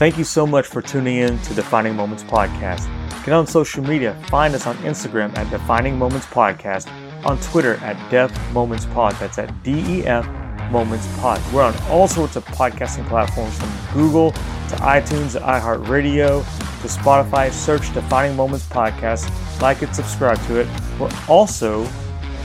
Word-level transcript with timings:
Thank 0.00 0.16
you 0.16 0.24
so 0.24 0.46
much 0.46 0.66
for 0.66 0.80
tuning 0.80 1.18
in 1.18 1.38
to 1.40 1.52
Defining 1.52 1.94
Moments 1.94 2.22
Podcast. 2.22 2.88
Get 3.22 3.34
on 3.34 3.46
social 3.46 3.84
media. 3.84 4.14
Find 4.28 4.54
us 4.54 4.66
on 4.66 4.74
Instagram 4.78 5.36
at 5.36 5.50
Defining 5.50 5.98
Moments 5.98 6.24
Podcast, 6.24 6.90
on 7.22 7.38
Twitter 7.40 7.74
at 7.82 8.10
Def 8.10 8.32
Moments 8.54 8.86
Pod. 8.86 9.14
That's 9.16 9.36
at 9.38 9.62
D 9.62 9.72
E 9.72 10.06
F 10.06 10.26
Moments 10.70 11.06
Pod. 11.18 11.38
We're 11.52 11.64
on 11.64 11.76
all 11.90 12.08
sorts 12.08 12.36
of 12.36 12.46
podcasting 12.46 13.06
platforms 13.08 13.54
from 13.58 13.70
Google 13.92 14.30
to 14.30 14.76
iTunes 14.76 15.32
to 15.32 15.40
iHeartRadio 15.40 16.40
to 16.80 16.88
Spotify. 16.88 17.52
Search 17.52 17.92
Defining 17.92 18.34
Moments 18.34 18.66
Podcast, 18.66 19.30
like 19.60 19.82
it, 19.82 19.94
subscribe 19.94 20.40
to 20.46 20.60
it. 20.60 20.68
We're 20.98 21.10
also 21.28 21.82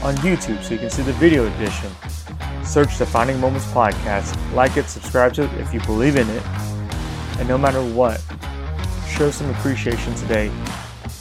on 0.02 0.14
YouTube 0.16 0.62
so 0.62 0.74
you 0.74 0.78
can 0.78 0.90
see 0.90 1.04
the 1.04 1.14
video 1.14 1.46
edition. 1.54 1.90
Search 2.66 2.98
Defining 2.98 3.40
Moments 3.40 3.64
Podcast, 3.68 4.36
like 4.54 4.76
it, 4.76 4.90
subscribe 4.90 5.32
to 5.32 5.44
it 5.44 5.54
if 5.54 5.72
you 5.72 5.80
believe 5.80 6.16
in 6.16 6.28
it. 6.28 6.42
And 7.38 7.48
no 7.48 7.58
matter 7.58 7.80
what, 7.82 8.22
show 9.08 9.30
some 9.30 9.48
appreciation 9.50 10.14
today, 10.14 10.50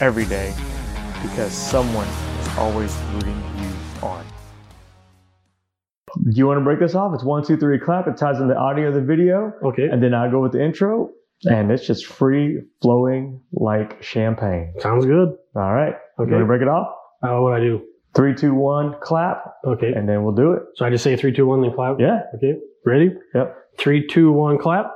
every 0.01 0.25
day, 0.25 0.53
because 1.21 1.51
someone 1.51 2.07
is 2.07 2.57
always 2.57 2.95
rooting 3.13 3.41
you 3.59 3.69
on. 4.07 4.25
Do 6.23 6.31
you 6.31 6.47
want 6.47 6.59
to 6.59 6.63
break 6.63 6.79
this 6.79 6.95
off? 6.95 7.13
It's 7.13 7.23
one, 7.23 7.43
two, 7.43 7.57
three, 7.57 7.77
clap. 7.77 8.07
It 8.07 8.15
ties 8.17 8.39
in 8.39 8.47
the 8.47 8.55
audio 8.55 8.87
of 8.87 8.93
the 8.93 9.01
video. 9.01 9.51
Okay. 9.63 9.87
And 9.91 10.01
then 10.01 10.13
I 10.13 10.29
go 10.31 10.41
with 10.41 10.53
the 10.53 10.63
intro, 10.63 11.09
and 11.43 11.69
it's 11.69 11.85
just 11.85 12.05
free 12.05 12.61
flowing 12.81 13.41
like 13.51 14.01
champagne. 14.01 14.73
Sounds 14.79 15.05
good. 15.05 15.29
All 15.55 15.73
right. 15.73 15.95
Okay. 16.19 16.29
You 16.29 16.35
want 16.37 16.43
to 16.43 16.45
break 16.45 16.61
it 16.61 16.69
off? 16.69 16.87
Uh, 17.21 17.41
what 17.41 17.49
do 17.49 17.55
I 17.55 17.59
do? 17.59 17.81
Three, 18.15 18.33
two, 18.33 18.53
one, 18.53 18.95
clap, 19.01 19.43
Okay. 19.65 19.91
and 19.91 20.07
then 20.07 20.23
we'll 20.23 20.33
do 20.35 20.53
it. 20.53 20.63
So 20.75 20.85
I 20.85 20.89
just 20.89 21.03
say 21.03 21.17
three, 21.17 21.33
two, 21.33 21.45
one, 21.45 21.61
then 21.61 21.73
clap. 21.73 21.99
Yeah. 21.99 22.21
Okay. 22.35 22.53
Ready? 22.85 23.11
Yep. 23.33 23.57
Three, 23.77 24.07
two, 24.07 24.31
one, 24.31 24.57
clap. 24.57 24.91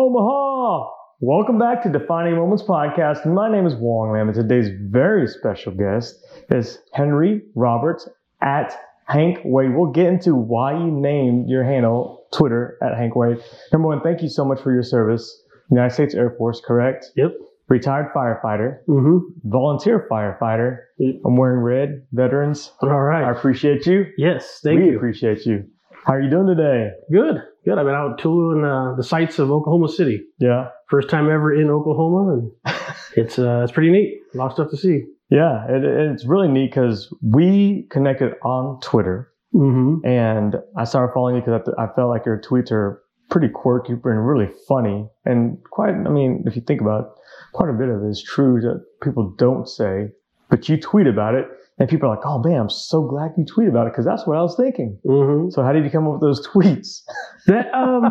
Omaha! 0.00 0.90
Welcome 1.20 1.58
back 1.58 1.82
to 1.84 1.88
Defining 1.88 2.34
Moments 2.36 2.62
Podcast. 2.62 3.24
My 3.24 3.50
name 3.50 3.64
is 3.64 3.74
Wong 3.76 4.12
Lam, 4.12 4.28
and 4.28 4.34
today's 4.34 4.68
very 4.90 5.26
special 5.26 5.72
guest 5.72 6.22
is 6.50 6.80
Henry 6.92 7.40
Roberts 7.54 8.06
at 8.42 8.78
Hank 9.06 9.38
Wade. 9.42 9.74
We'll 9.74 9.92
get 9.92 10.08
into 10.08 10.34
why 10.34 10.72
you 10.74 10.90
named 10.90 11.48
your 11.48 11.64
handle 11.64 12.26
Twitter 12.34 12.76
at 12.82 12.94
Hank 12.98 13.16
Wade. 13.16 13.38
Number 13.72 13.88
one, 13.88 14.02
thank 14.02 14.20
you 14.20 14.28
so 14.28 14.44
much 14.44 14.60
for 14.60 14.70
your 14.70 14.82
service. 14.82 15.42
United 15.70 15.94
States 15.94 16.14
Air 16.14 16.34
Force, 16.36 16.60
correct? 16.62 17.06
Yep. 17.16 17.32
Retired 17.70 18.12
firefighter, 18.14 18.80
Mm-hmm. 18.90 19.48
volunteer 19.48 20.06
firefighter. 20.10 20.76
Yep. 20.98 21.22
I'm 21.24 21.38
wearing 21.38 21.60
red, 21.60 22.02
veterans. 22.12 22.70
All 22.82 23.00
right. 23.00 23.24
I 23.24 23.30
appreciate 23.30 23.86
you. 23.86 24.04
Yes. 24.18 24.60
Thank 24.62 24.78
we 24.80 24.90
you. 24.90 24.96
appreciate 24.98 25.46
you. 25.46 25.64
How 26.04 26.12
are 26.12 26.20
you 26.20 26.28
doing 26.30 26.46
today? 26.46 26.90
Good. 27.10 27.36
Good. 27.66 27.78
I've 27.78 27.84
been 27.84 27.94
out 27.94 28.18
touring 28.18 28.64
uh, 28.64 28.94
the 28.96 29.02
sights 29.02 29.38
of 29.40 29.50
Oklahoma 29.50 29.88
City. 29.88 30.22
Yeah. 30.38 30.68
First 30.88 31.10
time 31.10 31.24
ever 31.28 31.52
in 31.52 31.68
Oklahoma, 31.68 32.32
and 32.34 32.52
it's 33.16 33.38
uh, 33.38 33.62
it's 33.64 33.72
pretty 33.72 33.90
neat. 33.90 34.20
A 34.34 34.36
lot 34.38 34.46
of 34.46 34.52
stuff 34.52 34.70
to 34.70 34.76
see. 34.76 35.02
Yeah, 35.30 35.66
it, 35.68 35.82
it's 35.84 36.24
really 36.24 36.46
neat 36.46 36.70
because 36.70 37.12
we 37.22 37.86
connected 37.90 38.34
on 38.42 38.80
Twitter, 38.80 39.32
Mm-hmm. 39.54 40.06
and 40.06 40.56
I 40.76 40.84
started 40.84 41.12
following 41.14 41.36
you 41.36 41.40
because 41.40 41.62
I, 41.78 41.84
I 41.84 41.86
felt 41.94 42.08
like 42.10 42.26
your 42.26 42.38
tweets 42.40 42.70
are 42.70 43.02
pretty 43.30 43.48
quirky 43.48 43.94
and 43.94 44.26
really 44.26 44.48
funny, 44.68 45.08
and 45.24 45.58
quite. 45.70 45.94
I 45.94 46.08
mean, 46.10 46.44
if 46.46 46.54
you 46.56 46.62
think 46.62 46.80
about 46.80 47.00
it, 47.00 47.06
quite 47.52 47.70
a 47.70 47.72
bit 47.72 47.88
of 47.88 48.04
it 48.04 48.08
is 48.08 48.22
true 48.22 48.60
that 48.60 48.84
people 49.02 49.34
don't 49.38 49.66
say, 49.68 50.10
but 50.50 50.68
you 50.68 50.80
tweet 50.80 51.06
about 51.08 51.34
it, 51.34 51.46
and 51.78 51.88
people 51.88 52.08
are 52.08 52.16
like, 52.16 52.24
"Oh 52.24 52.42
man, 52.42 52.60
I'm 52.60 52.70
so 52.70 53.02
glad 53.02 53.32
you 53.36 53.44
tweet 53.44 53.68
about 53.68 53.86
it 53.86 53.92
because 53.92 54.04
that's 54.04 54.26
what 54.26 54.36
I 54.36 54.42
was 54.42 54.56
thinking." 54.56 54.98
Mm-hmm. 55.04 55.50
So, 55.50 55.62
how 55.62 55.72
did 55.72 55.84
you 55.84 55.90
come 55.90 56.06
up 56.06 56.14
with 56.14 56.22
those 56.22 56.46
tweets? 56.46 57.02
That 57.46 57.72
um, 57.72 58.04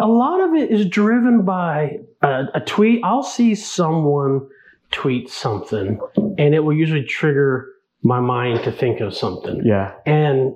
a 0.00 0.06
lot 0.06 0.40
of 0.40 0.54
it 0.54 0.70
is 0.70 0.86
driven 0.86 1.44
by 1.44 1.98
a, 2.22 2.44
a 2.54 2.60
tweet. 2.60 3.02
I'll 3.04 3.22
see 3.22 3.54
someone 3.54 4.48
tweet 4.92 5.28
something, 5.28 6.00
and 6.16 6.54
it 6.54 6.60
will 6.60 6.72
usually 6.74 7.04
trigger 7.04 7.68
my 8.02 8.20
mind 8.20 8.64
to 8.64 8.72
think 8.72 9.00
of 9.00 9.14
something. 9.14 9.62
yeah, 9.64 9.94
And 10.06 10.54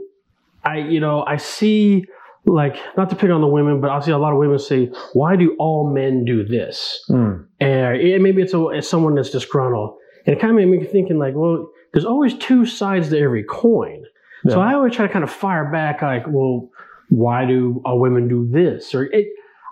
I, 0.65 0.79
you 0.79 0.99
know, 0.99 1.25
I 1.27 1.37
see 1.37 2.06
like 2.45 2.77
not 2.97 3.11
to 3.11 3.17
pick 3.17 3.31
on 3.31 3.41
the 3.41 3.47
women, 3.47 3.81
but 3.81 3.91
I'll 3.91 4.03
see 4.03 4.12
a 4.12 4.19
lot 4.19 4.33
of 4.33 4.39
women 4.39 4.59
say, 4.59 4.91
"Why 5.12 5.37
do 5.37 5.56
all 5.59 5.93
men 5.93 6.25
do 6.25 6.45
this?" 6.45 7.05
Mm. 7.11 7.47
And 7.61 7.97
it, 7.97 8.21
maybe 8.21 8.43
it's, 8.43 8.55
a, 8.55 8.69
it's 8.69 8.89
someone 8.89 9.15
that's 9.15 9.31
disgruntled, 9.31 9.97
and 10.27 10.37
it 10.37 10.41
kind 10.41 10.51
of 10.51 10.56
made 10.56 10.69
me 10.69 10.85
thinking 10.85 11.19
like, 11.19 11.35
well, 11.35 11.71
there's 11.93 12.05
always 12.05 12.35
two 12.35 12.67
sides 12.67 13.09
to 13.11 13.19
every 13.19 13.45
coin. 13.45 14.05
So 14.49 14.61
I 14.61 14.75
always 14.75 14.95
try 14.95 15.07
to 15.07 15.13
kind 15.13 15.25
of 15.25 15.31
fire 15.31 15.71
back, 15.73 16.03
like, 16.03 16.25
well, 16.29 16.71
why 17.09 17.47
do 17.47 17.83
all 17.85 17.99
women 17.99 18.29
do 18.29 18.49
this? 18.49 18.95
Or 18.95 19.05
it, 19.05 19.27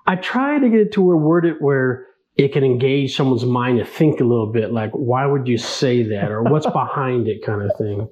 I 0.07 0.17
try 0.17 0.59
to 0.59 0.69
get 0.69 0.81
it 0.81 0.93
to 0.93 1.03
where 1.03 1.17
word 1.17 1.47
it 1.47 1.57
where 1.63 2.07
it 2.37 2.53
can 2.53 2.65
engage 2.65 3.15
someone's 3.15 3.45
mind 3.45 3.79
to 3.79 3.85
think 3.85 4.19
a 4.21 4.25
little 4.25 4.51
bit, 4.51 4.73
like, 4.73 4.91
why 4.91 5.25
would 5.27 5.47
you 5.47 5.57
say 5.57 6.03
that, 6.03 6.33
or 6.33 6.43
what's 6.43 6.67
behind 6.73 7.29
it, 7.29 7.45
kind 7.47 7.63
of 7.63 7.71
thing. 7.79 8.09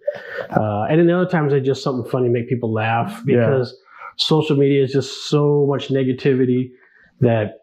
Uh, 0.50 0.84
and 0.88 1.00
then 1.00 1.08
the 1.08 1.16
other 1.16 1.28
times, 1.28 1.52
I 1.52 1.58
just 1.58 1.82
something 1.82 2.08
funny, 2.08 2.28
make 2.28 2.48
people 2.48 2.72
laugh 2.72 3.22
Yeah. 3.26 3.38
because 3.40 3.76
social 4.18 4.56
media 4.56 4.84
is 4.84 4.92
just 4.92 5.28
so 5.28 5.66
much 5.68 5.88
negativity 5.88 6.70
that 7.20 7.58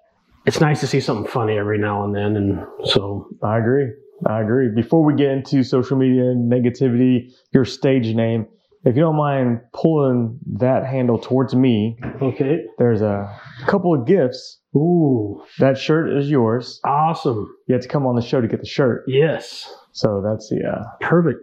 it's 0.45 0.59
nice 0.59 0.81
to 0.81 0.87
see 0.87 0.99
something 0.99 1.31
funny 1.31 1.57
every 1.57 1.77
now 1.77 2.03
and 2.03 2.13
then. 2.13 2.35
And 2.35 2.65
so, 2.83 3.29
I 3.41 3.59
agree. 3.59 3.91
I 4.25 4.41
agree. 4.41 4.69
Before 4.75 5.03
we 5.03 5.13
get 5.15 5.31
into 5.31 5.63
social 5.63 5.97
media 5.97 6.23
negativity, 6.35 7.31
your 7.53 7.65
stage 7.65 8.13
name, 8.15 8.47
if 8.85 8.95
you 8.95 9.01
don't 9.01 9.15
mind 9.17 9.61
pulling 9.73 10.39
that 10.57 10.85
handle 10.85 11.17
towards 11.19 11.53
me, 11.55 11.97
okay. 12.21 12.59
there's 12.77 13.01
a 13.01 13.29
couple 13.67 13.93
of 13.93 14.05
gifts. 14.07 14.59
Ooh, 14.75 15.41
That 15.59 15.77
shirt 15.77 16.15
is 16.15 16.29
yours. 16.29 16.79
awesome. 16.85 17.53
You 17.67 17.73
have 17.73 17.81
to 17.81 17.87
come 17.89 18.05
on 18.05 18.15
the 18.15 18.21
show 18.21 18.39
to 18.39 18.47
get 18.47 18.59
the 18.61 18.67
shirt. 18.67 19.03
Yes. 19.07 19.73
So 19.93 20.21
that's 20.23 20.47
the 20.49 20.61
uh, 20.65 20.83
Perfect. 21.01 21.39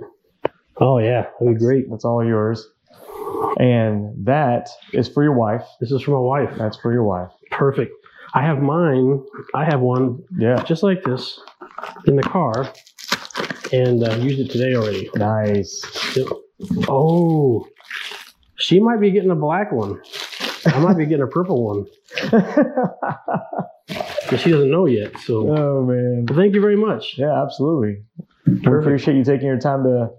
Oh, 0.79 0.99
yeah. 0.99 1.27
That'd 1.41 1.59
be 1.59 1.65
great. 1.65 1.91
that's 1.91 2.05
all 2.05 2.25
yours. 2.25 2.67
And 3.59 4.27
that 4.27 4.69
is 4.93 5.09
for 5.09 5.23
your 5.23 5.33
wife. 5.37 5.63
This 5.81 5.91
is 5.91 6.03
for 6.03 6.13
my 6.13 6.19
wife. 6.45 6.55
That's 6.59 6.77
for 6.79 6.93
your 6.93 7.05
wife. 7.05 7.31
Perfect. 7.51 7.93
I 8.37 8.43
have 8.43 8.61
mine. 8.61 9.25
I 9.55 9.65
have 9.65 9.81
one 9.81 10.23
Yeah. 10.39 10.63
just 10.63 10.83
like 10.83 11.03
this 11.05 11.41
in 12.07 12.17
the 12.17 12.23
car, 12.23 12.69
and 13.73 14.05
uh, 14.07 14.15
used 14.17 14.41
it 14.41 14.51
today 14.51 14.75
already. 14.75 15.09
Nice. 15.17 15.83
Yep. 16.17 16.27
Oh, 16.89 17.67
she 18.57 18.79
might 18.79 19.01
be 19.01 19.11
getting 19.11 19.31
a 19.31 19.35
black 19.35 19.73
one. 19.73 20.01
I 20.67 20.79
might 20.81 20.99
be 20.99 21.07
getting 21.07 21.23
a 21.23 21.27
purple 21.29 21.65
one, 21.65 21.87
but 24.31 24.37
she 24.41 24.51
doesn't 24.51 24.71
know 24.71 24.87
yet. 24.87 25.17
So, 25.21 25.49
oh 25.57 25.83
man. 25.85 26.27
well, 26.29 26.39
thank 26.39 26.55
you 26.55 26.61
very 26.61 26.77
much. 26.77 27.15
Yeah, 27.17 27.43
absolutely. 27.43 28.03
We 28.47 28.79
appreciate 28.79 29.17
you 29.17 29.25
taking 29.25 29.47
your 29.47 29.59
time 29.59 29.83
to. 29.85 30.11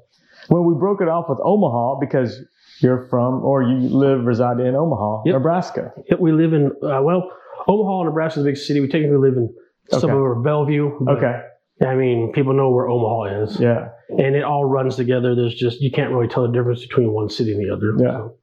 Well, 0.49 0.63
we 0.63 0.73
broke 0.75 1.01
it 1.01 1.09
off 1.09 1.25
with 1.29 1.39
Omaha 1.44 1.99
because 1.99 2.41
you're 2.79 3.07
from, 3.09 3.44
or 3.44 3.61
you 3.63 3.75
live, 3.78 4.23
reside 4.25 4.59
in 4.59 4.75
Omaha, 4.75 5.23
Yep. 5.25 5.34
Nebraska. 5.34 5.91
Yep, 6.09 6.19
we 6.19 6.31
live 6.31 6.53
in 6.53 6.72
uh, 6.84 7.01
well, 7.01 7.29
Omaha, 7.67 8.00
and 8.01 8.09
Nebraska 8.09 8.39
is 8.39 8.45
a 8.45 8.50
big 8.50 8.57
city. 8.57 8.79
We 8.79 8.88
technically 8.88 9.17
live 9.17 9.38
in 9.38 9.53
Okay. 9.91 10.01
suburb 10.01 10.38
of 10.39 10.44
Bellevue. 10.44 10.91
Okay. 11.07 11.41
I 11.85 11.95
mean, 11.95 12.31
people 12.33 12.53
know 12.53 12.69
where 12.72 12.88
Omaha 12.89 13.44
is. 13.44 13.59
Yeah. 13.59 13.89
and 14.09 14.35
it 14.35 14.44
all 14.44 14.66
runs 14.66 14.95
together. 14.95 15.35
There's 15.35 15.53
just 15.55 15.79
you 15.81 15.91
can't 15.91 16.11
really 16.13 16.28
tell 16.28 16.44
the 16.47 16.51
difference 16.53 16.81
between 16.81 17.11
one 17.13 17.29
city 17.29 17.51
and 17.53 17.61
the 17.63 17.73
other. 17.73 17.94
Yeah. 18.00 18.11
So, 18.17 18.38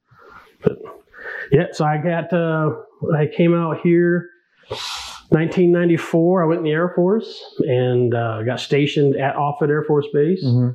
but 0.63 0.77
yeah, 1.51 1.65
so 1.71 1.85
I 1.85 1.97
got 1.97 2.31
uh, 2.33 2.71
I 3.15 3.25
came 3.27 3.53
out 3.55 3.81
here 3.81 4.29
1994. 5.29 6.43
I 6.43 6.45
went 6.47 6.59
in 6.59 6.63
the 6.65 6.71
Air 6.71 6.91
Force 6.95 7.43
and 7.59 8.13
uh, 8.13 8.43
got 8.43 8.59
stationed 8.59 9.15
at 9.15 9.35
Offutt 9.35 9.69
Air 9.69 9.83
Force 9.83 10.07
Base 10.13 10.41
hmm 10.43 10.69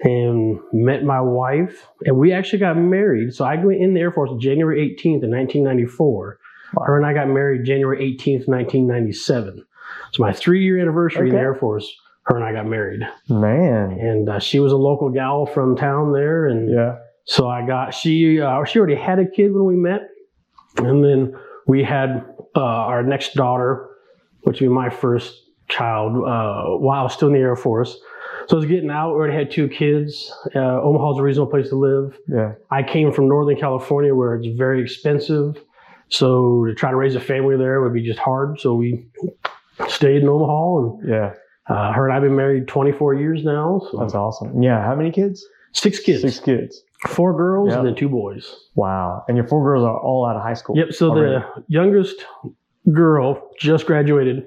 and 0.00 0.60
met 0.72 1.02
my 1.02 1.20
wife. 1.20 1.88
And 2.04 2.16
we 2.16 2.32
actually 2.32 2.60
got 2.60 2.76
married. 2.78 3.34
So 3.34 3.44
I 3.44 3.56
went 3.56 3.80
in 3.82 3.94
the 3.94 4.00
Air 4.00 4.12
Force 4.12 4.30
January 4.40 4.78
18th 4.96 5.24
in 5.24 5.30
1994. 5.32 6.38
Wow. 6.74 6.84
Her 6.86 6.96
and 6.96 7.06
I 7.06 7.12
got 7.14 7.28
married 7.28 7.64
January 7.64 7.98
18th, 8.16 8.46
1997. 8.48 9.64
It's 10.10 10.18
my 10.18 10.32
three 10.32 10.62
year 10.64 10.78
anniversary 10.80 11.28
in 11.28 11.34
the 11.34 11.40
Air 11.40 11.54
Force. 11.54 11.92
Her 12.24 12.36
and 12.36 12.44
I 12.44 12.52
got 12.52 12.66
married 12.66 13.00
Man. 13.30 13.92
and 13.92 14.28
uh, 14.28 14.38
she 14.38 14.60
was 14.60 14.72
a 14.72 14.76
local 14.76 15.08
gal 15.08 15.46
from 15.46 15.76
town 15.76 16.12
there, 16.12 16.46
and 16.46 16.70
Yeah. 16.70 16.96
so 17.24 17.48
I 17.48 17.66
got 17.66 17.94
she 17.94 18.40
uh, 18.40 18.64
she 18.64 18.78
already 18.78 18.96
had 18.96 19.18
a 19.18 19.26
kid 19.26 19.52
when 19.54 19.64
we 19.64 19.76
met, 19.76 20.02
and 20.76 21.02
then 21.02 21.34
we 21.66 21.82
had 21.82 22.24
uh, 22.54 22.60
our 22.60 23.02
next 23.02 23.34
daughter, 23.34 23.88
which 24.42 24.60
would 24.60 24.66
be 24.68 24.72
my 24.74 24.90
first 24.90 25.42
child, 25.68 26.16
uh, 26.16 26.76
while 26.78 27.00
I 27.00 27.02
was 27.04 27.14
still 27.14 27.28
in 27.28 27.34
the 27.34 27.40
Air 27.40 27.56
Force. 27.56 27.98
So 28.48 28.56
I 28.56 28.60
was 28.60 28.66
getting 28.66 28.90
out. 28.90 29.10
We 29.12 29.16
already 29.18 29.34
had 29.34 29.50
two 29.50 29.68
kids. 29.68 30.32
Uh, 30.54 30.80
Omaha's 30.82 31.18
a 31.18 31.22
reasonable 31.22 31.50
place 31.50 31.68
to 31.70 31.76
live. 31.76 32.18
Yeah. 32.28 32.52
I 32.70 32.82
came 32.82 33.12
from 33.12 33.28
Northern 33.28 33.56
California, 33.58 34.14
where 34.14 34.34
it's 34.36 34.46
very 34.56 34.82
expensive. 34.82 35.62
So 36.10 36.64
to 36.66 36.74
try 36.74 36.90
to 36.90 36.96
raise 36.96 37.14
a 37.14 37.20
family 37.20 37.56
there 37.56 37.80
would 37.82 37.92
be 37.92 38.02
just 38.02 38.18
hard. 38.18 38.58
So 38.60 38.74
we 38.74 39.06
stayed 39.88 40.22
in 40.22 40.28
Omaha, 40.28 40.76
and 40.78 41.08
Yeah. 41.08 41.34
uh, 41.68 41.92
her 41.92 42.06
and 42.08 42.14
I've 42.16 42.22
been 42.22 42.36
married 42.36 42.66
24 42.68 43.14
years 43.14 43.44
now. 43.44 43.80
So 43.90 43.98
That's 43.98 44.14
awesome. 44.14 44.62
Yeah. 44.62 44.82
How 44.84 44.94
many 44.94 45.10
kids? 45.10 45.44
Six 45.72 46.00
kids, 46.00 46.22
Six 46.22 46.40
kids. 46.40 46.82
four 47.08 47.36
girls, 47.36 47.70
Yeah. 47.70 47.78
and 47.78 47.86
then 47.88 47.94
two 47.94 48.08
boys. 48.08 48.54
Wow. 48.74 49.22
And 49.28 49.36
your 49.36 49.46
four 49.46 49.62
girls 49.62 49.84
are 49.84 49.98
all 50.00 50.24
out 50.26 50.34
of 50.36 50.42
high 50.42 50.54
school. 50.54 50.76
Yep. 50.76 50.92
So 50.92 51.10
already. 51.10 51.44
the 51.56 51.64
youngest 51.68 52.24
girl 52.92 53.50
just 53.58 53.86
graduated 53.86 54.46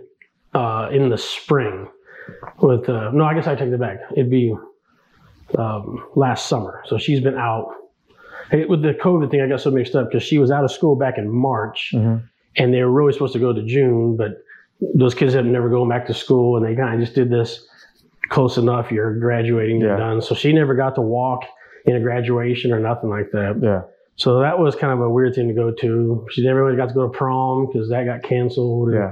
uh, 0.54 0.90
in 0.92 1.10
the 1.10 1.18
spring 1.18 1.88
with 2.62 2.90
uh, 2.90 3.12
no, 3.12 3.24
I 3.24 3.34
guess 3.36 3.48
I 3.48 3.56
take 3.56 3.70
that 3.72 3.80
back. 3.80 4.00
It'd 4.14 4.30
be 4.32 4.54
um, 5.58 6.04
last 6.16 6.48
summer. 6.48 6.82
So 6.88 6.98
she's 6.98 7.20
been 7.22 7.38
out. 7.38 7.68
It, 8.52 8.70
with 8.70 8.82
the 8.82 8.94
COVID 8.94 9.32
thing, 9.32 9.42
I 9.42 9.48
got 9.48 9.62
so 9.62 9.72
mixed 9.72 9.96
up 9.96 10.08
because 10.10 10.24
she 10.24 10.38
was 10.38 10.52
out 10.52 10.64
of 10.64 10.72
school 10.72 10.96
back 10.96 11.18
in 11.18 11.30
March, 11.30 11.92
Mhm. 11.96 12.22
and 12.58 12.74
they 12.74 12.84
were 12.84 12.92
really 12.92 13.14
supposed 13.14 13.34
to 13.34 13.40
go 13.40 13.54
to 13.54 13.64
June, 13.64 14.16
but 14.18 14.38
those 14.96 15.14
kids 15.14 15.34
have 15.34 15.46
never 15.46 15.70
gone 15.70 15.88
back 15.90 16.06
to 16.08 16.14
school, 16.14 16.58
and 16.58 16.66
they 16.66 16.76
kind 16.76 16.94
of 16.96 17.00
just 17.00 17.16
did 17.16 17.30
this 17.30 17.68
close 18.30 18.58
enough. 18.58 18.92
You're 18.92 19.18
graduating, 19.20 19.80
you're 19.82 19.92
Yeah. 19.92 19.98
done. 19.98 20.22
So 20.22 20.36
she 20.36 20.54
never 20.54 20.74
got 20.76 20.96
to 20.96 21.02
walk 21.02 21.44
in 21.86 21.96
a 21.96 22.00
graduation 22.00 22.72
or 22.74 22.80
nothing 22.80 23.10
like 23.10 23.32
that. 23.32 23.58
Yeah. 23.62 23.82
So 24.16 24.40
that 24.40 24.60
was 24.60 24.76
kind 24.76 24.94
of 24.94 25.00
a 25.02 25.10
weird 25.10 25.34
thing 25.36 25.48
to 25.48 25.54
go 25.54 25.72
to. 25.72 26.26
She 26.30 26.44
never 26.46 26.64
really 26.64 26.78
got 26.78 26.90
to 26.90 26.94
go 26.94 27.04
to 27.08 27.10
prom 27.10 27.68
because 27.68 27.90
that 27.90 28.06
got 28.06 28.22
canceled. 28.24 28.90
And 28.90 28.98
Yeah. 28.98 29.12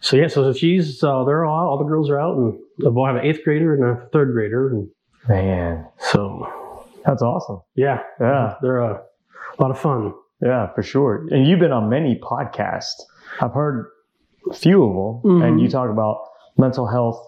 So 0.00 0.16
yeah, 0.16 0.26
so 0.26 0.52
she's 0.52 1.02
uh, 1.04 1.22
they're 1.24 1.44
all 1.44 1.68
all 1.68 1.78
the 1.78 1.84
girls 1.84 2.10
are 2.10 2.18
out, 2.18 2.36
and 2.36 2.58
the 2.78 2.90
boy 2.90 3.06
have 3.06 3.16
an 3.16 3.22
eighth 3.24 3.44
grader 3.44 3.72
and 3.74 3.84
a 3.84 4.06
third 4.12 4.32
grader, 4.32 4.68
and 4.70 4.88
Man, 5.28 5.86
so 5.98 6.44
that's 7.04 7.22
awesome. 7.22 7.60
yeah, 7.74 8.00
Yeah. 8.20 8.54
they're 8.62 8.78
a 8.80 9.02
lot 9.58 9.70
of 9.70 9.78
fun. 9.78 10.14
Yeah, 10.40 10.72
for 10.74 10.82
sure. 10.82 11.26
And 11.30 11.46
you've 11.46 11.60
been 11.60 11.72
on 11.72 11.88
many 11.88 12.18
podcasts. 12.20 13.00
I've 13.40 13.52
heard 13.54 13.86
a 14.50 14.54
few 14.54 14.82
of 14.82 15.22
them, 15.24 15.42
and 15.42 15.56
Mhm. 15.58 15.62
you 15.62 15.68
talk 15.68 15.88
about 15.90 16.18
mental 16.58 16.86
health 16.86 17.18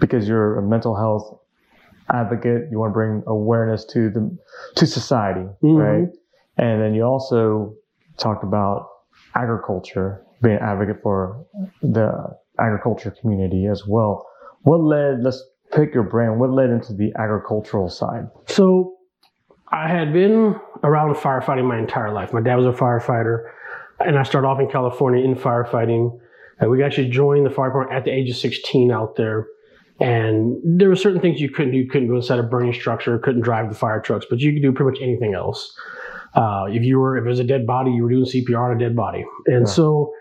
because 0.00 0.28
you're 0.28 0.58
a 0.58 0.62
mental 0.62 0.94
health 0.94 1.38
advocate. 2.10 2.68
You 2.70 2.78
want 2.78 2.90
to 2.90 2.94
bring 2.94 3.22
awareness 3.26 3.84
to 3.86 4.10
the 4.10 4.36
to 4.76 4.86
society, 4.86 5.46
Mhm. 5.62 5.78
right? 5.78 6.08
And 6.58 6.80
then 6.80 6.94
you 6.94 7.02
also 7.04 7.74
talked 8.16 8.44
about 8.44 8.86
agriculture, 9.34 10.22
being 10.42 10.56
an 10.56 10.62
advocate 10.62 11.02
for 11.02 11.44
the 11.82 12.36
agriculture 12.58 13.10
community 13.20 13.66
as 13.66 13.86
well. 13.86 14.26
What 14.62 14.80
led? 14.80 15.22
Let's 15.22 15.42
pick 15.72 15.94
your 15.94 16.04
brain. 16.04 16.38
What 16.38 16.50
led 16.50 16.70
into 16.70 16.92
the 16.92 17.12
agricultural 17.16 17.88
side? 17.88 18.28
So 18.46 18.94
I 19.72 19.88
had 19.88 20.12
been 20.12 20.54
around 20.84 21.14
firefighting 21.14 21.66
my 21.66 21.78
entire 21.78 22.12
life. 22.12 22.32
My 22.32 22.42
dad 22.42 22.56
was 22.56 22.66
a 22.66 22.78
firefighter, 22.78 23.50
and 24.00 24.18
I 24.18 24.22
started 24.22 24.46
off 24.46 24.60
in 24.60 24.68
California 24.68 25.24
in 25.24 25.34
firefighting. 25.34 26.18
Uh, 26.62 26.68
we 26.68 26.82
actually 26.82 27.08
joined 27.08 27.46
the 27.46 27.50
fire 27.50 27.68
department 27.68 27.96
at 27.96 28.04
the 28.04 28.10
age 28.10 28.30
of 28.30 28.36
16 28.36 28.92
out 28.92 29.16
there. 29.16 29.46
And 30.00 30.56
there 30.64 30.88
were 30.88 30.96
certain 30.96 31.20
things 31.20 31.40
you 31.40 31.48
couldn't 31.50 31.72
do. 31.72 31.78
You 31.78 31.88
couldn't 31.88 32.08
go 32.08 32.16
inside 32.16 32.38
a 32.38 32.42
burning 32.42 32.72
structure, 32.72 33.18
couldn't 33.18 33.42
drive 33.42 33.68
the 33.68 33.74
fire 33.74 34.00
trucks, 34.00 34.26
but 34.28 34.40
you 34.40 34.52
could 34.52 34.62
do 34.62 34.72
pretty 34.72 34.90
much 34.90 35.00
anything 35.02 35.34
else. 35.34 35.74
Uh, 36.34 36.64
if 36.68 36.82
you 36.82 36.98
were, 36.98 37.16
if 37.16 37.24
it 37.24 37.28
was 37.28 37.38
a 37.38 37.44
dead 37.44 37.66
body, 37.66 37.92
you 37.92 38.02
were 38.02 38.10
doing 38.10 38.24
CPR 38.24 38.70
on 38.70 38.76
a 38.76 38.78
dead 38.78 38.96
body. 38.96 39.24
And 39.46 39.66
Yeah. 39.66 39.72
so 39.72 40.12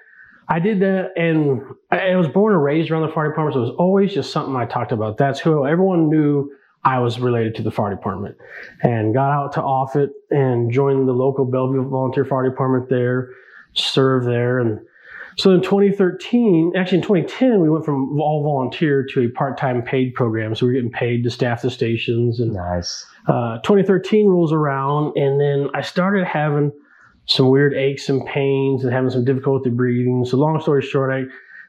I 0.50 0.60
did 0.60 0.82
that, 0.82 1.12
and 1.18 1.62
I, 1.90 2.10
I 2.12 2.16
was 2.16 2.28
born 2.28 2.54
and 2.54 2.64
raised 2.64 2.92
around 2.92 3.04
the 3.04 3.14
fire 3.14 3.30
department, 3.30 3.56
so 3.56 3.60
it 3.60 3.64
was 3.64 3.76
always 3.78 4.14
just 4.14 4.32
something 4.32 4.56
I 4.56 4.66
talked 4.66 4.92
about. 4.92 5.18
That's 5.18 5.40
who 5.40 5.66
everyone 5.66 6.10
knew 6.10 6.52
I 6.84 7.00
was 7.00 7.20
related 7.20 7.56
to 7.56 7.62
the 7.62 7.72
fire 7.72 7.92
department, 7.92 8.38
and 8.82 9.14
got 9.14 9.32
out 9.32 9.54
to 9.54 9.62
Offutt 9.62 10.10
and 10.30 10.72
joined 10.72 11.08
the 11.08 11.14
local 11.14 11.46
Bellevue 11.46 11.88
Volunteer 11.88 12.26
Fire 12.26 12.50
Department 12.50 12.90
there, 12.90 13.30
served 13.74 14.28
there, 14.28 14.60
and 14.60 14.80
so 15.38 15.52
in 15.52 15.62
2013, 15.62 16.74
actually 16.76 16.98
in 16.98 17.04
2010, 17.04 17.62
we 17.62 17.70
went 17.70 17.86
from 17.86 18.20
all 18.20 18.44
volunteer 18.44 19.06
to 19.14 19.22
a 19.22 19.30
part-time 19.30 19.82
paid 19.82 20.14
program. 20.14 20.56
So 20.56 20.66
we 20.66 20.72
we're 20.74 20.82
getting 20.82 20.92
paid 20.92 21.24
to 21.24 21.30
staff 21.30 21.62
the 21.62 21.70
stations, 21.70 22.40
and 22.40 22.54
Nice. 22.54 23.06
uh, 23.28 23.60
2013 23.60 24.28
rolls 24.28 24.52
around, 24.52 25.16
and 25.18 25.40
then 25.40 25.70
I 25.74 25.82
started 25.82 26.26
having 26.26 26.72
some 27.28 27.50
weird 27.50 27.74
aches 27.74 28.10
and 28.10 28.26
pains 28.26 28.84
and 28.84 28.92
having 28.92 29.10
some 29.10 29.24
difficulty 29.24 29.70
breathing. 29.70 30.26
So, 30.26 30.38
long 30.38 30.60
story 30.60 30.82
short, 30.82 31.12
I 31.14 31.24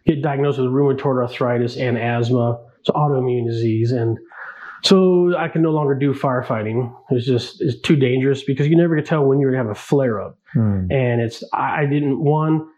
get 0.06 0.22
diagnosed 0.22 0.58
with 0.58 0.68
rheumatoid 0.68 1.22
arthritis 1.22 1.76
and 1.76 1.96
asthma, 1.96 2.58
so 2.82 2.92
autoimmune 2.94 3.46
disease, 3.46 3.92
and 3.92 4.18
so 4.84 5.36
I 5.36 5.48
can 5.48 5.62
no 5.62 5.70
longer 5.70 5.94
do 5.94 6.12
firefighting. 6.12 6.94
It's 7.10 7.26
just 7.26 7.60
it's 7.60 7.80
too 7.80 7.96
dangerous 7.96 8.42
because 8.44 8.66
you 8.68 8.76
never 8.76 8.96
can 8.96 9.04
tell 9.04 9.24
when 9.24 9.38
you're 9.40 9.50
gonna 9.52 9.62
have 9.62 9.70
a 9.72 9.74
flare 9.78 10.20
up, 10.20 10.38
Hmm. 10.52 10.86
and 10.90 11.20
it's 11.20 11.42
I, 11.52 11.82
I 11.82 11.86
didn't 11.86 12.18
one. 12.22 12.68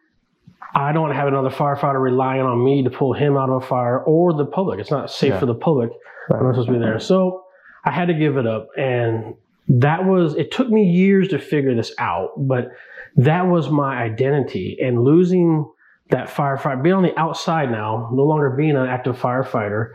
I 0.76 0.90
don't 0.92 1.02
want 1.02 1.12
to 1.12 1.16
have 1.18 1.28
another 1.28 1.50
firefighter 1.50 2.00
relying 2.02 2.40
on 2.42 2.64
me 2.64 2.82
to 2.82 2.90
pull 2.90 3.12
him 3.12 3.36
out 3.36 3.48
of 3.48 3.62
a 3.62 3.66
fire 3.66 4.00
or 4.02 4.32
the 4.32 4.44
public. 4.44 4.80
It's 4.80 4.90
not 4.90 5.08
safe 5.08 5.30
Yeah. 5.34 5.38
for 5.38 5.46
the 5.46 5.54
public. 5.54 5.90
I'm 6.32 6.42
not 6.42 6.52
supposed 6.54 6.66
to 6.68 6.72
be 6.72 6.78
there. 6.80 6.98
So 6.98 7.44
I 7.84 7.92
had 7.92 8.06
to 8.08 8.14
give 8.14 8.36
it 8.38 8.46
up. 8.46 8.66
And 8.76 9.34
that 9.68 10.04
was, 10.04 10.34
it 10.34 10.50
took 10.50 10.68
me 10.68 10.82
years 10.82 11.28
to 11.28 11.38
figure 11.38 11.76
this 11.76 11.92
out, 11.98 12.30
but 12.36 12.70
that 13.14 13.46
was 13.46 13.70
my 13.70 14.02
identity. 14.02 14.76
And 14.82 15.04
losing 15.04 15.64
that 16.10 16.26
firefighter, 16.28 16.82
being 16.82 16.96
on 16.96 17.04
the 17.04 17.16
outside 17.16 17.70
now, 17.70 18.10
no 18.12 18.24
longer 18.24 18.50
being 18.50 18.74
an 18.76 18.86
active 18.86 19.16
firefighter, 19.16 19.90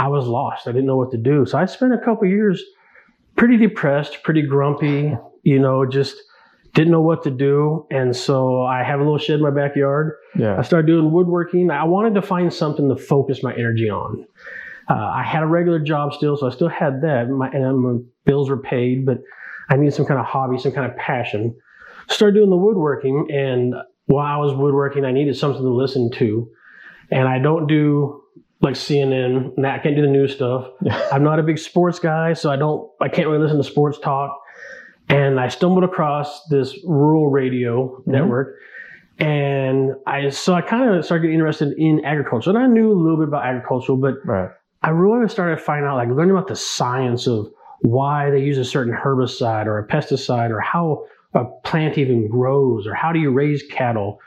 I 0.00 0.08
was 0.08 0.26
lost. 0.26 0.66
I 0.66 0.72
didn't 0.72 0.86
know 0.86 0.96
what 0.96 1.10
to 1.10 1.18
do. 1.18 1.44
So 1.44 1.58
I 1.58 1.66
spent 1.66 1.92
a 1.92 1.98
couple 1.98 2.26
years 2.26 2.64
pretty 3.36 3.58
depressed, 3.58 4.22
pretty 4.22 4.40
grumpy, 4.40 5.14
you 5.42 5.58
know, 5.58 5.84
just 5.84 6.16
didn't 6.72 6.90
know 6.90 7.02
what 7.02 7.22
to 7.24 7.30
do. 7.30 7.86
And 7.90 8.16
so 8.16 8.62
I 8.62 8.82
have 8.82 9.00
a 9.00 9.02
little 9.02 9.18
shed 9.18 9.36
in 9.36 9.42
my 9.42 9.50
backyard. 9.50 10.14
Yeah. 10.34 10.58
I 10.58 10.62
started 10.62 10.86
doing 10.86 11.12
woodworking. 11.12 11.70
I 11.70 11.84
wanted 11.84 12.14
to 12.14 12.22
find 12.22 12.50
something 12.50 12.88
to 12.88 12.96
focus 12.96 13.42
my 13.42 13.52
energy 13.52 13.90
on. 13.90 14.24
Uh, 14.88 14.94
I 14.94 15.22
had 15.22 15.42
a 15.42 15.46
regular 15.46 15.78
job 15.78 16.14
still, 16.14 16.34
so 16.34 16.46
I 16.46 16.50
still 16.50 16.70
had 16.70 17.02
that. 17.02 17.28
My, 17.28 17.50
and 17.50 17.78
my 17.78 17.98
bills 18.24 18.48
were 18.48 18.56
paid, 18.56 19.04
but 19.04 19.18
I 19.68 19.76
needed 19.76 19.92
some 19.92 20.06
kind 20.06 20.18
of 20.18 20.24
hobby, 20.24 20.56
some 20.56 20.72
kind 20.72 20.90
of 20.90 20.96
passion. 20.96 21.54
Started 22.08 22.36
doing 22.36 22.48
the 22.48 22.56
woodworking, 22.56 23.28
and 23.30 23.74
while 24.06 24.34
I 24.34 24.38
was 24.38 24.54
woodworking, 24.54 25.04
I 25.04 25.12
needed 25.12 25.36
something 25.36 25.62
to 25.62 25.68
listen 25.68 26.10
to. 26.12 26.48
And 27.10 27.28
I 27.28 27.38
don't 27.38 27.66
do 27.66 28.19
like 28.60 28.74
CNN. 28.74 29.56
and 29.56 29.66
I 29.66 29.78
can't 29.78 29.96
do 29.96 30.02
the 30.02 30.08
news 30.08 30.34
stuff. 30.34 30.68
I'm 31.12 31.24
not 31.24 31.38
a 31.38 31.42
big 31.42 31.58
sports 31.58 31.98
guy, 31.98 32.32
so 32.34 32.50
I 32.50 32.56
don't. 32.56 32.90
I 33.00 33.08
can't 33.08 33.28
really 33.28 33.42
listen 33.42 33.58
to 33.58 33.64
sports 33.64 33.98
talk. 33.98 34.36
And 35.08 35.40
I 35.40 35.48
stumbled 35.48 35.82
across 35.82 36.46
this 36.48 36.78
rural 36.84 37.28
radio 37.28 37.88
mm-hmm. 37.88 38.10
network, 38.10 38.56
and 39.18 39.92
I 40.06 40.28
so 40.30 40.54
I 40.54 40.62
kind 40.62 40.94
of 40.94 41.04
started 41.04 41.22
getting 41.22 41.34
interested 41.34 41.74
in 41.78 42.04
agriculture. 42.04 42.50
And 42.50 42.58
I 42.58 42.66
knew 42.66 42.92
a 42.92 42.98
little 43.00 43.18
bit 43.18 43.28
about 43.28 43.44
agriculture, 43.44 43.94
but 43.96 44.14
Right. 44.24 44.50
I 44.82 44.90
really 44.90 45.28
started 45.28 45.60
finding 45.60 45.86
out, 45.86 45.96
like 45.96 46.08
learning 46.08 46.30
about 46.30 46.48
the 46.48 46.56
science 46.56 47.26
of 47.26 47.48
why 47.82 48.30
they 48.30 48.40
use 48.40 48.56
a 48.56 48.64
certain 48.64 48.94
herbicide 48.94 49.66
or 49.66 49.78
a 49.78 49.86
pesticide 49.86 50.50
or 50.50 50.60
how 50.60 51.04
a 51.34 51.44
plant 51.64 51.98
even 51.98 52.28
grows 52.28 52.86
or 52.86 52.94
how 52.94 53.12
do 53.12 53.18
you 53.18 53.30
raise 53.30 53.62
cattle. 53.70 54.18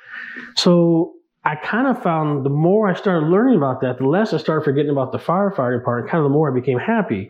So 0.55 1.13
I 1.45 1.55
kind 1.55 1.87
of 1.87 2.01
found 2.01 2.45
the 2.45 2.49
more 2.49 2.89
I 2.89 2.93
started 2.93 3.27
learning 3.27 3.57
about 3.57 3.81
that, 3.81 3.97
the 3.97 4.07
less 4.07 4.33
I 4.33 4.37
started 4.37 4.63
forgetting 4.63 4.91
about 4.91 5.11
the 5.11 5.17
firefighter 5.17 5.83
part, 5.83 6.01
and 6.01 6.09
kind 6.09 6.19
of 6.19 6.25
the 6.25 6.33
more 6.33 6.49
I 6.49 6.53
became 6.53 6.79
happy. 6.79 7.29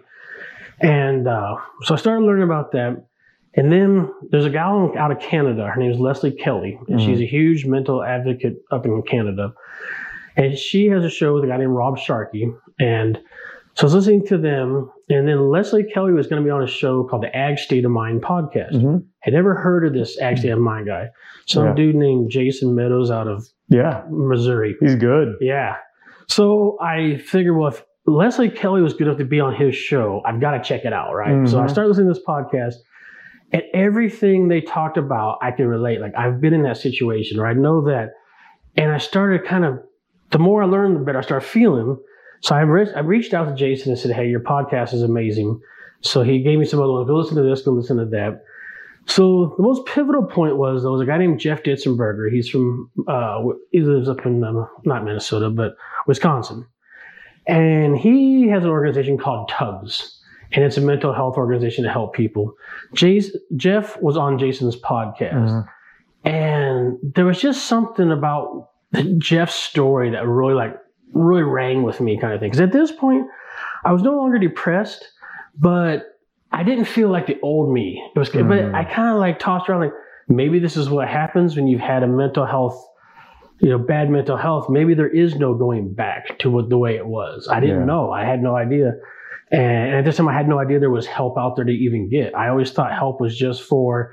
And 0.82 1.28
uh, 1.28 1.56
so 1.84 1.96
I 1.96 1.98
started 1.98 2.26
learning 2.26 2.44
about 2.44 2.72
that. 2.74 3.06
And 3.56 3.72
then 3.72 4.12
there's 4.30 4.46
a 4.46 4.50
gal 4.50 4.92
out 4.98 5.12
of 5.12 5.20
Canada. 5.20 5.68
Her 5.68 5.80
name 5.80 5.92
is 5.92 6.00
Leslie 6.00 6.32
Kelly, 6.32 6.80
and 6.88 7.00
she's 7.00 7.22
a 7.22 7.26
huge 7.26 7.66
mental 7.66 8.04
advocate 8.04 8.58
up 8.72 8.86
in 8.86 9.02
Canada. 9.04 9.54
And 10.36 10.58
she 10.58 10.88
has 10.88 11.04
a 11.04 11.10
show 11.10 11.36
with 11.36 11.44
a 11.44 11.48
guy 11.48 11.58
named 11.58 11.74
Rob 11.74 12.00
Sharkey. 12.00 12.52
And 12.80 13.20
so 13.76 13.84
I 13.84 13.86
was 13.86 13.94
listening 13.96 14.26
to 14.28 14.38
them. 14.38 14.90
And 15.10 15.28
then 15.28 15.50
Leslie 15.50 15.84
Kelly 15.84 16.14
was 16.14 16.28
going 16.28 16.42
to 16.42 16.46
be 16.46 16.50
on 16.52 16.64
a 16.64 16.68
show 16.68 17.04
called 17.04 17.24
the 17.24 17.36
Ag 17.36 17.58
State 17.58 17.86
of 17.86 17.92
Mind 17.92 18.22
podcast. 18.22 18.80
hmm 18.80 18.98
Had 19.20 19.34
never 19.34 19.56
heard 19.56 19.86
of 19.86 19.94
this 19.94 20.20
Ag 20.20 20.38
State 20.38 20.50
of 20.52 20.60
Mind 20.60 20.88
guy. 20.88 21.10
Some 21.48 21.66
Yeah. 21.68 21.74
dude 21.74 21.96
named 21.96 22.30
Jason 22.32 22.76
Medows 22.76 23.12
out 23.12 23.28
of 23.28 23.46
Yeah. 23.70 24.04
Missouri. 24.10 24.76
He's 24.80 24.96
good. 24.96 25.36
Yeah. 25.42 25.76
So 26.28 26.78
I 26.82 27.18
figured, 27.18 27.56
well, 27.58 27.68
if 27.70 27.84
Leslie 28.06 28.50
Kelly 28.50 28.82
was 28.82 28.94
good 28.94 29.08
enough 29.08 29.18
to 29.20 29.26
be 29.26 29.40
on 29.40 29.54
his 29.56 29.76
show, 29.76 30.22
I've 30.26 30.40
got 30.42 30.52
to 30.52 30.62
check 30.62 30.86
it 30.86 30.94
out, 30.94 31.14
right? 31.14 31.48
So 31.48 31.60
I 31.60 31.66
Mhm. 31.66 31.70
started 31.70 31.90
listening 31.90 32.08
to 32.08 32.14
this 32.14 32.24
podcast, 32.28 32.76
and 33.52 33.62
everything 33.74 34.48
they 34.48 34.62
talked 34.62 34.98
about, 34.98 35.38
I 35.42 35.52
can 35.52 35.68
relate. 35.68 36.00
Like 36.02 36.14
I've 36.18 36.40
been 36.42 36.54
in 36.54 36.64
that 36.64 36.78
situation, 36.78 37.40
or 37.40 37.46
I 37.48 37.54
know 37.54 37.82
that, 37.86 38.12
and 38.78 38.92
I 38.92 38.98
started 38.98 39.44
kind 39.46 39.66
of. 39.66 39.80
The 40.32 40.40
more 40.40 40.64
I 40.64 40.66
learned, 40.66 40.96
the 40.96 41.02
better 41.02 41.20
I 41.20 41.22
start 41.22 41.44
feeling. 41.44 41.98
So 42.44 42.56
I, 42.56 42.62
re- 42.62 42.94
I 42.94 43.00
reached 43.00 43.34
out 43.34 43.46
to 43.46 43.56
Jason 43.56 43.92
and 43.92 44.00
said, 44.00 44.12
"Hey, 44.12 44.28
your 44.30 44.42
podcast 44.42 44.94
is 44.94 45.02
amazing." 45.02 45.60
So 46.02 46.22
he 46.24 46.44
gave 46.44 46.60
me 46.60 46.66
some 46.66 46.82
other 46.82 46.92
ones. 46.92 47.08
Go 47.08 47.16
listen 47.16 47.38
to 47.38 47.44
this. 47.44 47.62
Go 47.62 47.72
listen 47.72 47.98
to 47.98 48.06
that. 48.06 48.44
So 49.06 49.54
the 49.58 49.64
most 49.64 49.86
pivotal 49.86 50.24
point 50.26 50.58
was 50.58 50.84
there 50.84 50.92
was 50.92 51.02
a 51.02 51.06
guy 51.06 51.18
named 51.18 51.40
Jeff 51.40 51.64
Ditzenberger. 51.64 52.32
He's 52.32 52.50
from 52.50 52.90
uh, 53.08 53.42
he 53.72 53.80
lives 53.82 54.10
up 54.10 54.26
in 54.26 54.44
um, 54.44 54.68
not 54.86 55.04
Minnesota, 55.06 55.50
but 55.50 55.76
Wisconsin, 56.08 56.66
and 57.48 57.98
he 57.98 58.48
has 58.50 58.64
an 58.64 58.70
organization 58.70 59.18
called 59.18 59.50
Tugs, 59.50 60.20
and 60.52 60.64
it's 60.66 60.78
a 60.78 60.82
mental 60.82 61.14
health 61.14 61.38
organization 61.38 61.84
to 61.86 61.90
help 61.92 62.14
people. 62.14 62.56
Jace, 62.96 63.28
Jeff 63.56 64.02
was 64.02 64.18
on 64.18 64.38
Jason's 64.38 64.76
podcast, 64.76 65.50
Mhm. 65.50 65.68
and 66.26 66.98
there 67.16 67.26
was 67.26 67.40
just 67.42 67.66
something 67.68 68.12
about 68.12 68.70
Jeff's 69.18 69.56
story 69.56 70.10
that 70.12 70.28
really 70.28 70.54
like 70.54 70.76
really 71.14 71.44
rang 71.44 71.84
with 71.84 72.02
me, 72.02 72.20
kind 72.20 72.34
of 72.34 72.40
thing. 72.40 72.50
Because 72.50 72.62
at 72.62 72.72
this 72.72 72.92
point, 72.92 73.28
I 73.86 73.92
was 73.92 74.02
no 74.02 74.16
longer 74.18 74.38
depressed, 74.40 75.08
but 75.58 76.18
I 76.52 76.64
didn't 76.64 76.86
feel 76.86 77.10
like 77.10 77.28
the 77.28 77.40
old 77.42 77.72
me. 77.72 78.04
It 78.16 78.20
was, 78.20 78.30
but 78.30 78.42
Mm. 78.44 78.74
I 78.76 78.84
kind 78.84 79.10
of 79.14 79.20
like 79.20 79.40
tossed 79.40 79.70
around 79.70 79.82
like 79.82 79.94
maybe 80.28 80.60
this 80.60 80.78
is 80.78 80.90
what 80.90 81.08
happens 81.08 81.56
when 81.56 81.68
you've 81.68 81.82
had 81.82 82.04
a 82.04 82.08
mental 82.08 82.46
health 82.46 82.84
you 83.60 83.70
know, 83.70 83.78
bad 83.78 84.10
mental 84.10 84.36
health, 84.36 84.68
maybe 84.70 84.94
there 84.94 85.08
is 85.08 85.36
no 85.38 85.54
going 85.54 85.94
back 85.94 86.38
to 86.40 86.50
what 86.50 86.68
the 86.70 86.78
way 86.78 86.98
it 86.98 87.06
was. 87.06 87.48
I 87.50 87.62
didn't 87.62 87.80
Yeah. 87.82 87.86
know. 87.86 88.12
I 88.12 88.26
had 88.26 88.44
no 88.44 88.58
idea. 88.58 88.96
And 89.52 89.94
at 89.96 90.04
this 90.04 90.18
time, 90.18 90.28
I 90.28 90.34
had 90.34 90.50
no 90.50 90.60
idea 90.60 90.80
there 90.80 90.90
was 90.90 91.06
help 91.06 91.38
out 91.38 91.56
there 91.56 91.64
to 91.64 91.72
even 91.72 92.10
get. 92.10 92.36
I 92.36 92.50
always 92.50 92.72
thought 92.74 92.92
help 92.92 93.22
was 93.22 93.38
just 93.38 93.62
for 93.64 94.12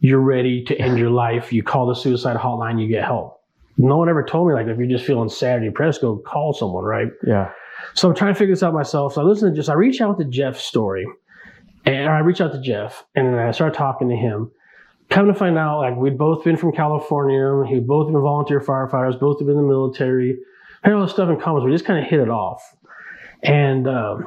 you're 0.00 0.20
ready 0.20 0.64
to 0.64 0.76
end 0.80 0.98
your 0.98 1.10
life. 1.10 1.52
You 1.52 1.62
call 1.62 1.86
the 1.88 1.94
suicide 1.94 2.36
hotline, 2.38 2.80
you 2.80 2.88
get 2.88 3.04
help. 3.04 3.35
No 3.78 3.96
one 3.96 4.08
ever 4.08 4.24
told 4.24 4.48
me 4.48 4.54
like 4.54 4.66
if 4.66 4.78
you're 4.78 4.88
just 4.88 5.04
feeling 5.04 5.28
sad 5.28 5.56
and 5.56 5.64
depressed, 5.64 6.00
go 6.00 6.16
call 6.16 6.52
someone, 6.52 6.84
right? 6.84 7.08
Yeah. 7.26 7.50
So 7.94 8.08
I'm 8.08 8.14
trying 8.14 8.32
to 8.32 8.38
figure 8.38 8.54
this 8.54 8.62
out 8.62 8.74
myself. 8.74 9.14
So 9.14 9.20
I 9.20 9.24
listen 9.24 9.50
to 9.50 9.56
just 9.56 9.68
I 9.68 9.74
reach 9.74 10.00
out 10.00 10.18
to 10.18 10.24
Jeff's 10.24 10.64
story, 10.64 11.06
and 11.84 12.08
I 12.08 12.18
reach 12.18 12.40
out 12.40 12.52
to 12.52 12.60
Jeff, 12.60 13.04
and 13.14 13.36
I 13.36 13.50
start 13.50 13.74
talking 13.74 14.08
to 14.08 14.16
him. 14.16 14.50
Come 15.08 15.26
to 15.26 15.34
find 15.34 15.56
out, 15.56 15.80
like 15.80 15.96
we'd 15.96 16.18
both 16.18 16.42
been 16.42 16.56
from 16.56 16.72
California. 16.72 17.64
He'd 17.68 17.86
both 17.86 18.06
been 18.06 18.20
volunteer 18.20 18.60
firefighters, 18.60 19.20
both 19.20 19.38
have 19.38 19.46
been 19.46 19.56
in 19.56 19.62
the 19.62 19.68
military. 19.68 20.38
Had 20.82 20.94
all 20.94 21.02
this 21.02 21.12
stuff 21.12 21.28
in 21.28 21.38
common. 21.40 21.62
So 21.62 21.66
we 21.66 21.72
just 21.72 21.84
kind 21.84 22.02
of 22.02 22.10
hit 22.10 22.20
it 22.20 22.28
off. 22.28 22.62
And 23.42 23.86
um, 23.88 24.26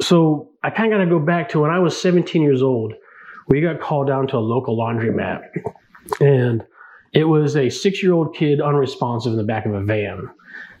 so 0.00 0.50
I 0.62 0.70
kind 0.70 0.92
of 0.92 0.98
got 0.98 1.04
to 1.04 1.10
go 1.10 1.18
back 1.18 1.50
to 1.50 1.60
when 1.60 1.70
I 1.70 1.78
was 1.78 2.00
17 2.00 2.42
years 2.42 2.62
old. 2.62 2.94
We 3.48 3.60
got 3.60 3.80
called 3.80 4.06
down 4.06 4.26
to 4.28 4.36
a 4.36 4.38
local 4.38 4.76
laundromat, 4.76 5.42
and 6.20 6.64
it 7.14 7.24
was 7.24 7.56
a 7.56 7.70
six-year-old 7.70 8.34
kid 8.34 8.60
unresponsive 8.60 9.32
in 9.32 9.38
the 9.38 9.44
back 9.44 9.66
of 9.66 9.72
a 9.72 9.82
van. 9.82 10.28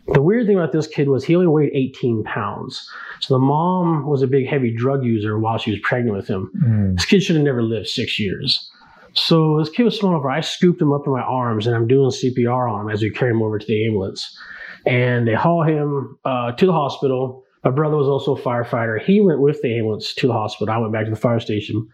The 0.08 0.20
weird 0.20 0.46
thing 0.46 0.58
about 0.58 0.72
this 0.72 0.86
kid 0.86 1.08
was 1.08 1.24
he 1.24 1.34
only 1.34 1.46
weighed 1.46 1.70
18 1.72 2.24
pounds. 2.24 2.90
So 3.20 3.34
the 3.34 3.38
mom 3.40 4.06
was 4.06 4.20
a 4.20 4.26
big 4.26 4.46
heavy 4.46 4.74
drug 4.74 5.04
user 5.04 5.38
while 5.38 5.56
she 5.56 5.70
was 5.70 5.80
pregnant 5.80 6.16
with 6.16 6.28
him. 6.28 6.50
Mm. 6.62 6.96
This 6.96 7.06
kid 7.06 7.22
should 7.22 7.36
have 7.36 7.44
never 7.44 7.62
lived 7.62 7.86
six 7.86 8.18
years. 8.18 8.68
So 9.14 9.58
this 9.58 9.70
kid 9.70 9.84
was 9.84 9.98
enough. 10.02 10.22
where 10.22 10.32
I 10.32 10.40
scooped 10.40 10.82
him 10.82 10.92
up 10.92 11.06
in 11.06 11.12
my 11.12 11.22
arms 11.22 11.66
and 11.66 11.74
I'm 11.74 11.86
doing 11.86 12.10
CPR 12.10 12.70
on 12.70 12.82
him 12.82 12.90
as 12.90 13.00
we 13.00 13.10
carry 13.10 13.30
him 13.30 13.42
over 13.42 13.58
to 13.58 13.66
the 13.66 13.86
ambulance. 13.86 14.36
And 14.84 15.26
they 15.26 15.34
haul 15.34 15.62
him 15.62 16.18
uh, 16.24 16.52
to 16.52 16.66
the 16.66 16.72
hospital. 16.72 17.44
My 17.62 17.70
brother 17.70 17.96
was 17.96 18.08
also 18.08 18.36
a 18.36 18.40
firefighter. 18.40 19.00
He 19.00 19.20
went 19.20 19.40
with 19.40 19.62
the 19.62 19.74
ambulance 19.74 20.12
to 20.14 20.26
the 20.26 20.32
hospital. 20.34 20.74
I 20.74 20.78
went 20.78 20.92
back 20.92 21.04
to 21.04 21.10
the 21.10 21.16
fire 21.16 21.40
station. 21.40 21.88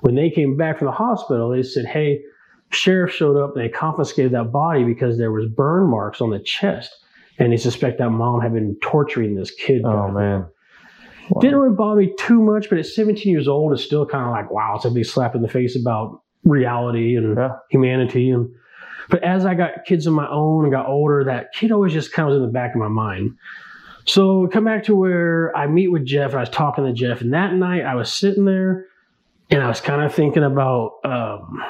When 0.00 0.14
they 0.14 0.30
came 0.30 0.56
back 0.56 0.78
from 0.78 0.86
the 0.86 0.92
hospital, 0.92 1.50
they 1.50 1.62
said, 1.62 1.84
"Hey, 1.84 2.22
sheriff 2.70 3.12
showed 3.12 3.36
up 3.36 3.54
and 3.56 3.64
they 3.64 3.68
confiscated 3.68 4.32
that 4.32 4.52
body 4.52 4.84
because 4.84 5.18
there 5.18 5.32
was 5.32 5.46
burn 5.46 5.88
marks 5.90 6.20
on 6.20 6.30
the 6.30 6.38
chest, 6.40 6.90
and 7.38 7.52
they 7.52 7.56
suspect 7.56 7.98
that 7.98 8.10
mom 8.10 8.40
had 8.40 8.52
been 8.54 8.76
torturing 8.82 9.34
this 9.34 9.50
kid." 9.50 9.82
Oh 9.84 10.10
man. 10.10 10.46
Wow. 11.30 11.40
Didn't 11.40 11.58
really 11.58 11.76
bother 11.76 12.00
me 12.00 12.12
too 12.18 12.40
much, 12.42 12.68
but 12.68 12.78
at 12.78 12.86
17 12.86 13.32
years 13.32 13.46
old, 13.46 13.72
it's 13.72 13.84
still 13.84 14.04
kind 14.04 14.24
of 14.24 14.30
like, 14.32 14.50
wow, 14.50 14.74
it's 14.74 14.84
a 14.84 14.90
big 14.90 15.04
slap 15.04 15.36
in 15.36 15.42
the 15.42 15.48
face 15.48 15.80
about 15.80 16.22
reality 16.44 17.14
and 17.14 17.36
Yeah. 17.36 17.52
humanity. 17.70 18.30
And 18.30 18.48
but 19.10 19.22
as 19.22 19.44
I 19.44 19.54
got 19.54 19.84
kids 19.86 20.06
of 20.08 20.12
my 20.12 20.28
own 20.28 20.64
and 20.64 20.72
got 20.72 20.86
older, 20.88 21.22
that 21.24 21.52
kid 21.52 21.70
always 21.70 21.92
just 21.92 22.12
kind 22.12 22.26
of 22.28 22.32
was 22.32 22.36
in 22.40 22.46
the 22.46 22.52
back 22.52 22.74
of 22.74 22.80
my 22.80 22.88
mind. 22.88 23.32
So 24.06 24.48
come 24.48 24.64
back 24.64 24.82
to 24.84 24.94
where 24.96 25.56
I 25.56 25.66
meet 25.68 25.88
with 25.88 26.04
Jeff, 26.04 26.30
and 26.30 26.38
I 26.38 26.40
was 26.40 26.48
talking 26.50 26.84
to 26.84 26.92
Jeff, 26.92 27.20
and 27.20 27.32
that 27.32 27.54
night 27.54 27.84
I 27.84 27.94
was 27.94 28.12
sitting 28.12 28.44
there, 28.44 28.86
and 29.50 29.62
I 29.62 29.68
was 29.68 29.80
kind 29.80 30.02
of 30.02 30.12
thinking 30.12 30.42
about 30.42 30.94
um, 31.04 31.62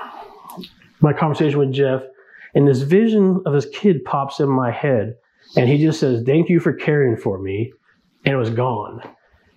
my 1.00 1.12
conversation 1.12 1.58
with 1.58 1.72
Jeff, 1.72 2.02
and 2.54 2.66
this 2.66 2.82
vision 2.82 3.42
of 3.46 3.52
this 3.52 3.66
kid 3.72 4.04
pops 4.04 4.40
in 4.40 4.48
my 4.48 4.70
head, 4.70 5.16
and 5.56 5.68
he 5.68 5.78
just 5.78 6.00
says, 6.00 6.22
"Thank 6.24 6.48
you 6.48 6.60
for 6.60 6.72
caring 6.72 7.16
for 7.16 7.38
me," 7.38 7.72
and 8.24 8.34
it 8.34 8.38
was 8.38 8.50
gone. 8.50 9.02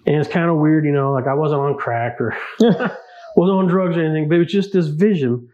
And 0.06 0.16
it's 0.18 0.30
kind 0.30 0.50
of 0.50 0.58
weird, 0.58 0.86
you 0.86 0.92
know, 0.92 1.14
like 1.14 1.28
I 1.28 1.34
wasn't 1.34 1.62
on 1.62 1.78
crack 1.78 2.20
or 2.20 2.36
wasn't 2.60 3.58
on 3.58 3.68
drugs 3.68 3.98
or 3.98 4.04
anything, 4.04 4.28
but 4.28 4.36
it 4.36 4.40
was 4.40 4.52
just 4.52 4.74
this 4.74 4.88
vision. 4.88 5.50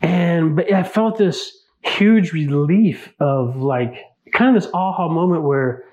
And 0.00 0.56
but 0.56 0.72
I 0.72 0.82
felt 0.82 1.18
this 1.18 1.52
huge 1.82 2.32
relief 2.32 3.12
of 3.20 3.56
like 3.56 3.94
kind 4.32 4.56
of 4.56 4.62
this 4.62 4.70
aha 4.72 5.08
moment 5.08 5.42
where 5.42 5.84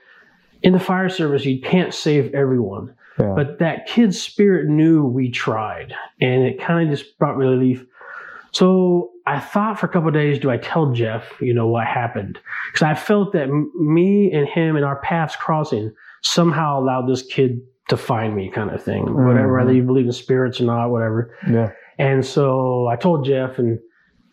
in 0.63 0.73
the 0.73 0.79
fire 0.79 1.09
service 1.09 1.45
you 1.45 1.61
can't 1.61 1.93
save 1.93 2.33
everyone. 2.33 2.93
Yeah. 3.19 3.33
But 3.35 3.59
that 3.59 3.87
kid's 3.87 4.21
spirit 4.21 4.67
knew 4.67 5.05
we 5.05 5.31
tried, 5.31 5.93
and 6.19 6.43
it 6.43 6.59
kind 6.59 6.89
of 6.89 6.97
just 6.97 7.17
brought 7.17 7.37
relief. 7.37 7.85
So 8.55 9.09
I 9.27 9.39
thought 9.41 9.77
for 9.79 9.85
a 9.85 9.89
couple 9.89 10.07
of 10.07 10.13
days, 10.13 10.39
do 10.39 10.49
I 10.49 10.55
tell 10.55 10.93
Jeff, 10.93 11.25
you 11.41 11.53
know, 11.53 11.67
what 11.67 11.85
happened? 11.87 12.39
Because 12.71 12.83
I 12.83 12.93
felt 12.93 13.33
that 13.33 13.49
m- 13.49 13.69
me 13.77 14.31
and 14.31 14.47
him 14.47 14.77
and 14.77 14.85
our 14.85 14.95
paths 15.01 15.35
crossing 15.35 15.91
somehow 16.21 16.79
allowed 16.79 17.09
this 17.09 17.21
kid 17.21 17.59
to 17.89 17.97
find 17.97 18.33
me, 18.33 18.49
kind 18.49 18.69
of 18.71 18.81
thing. 18.81 19.03
Whatever, 19.13 19.49
Mhm. 19.49 19.57
whether 19.59 19.73
you 19.73 19.83
believe 19.83 20.05
in 20.05 20.13
spirits 20.13 20.61
or 20.61 20.65
not, 20.65 20.89
whatever. 20.89 21.35
yeah. 21.49 21.71
And 21.99 22.25
so 22.25 22.87
I 22.87 22.95
told 22.95 23.25
Jeff, 23.25 23.59
and 23.59 23.77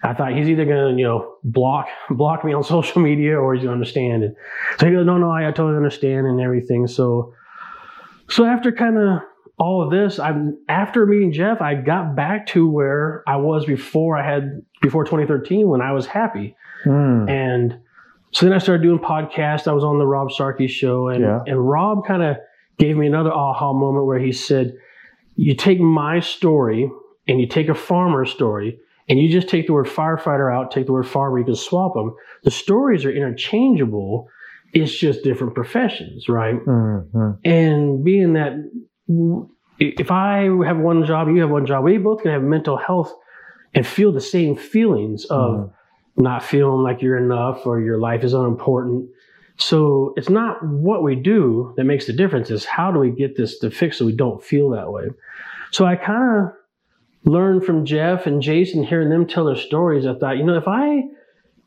I 0.04 0.14
thought 0.14 0.32
he's 0.34 0.48
either 0.48 0.64
gonna, 0.66 0.90
you 0.96 1.04
know, 1.04 1.34
block 1.42 1.88
block 2.10 2.44
me 2.44 2.52
on 2.52 2.62
social 2.76 3.02
media 3.02 3.36
or 3.40 3.54
he's 3.54 3.62
gonna 3.64 3.72
understand 3.74 4.22
it. 4.22 4.36
So 4.78 4.86
he 4.86 4.92
goes, 4.92 5.04
no, 5.04 5.18
no, 5.18 5.30
I, 5.32 5.48
I 5.48 5.50
totally 5.50 5.76
understand 5.76 6.26
and 6.28 6.40
everything. 6.40 6.86
So, 6.86 7.32
so 8.28 8.44
after 8.44 8.70
kind 8.70 8.98
of 8.98 9.20
all 9.58 9.82
of 9.82 9.90
this, 9.90 10.18
I'm 10.18 10.58
after 10.68 11.06
meeting 11.06 11.32
Jeff, 11.32 11.60
I 11.60 11.74
got 11.74 12.16
back 12.16 12.46
to 12.48 12.68
where 12.68 13.22
I 13.26 13.36
was 13.36 13.64
before 13.64 14.16
I 14.16 14.24
had 14.28 14.62
before 14.80 15.04
2013 15.04 15.68
when 15.68 15.80
I 15.80 15.92
was 15.92 16.06
happy. 16.06 16.56
Mm. 16.84 17.30
And 17.30 17.78
so 18.32 18.46
then 18.46 18.54
I 18.54 18.58
started 18.58 18.82
doing 18.82 18.98
podcasts. 18.98 19.68
I 19.68 19.72
was 19.72 19.84
on 19.84 19.98
the 19.98 20.06
Rob 20.06 20.30
Sharkey 20.30 20.66
show, 20.66 21.08
and 21.08 21.20
Yeah. 21.22 21.40
and 21.46 21.68
Rob 21.68 22.06
kind 22.06 22.22
of 22.22 22.36
gave 22.78 22.96
me 22.96 23.06
another 23.06 23.30
aha 23.30 23.72
moment 23.72 24.06
where 24.06 24.18
he 24.18 24.32
said, 24.32 24.72
"You 25.36 25.54
take 25.54 25.80
my 25.80 26.20
story 26.20 26.90
and 27.28 27.38
you 27.40 27.46
take 27.46 27.68
a 27.68 27.74
farmer's 27.74 28.30
story, 28.30 28.78
and 29.08 29.18
you 29.20 29.28
just 29.30 29.48
take 29.48 29.66
the 29.66 29.72
word 29.74 29.86
firefighter 29.86 30.52
out, 30.52 30.70
take 30.70 30.86
the 30.86 30.92
word 30.92 31.06
farmer, 31.06 31.38
you 31.38 31.44
can 31.44 31.54
swap 31.54 31.94
them. 31.94 32.14
The 32.42 32.50
stories 32.50 33.04
are 33.04 33.12
interchangeable. 33.12 34.26
It's 34.72 34.96
just 34.98 35.22
different 35.22 35.54
professions, 35.54 36.28
right? 36.28 36.56
Mhm. 36.66 37.36
And 37.44 38.02
being 38.02 38.32
that 38.32 38.54
if 39.78 40.10
I 40.10 40.48
have 40.66 40.78
one 40.78 41.04
job, 41.04 41.28
you 41.28 41.40
have 41.40 41.50
one 41.50 41.66
job, 41.66 41.84
we 41.84 41.98
both 41.98 42.22
can 42.22 42.30
have 42.30 42.42
mental 42.42 42.76
health 42.76 43.14
and 43.74 43.86
feel 43.86 44.12
the 44.12 44.20
same 44.20 44.54
feelings 44.56 45.24
of 45.26 45.54
Mhm. 45.54 45.70
not 46.18 46.42
feeling 46.42 46.82
like 46.82 47.00
you're 47.02 47.16
enough 47.16 47.66
or 47.66 47.80
your 47.80 47.98
life 47.98 48.22
is 48.22 48.34
unimportant. 48.34 49.08
So 49.56 50.12
it's 50.16 50.28
not 50.30 50.62
what 50.66 51.02
we 51.02 51.14
do 51.14 51.72
that 51.76 51.84
makes 51.84 52.06
the 52.06 52.12
difference, 52.12 52.50
is 52.50 52.64
how 52.64 52.90
do 52.92 52.98
we 52.98 53.10
get 53.10 53.36
this 53.36 53.58
to 53.60 53.70
fix 53.70 53.98
so 53.98 54.06
we 54.06 54.12
don't 54.14 54.42
feel 54.42 54.70
that 54.70 54.90
way. 54.92 55.08
So 55.70 55.84
I 55.86 55.96
kind 55.96 56.38
of 56.46 56.52
learned 57.24 57.64
from 57.64 57.84
Jeff 57.84 58.26
and 58.26 58.42
Jason 58.42 58.82
hearing 58.82 59.08
them 59.08 59.26
tell 59.26 59.44
their 59.44 59.56
stories. 59.56 60.06
I 60.06 60.14
thought, 60.14 60.36
you 60.36 60.44
know, 60.44 60.56
if 60.56 60.68
I 60.68 61.04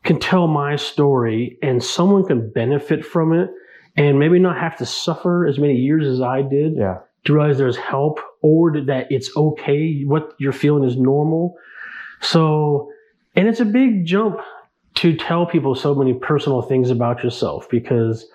can 0.04 0.18
tell 0.20 0.46
my 0.46 0.76
story 0.76 1.58
and 1.62 1.82
someone 1.82 2.24
can 2.24 2.50
benefit 2.50 3.04
from 3.04 3.32
it 3.32 3.50
and 3.96 4.18
maybe 4.18 4.38
not 4.38 4.58
have 4.58 4.76
to 4.76 4.86
suffer 4.86 5.46
as 5.46 5.58
many 5.58 5.74
years 5.74 6.06
as 6.06 6.20
I 6.20 6.42
did, 6.42 6.76
Yeah. 6.76 6.98
To 7.26 7.34
realize 7.34 7.58
there's 7.58 7.76
help 7.76 8.20
or 8.40 8.80
that 8.80 9.06
it's 9.10 9.36
okay, 9.36 10.02
what 10.04 10.34
you're 10.38 10.52
feeling 10.52 10.84
is 10.84 10.96
normal. 10.96 11.56
So, 12.20 12.90
and 13.34 13.48
it's 13.48 13.60
a 13.60 13.64
big 13.64 14.06
jump 14.06 14.40
to 14.96 15.14
tell 15.16 15.44
people 15.44 15.74
so 15.74 15.94
many 15.94 16.14
personal 16.14 16.62
things 16.62 16.90
about 16.90 17.22
yourself 17.22 17.68
because 17.68 18.26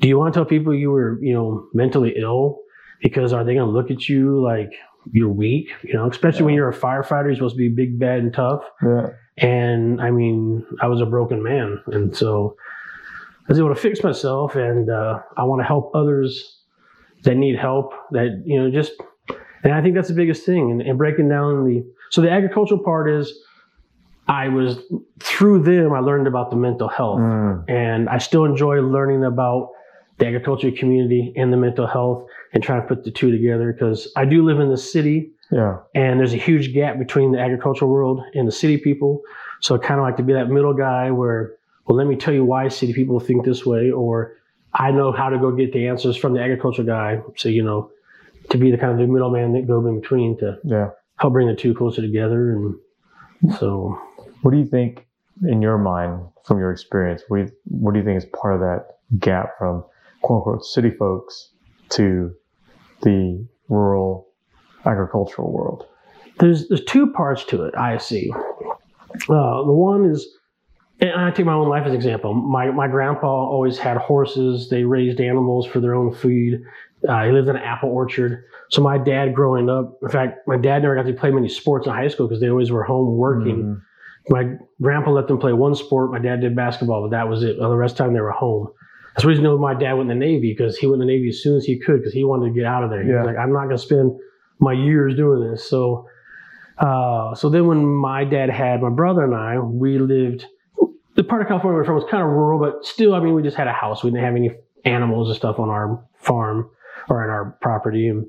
do 0.00 0.08
you 0.08 0.18
want 0.18 0.32
to 0.32 0.38
tell 0.38 0.44
people 0.44 0.74
you 0.74 0.90
were, 0.90 1.18
you 1.22 1.32
know, 1.32 1.66
mentally 1.72 2.14
ill? 2.16 2.60
Because 3.02 3.32
are 3.32 3.44
they 3.44 3.54
going 3.54 3.66
to 3.66 3.72
look 3.72 3.90
at 3.90 4.08
you 4.08 4.42
like 4.42 4.72
you're 5.10 5.28
weak? 5.28 5.70
You 5.82 5.94
know, 5.94 6.08
especially 6.08 6.44
when 6.44 6.54
you're 6.54 6.68
a 6.68 6.76
firefighter, 6.76 7.26
you're 7.26 7.36
supposed 7.36 7.56
to 7.56 7.58
be 7.58 7.68
big, 7.68 7.98
bad, 7.98 8.20
and 8.20 8.32
tough. 8.32 8.62
Yeah. 8.82 9.10
And 9.38 10.00
I 10.00 10.10
mean, 10.10 10.66
I 10.80 10.88
was 10.88 11.00
a 11.00 11.06
broken 11.06 11.42
man. 11.42 11.82
And 11.86 12.14
so 12.14 12.56
I 13.48 13.52
was 13.52 13.58
able 13.58 13.74
to 13.74 13.80
fix 13.80 14.02
myself 14.02 14.54
and 14.54 14.90
uh, 14.90 15.20
I 15.36 15.44
want 15.44 15.60
to 15.60 15.64
help 15.64 15.92
others 15.94 16.57
that 17.24 17.36
need 17.36 17.56
help 17.58 17.92
that, 18.12 18.42
you 18.44 18.60
know, 18.60 18.70
just, 18.70 18.92
and 19.64 19.72
I 19.72 19.82
think 19.82 19.94
that's 19.94 20.08
the 20.08 20.14
biggest 20.14 20.44
thing. 20.46 20.70
And, 20.70 20.80
and 20.82 20.96
breaking 20.98 21.28
down 21.28 21.64
the, 21.64 21.84
so 22.10 22.20
the 22.20 22.30
agricultural 22.30 22.82
part 22.82 23.10
is 23.10 23.38
I 24.28 24.48
was, 24.48 24.78
through 25.20 25.62
them, 25.62 25.92
I 25.92 26.00
learned 26.00 26.26
about 26.26 26.50
the 26.50 26.56
mental 26.56 26.88
health. 26.88 27.18
Mm. 27.20 27.64
And 27.68 28.08
I 28.08 28.18
still 28.18 28.44
enjoy 28.44 28.76
learning 28.80 29.24
about 29.24 29.70
the 30.18 30.26
agriculture 30.26 30.70
community 30.70 31.32
and 31.36 31.52
the 31.52 31.56
mental 31.56 31.86
health 31.86 32.26
and 32.52 32.62
trying 32.62 32.82
to 32.82 32.86
put 32.86 33.04
the 33.04 33.10
two 33.10 33.30
together 33.30 33.72
because 33.72 34.10
I 34.16 34.24
do 34.24 34.44
live 34.44 34.58
in 34.60 34.68
the 34.68 34.76
city 34.76 35.30
Yeah. 35.50 35.78
and 35.94 36.18
there's 36.18 36.34
a 36.34 36.38
huge 36.38 36.74
gap 36.74 36.98
between 36.98 37.32
the 37.32 37.38
agricultural 37.38 37.90
world 37.90 38.22
and 38.34 38.46
the 38.46 38.52
city 38.52 38.78
people. 38.78 39.22
So 39.60 39.74
I 39.74 39.78
kind 39.78 40.00
of 40.00 40.04
like 40.04 40.16
to 40.16 40.22
be 40.22 40.32
that 40.32 40.48
middle 40.50 40.74
guy 40.74 41.10
where, 41.10 41.54
well, 41.86 41.96
let 41.96 42.06
me 42.06 42.16
tell 42.16 42.34
you 42.34 42.44
why 42.44 42.68
city 42.68 42.92
people 42.92 43.18
think 43.20 43.44
this 43.44 43.64
way, 43.64 43.90
or 43.90 44.34
I 44.78 44.90
know 44.92 45.10
how 45.12 45.28
to 45.28 45.38
go 45.38 45.50
get 45.50 45.72
the 45.72 45.88
answers 45.88 46.16
from 46.16 46.34
the 46.34 46.40
agriculture 46.42 46.84
guy. 46.84 47.20
So, 47.36 47.48
you 47.48 47.62
know, 47.64 47.90
to 48.50 48.58
be 48.58 48.70
the 48.70 48.78
kind 48.78 48.92
of 48.92 48.98
the 48.98 49.12
middleman 49.12 49.52
that 49.54 49.66
go 49.66 49.84
in 49.86 50.00
between 50.00 50.38
to 50.38 50.58
Yeah. 50.64 50.90
help 51.16 51.32
bring 51.32 51.48
the 51.48 51.54
two 51.56 51.74
closer 51.74 52.00
together. 52.00 52.52
And 52.52 52.74
so, 53.58 53.98
What 54.42 54.52
do 54.52 54.58
you 54.58 54.66
think, 54.66 55.06
in 55.42 55.60
your 55.62 55.78
mind, 55.78 56.20
from 56.44 56.58
your 56.60 56.70
experience, 56.70 57.22
what 57.28 57.38
do 57.38 57.42
you, 57.44 57.50
what 57.64 57.92
do 57.92 57.98
you 57.98 58.04
think 58.04 58.18
is 58.18 58.24
part 58.26 58.54
of 58.54 58.60
that 58.60 58.86
gap 59.18 59.58
from 59.58 59.84
quote 60.22 60.38
unquote 60.38 60.64
city 60.64 60.90
folks 60.90 61.50
to 61.90 62.32
the 63.02 63.44
rural 63.68 64.28
agricultural 64.86 65.52
world? 65.52 65.86
there's 66.38 66.68
there's 66.68 66.84
two 66.84 67.08
parts 67.12 67.42
to 67.46 67.64
it 67.64 67.74
I 67.76 67.98
see. 67.98 68.30
Uh, 69.28 69.62
the 69.64 69.72
one 69.72 70.04
is 70.04 70.24
and 71.00 71.12
I 71.12 71.30
take 71.30 71.46
my 71.46 71.52
own 71.52 71.68
life 71.68 71.82
as 71.84 71.90
an 71.92 71.96
example. 71.96 72.34
My 72.34 72.70
my 72.70 72.88
grandpa 72.88 73.26
always 73.28 73.78
had 73.78 73.96
horses. 73.96 74.68
They 74.68 74.84
raised 74.84 75.20
animals 75.20 75.66
for 75.66 75.80
their 75.80 75.94
own 75.94 76.12
food. 76.14 76.62
Uh, 77.08 77.24
he 77.24 77.30
lived 77.30 77.48
in 77.48 77.56
an 77.56 77.62
apple 77.62 77.90
orchard. 77.90 78.44
So 78.70 78.82
my 78.82 78.98
dad, 78.98 79.32
growing 79.34 79.70
up, 79.70 79.98
in 80.02 80.08
fact, 80.08 80.46
my 80.48 80.56
dad 80.56 80.82
never 80.82 80.96
got 80.96 81.06
to 81.06 81.12
play 81.12 81.30
many 81.30 81.48
sports 81.48 81.86
in 81.86 81.92
high 81.92 82.08
school 82.08 82.26
because 82.26 82.40
they 82.40 82.50
always 82.50 82.70
were 82.72 82.82
home 82.82 83.16
working. 83.16 83.62
Mhm. 83.62 83.80
My 84.30 84.56
grandpa 84.82 85.10
let 85.12 85.28
them 85.28 85.38
play 85.38 85.52
one 85.52 85.74
sport. 85.76 86.10
My 86.10 86.18
dad 86.18 86.40
did 86.40 86.56
basketball, 86.56 87.02
but 87.02 87.12
that 87.12 87.28
was 87.28 87.44
it. 87.44 87.56
Well, 87.58 87.70
the 87.70 87.76
rest 87.76 87.92
of 87.92 87.98
the 87.98 88.04
time 88.04 88.14
they 88.14 88.20
were 88.20 88.32
home. 88.32 88.68
That's 89.14 89.22
the 89.22 89.28
reason 89.28 89.60
my 89.60 89.74
dad 89.74 89.92
went 89.94 90.10
in 90.10 90.18
the 90.18 90.26
Navy 90.26 90.52
because 90.56 90.76
he 90.76 90.86
went 90.86 91.00
in 91.00 91.06
the 91.08 91.12
Navy 91.12 91.28
as 91.28 91.40
soon 91.42 91.56
as 91.56 91.64
he 91.64 91.78
could 91.78 91.98
because 91.98 92.12
he 92.12 92.24
wanted 92.24 92.46
to 92.48 92.52
get 92.52 92.64
out 92.66 92.82
of 92.84 92.90
there. 92.90 93.02
He 93.02 93.10
Yeah. 93.10 93.18
was 93.18 93.26
like, 93.26 93.38
I'm 93.38 93.52
not 93.52 93.64
going 93.64 93.76
to 93.76 93.78
spend 93.78 94.12
my 94.60 94.72
years 94.72 95.14
doing 95.16 95.48
this. 95.48 95.68
So, 95.68 96.06
uh, 96.78 97.34
so 97.34 97.48
then 97.48 97.66
when 97.68 97.84
my 97.84 98.24
dad 98.24 98.50
had 98.50 98.82
my 98.82 98.90
brother 98.90 99.22
and 99.24 99.34
I, 99.34 99.58
we 99.60 99.98
lived. 99.98 100.46
Part 101.28 101.42
of 101.42 101.48
California 101.48 101.74
we 101.74 101.80
were 101.80 101.84
from 101.84 101.94
was 101.96 102.04
kind 102.10 102.22
of 102.22 102.28
rural, 102.30 102.58
but 102.58 102.84
still, 102.84 103.14
I 103.14 103.20
mean, 103.20 103.34
we 103.34 103.42
just 103.42 103.56
had 103.56 103.66
a 103.68 103.72
house. 103.72 104.02
We 104.02 104.10
didn't 104.10 104.24
have 104.24 104.36
any 104.36 104.50
animals 104.84 105.28
and 105.28 105.36
stuff 105.36 105.58
on 105.58 105.68
our 105.68 106.02
farm 106.16 106.70
or 107.08 107.22
in 107.24 107.30
our 107.30 107.56
property. 107.60 108.08
And 108.08 108.26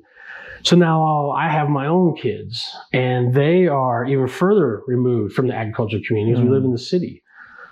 so 0.64 0.76
now 0.76 1.32
I 1.32 1.48
have 1.50 1.70
my 1.70 1.88
own 1.88 2.16
kids, 2.18 2.76
and 2.92 3.34
they 3.34 3.68
are 3.68 4.06
even 4.06 4.28
further 4.28 4.82
removed 4.88 5.34
from 5.34 5.48
the 5.48 5.56
agricultural 5.56 6.02
community 6.06 6.34
because 6.34 6.44
Mhm. 6.44 6.50
we 6.50 6.56
live 6.56 6.66
in 6.66 6.72
the 6.72 6.78
city. 6.78 7.24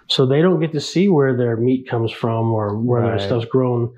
So 0.07 0.25
they 0.25 0.41
don't 0.41 0.61
get 0.61 0.71
to 0.71 0.79
see 0.79 1.09
where 1.09 1.35
their 1.35 1.57
meat 1.57 1.89
comes 1.89 2.11
from 2.11 2.53
or 2.53 2.77
where 2.77 3.01
their 3.01 3.19
stuff's 3.19 3.45
grown. 3.45 3.91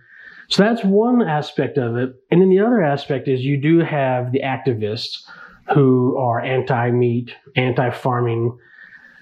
So 0.48 0.64
that's 0.64 0.84
one 0.84 1.22
aspect 1.22 1.78
of 1.78 1.96
it. 1.98 2.16
And 2.32 2.42
then 2.42 2.50
the 2.50 2.60
other 2.60 2.82
aspect 2.82 3.28
is 3.28 3.46
you 3.46 3.62
do 3.62 3.80
have 3.80 4.32
the 4.32 4.42
activists 4.42 5.30
who 5.76 6.18
are 6.18 6.40
anti 6.40 6.90
meat, 6.90 7.36
anti 7.56 7.92
farming. 7.92 8.58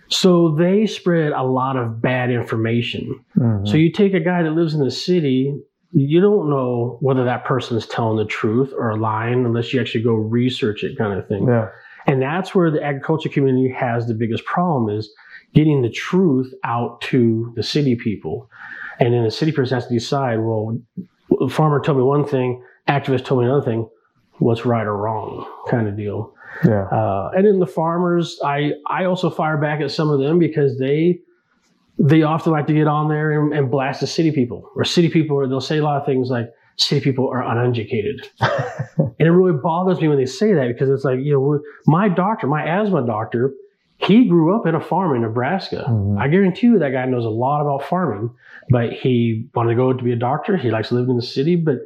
So 0.09 0.55
they 0.55 0.85
spread 0.85 1.31
a 1.31 1.43
lot 1.43 1.75
of 1.75 2.01
bad 2.01 2.29
information. 2.31 3.19
Mhm. 3.37 3.67
So 3.67 3.77
you 3.77 3.91
take 3.91 4.13
a 4.13 4.19
guy 4.19 4.43
that 4.43 4.51
lives 4.51 4.73
in 4.73 4.83
the 4.83 4.91
city, 4.91 5.59
you 5.91 6.21
don't 6.21 6.49
know 6.49 6.97
whether 7.01 7.23
that 7.25 7.45
person 7.45 7.77
is 7.77 7.87
telling 7.87 8.17
the 8.17 8.25
truth 8.25 8.73
or 8.77 8.91
a 8.91 8.95
lying 8.95 9.45
unless 9.45 9.73
you 9.73 9.79
actually 9.81 10.03
go 10.03 10.13
research 10.13 10.83
it 10.83 10.97
kind 10.97 11.17
of 11.17 11.27
thing. 11.27 11.47
yeah. 11.47 11.69
And 12.05 12.21
that's 12.21 12.55
where 12.55 12.71
the 12.71 12.81
agriculture 12.81 13.27
community 13.27 13.69
has 13.69 14.07
the 14.07 14.13
biggest 14.13 14.45
problem 14.45 14.89
is 14.97 15.13
getting 15.53 15.81
the 15.81 15.89
truth 15.89 16.53
out 16.63 17.01
to 17.01 17.51
the 17.55 17.63
city 17.63 17.95
people. 17.95 18.49
And 18.99 19.13
then 19.13 19.23
the 19.23 19.31
city 19.31 19.51
person 19.51 19.75
has 19.75 19.87
to 19.87 19.93
decide, 19.93 20.39
well, 20.39 20.77
the 21.39 21.49
farmer 21.49 21.81
told 21.81 21.97
me 21.97 22.03
one 22.03 22.25
thing, 22.25 22.63
activist 22.87 23.25
told 23.25 23.41
me 23.41 23.47
another 23.47 23.65
thing, 23.65 23.89
what's 24.39 24.65
right 24.65 24.85
or 24.85 24.95
wrong 24.95 25.45
kind 25.69 25.87
of 25.87 25.97
deal. 25.97 26.33
Yeah. 26.65 26.83
Uh, 26.85 27.31
and 27.35 27.45
then 27.45 27.59
the 27.59 27.67
farmers, 27.67 28.39
I, 28.43 28.73
I 28.89 29.05
also 29.05 29.29
fire 29.29 29.57
back 29.57 29.81
at 29.81 29.91
some 29.91 30.09
of 30.09 30.19
them 30.19 30.39
because 30.39 30.77
they 30.79 31.19
they 31.99 32.21
often 32.21 32.51
like 32.51 32.67
to 32.67 32.73
get 32.73 32.87
on 32.87 33.09
there 33.09 33.31
and, 33.31 33.53
and 33.53 33.71
blast 33.71 34.01
the 34.01 34.07
city 34.07 34.31
people 34.31 34.69
or 34.75 34.85
city 34.85 35.09
people, 35.09 35.35
or 35.35 35.47
they'll 35.47 35.59
say 35.59 35.79
a 35.79 35.83
lot 35.83 35.99
of 35.99 36.05
things 36.05 36.29
like 36.29 36.47
city 36.77 37.01
people 37.01 37.27
are 37.27 37.41
uneducated. 37.41 38.27
and 38.39 39.13
it 39.17 39.31
really 39.31 39.57
bothers 39.63 39.99
me 39.99 40.07
when 40.07 40.17
they 40.17 40.25
say 40.25 40.53
that 40.53 40.67
because 40.67 40.89
it's 40.89 41.03
like, 41.03 41.19
you 41.19 41.33
know, 41.33 41.59
my 41.87 42.07
doctor, 42.07 42.45
my 42.45 42.63
asthma 42.63 43.05
doctor, 43.05 43.51
he 43.97 44.27
grew 44.27 44.55
up 44.55 44.67
in 44.67 44.75
a 44.75 44.79
farm 44.79 45.15
in 45.15 45.23
Nebraska. 45.23 45.85
Mhm. 45.87 46.19
I 46.19 46.27
guarantee 46.27 46.67
you 46.67 46.79
that 46.79 46.91
guy 46.91 47.05
knows 47.05 47.25
a 47.25 47.29
lot 47.29 47.61
about 47.61 47.83
farming, 47.83 48.29
but 48.69 48.93
he 48.93 49.47
wanted 49.55 49.71
to 49.71 49.75
go 49.75 49.91
to 49.91 50.03
be 50.03 50.11
a 50.11 50.15
doctor. 50.15 50.55
He 50.55 50.69
likes 50.69 50.91
living 50.91 51.09
in 51.11 51.15
the 51.15 51.23
city, 51.23 51.55
but 51.55 51.79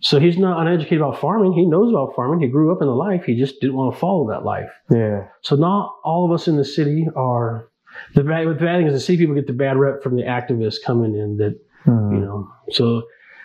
so 0.00 0.18
he's 0.20 0.36
not 0.38 0.60
uneducated 0.60 0.98
about 1.00 1.20
farming. 1.20 1.52
He 1.54 1.64
knows 1.64 1.90
about 1.90 2.14
farming. 2.14 2.40
He 2.40 2.48
grew 2.48 2.72
up 2.72 2.82
in 2.82 2.86
the 2.88 2.94
life. 2.94 3.24
He 3.24 3.38
just 3.38 3.60
didn't 3.60 3.76
want 3.76 3.94
to 3.94 3.98
follow 4.00 4.28
that 4.30 4.44
life. 4.44 4.70
Yeah. 4.90 5.28
So 5.42 5.56
not 5.56 5.94
all 6.04 6.24
of 6.26 6.32
us 6.32 6.46
in 6.48 6.56
the 6.56 6.64
city 6.64 7.06
are 7.16 7.68
the 8.14 8.22
bad. 8.24 8.46
The 8.48 8.54
bad 8.54 8.78
thing 8.78 8.86
is 8.86 8.92
the 8.92 9.00
city 9.00 9.18
people 9.18 9.34
get 9.34 9.46
the 9.46 9.52
bad 9.52 9.76
rep 9.78 10.02
from 10.02 10.16
the 10.16 10.22
activists 10.24 10.76
coming 10.84 11.14
in. 11.14 11.36
That 11.38 11.58
Mhm. 11.86 12.12
you 12.12 12.20
know. 12.20 12.48
So 12.70 13.02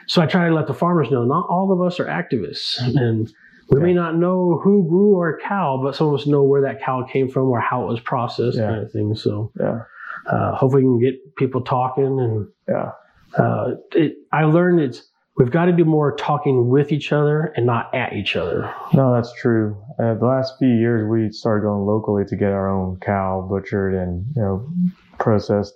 so 0.07 0.21
I 0.21 0.25
try 0.25 0.47
to 0.49 0.55
let 0.55 0.67
the 0.67 0.73
farmers 0.73 1.11
know 1.11 1.23
not 1.23 1.45
all 1.49 1.71
of 1.71 1.81
us 1.81 1.99
are 1.99 2.05
activists, 2.05 2.79
and 2.97 3.29
we 3.69 3.79
may 3.79 3.93
not 3.93 4.15
know 4.17 4.59
who 4.63 4.87
grew 4.89 5.15
our 5.17 5.37
cow, 5.37 5.79
but 5.83 5.95
some 5.95 6.07
of 6.07 6.13
us 6.15 6.25
know 6.25 6.43
where 6.43 6.61
that 6.63 6.81
cow 6.81 7.03
came 7.03 7.29
from 7.29 7.43
or 7.49 7.59
how 7.59 7.83
it 7.83 7.87
was 7.87 7.99
processed, 7.99 8.57
Yeah. 8.57 8.69
kind 8.71 8.81
of 8.83 8.91
thing. 8.91 9.13
So 9.15 9.51
Yeah. 9.59 9.81
uh, 10.25 10.55
hopefully 10.55 10.83
we 10.83 10.89
can 10.89 10.99
get 10.99 11.35
people 11.35 11.61
talking 11.61 12.19
and 12.19 12.47
Yeah. 12.67 12.91
uh, 13.37 13.75
it, 13.93 14.15
I 14.31 14.45
learned 14.45 14.79
it's 14.79 15.07
we've 15.39 15.49
got 15.49 15.65
to 15.65 15.71
do 15.71 15.85
more 15.85 16.15
talking 16.15 16.67
with 16.69 16.91
each 16.91 17.11
other 17.11 17.51
and 17.55 17.65
not 17.65 17.93
at 17.95 18.13
each 18.13 18.35
other. 18.35 18.71
No, 18.93 19.13
that's 19.13 19.33
true. 19.33 19.81
Uh, 19.97 20.13
the 20.15 20.25
last 20.25 20.53
few 20.59 20.67
years, 20.67 21.09
we 21.09 21.31
started 21.31 21.63
going 21.63 21.85
locally 21.87 22.25
to 22.25 22.35
get 22.35 22.51
our 22.51 22.69
own 22.69 22.99
cow 22.99 23.47
butchered 23.49 23.95
and 23.95 24.25
you 24.35 24.41
know 24.41 24.69
processed. 25.17 25.73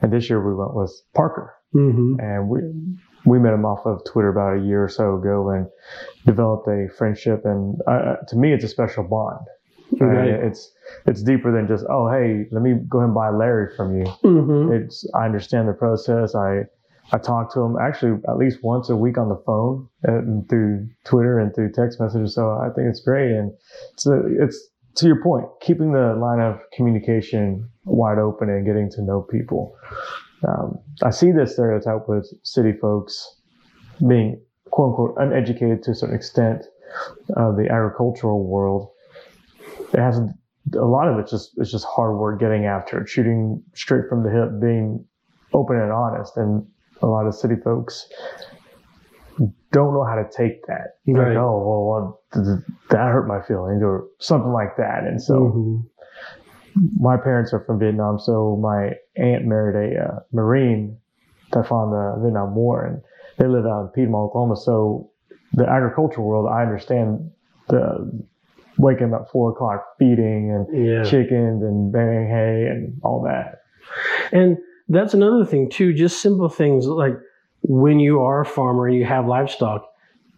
And 0.00 0.12
this 0.12 0.30
year, 0.30 0.40
we 0.44 0.54
went 0.54 0.74
with 0.74 0.92
Parker, 1.14 1.54
Mm-hmm. 1.74 2.18
and 2.18 2.48
we 2.48 2.60
we 3.26 3.38
met 3.38 3.52
him 3.52 3.64
off 3.64 3.86
of 3.86 4.02
Twitter 4.10 4.30
about 4.30 4.56
a 4.56 4.66
year 4.66 4.82
or 4.82 4.88
so 4.88 5.16
ago, 5.16 5.50
and 5.50 5.66
developed 6.26 6.66
a 6.68 6.88
friendship. 6.98 7.42
And 7.44 7.78
uh, 7.86 8.16
to 8.28 8.36
me, 8.36 8.52
it's 8.52 8.64
a 8.64 8.68
special 8.68 9.04
bond. 9.04 9.46
Right? 10.00 10.28
Okay. 10.30 10.46
It's 10.46 10.72
it's 11.06 11.22
deeper 11.22 11.52
than 11.52 11.68
just 11.68 11.84
oh 11.88 12.08
hey, 12.10 12.46
let 12.50 12.62
me 12.62 12.74
go 12.88 12.98
ahead 12.98 13.06
and 13.08 13.14
buy 13.14 13.30
Larry 13.30 13.74
from 13.76 13.96
you. 13.98 14.04
Mm-hmm. 14.24 14.72
It's 14.72 15.08
I 15.14 15.24
understand 15.26 15.68
the 15.68 15.72
process. 15.74 16.34
I 16.34 16.62
I 17.12 17.18
talk 17.18 17.52
to 17.54 17.60
him 17.60 17.76
actually 17.80 18.20
at 18.28 18.36
least 18.36 18.62
once 18.62 18.88
a 18.88 18.96
week 18.96 19.18
on 19.18 19.28
the 19.28 19.42
phone 19.46 19.88
and 20.02 20.48
through 20.48 20.88
Twitter 21.04 21.38
and 21.38 21.54
through 21.54 21.72
text 21.72 22.00
messages. 22.00 22.34
So 22.34 22.50
I 22.50 22.68
think 22.74 22.88
it's 22.88 23.00
great, 23.00 23.32
and 23.32 23.52
it's 23.94 24.06
it's 24.06 24.68
to 24.96 25.06
your 25.06 25.22
point, 25.22 25.46
keeping 25.60 25.92
the 25.92 26.14
line 26.14 26.40
of 26.40 26.60
communication 26.72 27.68
wide 27.84 28.18
open 28.18 28.48
and 28.48 28.66
getting 28.66 28.90
to 28.92 29.02
know 29.02 29.22
people. 29.22 29.74
Um, 30.46 30.78
I 31.02 31.10
see 31.10 31.32
this 31.32 31.52
stereotype 31.54 32.08
with 32.08 32.28
city 32.42 32.72
folks 32.72 33.36
being 34.06 34.40
quote 34.70 34.90
unquote 34.90 35.14
uneducated 35.18 35.82
to 35.84 35.90
a 35.90 35.94
certain 35.94 36.16
extent 36.16 36.64
of 37.36 37.56
the 37.56 37.68
agricultural 37.70 38.46
world. 38.46 38.90
It 39.92 39.98
has 39.98 40.18
a 40.18 40.84
lot 40.84 41.08
of 41.08 41.18
it's 41.18 41.30
just 41.30 41.52
it's 41.56 41.70
just 41.70 41.86
hard 41.86 42.16
work 42.16 42.40
getting 42.40 42.66
after 42.66 43.00
it, 43.00 43.08
shooting 43.08 43.62
straight 43.74 44.08
from 44.08 44.22
the 44.22 44.30
hip, 44.30 44.60
being 44.60 45.04
open 45.52 45.76
and 45.76 45.92
honest, 45.92 46.36
and 46.36 46.66
a 47.02 47.06
lot 47.06 47.26
of 47.26 47.34
city 47.34 47.54
folks 47.62 48.08
don't 49.72 49.94
know 49.94 50.04
how 50.04 50.16
to 50.16 50.28
take 50.36 50.66
that. 50.66 50.96
Like, 51.06 51.16
Right. 51.28 51.36
oh 51.36 51.58
well, 51.64 51.86
well, 51.86 52.20
th- 52.34 52.44
th- 52.44 52.78
that 52.90 53.08
hurt 53.12 53.26
my 53.26 53.40
feelings, 53.42 53.82
or 53.82 54.04
something 54.18 54.52
like 54.52 54.76
that. 54.76 55.04
And 55.04 55.22
so, 55.22 55.34
Mhm. 55.34 55.82
my 56.98 57.16
parents 57.16 57.52
are 57.54 57.60
from 57.60 57.78
Vietnam, 57.78 58.18
so 58.18 58.56
my 58.56 58.94
aunt 59.16 59.46
married 59.46 59.94
a 59.94 60.04
uh, 60.08 60.18
Marine 60.32 60.96
that 61.52 61.66
fought 61.66 61.84
in 61.84 61.90
the 61.90 62.20
Vietnam 62.22 62.54
War, 62.54 62.84
and 62.84 63.00
they 63.38 63.46
live 63.46 63.64
out 63.66 63.82
in 63.82 63.88
Piedmont, 63.88 64.26
Oklahoma. 64.30 64.56
So, 64.56 65.10
the 65.52 65.68
agricultural 65.68 66.26
world, 66.26 66.48
I 66.50 66.62
understand 66.62 67.30
the 67.68 68.10
waking 68.78 69.12
up 69.14 69.22
at 69.22 69.30
four 69.30 69.50
o'clock, 69.52 69.84
feeding 69.98 70.50
and 70.50 70.66
Yeah. 70.86 71.02
chickens 71.04 71.62
and 71.62 71.92
bearing 71.92 72.28
hay 72.28 72.66
and 72.66 72.98
all 73.02 73.20
that. 73.22 73.60
And 74.32 74.58
that's 74.90 75.14
another 75.14 75.44
thing 75.44 75.70
too. 75.70 75.92
Just 75.94 76.20
simple 76.20 76.48
things 76.48 76.86
like 76.86 77.14
when 77.62 78.00
you 78.00 78.20
are 78.20 78.40
a 78.42 78.44
farmer 78.46 78.86
and 78.86 78.96
you 78.96 79.04
have 79.04 79.26
livestock, 79.26 79.86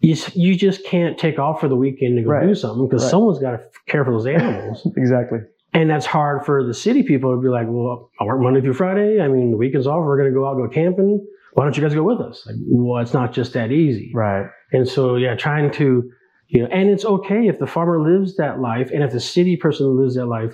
you, 0.01 0.15
you 0.33 0.55
just 0.55 0.85
can't 0.85 1.17
take 1.17 1.39
off 1.39 1.59
for 1.61 1.67
the 1.67 1.75
weekend 1.75 2.17
to 2.17 2.23
go 2.23 2.29
Right. 2.31 2.47
do 2.47 2.55
something 2.55 2.87
because 2.87 3.03
Right. 3.03 3.11
someone's 3.11 3.39
got 3.39 3.51
to 3.51 3.61
care 3.87 4.03
for 4.05 4.11
those 4.11 4.25
animals. 4.27 4.87
Exactly. 4.97 5.39
and 5.75 5.89
that's 5.89 6.05
hard 6.05 6.45
for 6.45 6.63
the 6.63 6.73
city 6.73 7.01
people 7.03 7.35
to 7.35 7.41
be 7.41 7.47
like, 7.49 7.65
well, 7.67 8.09
I 8.19 8.25
work 8.25 8.39
Monday 8.41 8.61
through 8.61 8.73
Friday. 8.73 9.19
I 9.21 9.27
mean, 9.27 9.49
the 9.51 9.57
weekend's 9.57 9.87
off. 9.87 10.05
We're 10.05 10.17
going 10.17 10.29
to 10.31 10.33
go 10.33 10.47
out, 10.47 10.55
go 10.55 10.67
camping. 10.67 11.25
Why 11.53 11.63
don't 11.63 11.75
you 11.75 11.81
guys 11.81 11.95
go 11.95 12.03
with 12.03 12.19
us? 12.21 12.43
Like, 12.45 12.55
well, 12.67 13.01
it's 13.01 13.13
not 13.13 13.33
just 13.33 13.53
that 13.53 13.71
easy. 13.71 14.11
Right. 14.13 14.45
And 14.71 14.87
so, 14.87 15.15
yeah, 15.15 15.35
trying 15.35 15.71
to, 15.71 16.11
you 16.49 16.61
know, 16.61 16.67
and 16.71 16.89
it's 16.89 17.05
okay 17.05 17.47
if 17.47 17.57
the 17.57 17.65
farmer 17.67 17.99
lives 18.01 18.35
that 18.37 18.59
life 18.59 18.91
and 18.93 19.01
if 19.03 19.11
the 19.11 19.19
city 19.19 19.55
person 19.55 19.97
lives 19.97 20.13
that 20.15 20.25
life, 20.27 20.53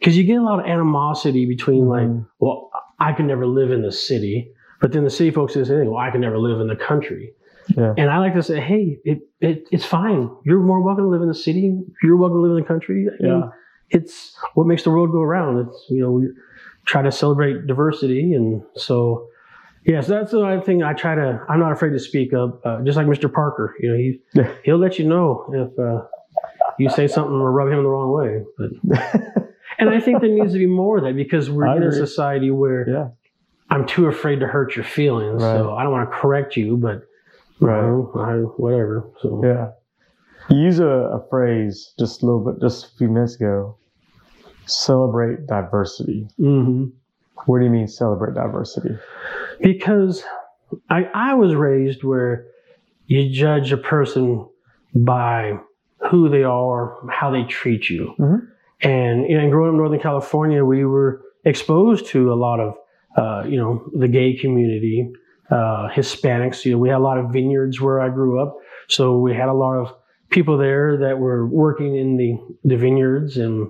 because 0.00 0.16
you 0.16 0.24
get 0.24 0.38
a 0.38 0.42
lot 0.42 0.58
of 0.58 0.66
animosity 0.66 1.46
between 1.46 1.86
like, 1.86 2.08
Mhm. 2.08 2.26
well, 2.40 2.70
I 2.98 3.12
can 3.12 3.26
never 3.26 3.46
live 3.46 3.70
in 3.70 3.82
the 3.82 3.92
city, 3.92 4.50
but 4.80 4.92
then 4.92 5.04
the 5.04 5.10
city 5.10 5.30
folks 5.30 5.54
say, 5.54 5.62
well, 5.62 5.96
I 5.98 6.10
can 6.10 6.20
never 6.20 6.38
live 6.38 6.60
in 6.60 6.66
the 6.68 6.76
country. 6.76 7.32
Yeah. 7.76 7.94
And 7.98 8.10
I 8.10 8.18
like 8.18 8.34
to 8.34 8.42
say, 8.42 8.60
hey, 8.60 8.98
it, 9.04 9.18
it 9.40 9.66
it's 9.72 9.84
fine. 9.84 10.30
You're 10.44 10.60
more 10.60 10.80
welcome 10.80 11.04
to 11.04 11.08
live 11.10 11.22
in 11.22 11.28
the 11.28 11.34
city. 11.34 11.76
You're 12.02 12.16
welcome 12.16 12.38
to 12.38 12.42
live 12.42 12.52
in 12.56 12.62
the 12.62 12.68
country. 12.68 13.06
I 13.08 13.22
mean, 13.22 13.32
Yeah. 13.42 13.48
it's 13.90 14.36
what 14.54 14.66
makes 14.66 14.84
the 14.84 14.90
world 14.90 15.10
go 15.10 15.20
around. 15.20 15.66
It's 15.66 15.84
you 15.90 16.00
know 16.00 16.12
we 16.12 16.28
try 16.86 17.02
to 17.02 17.10
celebrate 17.10 17.66
diversity, 17.66 18.34
and 18.34 18.62
so 18.76 19.26
yes, 19.84 20.06
that's 20.06 20.30
the 20.30 20.44
other 20.44 20.60
thing 20.60 20.84
I 20.84 20.92
try 20.92 21.16
to. 21.16 21.40
I'm 21.48 21.58
not 21.58 21.72
afraid 21.72 21.90
to 21.90 21.98
speak 21.98 22.32
up. 22.32 22.60
Uh, 22.64 22.82
just 22.82 22.96
like 22.96 23.08
Mr. 23.08 23.32
Parker, 23.32 23.74
you 23.80 23.90
know, 23.90 23.96
he 23.96 24.20
Yeah. 24.34 24.52
he'll 24.64 24.78
let 24.78 24.98
you 25.00 25.06
know 25.08 25.44
if 25.52 25.76
uh, 25.78 26.06
you 26.78 26.88
say 26.88 27.08
something 27.08 27.34
or 27.34 27.50
rub 27.50 27.68
him 27.68 27.82
the 27.82 27.88
wrong 27.88 28.12
way. 28.12 28.44
But 28.56 29.45
and 29.78 29.90
I 29.90 30.00
think 30.00 30.20
there 30.20 30.30
needs 30.30 30.52
to 30.52 30.58
be 30.58 30.66
more 30.66 30.98
of 30.98 31.04
that 31.04 31.14
because 31.16 31.50
we're 31.50 31.66
I 31.66 31.76
in 31.76 31.82
a 31.82 31.92
society 31.92 32.50
where 32.50 32.88
yeah. 32.88 33.08
I'm 33.70 33.86
too 33.86 34.06
afraid 34.06 34.40
to 34.40 34.46
hurt 34.46 34.76
your 34.76 34.84
feelings, 34.84 35.42
so 35.42 35.74
I 35.74 35.82
don't 35.82 35.92
want 35.92 36.10
to 36.10 36.16
correct 36.16 36.56
you, 36.56 36.76
but 36.76 37.02
you 37.60 37.66
Right. 37.68 37.82
know, 37.82 38.12
I, 38.16 38.32
whatever. 38.60 39.08
So 39.20 39.40
Yeah. 39.44 39.70
You 40.48 40.62
use 40.62 40.78
a, 40.78 40.86
a 40.86 41.26
phrase 41.28 41.92
just 41.98 42.22
a 42.22 42.26
little 42.26 42.44
bit, 42.44 42.60
just 42.60 42.84
a 42.86 42.96
few 42.98 43.08
minutes 43.08 43.34
ago. 43.34 43.76
Celebrate 44.66 45.46
diversity. 45.46 46.28
hmm 46.38 46.86
What 47.46 47.58
do 47.58 47.64
you 47.64 47.70
mean 47.70 47.88
celebrate 47.88 48.34
diversity? 48.34 48.96
Because 49.60 50.22
I, 50.90 51.04
I 51.14 51.34
was 51.34 51.54
raised 51.54 52.04
where 52.04 52.46
you 53.06 53.30
judge 53.32 53.72
a 53.72 53.76
person 53.76 54.46
by 54.94 55.58
who 56.10 56.28
they 56.28 56.42
are, 56.44 56.96
how 57.10 57.30
they 57.30 57.44
treat 57.44 57.88
you. 57.88 58.14
Mhm. 58.18 58.46
And, 58.80 59.28
you 59.28 59.38
know, 59.38 59.48
growing 59.50 59.70
up 59.70 59.72
in 59.72 59.78
Northern 59.78 60.00
California, 60.00 60.64
we 60.64 60.84
were 60.84 61.22
exposed 61.44 62.06
to 62.08 62.32
a 62.32 62.34
lot 62.34 62.60
of, 62.60 62.74
uh, 63.16 63.48
you 63.48 63.56
know, 63.56 63.88
the 63.98 64.08
gay 64.08 64.34
community, 64.36 65.10
uh, 65.50 65.88
Hispanics. 65.88 66.64
You 66.64 66.72
know, 66.72 66.78
we 66.78 66.88
had 66.88 66.98
a 66.98 67.02
lot 67.02 67.18
of 67.18 67.32
vineyards 67.32 67.80
where 67.80 68.00
I 68.00 68.08
grew 68.10 68.40
up. 68.40 68.56
So 68.88 69.18
we 69.18 69.34
had 69.34 69.48
a 69.48 69.54
lot 69.54 69.74
of 69.74 69.94
people 70.28 70.58
there 70.58 70.98
that 70.98 71.18
were 71.18 71.46
working 71.46 71.96
in 71.96 72.16
the, 72.16 72.38
the 72.64 72.76
vineyards. 72.76 73.38
And 73.38 73.68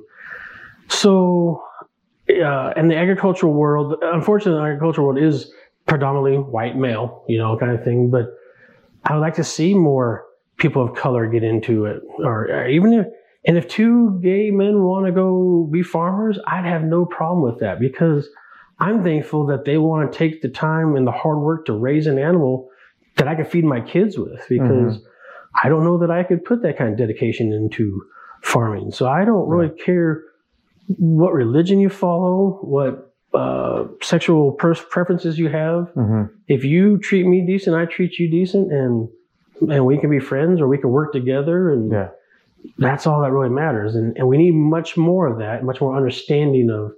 so, 0.88 1.62
uh, 2.28 2.72
and 2.76 2.90
the 2.90 2.96
agricultural 2.96 3.52
world, 3.52 3.94
unfortunately, 4.02 4.60
the 4.60 4.66
agricultural 4.66 5.06
world 5.06 5.22
is 5.22 5.52
predominantly 5.86 6.38
white 6.38 6.76
male, 6.76 7.24
you 7.28 7.38
know, 7.38 7.56
kind 7.56 7.70
of 7.70 7.84
thing. 7.84 8.10
But 8.10 8.34
I 9.04 9.14
would 9.14 9.20
like 9.20 9.34
to 9.34 9.44
see 9.44 9.72
more 9.74 10.24
people 10.56 10.82
of 10.82 10.96
color 10.96 11.28
get 11.28 11.44
into 11.44 11.84
it, 11.84 12.02
or, 12.18 12.50
or 12.50 12.66
even 12.66 12.92
if, 12.92 13.06
and 13.46 13.56
if 13.56 13.68
two 13.68 14.20
gay 14.22 14.50
men 14.50 14.82
want 14.82 15.06
to 15.06 15.12
go 15.12 15.68
be 15.70 15.82
farmers, 15.82 16.38
I'd 16.46 16.64
have 16.64 16.82
no 16.82 17.04
problem 17.04 17.42
with 17.42 17.60
that 17.60 17.78
because 17.80 18.28
I'm 18.78 19.02
thankful 19.02 19.46
that 19.46 19.64
they 19.64 19.78
want 19.78 20.10
to 20.12 20.18
take 20.18 20.42
the 20.42 20.48
time 20.48 20.96
and 20.96 21.06
the 21.06 21.12
hard 21.12 21.38
work 21.38 21.66
to 21.66 21.72
raise 21.72 22.06
an 22.06 22.18
animal 22.18 22.68
that 23.16 23.26
I 23.28 23.34
can 23.34 23.44
feed 23.46 23.64
my 23.64 23.80
kids 23.80 24.18
with 24.18 24.44
because 24.48 24.98
I 25.62 25.68
don't 25.70 25.84
know 25.84 25.98
that 25.98 26.10
I 26.10 26.22
could 26.22 26.44
put 26.44 26.62
that 26.62 26.76
kind 26.76 26.90
of 26.92 26.98
dedication 26.98 27.52
into 27.52 28.02
farming. 28.42 28.90
So 28.92 29.08
I 29.08 29.24
don't 29.24 29.48
really 29.48 29.70
care 29.84 30.22
what 30.98 31.32
religion 31.32 31.80
you 31.80 31.88
follow, 31.88 32.58
what 32.62 33.12
uh, 33.32 33.86
sexual 34.02 34.52
pers- 34.52 34.84
preferences 34.90 35.38
you 35.38 35.48
have. 35.48 35.90
hmm 35.94 36.24
If 36.48 36.64
you 36.64 36.98
treat 36.98 37.26
me 37.26 37.44
decent, 37.46 37.76
I 37.76 37.86
treat 37.86 38.18
you 38.18 38.30
decent, 38.30 38.72
and 38.72 39.08
and 39.70 39.86
we 39.86 39.98
can 39.98 40.10
be 40.10 40.18
friends 40.20 40.60
or 40.60 40.68
we 40.68 40.78
can 40.78 40.90
work 40.90 41.12
together, 41.12 41.70
and 41.72 41.90
Yeah. 41.90 42.08
That's 42.78 43.06
all 43.06 43.22
that 43.22 43.32
really 43.32 43.48
matters. 43.50 43.94
And 43.94 44.16
and 44.16 44.28
we 44.28 44.36
need 44.36 44.52
much 44.52 44.96
more 44.96 45.26
of 45.26 45.38
that, 45.38 45.64
much 45.64 45.80
more 45.80 45.96
understanding 45.96 46.70
of, 46.70 46.92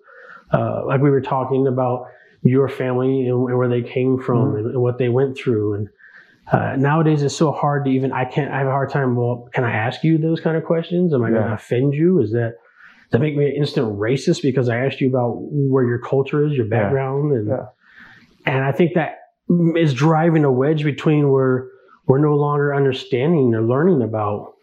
uh, 0.52 0.87
like 0.87 1.00
we 1.00 1.11
were 1.11 1.20
talking 1.20 1.66
about 1.66 2.07
your 2.42 2.68
family 2.68 3.26
and, 3.26 3.48
and 3.48 3.59
where 3.59 3.68
they 3.68 3.83
came 3.83 4.20
from 4.20 4.57
and, 4.57 4.66
and 4.66 4.81
what 4.81 4.98
they 4.98 5.09
went 5.09 5.37
through. 5.37 5.74
And 5.74 5.88
uh, 6.52 6.76
nowadays, 6.76 7.22
it's 7.22 7.37
so 7.37 7.52
hard 7.52 7.85
to 7.85 7.90
even. 7.90 8.12
I 8.12 8.24
can't. 8.24 8.52
I 8.52 8.59
have 8.59 8.68
a 8.68 8.70
hard 8.70 8.90
time. 8.90 9.16
Well, 9.16 9.48
can 9.52 9.64
I 9.64 9.72
ask 9.72 10.02
you 10.02 10.18
those 10.18 10.40
kind 10.40 10.57
of 10.57 10.64
questions? 10.64 11.12
Am 11.12 11.22
I 11.22 11.31
going 11.31 11.42
to 11.42 11.52
offend 11.52 11.94
you? 11.94 12.20
Is 12.22 12.33
that 12.33 12.54
does 13.11 13.12
that 13.12 13.20
make 13.20 13.37
me 13.37 13.46
an 13.46 13.57
instant 13.57 13.98
racist 13.98 14.42
because 14.42 14.68
I 14.68 14.85
asked 14.85 15.00
you 15.00 15.09
about 15.09 15.35
where 15.38 15.85
your 15.85 15.98
culture 15.98 16.46
is, 16.46 16.52
your 16.52 16.66
Yeah. 16.66 16.83
background, 16.83 17.33
and 17.33 17.48
Yeah. 17.48 17.66
and 18.46 18.64
I 18.64 18.72
think 18.72 18.94
that 18.94 19.16
is 19.76 19.94
driving 19.94 20.44
a 20.44 20.52
wedge 20.52 20.85
between 20.85 21.31
where 21.31 21.68
we're 22.07 22.18
no 22.18 22.35
longer 22.37 22.74
understanding 22.74 23.54
or 23.54 23.62
learning 23.62 24.02
about 24.02 24.54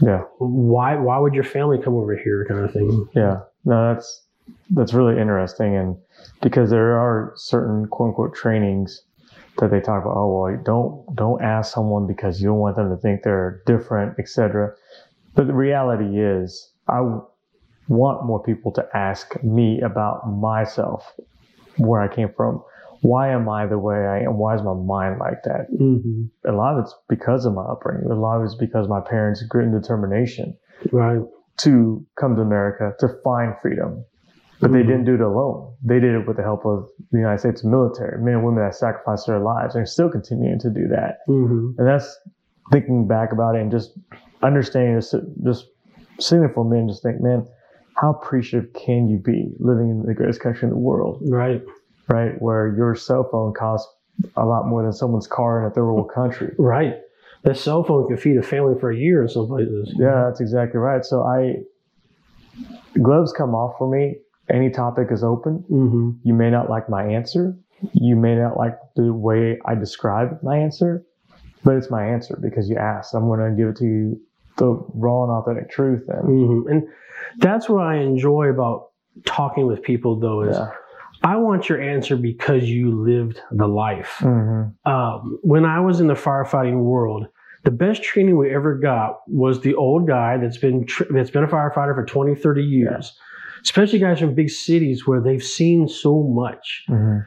Yeah. 0.00 0.22
why 0.38 0.96
why 0.96 1.18
would 1.18 1.34
your 1.34 1.44
family 1.44 1.78
come 1.82 1.94
over 1.94 2.16
here, 2.16 2.46
kind 2.48 2.64
of 2.64 2.72
thing. 2.72 3.06
Yeah, 3.14 3.40
no, 3.64 3.92
that's 3.92 4.26
that's 4.70 4.94
really 4.94 5.20
interesting, 5.20 5.76
and 5.76 5.96
because 6.42 6.70
there 6.70 6.98
are 6.98 7.32
certain 7.36 7.86
quote 7.86 8.08
unquote 8.08 8.34
trainings 8.34 9.02
that 9.58 9.70
they 9.70 9.80
talk 9.80 10.02
about. 10.02 10.16
Oh 10.16 10.42
well, 10.42 10.62
don't 10.64 11.16
don't 11.16 11.42
ask 11.42 11.72
someone 11.74 12.06
because 12.06 12.40
you 12.40 12.48
don't 12.48 12.58
want 12.58 12.76
them 12.76 12.90
to 12.90 12.96
think 12.96 13.22
they're 13.22 13.62
different, 13.66 14.18
etc. 14.18 14.72
But 15.34 15.46
the 15.46 15.54
reality 15.54 16.20
is, 16.20 16.72
i 16.88 17.00
want 17.88 18.24
more 18.24 18.42
people 18.42 18.70
to 18.72 18.86
ask 18.94 19.42
me 19.42 19.80
about 19.80 20.30
myself, 20.30 21.12
where 21.76 22.00
I 22.00 22.08
came 22.08 22.32
from, 22.36 22.62
why 23.02 23.28
am 23.30 23.48
I 23.48 23.66
the 23.66 23.78
way 23.78 23.96
I 24.06 24.20
am, 24.20 24.36
why 24.38 24.54
is 24.54 24.62
my 24.62 24.74
mind 24.74 25.18
like 25.18 25.42
that. 25.44 25.66
Mm-hmm. 25.72 26.24
A 26.48 26.52
lot 26.52 26.74
of 26.76 26.84
it's 26.84 26.94
because 27.08 27.46
of 27.46 27.54
my 27.54 27.62
upbringing. 27.64 28.10
A 28.10 28.14
lot 28.14 28.38
of 28.38 28.44
it's 28.44 28.54
because 28.54 28.88
my 28.88 29.00
parents' 29.00 29.42
grit 29.42 29.66
and 29.68 29.80
determination 29.80 30.56
Right. 30.92 31.20
to 31.58 32.04
come 32.18 32.36
to 32.36 32.42
America 32.42 32.94
to 33.00 33.08
find 33.24 33.54
freedom. 33.62 34.04
But 34.60 34.72
they 34.72 34.82
Mhm. 34.82 34.86
didn't 34.88 35.04
do 35.06 35.14
it 35.14 35.20
alone. 35.22 35.72
They 35.82 36.00
did 36.00 36.14
it 36.14 36.26
with 36.28 36.36
the 36.36 36.42
help 36.42 36.66
of 36.66 36.86
the 37.12 37.18
United 37.18 37.38
States 37.38 37.64
military, 37.64 38.22
men 38.22 38.34
and 38.34 38.44
women 38.44 38.62
that 38.62 38.74
sacrificed 38.74 39.26
their 39.26 39.38
lives 39.40 39.74
and 39.74 39.82
are 39.82 39.86
still 39.86 40.10
continuing 40.10 40.58
to 40.58 40.68
do 40.68 40.86
that. 40.88 41.20
Mm-hmm. 41.28 41.78
And 41.78 41.86
that's 41.88 42.18
thinking 42.70 43.06
back 43.08 43.32
about 43.32 43.56
it 43.56 43.62
and 43.62 43.70
just 43.70 43.98
understanding, 44.42 44.94
just, 44.96 45.14
just 45.42 45.66
sitting 46.18 46.40
there 46.40 46.50
for 46.52 46.66
a 46.66 46.68
minute 46.68 46.88
just 46.88 47.02
think, 47.02 47.22
man, 47.22 47.46
how 47.96 48.10
appreciative 48.10 48.72
can 48.74 49.08
you 49.08 49.18
be 49.18 49.50
living 49.58 49.88
in 49.90 50.02
the 50.02 50.14
greatest 50.14 50.40
country 50.40 50.66
in 50.68 50.70
the 50.74 50.78
world, 50.78 51.22
Right. 51.26 51.62
Right? 52.10 52.32
Where 52.40 52.74
your 52.76 52.94
cell 52.94 53.28
phone 53.30 53.54
costs 53.54 53.88
a 54.36 54.44
lot 54.44 54.66
more 54.66 54.82
than 54.82 54.92
someone's 54.92 55.26
car 55.26 55.60
in 55.60 55.70
a 55.70 55.70
third 55.70 55.84
world 55.84 56.10
country. 56.14 56.54
Right. 56.58 56.96
That 57.42 57.56
cell 57.56 57.84
phone 57.84 58.06
can 58.06 58.18
feed 58.18 58.36
a 58.36 58.42
family 58.42 58.78
for 58.78 58.90
a 58.90 58.96
year 58.96 59.22
in 59.22 59.28
some 59.28 59.46
places. 59.46 59.94
Yeah, 59.96 60.24
that's 60.26 60.40
exactly 60.40 60.78
right. 60.78 61.04
So 61.04 61.22
I, 61.22 61.56
gloves 63.00 63.32
come 63.32 63.54
off 63.54 63.76
for 63.78 63.90
me. 63.90 64.16
Any 64.50 64.68
topic 64.68 65.08
is 65.10 65.24
open. 65.24 65.64
Mm-hmm. 65.70 66.10
You 66.22 66.34
may 66.34 66.50
not 66.50 66.68
like 66.68 66.90
my 66.90 67.04
answer. 67.04 67.56
You 67.94 68.16
may 68.16 68.34
not 68.34 68.58
like 68.58 68.76
the 68.94 69.12
way 69.12 69.58
I 69.64 69.74
describe 69.74 70.42
my 70.42 70.58
answer, 70.58 71.02
but 71.64 71.76
it's 71.76 71.90
my 71.90 72.04
answer 72.04 72.38
because 72.42 72.68
you 72.68 72.76
asked. 72.76 73.14
I'm 73.14 73.26
going 73.26 73.40
to 73.40 73.56
give 73.56 73.68
it 73.68 73.76
to 73.76 73.84
you 73.84 74.20
the 74.56 74.84
raw 74.94 75.22
and 75.22 75.32
authentic 75.32 75.70
truth. 75.70 76.02
And 76.08 76.28
Mm-hmm. 76.28 76.68
And 76.68 76.88
that's 77.38 77.68
what 77.68 77.84
I 77.84 77.96
enjoy 77.96 78.48
about 78.48 78.90
talking 79.24 79.66
with 79.66 79.82
people, 79.82 80.18
though, 80.18 80.42
is 80.42 80.56
yeah. 80.56 80.72
I 81.22 81.36
want 81.36 81.68
your 81.68 81.80
answer 81.80 82.16
because 82.16 82.64
you 82.64 82.90
lived 83.02 83.40
the 83.50 83.66
life. 83.66 84.16
hmm 84.18 84.62
um, 84.84 85.38
when 85.42 85.64
I 85.64 85.80
was 85.80 86.00
in 86.00 86.06
the 86.06 86.14
firefighting 86.14 86.82
world, 86.82 87.26
the 87.64 87.70
best 87.70 88.02
training 88.02 88.36
we 88.38 88.54
ever 88.54 88.74
got 88.74 89.20
was 89.26 89.60
the 89.60 89.74
old 89.74 90.06
guy 90.06 90.38
that's 90.38 90.56
been 90.58 90.86
tr- 90.86 91.04
that's 91.10 91.30
been 91.30 91.44
a 91.44 91.48
firefighter 91.48 91.94
for 91.94 92.04
20, 92.04 92.34
30 92.34 92.62
years, 92.62 93.12
especially 93.62 93.98
guys 93.98 94.20
from 94.20 94.34
big 94.34 94.50
cities 94.50 95.06
where 95.06 95.20
they've 95.20 95.42
seen 95.42 95.88
so 95.88 96.22
much. 96.22 96.84
hmm 96.86 97.18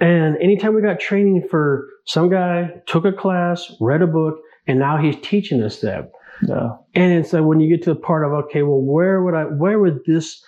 And 0.00 0.36
anytime 0.38 0.74
we 0.74 0.82
got 0.82 1.00
training 1.00 1.46
for 1.50 1.86
some 2.04 2.30
guy 2.30 2.70
took 2.86 3.04
a 3.04 3.12
class, 3.12 3.72
read 3.80 4.02
a 4.02 4.06
book, 4.06 4.38
and 4.66 4.78
now 4.78 4.96
he's 4.96 5.16
teaching 5.22 5.62
us 5.62 5.80
that. 5.80 6.10
Yeah. 6.46 6.76
And 6.94 7.12
it's 7.12 7.32
like 7.32 7.44
when 7.44 7.60
you 7.60 7.68
get 7.68 7.82
to 7.84 7.94
the 7.94 8.00
part 8.00 8.24
of 8.24 8.32
okay, 8.44 8.62
well, 8.62 8.80
where 8.80 9.22
would 9.22 9.34
I, 9.34 9.44
where 9.44 9.78
would 9.78 10.00
this, 10.06 10.42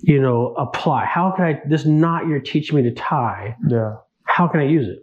you 0.00 0.20
know, 0.20 0.54
apply? 0.56 1.04
How 1.04 1.32
can 1.36 1.44
I? 1.44 1.60
This 1.68 1.84
knot 1.84 2.26
you're 2.26 2.40
teaching 2.40 2.76
me 2.76 2.82
to 2.82 2.92
tie. 2.92 3.56
Yeah. 3.68 3.96
How 4.24 4.46
can 4.48 4.60
I 4.60 4.64
use 4.66 4.88
it? 4.88 4.98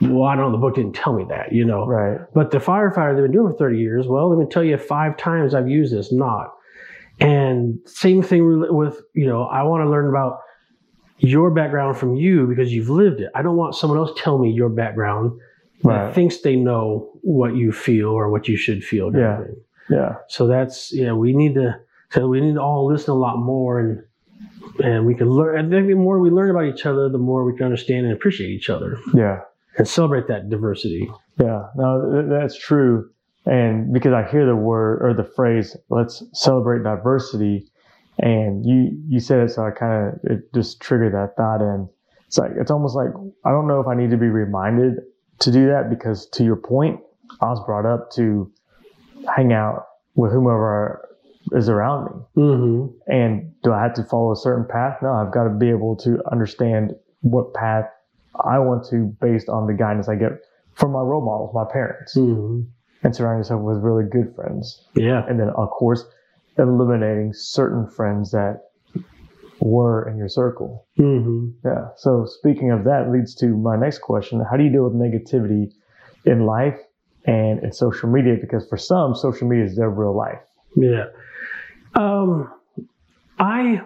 Well, 0.00 0.24
I 0.24 0.34
don't 0.36 0.46
know. 0.46 0.52
The 0.52 0.58
book 0.58 0.74
didn't 0.74 0.94
tell 0.94 1.12
me 1.12 1.24
that, 1.28 1.52
you 1.52 1.64
know. 1.64 1.86
Right. 1.86 2.20
But 2.34 2.50
the 2.50 2.58
firefighter 2.58 3.14
they've 3.14 3.24
been 3.24 3.32
doing 3.32 3.52
for 3.52 3.58
30 3.58 3.78
years, 3.78 4.06
well, 4.06 4.28
let 4.30 4.38
me 4.38 4.46
tell 4.50 4.64
you 4.64 4.76
five 4.76 5.16
times 5.16 5.54
I've 5.54 5.68
used 5.68 5.92
this 5.92 6.12
knot. 6.12 6.52
And 7.20 7.78
same 7.84 8.22
thing 8.22 8.66
with, 8.76 9.00
you 9.14 9.26
know, 9.26 9.42
I 9.44 9.62
want 9.64 9.84
to 9.84 9.90
learn 9.90 10.08
about 10.08 10.38
your 11.18 11.50
background 11.50 11.96
from 11.96 12.14
you 12.14 12.46
because 12.46 12.72
you've 12.72 12.88
lived 12.90 13.20
it. 13.20 13.28
I 13.34 13.42
don't 13.42 13.56
want 13.56 13.74
someone 13.74 13.98
else 13.98 14.12
tell 14.20 14.38
me 14.38 14.50
your 14.50 14.68
background 14.68 15.32
Right. 15.84 16.06
that 16.06 16.14
thinks 16.14 16.40
they 16.40 16.56
know 16.56 17.08
what 17.22 17.54
you 17.54 17.70
feel 17.70 18.08
or 18.08 18.30
what 18.32 18.48
you 18.48 18.56
should 18.56 18.82
feel. 18.82 19.12
Yeah. 19.14 19.38
thing. 19.44 19.56
Yeah. 19.90 20.14
So 20.28 20.48
that's, 20.48 20.92
yeah, 20.92 21.12
we 21.12 21.32
need 21.32 21.54
to, 21.54 21.76
so 22.10 22.26
we 22.26 22.40
need 22.40 22.54
to 22.54 22.60
all 22.60 22.86
listen 22.86 23.12
a 23.12 23.16
lot 23.16 23.36
more 23.38 23.78
and, 23.78 24.02
and 24.82 25.06
we 25.06 25.14
can 25.14 25.28
learn. 25.30 25.56
I 25.58 25.68
think 25.68 25.88
the 25.88 25.94
more 25.94 26.18
we 26.20 26.30
learn 26.30 26.50
about 26.50 26.64
each 26.66 26.86
other, 26.86 27.08
the 27.08 27.18
more 27.18 27.44
we 27.44 27.56
can 27.56 27.64
understand 27.66 28.06
and 28.06 28.14
appreciate 28.14 28.48
each 28.50 28.70
other 28.70 28.96
Yeah. 29.14 29.40
and 29.76 29.86
celebrate 29.88 30.28
that 30.28 30.48
diversity. 30.50 31.10
Yeah, 31.40 31.68
no, 31.76 32.26
that's 32.28 32.58
true. 32.58 33.10
And 33.46 33.92
because 33.92 34.12
I 34.12 34.28
hear 34.30 34.44
the 34.46 34.56
word 34.56 35.00
or 35.02 35.14
the 35.14 35.28
phrase, 35.34 35.76
let's 35.88 36.22
celebrate 36.32 36.82
diversity. 36.82 37.70
And 38.18 38.66
you, 38.66 39.00
you 39.08 39.20
said 39.20 39.40
it, 39.40 39.50
so 39.50 39.64
I 39.64 39.70
kind 39.70 40.08
of, 40.08 40.20
it 40.30 40.52
just 40.54 40.80
triggered 40.80 41.14
that 41.14 41.36
thought. 41.36 41.60
And 41.62 41.88
it's 42.26 42.36
like, 42.36 42.50
it's 42.60 42.70
almost 42.70 42.94
like, 42.96 43.08
I 43.44 43.50
don't 43.50 43.68
know 43.68 43.80
if 43.80 43.86
I 43.86 43.94
need 43.94 44.10
to 44.10 44.16
be 44.16 44.26
reminded 44.26 44.94
to 45.40 45.52
do 45.52 45.66
that 45.68 45.88
because 45.88 46.26
to 46.30 46.44
your 46.44 46.56
point, 46.56 47.00
I 47.40 47.46
was 47.46 47.64
brought 47.64 47.86
up 47.86 48.10
to 48.16 48.52
hang 49.36 49.52
out 49.52 49.84
with 50.14 50.32
whomever 50.32 51.07
is 51.52 51.68
around 51.68 52.04
me. 52.04 52.42
Mm-hmm. 52.42 53.12
And 53.12 53.52
do 53.62 53.72
I 53.72 53.82
have 53.82 53.94
to 53.94 54.04
follow 54.04 54.32
a 54.32 54.36
certain 54.36 54.66
path? 54.68 54.98
No, 55.02 55.12
I've 55.12 55.32
got 55.32 55.44
to 55.44 55.50
be 55.50 55.70
able 55.70 55.96
to 55.98 56.18
understand 56.30 56.92
what 57.20 57.54
path 57.54 57.84
I 58.44 58.58
want 58.58 58.86
to 58.90 59.14
based 59.20 59.48
on 59.48 59.66
the 59.66 59.74
guidance 59.74 60.08
I 60.08 60.14
get 60.14 60.32
from 60.74 60.92
my 60.92 61.00
role 61.00 61.24
models, 61.24 61.50
my 61.54 61.64
parents 61.72 62.16
Mm-hmm. 62.16 62.60
and 63.02 63.16
surround 63.16 63.38
yourself 63.40 63.62
with 63.62 63.78
really 63.78 64.04
good 64.08 64.34
friends. 64.36 64.86
Yeah. 64.94 65.24
And 65.28 65.40
then, 65.40 65.50
of 65.50 65.70
course, 65.70 66.04
eliminating 66.56 67.32
certain 67.32 67.88
friends 67.88 68.30
that 68.30 68.62
were 69.60 70.08
in 70.08 70.16
your 70.16 70.28
circle. 70.28 70.86
Mm-hmm. 70.98 71.66
Yeah. 71.66 71.88
So, 71.96 72.26
speaking 72.26 72.70
of 72.70 72.84
that, 72.84 73.10
leads 73.10 73.34
to 73.36 73.46
my 73.56 73.76
next 73.76 73.98
question 73.98 74.44
How 74.48 74.56
do 74.56 74.64
you 74.64 74.70
deal 74.70 74.84
with 74.84 74.94
negativity 74.94 75.72
in 76.24 76.46
life 76.46 76.78
and 77.26 77.62
in 77.64 77.72
social 77.72 78.08
media? 78.08 78.36
Because 78.40 78.68
for 78.68 78.76
some, 78.76 79.14
social 79.14 79.48
media 79.48 79.64
is 79.64 79.76
their 79.76 79.90
real 79.90 80.16
life. 80.16 80.38
Yeah. 80.76 81.06
Um, 81.94 82.52
I 83.38 83.80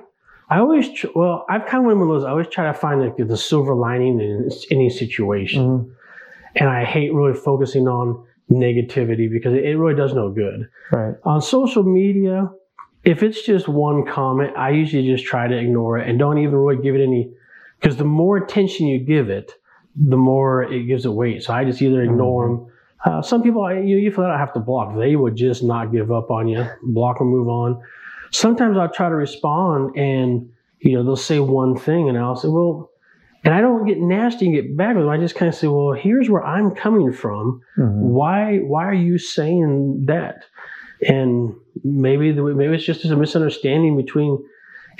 I 0.48 0.58
always, 0.58 0.92
tr- 0.92 1.06
well, 1.14 1.46
I've 1.48 1.66
kind 1.66 1.84
of 1.86 1.92
one 1.96 2.02
of 2.02 2.08
those. 2.08 2.24
I 2.24 2.30
always 2.30 2.48
try 2.48 2.64
to 2.66 2.74
find 2.74 3.00
like 3.00 3.16
the 3.16 3.36
silver 3.36 3.74
lining 3.74 4.20
in 4.20 4.50
any 4.70 4.90
situation, 4.90 5.62
Mhm. 5.66 5.90
and 6.56 6.68
I 6.68 6.84
hate 6.84 7.12
really 7.14 7.34
focusing 7.34 7.88
on 7.88 8.22
negativity 8.50 9.30
because 9.30 9.54
it, 9.54 9.64
it 9.64 9.78
really 9.78 9.94
does 9.94 10.14
no 10.14 10.30
good. 10.30 10.68
Right. 10.90 11.14
On 11.24 11.40
social 11.40 11.82
media, 11.84 12.50
if 13.04 13.22
it's 13.22 13.42
just 13.46 13.66
one 13.68 14.04
comment, 14.04 14.52
I 14.56 14.70
usually 14.70 15.06
just 15.06 15.24
try 15.24 15.48
to 15.48 15.56
ignore 15.56 15.98
it 15.98 16.08
and 16.08 16.18
don't 16.18 16.38
even 16.38 16.54
really 16.56 16.82
give 16.82 16.94
it 16.94 17.02
any, 17.02 17.30
because 17.80 17.96
the 17.96 18.04
more 18.04 18.36
attention 18.36 18.88
you 18.88 18.98
give 18.98 19.30
it, 19.30 19.52
the 19.96 20.16
more 20.18 20.62
it 20.64 20.84
gives 20.84 21.06
it 21.06 21.12
weight. 21.12 21.42
So 21.42 21.54
I 21.54 21.64
just 21.64 21.80
either 21.80 22.02
ignore 22.02 22.48
them. 22.48 22.66
Uh, 23.04 23.20
some 23.22 23.42
people, 23.42 23.68
you, 23.74 23.96
you 23.96 24.10
flat 24.12 24.30
out 24.30 24.38
have 24.38 24.52
to 24.54 24.60
block. 24.60 24.96
They 24.96 25.16
would 25.16 25.34
just 25.36 25.62
not 25.62 25.90
give 25.92 26.12
up 26.12 26.30
on 26.30 26.46
you. 26.48 26.64
Block 26.82 27.20
and 27.20 27.28
move 27.28 27.48
on. 27.48 27.80
Sometimes 28.30 28.78
I'll 28.78 28.88
try 28.92 29.08
to 29.08 29.14
respond 29.14 29.96
and, 29.96 30.50
you 30.80 30.92
know, 30.94 31.02
they'll 31.04 31.16
say 31.16 31.40
one 31.40 31.76
thing 31.76 32.08
and 32.08 32.16
I'll 32.16 32.36
say, 32.36 32.48
well, 32.48 32.90
and 33.44 33.52
I 33.52 33.60
don't 33.60 33.86
get 33.86 33.98
nasty 33.98 34.46
and 34.46 34.54
get 34.54 34.76
back 34.76 34.94
with 34.94 35.04
them. 35.04 35.10
I 35.10 35.18
just 35.18 35.34
kind 35.34 35.48
of 35.48 35.54
say, 35.56 35.66
well, 35.66 35.92
here's 35.92 36.30
where 36.30 36.44
I'm 36.44 36.70
coming 36.76 37.12
from 37.12 37.60
Mhm. 37.76 37.98
why 38.00 38.58
why 38.58 38.84
are 38.86 38.94
you 38.94 39.18
saying 39.18 40.04
that 40.06 40.44
and 41.08 41.52
maybe 41.82 42.30
the, 42.30 42.42
maybe 42.42 42.74
it's 42.74 42.84
just 42.84 43.04
a 43.04 43.16
misunderstanding 43.16 43.96
between 43.96 44.38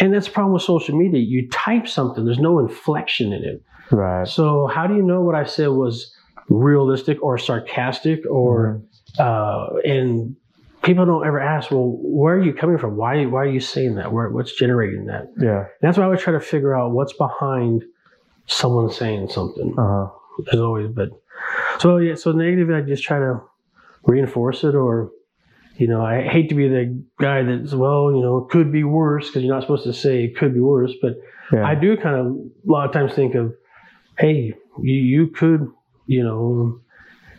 and 0.01 0.13
that's 0.13 0.27
the 0.27 0.33
problem 0.33 0.53
with 0.55 0.63
social 0.63 0.97
media 0.99 1.21
you 1.21 1.49
type 1.51 1.87
something 1.87 2.25
there's 2.25 2.39
no 2.41 2.59
inflection 2.59 3.33
in 3.33 3.45
it 3.45 3.63
Right. 3.93 4.27
so 4.27 4.67
how 4.67 4.87
do 4.89 4.95
you 4.97 5.03
know 5.03 5.21
what 5.21 5.35
i 5.37 5.45
said 5.45 5.69
was 5.69 6.13
realistic 6.49 7.23
or 7.23 7.39
sarcastic 7.39 8.21
or 8.29 8.83
uh 9.19 9.67
and 9.85 10.37
people 10.83 11.05
don't 11.07 11.27
ever 11.27 11.41
ask 11.41 11.71
well 11.71 11.97
where 12.03 12.35
are 12.37 12.43
you 12.43 12.53
coming 12.53 12.79
from 12.79 12.97
why 12.97 13.25
why 13.27 13.41
are 13.43 13.47
you 13.47 13.61
saying 13.61 13.95
that 13.95 14.13
where, 14.13 14.29
what's 14.31 14.53
generating 14.59 15.07
that 15.07 15.27
Yeah. 15.39 15.67
that's 15.81 15.97
why 15.99 16.05
i 16.05 16.09
would 16.09 16.19
try 16.19 16.33
to 16.33 16.41
figure 16.41 16.75
out 16.75 16.93
what's 16.93 17.13
behind 17.13 17.85
someone 18.47 18.91
saying 18.91 19.29
something 19.29 19.75
Uh 19.79 19.83
huh. 20.07 20.09
as 20.53 20.59
always. 20.61 20.89
But 20.89 21.11
so 21.79 21.99
yeah, 21.99 22.15
so 22.17 22.33
negative, 22.33 22.71
I 22.71 22.81
just 22.81 23.03
try 23.05 23.19
to 23.19 23.41
reinforce 24.05 24.65
it, 24.65 24.75
or 24.75 25.11
you 25.77 25.87
know, 25.89 26.05
I 26.05 26.23
hate 26.23 26.49
to 26.51 26.55
be 26.55 26.69
the 26.69 27.03
guy 27.21 27.43
that's 27.43 27.73
well, 27.73 28.13
you 28.13 28.21
know, 28.21 28.41
could 28.51 28.71
be 28.73 28.83
worse 28.85 29.29
because 29.29 29.43
you're 29.45 29.55
not 29.55 29.63
supposed 29.63 29.85
to 29.85 29.93
say 29.93 30.25
it 30.25 30.37
could 30.37 30.53
be 30.55 30.61
worse, 30.61 30.93
but 31.01 31.15
Yeah. 31.53 31.65
I 31.67 31.75
do 31.77 31.97
kind 31.97 32.17
of 32.17 32.27
a 32.27 32.71
lot 32.71 32.87
of 32.87 32.93
times 32.93 33.15
think 33.15 33.35
of, 33.35 33.55
hey, 34.19 34.53
you, 34.81 34.95
you 34.95 35.27
could, 35.29 35.69
you 36.07 36.23
know, 36.23 36.81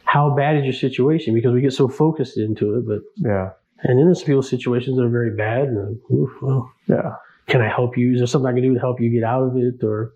how 0.06 0.30
bad 0.36 0.58
is 0.58 0.64
your 0.64 0.74
situation? 0.74 1.34
Because 1.34 1.54
we 1.54 1.62
get 1.62 1.74
so 1.74 1.88
focused 1.88 2.38
into 2.38 2.76
it, 2.76 2.88
but 2.88 3.00
yeah. 3.18 3.50
and 3.84 3.98
then 3.98 4.06
there's 4.06 4.24
people's 4.24 4.50
situations 4.50 4.98
that 4.98 5.04
are 5.04 5.10
very 5.10 5.36
bad, 5.36 5.68
and 5.70 5.98
oof, 6.12 6.32
well, 6.42 6.72
Yeah. 6.88 7.16
can 7.48 7.62
I 7.62 7.68
help 7.70 7.98
you? 7.98 8.14
Is 8.14 8.20
there 8.20 8.28
something 8.28 8.50
I 8.50 8.54
can 8.54 8.62
do 8.64 8.74
to 8.74 8.80
help 8.80 9.02
you 9.02 9.10
get 9.10 9.24
out 9.24 9.44
of 9.44 9.58
it? 9.58 9.84
Or, 9.84 10.14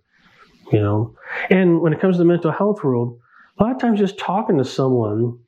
you 0.71 0.79
know, 0.79 1.15
and 1.49 1.81
when 1.81 1.93
it 1.93 1.99
comes 2.01 2.15
to 2.15 2.19
the 2.19 2.25
mental 2.25 2.51
health 2.51 2.83
world, 2.83 3.19
a 3.59 3.63
lot 3.63 3.71
of 3.75 3.79
times 3.81 3.99
just 3.99 4.17
talking 4.19 4.57
to 4.57 4.65
someone, 4.65 5.39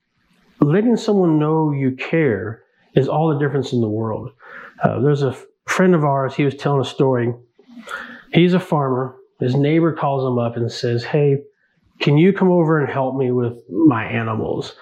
letting 0.61 0.97
someone 0.97 1.37
know 1.39 1.71
you 1.71 1.91
care 1.91 2.63
is 2.95 3.07
all 3.07 3.29
the 3.33 3.39
difference 3.39 3.71
in 3.73 3.81
the 3.81 3.89
world. 3.89 4.31
Uh, 4.83 4.99
there's 4.99 5.21
a 5.21 5.35
friend 5.67 5.93
of 5.93 6.03
ours, 6.03 6.33
he 6.33 6.43
was 6.43 6.55
telling 6.55 6.81
a 6.81 6.85
story. 6.85 7.33
He's 8.33 8.53
a 8.53 8.59
farmer. 8.59 9.15
His 9.39 9.55
neighbor 9.55 9.93
calls 9.93 10.25
him 10.25 10.37
up 10.39 10.57
and 10.57 10.71
says, 10.71 11.03
Hey, 11.03 11.37
can 11.99 12.17
you 12.17 12.33
come 12.33 12.49
over 12.49 12.79
and 12.79 12.89
help 12.91 13.15
me 13.15 13.31
with 13.31 13.57
my 13.69 14.05
animals? 14.05 14.75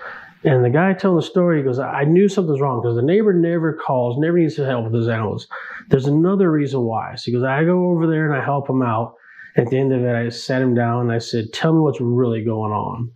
And 0.44 0.64
the 0.64 0.70
guy 0.70 0.94
telling 0.94 1.18
the 1.18 1.24
story 1.24 1.64
goes, 1.64 1.80
I 1.80 2.04
knew 2.04 2.30
something's 2.30 2.62
wrong 2.62 2.82
because 2.82 2.96
the 2.96 3.02
neighbor 3.02 3.34
never 3.34 3.74
calls, 3.74 4.18
never 4.20 4.38
needs 4.38 4.56
to 4.56 4.66
help 4.66 4.86
with 4.86 4.94
his 4.94 5.08
animals. 5.08 5.48
There's 5.90 6.06
another 6.06 6.52
reason 6.52 6.82
why. 6.82 7.16
So 7.16 7.24
he 7.26 7.32
goes, 7.34 7.44
I 7.44 7.64
go 7.64 7.88
over 7.90 8.08
there 8.08 8.32
and 8.32 8.40
I 8.40 8.44
help 8.44 8.70
him 8.70 8.82
out. 8.82 9.16
At 9.56 9.72
the 9.72 9.80
end 9.80 9.92
of 9.92 10.04
it, 10.04 10.16
I 10.16 10.30
sat 10.30 10.62
him 10.62 10.76
down 10.76 11.02
and 11.02 11.12
I 11.12 11.18
said, 11.18 11.52
Tell 11.52 11.74
me 11.74 11.80
what's 11.80 12.00
really 12.00 12.44
going 12.44 12.72
on. 12.72 13.12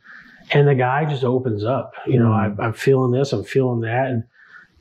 And 0.52 0.68
the 0.68 0.74
guy 0.74 1.06
just 1.06 1.24
opens 1.24 1.64
up. 1.64 1.94
You 2.08 2.20
know, 2.20 2.30
Mm. 2.30 2.60
I, 2.60 2.66
I'm 2.66 2.74
feeling 2.74 3.12
this, 3.12 3.32
I'm 3.32 3.44
feeling 3.44 3.82
that. 3.82 4.08
And, 4.08 4.24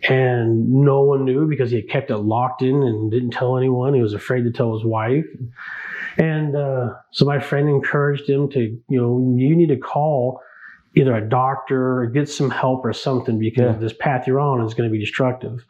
and 0.08 0.70
no 0.70 1.02
one 1.02 1.26
knew 1.26 1.46
because 1.46 1.70
he 1.70 1.76
had 1.76 1.90
kept 1.90 2.10
it 2.10 2.16
locked 2.16 2.62
in 2.62 2.82
and 2.82 3.10
didn't 3.10 3.32
tell 3.32 3.58
anyone. 3.58 3.92
He 3.92 4.00
was 4.00 4.14
afraid 4.14 4.44
to 4.44 4.50
tell 4.50 4.72
his 4.72 4.84
wife. 4.84 5.26
And 6.18 6.56
uh, 6.56 6.94
so 7.12 7.24
my 7.24 7.38
friend 7.40 7.68
encouraged 7.68 8.28
him 8.28 8.50
to, 8.50 8.60
you 8.60 9.00
know, 9.00 9.34
you 9.36 9.54
need 9.56 9.68
to 9.68 9.76
call 9.76 10.40
either 10.96 11.14
a 11.14 11.20
doctor 11.28 12.00
or 12.00 12.06
get 12.06 12.28
some 12.28 12.50
help 12.50 12.84
or 12.84 12.92
something 12.92 13.38
because 13.38 13.74
Yeah. 13.74 13.80
this 13.80 13.92
path 13.92 14.26
you're 14.26 14.40
on 14.40 14.60
is 14.66 14.74
going 14.74 14.88
to 14.88 14.92
be 14.92 14.98
destructive. 14.98 15.64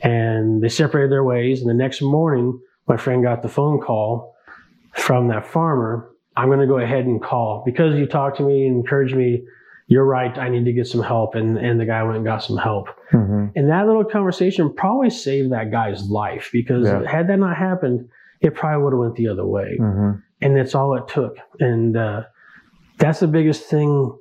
And 0.00 0.62
they 0.62 0.68
separated 0.68 1.10
their 1.10 1.24
ways. 1.24 1.60
And 1.60 1.68
the 1.68 1.74
next 1.74 2.00
morning, 2.00 2.58
my 2.86 2.96
friend 2.96 3.22
got 3.22 3.42
the 3.42 3.48
phone 3.48 3.80
call 3.80 4.34
from 4.94 5.28
that 5.28 5.46
farmer. 5.46 6.08
I'm 6.36 6.48
going 6.48 6.60
to 6.60 6.66
go 6.66 6.78
ahead 6.78 7.04
and 7.04 7.20
call 7.20 7.62
because 7.66 7.94
you 7.96 8.06
talked 8.06 8.36
to 8.38 8.42
me 8.42 8.66
and 8.66 8.76
encouraged 8.76 9.16
me. 9.16 9.44
You're 9.88 10.04
right. 10.04 10.36
I 10.38 10.48
need 10.50 10.64
to 10.66 10.72
get 10.72 10.86
some 10.86 11.02
help. 11.02 11.34
And, 11.34 11.58
and 11.58 11.80
the 11.80 11.86
guy 11.86 12.02
went 12.02 12.16
and 12.16 12.24
got 12.24 12.42
some 12.44 12.56
help. 12.58 12.88
hmm 13.10 13.46
And 13.56 13.70
that 13.70 13.86
little 13.86 14.04
conversation 14.04 14.72
probably 14.74 15.10
saved 15.10 15.50
that 15.52 15.70
guy's 15.70 16.02
life 16.08 16.50
because 16.52 16.86
Yeah. 16.86 17.10
had 17.10 17.28
that 17.28 17.38
not 17.38 17.56
happened, 17.56 18.08
it 18.40 18.54
probably 18.54 18.82
would 18.84 18.92
have 18.92 19.00
went 19.00 19.14
the 19.16 19.28
other 19.28 19.46
way 19.46 19.76
hmm 19.78 20.12
and 20.40 20.56
that's 20.56 20.72
all 20.72 20.94
it 20.96 21.08
took. 21.08 21.36
And 21.58 21.96
uh, 21.96 22.22
that's 22.98 23.18
the 23.18 23.26
biggest 23.26 23.64
thing. 23.64 24.16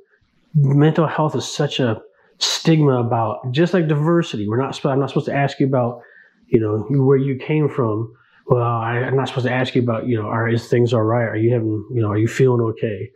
Mental 0.56 1.06
health 1.06 1.36
is 1.36 1.47
such 1.47 1.80
a 1.80 2.01
stigma 2.39 2.99
about, 3.06 3.51
just 3.51 3.71
like 3.71 3.88
diversity. 3.88 4.47
We're 4.49 4.60
not. 4.60 4.84
I'm 4.84 4.99
not 4.99 5.10
supposed 5.10 5.27
to 5.27 5.36
ask 5.36 5.60
you 5.60 5.67
about, 5.67 6.01
you 6.47 6.60
know, 6.60 6.80
where 7.06 7.17
you 7.17 7.38
came 7.38 7.69
from. 7.69 8.12
Well, 8.47 8.63
I, 8.63 8.93
I'm 8.97 9.15
not 9.15 9.27
supposed 9.27 9.45
to 9.45 9.53
ask 9.53 9.75
you 9.75 9.84
about, 9.84 10.08
you 10.08 10.19
know, 10.19 10.27
are 10.27 10.49
is 10.49 10.67
things 10.69 10.91
all 10.91 11.03
right? 11.03 11.25
Are 11.27 11.36
you 11.38 11.51
having, 11.53 11.86
you 11.93 12.01
know, 12.01 12.10
are 12.10 12.17
you 12.17 12.27
feeling 12.27 12.62
okay? 12.62 13.12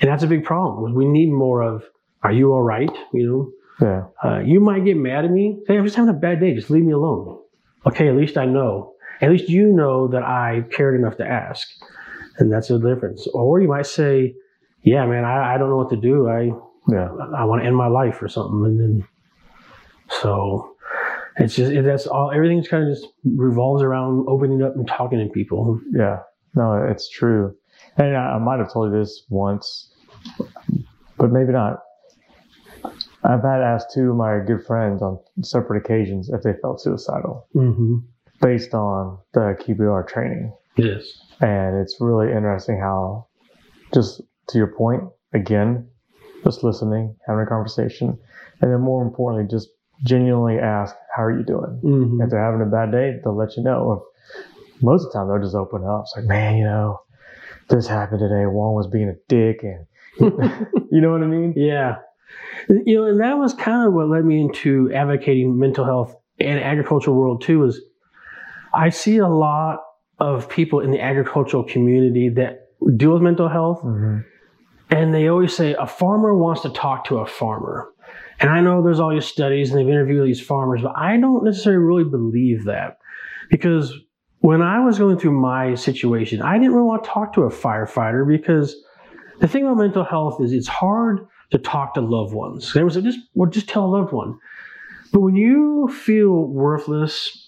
And 0.00 0.10
that's 0.10 0.22
a 0.22 0.26
big 0.26 0.44
problem. 0.44 0.94
We 0.94 1.04
need 1.04 1.30
more 1.30 1.60
of, 1.62 1.82
are 2.22 2.32
you 2.32 2.52
all 2.54 2.62
right? 2.62 2.90
You 3.12 3.52
know, 3.80 3.86
Yeah. 3.86 4.04
uh, 4.30 4.38
you 4.40 4.60
might 4.60 4.86
get 4.86 4.96
mad 4.96 5.26
at 5.26 5.30
me. 5.30 5.58
Say, 5.66 5.76
I'm 5.76 5.84
just 5.84 5.96
having 5.96 6.14
a 6.14 6.18
bad 6.18 6.40
day. 6.40 6.54
Just 6.54 6.70
leave 6.70 6.84
me 6.84 6.92
alone. 6.92 7.40
Okay, 7.84 8.08
at 8.08 8.16
least 8.16 8.38
I 8.38 8.46
know. 8.46 8.94
At 9.20 9.30
least 9.30 9.48
you 9.48 9.68
know 9.68 10.08
that 10.08 10.22
I 10.22 10.64
cared 10.70 10.98
enough 10.98 11.16
to 11.16 11.26
ask. 11.26 11.66
And 12.38 12.52
that's 12.52 12.68
the 12.68 12.78
difference. 12.78 13.26
Or 13.34 13.60
you 13.60 13.68
might 13.68 13.86
say, 13.86 14.34
yeah, 14.82 15.04
man, 15.06 15.24
I, 15.24 15.54
I 15.54 15.58
don't 15.58 15.70
know 15.70 15.76
what 15.76 15.90
to 15.90 15.96
do. 15.96 16.28
I, 16.28 16.52
Yeah. 16.88 17.08
I 17.36 17.44
want 17.44 17.62
to 17.62 17.66
end 17.66 17.76
my 17.76 17.88
life 17.88 18.22
or 18.22 18.28
something. 18.28 18.64
And 18.64 18.80
then, 18.80 19.08
so 20.08 20.76
it's 21.36 21.56
just, 21.56 21.72
it, 21.72 21.84
that's 21.84 22.06
all, 22.06 22.30
everything's 22.30 22.68
kind 22.68 22.88
of 22.88 22.94
just 22.94 23.08
revolves 23.24 23.82
around 23.82 24.24
opening 24.28 24.62
up 24.62 24.76
and 24.76 24.86
talking 24.86 25.18
to 25.18 25.28
people. 25.32 25.80
Yeah, 25.92 26.20
no, 26.54 26.86
it's 26.88 27.08
true. 27.10 27.54
And 27.96 28.16
I, 28.16 28.34
I 28.34 28.38
might 28.38 28.58
have 28.58 28.72
told 28.72 28.92
you 28.92 28.98
this 28.98 29.24
once, 29.28 29.92
but 31.16 31.32
maybe 31.32 31.52
not. 31.52 31.80
I've 33.24 33.42
had 33.42 33.60
asked 33.62 33.88
two 33.92 34.10
of 34.10 34.16
my 34.16 34.38
good 34.46 34.64
friends 34.64 35.02
on 35.02 35.18
separate 35.42 35.84
occasions 35.84 36.30
if 36.30 36.42
they 36.42 36.52
felt 36.62 36.80
suicidal 36.80 37.48
Mm-hmm. 37.54 37.96
Based 38.40 38.74
on 38.74 39.18
the 39.34 39.56
QPR 39.60 40.06
training. 40.06 40.52
Yes. 40.76 41.04
And 41.40 41.76
it's 41.76 41.96
really 42.00 42.28
interesting 42.28 42.78
how, 42.78 43.26
just 43.92 44.22
to 44.48 44.58
your 44.58 44.68
point, 44.68 45.02
again, 45.32 45.88
just 46.44 46.62
listening, 46.62 47.16
having 47.26 47.42
a 47.42 47.46
conversation, 47.46 48.18
and 48.60 48.72
then 48.72 48.80
more 48.80 49.02
importantly, 49.02 49.48
just 49.50 49.68
genuinely 50.04 50.58
ask, 50.58 50.94
How 51.14 51.24
are 51.24 51.36
you 51.36 51.44
doing? 51.44 51.80
Mm-hmm. 51.84 52.22
If 52.22 52.30
they're 52.30 52.44
having 52.44 52.62
a 52.62 52.70
bad 52.70 52.92
day, 52.92 53.18
they'll 53.22 53.36
let 53.36 53.56
you 53.56 53.62
know. 53.62 53.92
If, 53.92 54.82
most 54.82 55.06
of 55.06 55.12
the 55.12 55.18
time, 55.18 55.28
they'll 55.28 55.42
just 55.42 55.56
open 55.56 55.84
up. 55.84 56.02
It's 56.04 56.14
like, 56.16 56.26
man, 56.26 56.56
you 56.56 56.64
know, 56.64 57.00
this 57.68 57.86
happened 57.86 58.20
today. 58.20 58.46
Juan 58.46 58.74
was 58.74 58.86
being 58.86 59.08
a 59.08 59.16
dick, 59.28 59.62
and 59.62 59.86
you 60.90 61.00
know 61.00 61.10
what 61.10 61.22
I 61.22 61.26
mean? 61.26 61.54
Yeah. 61.56 61.96
You 62.68 62.96
know, 62.96 63.04
and 63.06 63.20
that 63.20 63.38
was 63.38 63.54
kind 63.54 63.86
of 63.86 63.94
what 63.94 64.08
led 64.08 64.24
me 64.24 64.40
into 64.40 64.92
advocating 64.92 65.58
mental 65.58 65.84
health 65.84 66.14
and 66.38 66.60
agricultural 66.60 67.16
world 67.16 67.42
too 67.42 67.64
is 67.64 67.80
I 68.74 68.90
see 68.90 69.18
a 69.18 69.28
lot 69.28 69.80
of 70.18 70.48
people 70.48 70.80
in 70.80 70.90
the 70.90 71.00
agricultural 71.00 71.64
community 71.64 72.28
that 72.30 72.66
deal 72.96 73.12
with 73.12 73.22
mental 73.22 73.48
health 73.48 73.80
hmm 73.82 74.18
and 74.90 75.12
they 75.12 75.28
always 75.28 75.54
say 75.54 75.74
a 75.74 75.86
farmer 75.86 76.34
wants 76.34 76.62
to 76.62 76.70
talk 76.70 77.04
to 77.06 77.18
a 77.18 77.26
farmer. 77.26 77.90
And 78.40 78.50
I 78.50 78.60
know 78.60 78.82
there's 78.82 79.00
all 79.00 79.12
these 79.12 79.26
studies 79.26 79.70
and 79.70 79.78
they've 79.78 79.88
interviewed 79.88 80.26
these 80.26 80.40
farmers, 80.40 80.82
but 80.82 80.94
I 80.96 81.16
don't 81.18 81.44
necessarily 81.44 81.84
really 81.84 82.08
believe 82.08 82.64
that 82.64 82.98
because 83.50 83.92
when 84.40 84.62
I 84.62 84.84
was 84.84 84.98
going 84.98 85.18
through 85.18 85.32
my 85.32 85.74
situation, 85.74 86.40
I 86.40 86.54
didn't 86.58 86.72
really 86.72 86.86
want 86.86 87.04
to 87.04 87.10
talk 87.10 87.34
to 87.34 87.42
a 87.42 87.50
firefighter 87.50 88.26
because 88.26 88.76
the 89.40 89.48
thing 89.48 89.64
about 89.64 89.78
mental 89.78 90.04
health 90.04 90.40
is 90.40 90.52
it's 90.52 90.68
hard 90.68 91.26
to 91.50 91.58
talk 91.58 91.94
to 91.94 92.00
loved 92.00 92.32
ones. 92.32 92.72
They 92.72 92.84
was 92.84 92.94
just, 92.94 93.18
well, 93.34 93.50
just 93.50 93.68
tell 93.68 93.84
a 93.84 93.86
loved 93.86 94.12
one. 94.12 94.38
But 95.12 95.20
when 95.20 95.34
you 95.34 95.88
feel 95.88 96.46
worthless, 96.46 97.47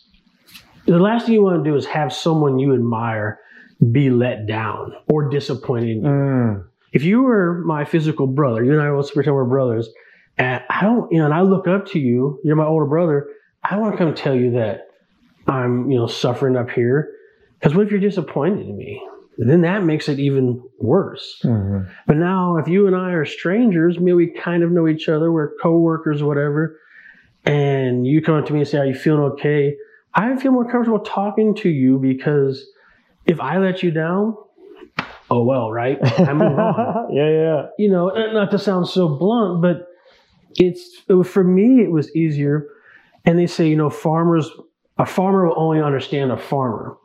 the 0.87 0.99
last 0.99 1.27
thing 1.27 1.35
you 1.35 1.43
want 1.43 1.63
to 1.63 1.71
do 1.71 1.77
is 1.77 1.87
have 1.87 2.13
someone 2.13 2.59
you 2.59 2.75
admire 2.75 3.39
be 3.93 4.11
let 4.11 4.47
down 4.47 4.93
or 5.09 5.29
disappointed 5.31 6.03
Mm, 6.03 6.65
if 6.93 7.03
you 7.03 7.23
were 7.23 7.63
my 7.65 7.85
physical 7.85 8.27
brother, 8.27 8.65
you 8.65 8.73
and 8.73 8.83
I 8.83 8.91
will 8.91 9.05
pretend 9.05 9.35
we're 9.35 9.45
brothers, 9.45 9.89
and 10.37 10.63
I 10.69 10.83
don't, 10.83 11.11
you 11.13 11.19
know, 11.19 11.25
and 11.27 11.35
I 11.35 11.43
look 11.43 11.67
up 11.69 11.87
to 11.89 11.99
you, 11.99 12.41
you're 12.45 12.57
my 12.57 12.67
older 12.67 12.87
brother, 12.87 13.29
I 13.63 13.77
want 13.77 13.93
to 13.93 13.99
come 13.99 14.15
tell 14.15 14.35
you 14.35 14.51
that 14.53 14.89
I'm, 15.47 15.91
you 15.91 15.99
know, 15.99 16.07
suffering 16.07 16.57
up 16.57 16.71
here. 16.71 17.13
Because 17.59 17.75
what 17.77 17.87
if 17.87 17.91
you're 17.91 18.01
disappointed 18.01 18.67
in 18.67 18.77
me? 18.77 19.03
Then 19.39 19.63
that 19.63 19.85
makes 19.85 20.09
it 20.09 20.19
even 20.19 20.63
worse. 20.79 21.41
Mhm. 21.45 21.87
But 22.07 22.17
now, 22.17 22.57
if 22.57 22.69
you 22.69 22.87
and 22.87 22.97
I 22.97 23.13
are 23.13 23.25
strangers, 23.25 23.99
maybe 23.99 24.13
we 24.13 24.27
kind 24.29 24.63
of 24.63 24.71
know 24.71 24.89
each 24.89 25.09
other, 25.09 25.31
we're 25.33 25.53
coworkers, 25.63 26.23
whatever, 26.23 26.79
and 27.45 28.07
you 28.07 28.21
come 28.21 28.35
up 28.35 28.47
to 28.47 28.53
me 28.53 28.61
and 28.61 28.69
say, 28.69 28.79
"Are 28.79 28.87
you 28.87 28.95
feeling 28.95 29.23
okay?" 29.33 29.77
I 30.15 30.37
feel 30.37 30.53
more 30.53 30.71
comfortable 30.71 31.01
talking 31.01 31.55
to 31.57 31.69
you 31.69 31.99
because 31.99 32.67
if 33.27 33.41
I 33.41 33.59
let 33.59 33.83
you 33.83 33.91
down, 33.91 34.37
oh 35.31 35.45
well, 35.45 35.71
right? 35.71 35.99
I 36.03 36.33
move 36.33 36.59
on. 36.59 37.09
yeah, 37.15 37.29
yeah. 37.29 37.67
You 37.79 37.91
know, 37.91 38.11
uh, 38.11 38.33
not 38.33 38.51
to 38.51 38.59
sound 38.59 38.89
so 38.89 39.09
blunt, 39.09 39.63
but 39.63 39.87
it's 40.57 41.03
it 41.09 41.25
for 41.25 41.45
me 41.45 41.83
it 41.83 41.91
was 41.91 42.15
easier. 42.17 42.69
And 43.25 43.39
they 43.39 43.47
say, 43.47 43.69
you 43.69 43.77
know, 43.77 43.91
farmers, 43.91 44.51
a 44.99 45.05
farmer 45.07 45.47
will 45.47 45.59
only 45.59 45.83
understand 45.83 46.33
a 46.33 46.39
farmer, 46.39 46.97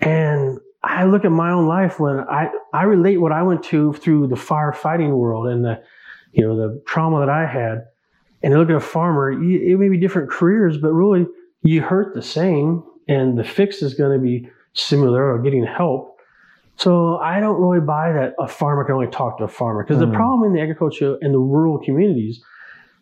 and 0.00 0.58
I 0.84 1.04
look 1.04 1.24
at 1.24 1.32
my 1.32 1.50
own 1.50 1.66
life 1.66 1.98
when 1.98 2.20
I, 2.20 2.50
I 2.74 2.82
relate 2.82 3.16
what 3.16 3.32
I 3.32 3.42
went 3.42 3.62
to 3.64 3.94
through 3.94 4.26
the 4.26 4.36
firefighting 4.36 5.16
world 5.16 5.46
and 5.46 5.64
the, 5.64 5.82
you 6.32 6.46
know, 6.46 6.56
the 6.56 6.82
trauma 6.86 7.20
that 7.20 7.30
I 7.30 7.46
had. 7.46 7.86
And 8.42 8.52
I 8.52 8.58
look 8.58 8.68
at 8.68 8.76
a 8.76 8.80
farmer, 8.80 9.32
it 9.32 9.78
may 9.78 9.88
be 9.88 9.98
different 9.98 10.30
careers, 10.30 10.76
but 10.76 10.92
really 10.92 11.26
you 11.64 11.82
hurt 11.82 12.14
the 12.14 12.22
same 12.22 12.84
and 13.08 13.36
the 13.38 13.44
fix 13.44 13.82
is 13.82 13.94
going 13.94 14.16
to 14.16 14.22
be 14.22 14.48
similar 14.74 15.32
or 15.32 15.42
getting 15.42 15.64
help. 15.66 16.16
So 16.76 17.16
I 17.16 17.40
don't 17.40 17.60
really 17.60 17.80
buy 17.80 18.12
that 18.12 18.34
a 18.38 18.48
farmer 18.48 18.84
can 18.84 18.94
only 18.94 19.06
talk 19.08 19.38
to 19.38 19.44
a 19.44 19.48
farmer 19.48 19.82
because 19.82 19.98
Mhm. 20.02 20.10
the 20.10 20.16
problem 20.16 20.44
in 20.48 20.52
the 20.54 20.60
agriculture 20.60 21.16
and 21.20 21.32
the 21.32 21.38
rural 21.38 21.78
communities, 21.78 22.42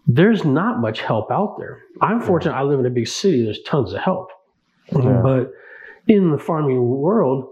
there's 0.06 0.44
not 0.44 0.80
much 0.80 1.00
help 1.00 1.30
out 1.30 1.56
there. 1.58 1.78
I'm 2.00 2.20
fortunate 2.20 2.54
I 2.54 2.62
live 2.62 2.80
in 2.80 2.86
a 2.86 2.90
big 2.90 3.06
city, 3.08 3.44
there's 3.44 3.62
tons 3.62 3.92
of 3.92 4.00
help. 4.00 4.30
Yeah. 4.92 5.20
But 5.22 5.52
in 6.08 6.30
the 6.30 6.38
farming 6.38 6.86
world, 6.88 7.48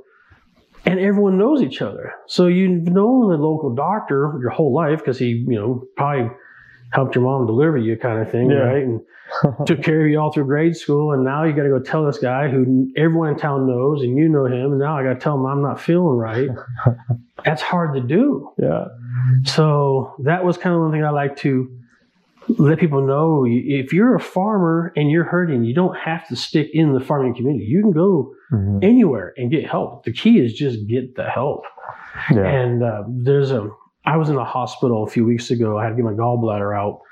and 0.87 0.99
everyone 0.99 1.39
knows 1.39 1.63
each 1.63 1.83
other. 1.83 2.13
So 2.27 2.47
you've 2.47 2.89
known 2.89 3.29
the 3.31 3.37
local 3.37 3.75
doctor 3.75 4.37
your 4.41 4.51
whole 4.51 4.73
life 4.73 4.99
because 4.99 5.19
he, 5.19 5.45
you 5.47 5.59
know, 5.59 5.85
probably 5.97 6.31
helped 6.93 7.15
your 7.15 7.25
mom 7.25 7.47
deliver 7.47 7.77
you 7.79 7.97
kind 7.97 8.21
of 8.21 8.31
thing, 8.31 8.51
Yeah. 8.51 8.57
right? 8.59 8.83
And 8.83 9.01
took 9.67 9.83
care 9.83 10.05
of 10.05 10.11
you 10.11 10.19
all 10.19 10.33
through 10.33 10.45
grade 10.47 10.77
school. 10.77 11.13
And 11.13 11.25
now 11.25 11.45
you 11.45 11.53
got 11.53 11.63
to 11.63 11.69
go 11.69 11.79
tell 11.81 12.05
this 12.05 12.19
guy 12.19 12.49
who 12.49 12.91
everyone 12.97 13.29
in 13.31 13.37
town 13.39 13.67
knows 13.69 14.03
and 14.03 14.17
you 14.17 14.29
know 14.29 14.47
him. 14.47 14.73
And 14.73 14.79
now 14.81 14.99
I 14.99 15.03
got 15.05 15.15
to 15.15 15.21
tell 15.21 15.37
him 15.37 15.47
I'm 15.47 15.63
not 15.63 15.81
feeling 15.81 16.17
right. 16.17 16.49
That's 17.45 17.63
hard 17.63 17.95
to 17.95 18.01
do. 18.01 18.51
yeah. 18.59 18.87
So 19.45 20.15
that 20.25 20.45
was 20.45 20.57
kind 20.57 20.75
of 20.75 20.81
one 20.83 20.91
thing 20.93 21.05
I 21.05 21.11
like 21.11 21.37
to 21.39 21.71
let 22.59 22.79
people 22.81 23.07
know. 23.07 23.45
If 23.49 23.93
you're 23.93 24.15
a 24.17 24.21
farmer 24.21 24.93
and 24.97 25.11
you're 25.11 25.25
hurting, 25.25 25.63
you 25.65 25.75
don't 25.75 25.97
have 25.97 26.27
to 26.29 26.37
stick 26.37 26.69
in 26.73 26.93
the 26.95 27.01
farming 27.01 27.35
community. 27.35 27.65
You 27.67 27.83
can 27.83 27.93
go 27.93 28.33
Mhm. 28.53 28.83
anywhere 28.83 29.33
and 29.37 29.49
get 29.51 29.65
help. 29.69 30.05
The 30.05 30.13
key 30.13 30.41
is 30.41 30.55
just 30.55 30.87
get 30.89 31.15
the 31.15 31.25
help. 31.25 31.63
Yeah. 32.35 32.45
And 32.45 32.83
uh, 32.83 33.05
there's 33.09 33.53
a, 33.53 33.71
I 34.05 34.17
was 34.17 34.29
in 34.29 34.37
the 34.37 34.45
hospital 34.45 35.05
a 35.05 35.11
few 35.11 35.25
weeks 35.25 35.51
ago. 35.51 35.79
I 35.79 35.85
had 35.85 35.91
to 35.91 35.97
get 35.97 36.05
my 36.05 36.13
gallbladder 36.13 36.77
out. 36.77 37.03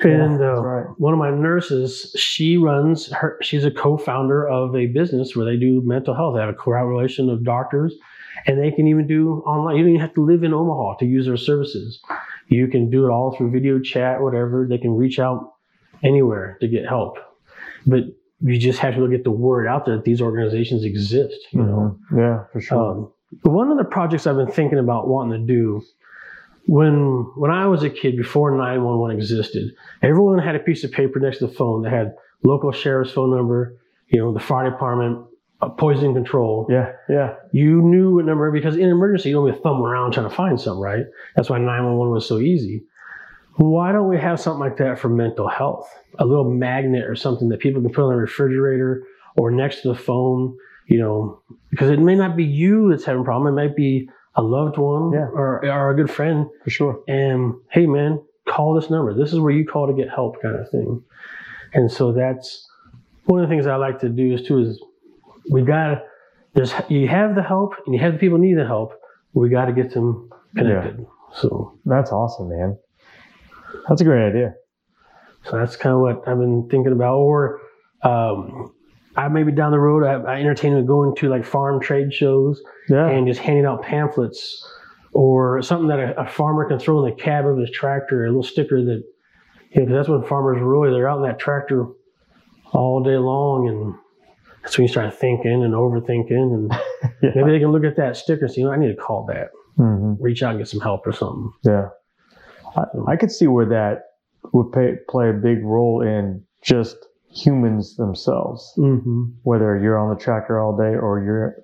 And 0.00 0.40
uh, 0.40 0.62
right. 0.62 0.86
one 0.98 1.12
of 1.12 1.18
my 1.18 1.30
nurses, 1.30 2.14
she 2.16 2.56
runs 2.56 3.10
her, 3.10 3.36
she's 3.42 3.64
a 3.64 3.70
co-founder 3.70 4.48
of 4.48 4.76
a 4.76 4.86
business 4.86 5.34
where 5.34 5.44
they 5.44 5.56
do 5.56 5.82
mental 5.84 6.14
health. 6.14 6.36
They 6.36 6.40
have 6.40 6.50
a 6.50 6.54
collaboration 6.54 7.28
of 7.28 7.44
doctors 7.44 7.94
and 8.46 8.62
they 8.62 8.70
can 8.70 8.86
even 8.86 9.08
do 9.08 9.42
online. 9.44 9.76
You 9.76 9.82
don't 9.82 9.90
even 9.90 10.00
have 10.00 10.14
to 10.14 10.24
live 10.24 10.44
in 10.44 10.54
Omaha 10.54 10.98
to 10.98 11.04
use 11.04 11.26
their 11.26 11.36
services. 11.36 12.00
You 12.46 12.68
can 12.68 12.90
do 12.90 13.06
it 13.06 13.10
all 13.10 13.36
through 13.36 13.50
video 13.50 13.80
chat, 13.80 14.22
whatever. 14.22 14.66
They 14.68 14.78
can 14.78 14.96
reach 14.96 15.18
out 15.18 15.54
anywhere 16.04 16.58
to 16.60 16.68
get 16.68 16.86
help. 16.86 17.18
But 17.84 18.04
you 18.40 18.56
just 18.56 18.78
have 18.78 18.94
to 18.94 19.08
get 19.08 19.24
the 19.24 19.32
word 19.32 19.66
out 19.66 19.84
there 19.84 19.96
that 19.96 20.04
these 20.04 20.20
organizations 20.20 20.84
exist, 20.84 21.36
you 21.50 21.62
know. 21.62 21.98
Mhm. 22.12 22.18
Yeah, 22.18 22.44
for 22.52 22.60
sure. 22.60 22.78
Um, 22.78 23.12
one 23.42 23.70
of 23.70 23.78
the 23.78 23.84
projects 23.84 24.26
I've 24.26 24.36
been 24.36 24.50
thinking 24.50 24.78
about 24.78 25.08
wanting 25.08 25.46
to 25.46 25.52
do 25.52 25.82
when 26.66 27.30
when 27.36 27.50
I 27.50 27.66
was 27.66 27.82
a 27.82 27.90
kid 27.90 28.16
before 28.16 28.50
911 28.50 29.16
existed, 29.16 29.74
everyone 30.02 30.38
had 30.38 30.54
a 30.54 30.58
piece 30.58 30.84
of 30.84 30.92
paper 30.92 31.18
next 31.18 31.38
to 31.38 31.46
the 31.46 31.52
phone 31.52 31.82
that 31.82 31.92
had 31.92 32.14
local 32.44 32.72
sheriff's 32.72 33.12
phone 33.12 33.34
number, 33.34 33.76
you 34.08 34.20
know, 34.20 34.32
the 34.32 34.40
fire 34.40 34.70
department, 34.70 35.26
uh, 35.60 35.70
poison 35.70 36.14
control. 36.14 36.66
yeah, 36.70 36.92
yeah. 37.08 37.34
You 37.52 37.82
knew 37.82 38.16
what 38.16 38.26
number 38.26 38.50
because 38.50 38.76
in 38.76 38.84
an 38.84 38.90
emergency 38.90 39.30
you 39.30 39.34
don't 39.34 39.50
be 39.50 39.58
thumbing 39.58 39.86
around 39.86 40.12
trying 40.12 40.28
to 40.28 40.34
find 40.34 40.60
something, 40.60 40.80
right? 40.80 41.06
That's 41.36 41.50
why 41.50 41.58
911 41.58 42.12
was 42.12 42.28
so 42.28 42.38
easy. 42.38 42.84
Why 43.56 43.90
don't 43.90 44.08
we 44.08 44.18
have 44.18 44.38
something 44.38 44.60
like 44.60 44.76
that 44.76 45.00
for 45.00 45.08
mental 45.08 45.48
health? 45.48 45.92
A 46.18 46.24
little 46.24 46.48
magnet 46.48 47.04
or 47.08 47.16
something 47.16 47.48
that 47.48 47.60
people 47.60 47.82
can 47.82 47.92
put 47.92 48.04
on 48.04 48.10
the 48.12 48.16
refrigerator 48.16 49.02
or 49.36 49.50
next 49.50 49.82
to 49.82 49.88
the 49.88 49.98
phone, 49.98 50.56
you 50.88 50.98
know, 50.98 51.40
because 51.70 51.90
it 51.90 52.00
may 52.00 52.14
not 52.14 52.36
be 52.36 52.44
you 52.44 52.90
that's 52.90 53.04
having 53.04 53.22
a 53.22 53.24
problem. 53.24 53.52
It 53.56 53.62
might 53.62 53.76
be 53.76 54.08
a 54.34 54.42
loved 54.42 54.78
one 54.78 55.12
Yeah. 55.12 55.26
or, 55.32 55.64
or 55.64 55.90
a 55.90 55.94
good 55.96 56.10
friend. 56.10 56.46
For 56.64 56.70
sure. 56.70 57.00
And 57.06 57.54
hey, 57.70 57.86
man, 57.86 58.20
call 58.48 58.74
this 58.74 58.90
number. 58.90 59.14
This 59.14 59.32
is 59.32 59.38
where 59.40 59.52
you 59.52 59.66
call 59.66 59.86
to 59.86 59.92
get 59.92 60.08
help, 60.08 60.40
kind 60.42 60.56
of 60.56 60.68
thing. 60.70 61.02
And 61.74 61.90
so 61.92 62.12
that's 62.12 62.66
one 63.26 63.40
of 63.42 63.48
the 63.48 63.54
things 63.54 63.66
I 63.66 63.76
like 63.76 64.00
to 64.00 64.08
do 64.08 64.32
is 64.34 64.42
too 64.42 64.58
is 64.60 64.82
we 65.50 65.62
got 65.62 66.02
there's 66.54 66.72
you 66.88 67.06
have 67.08 67.34
the 67.34 67.42
help 67.42 67.74
and 67.84 67.94
you 67.94 68.00
have 68.00 68.14
the 68.14 68.18
people 68.18 68.38
need 68.38 68.56
the 68.56 68.66
help. 68.66 68.92
We 69.34 69.50
got 69.50 69.66
to 69.66 69.72
get 69.72 69.92
them 69.92 70.30
connected. 70.56 71.06
So 71.34 71.78
That's 71.84 72.10
awesome, 72.10 72.48
man. 72.48 72.78
That's 73.86 74.00
a 74.00 74.04
great 74.04 74.26
idea. 74.28 74.54
So 75.44 75.58
that's 75.58 75.76
kind 75.76 75.94
of 75.94 76.00
what 76.00 76.26
I've 76.26 76.38
been 76.38 76.68
thinking 76.70 76.92
about. 76.92 77.16
Or 77.18 77.60
um, 78.02 78.72
I 79.18 79.28
maybe 79.28 79.50
down 79.50 79.72
the 79.72 79.80
road, 79.80 80.04
I, 80.04 80.34
I 80.34 80.40
entertain 80.40 80.86
going 80.86 81.14
to 81.16 81.28
like 81.28 81.44
farm 81.44 81.80
trade 81.80 82.14
shows 82.14 82.62
Yeah. 82.88 83.08
and 83.08 83.26
just 83.26 83.40
handing 83.40 83.64
out 83.66 83.82
pamphlets 83.82 84.64
or 85.12 85.60
something 85.60 85.88
that 85.88 85.98
a, 85.98 86.20
a 86.20 86.26
farmer 86.28 86.68
can 86.68 86.78
throw 86.78 87.04
in 87.04 87.10
the 87.10 87.20
cab 87.20 87.44
of 87.46 87.58
his 87.58 87.70
tractor, 87.70 88.24
a 88.24 88.28
little 88.28 88.42
sticker 88.44 88.84
that, 88.84 89.02
you 89.72 89.84
know, 89.84 89.96
that's 89.96 90.08
when 90.08 90.22
farmers 90.22 90.62
really, 90.62 90.90
they're 90.90 91.08
out 91.08 91.16
in 91.18 91.24
that 91.24 91.38
tractor 91.40 91.86
all 92.72 93.02
day 93.02 93.16
long. 93.16 93.68
And 93.68 93.94
that's 94.62 94.78
when 94.78 94.86
you 94.86 94.88
start 94.92 95.12
thinking 95.12 95.64
and 95.64 95.74
overthinking. 95.74 96.30
And 96.30 96.70
yeah. 97.22 97.30
maybe 97.34 97.50
they 97.50 97.58
can 97.58 97.72
look 97.72 97.84
at 97.84 97.96
that 97.96 98.16
sticker 98.16 98.44
and 98.44 98.54
say, 98.54 98.60
you 98.60 98.66
know, 98.68 98.72
I 98.72 98.76
need 98.78 98.88
to 98.88 98.94
call 98.96 99.26
that, 99.26 99.48
hmm 99.76 100.14
reach 100.20 100.42
out 100.44 100.50
and 100.50 100.58
get 100.60 100.68
some 100.68 100.80
help 100.80 101.06
or 101.06 101.12
something. 101.12 101.50
Yeah. 101.64 101.88
I, 102.76 102.84
I 103.08 103.16
could 103.16 103.32
see 103.32 103.46
where 103.48 103.66
that 103.66 104.04
would 104.52 104.70
pay, 104.72 104.94
play 105.08 105.30
a 105.30 105.32
big 105.32 105.64
role 105.64 106.02
in 106.02 106.44
just 106.62 106.96
humans 107.44 107.96
themselves. 107.96 108.72
Mm-hmm. 108.78 109.24
Whether 109.42 109.78
you're 109.78 109.98
on 109.98 110.14
the 110.14 110.20
tractor 110.20 110.60
all 110.60 110.76
day 110.76 110.96
or 110.96 111.22
you're 111.24 111.56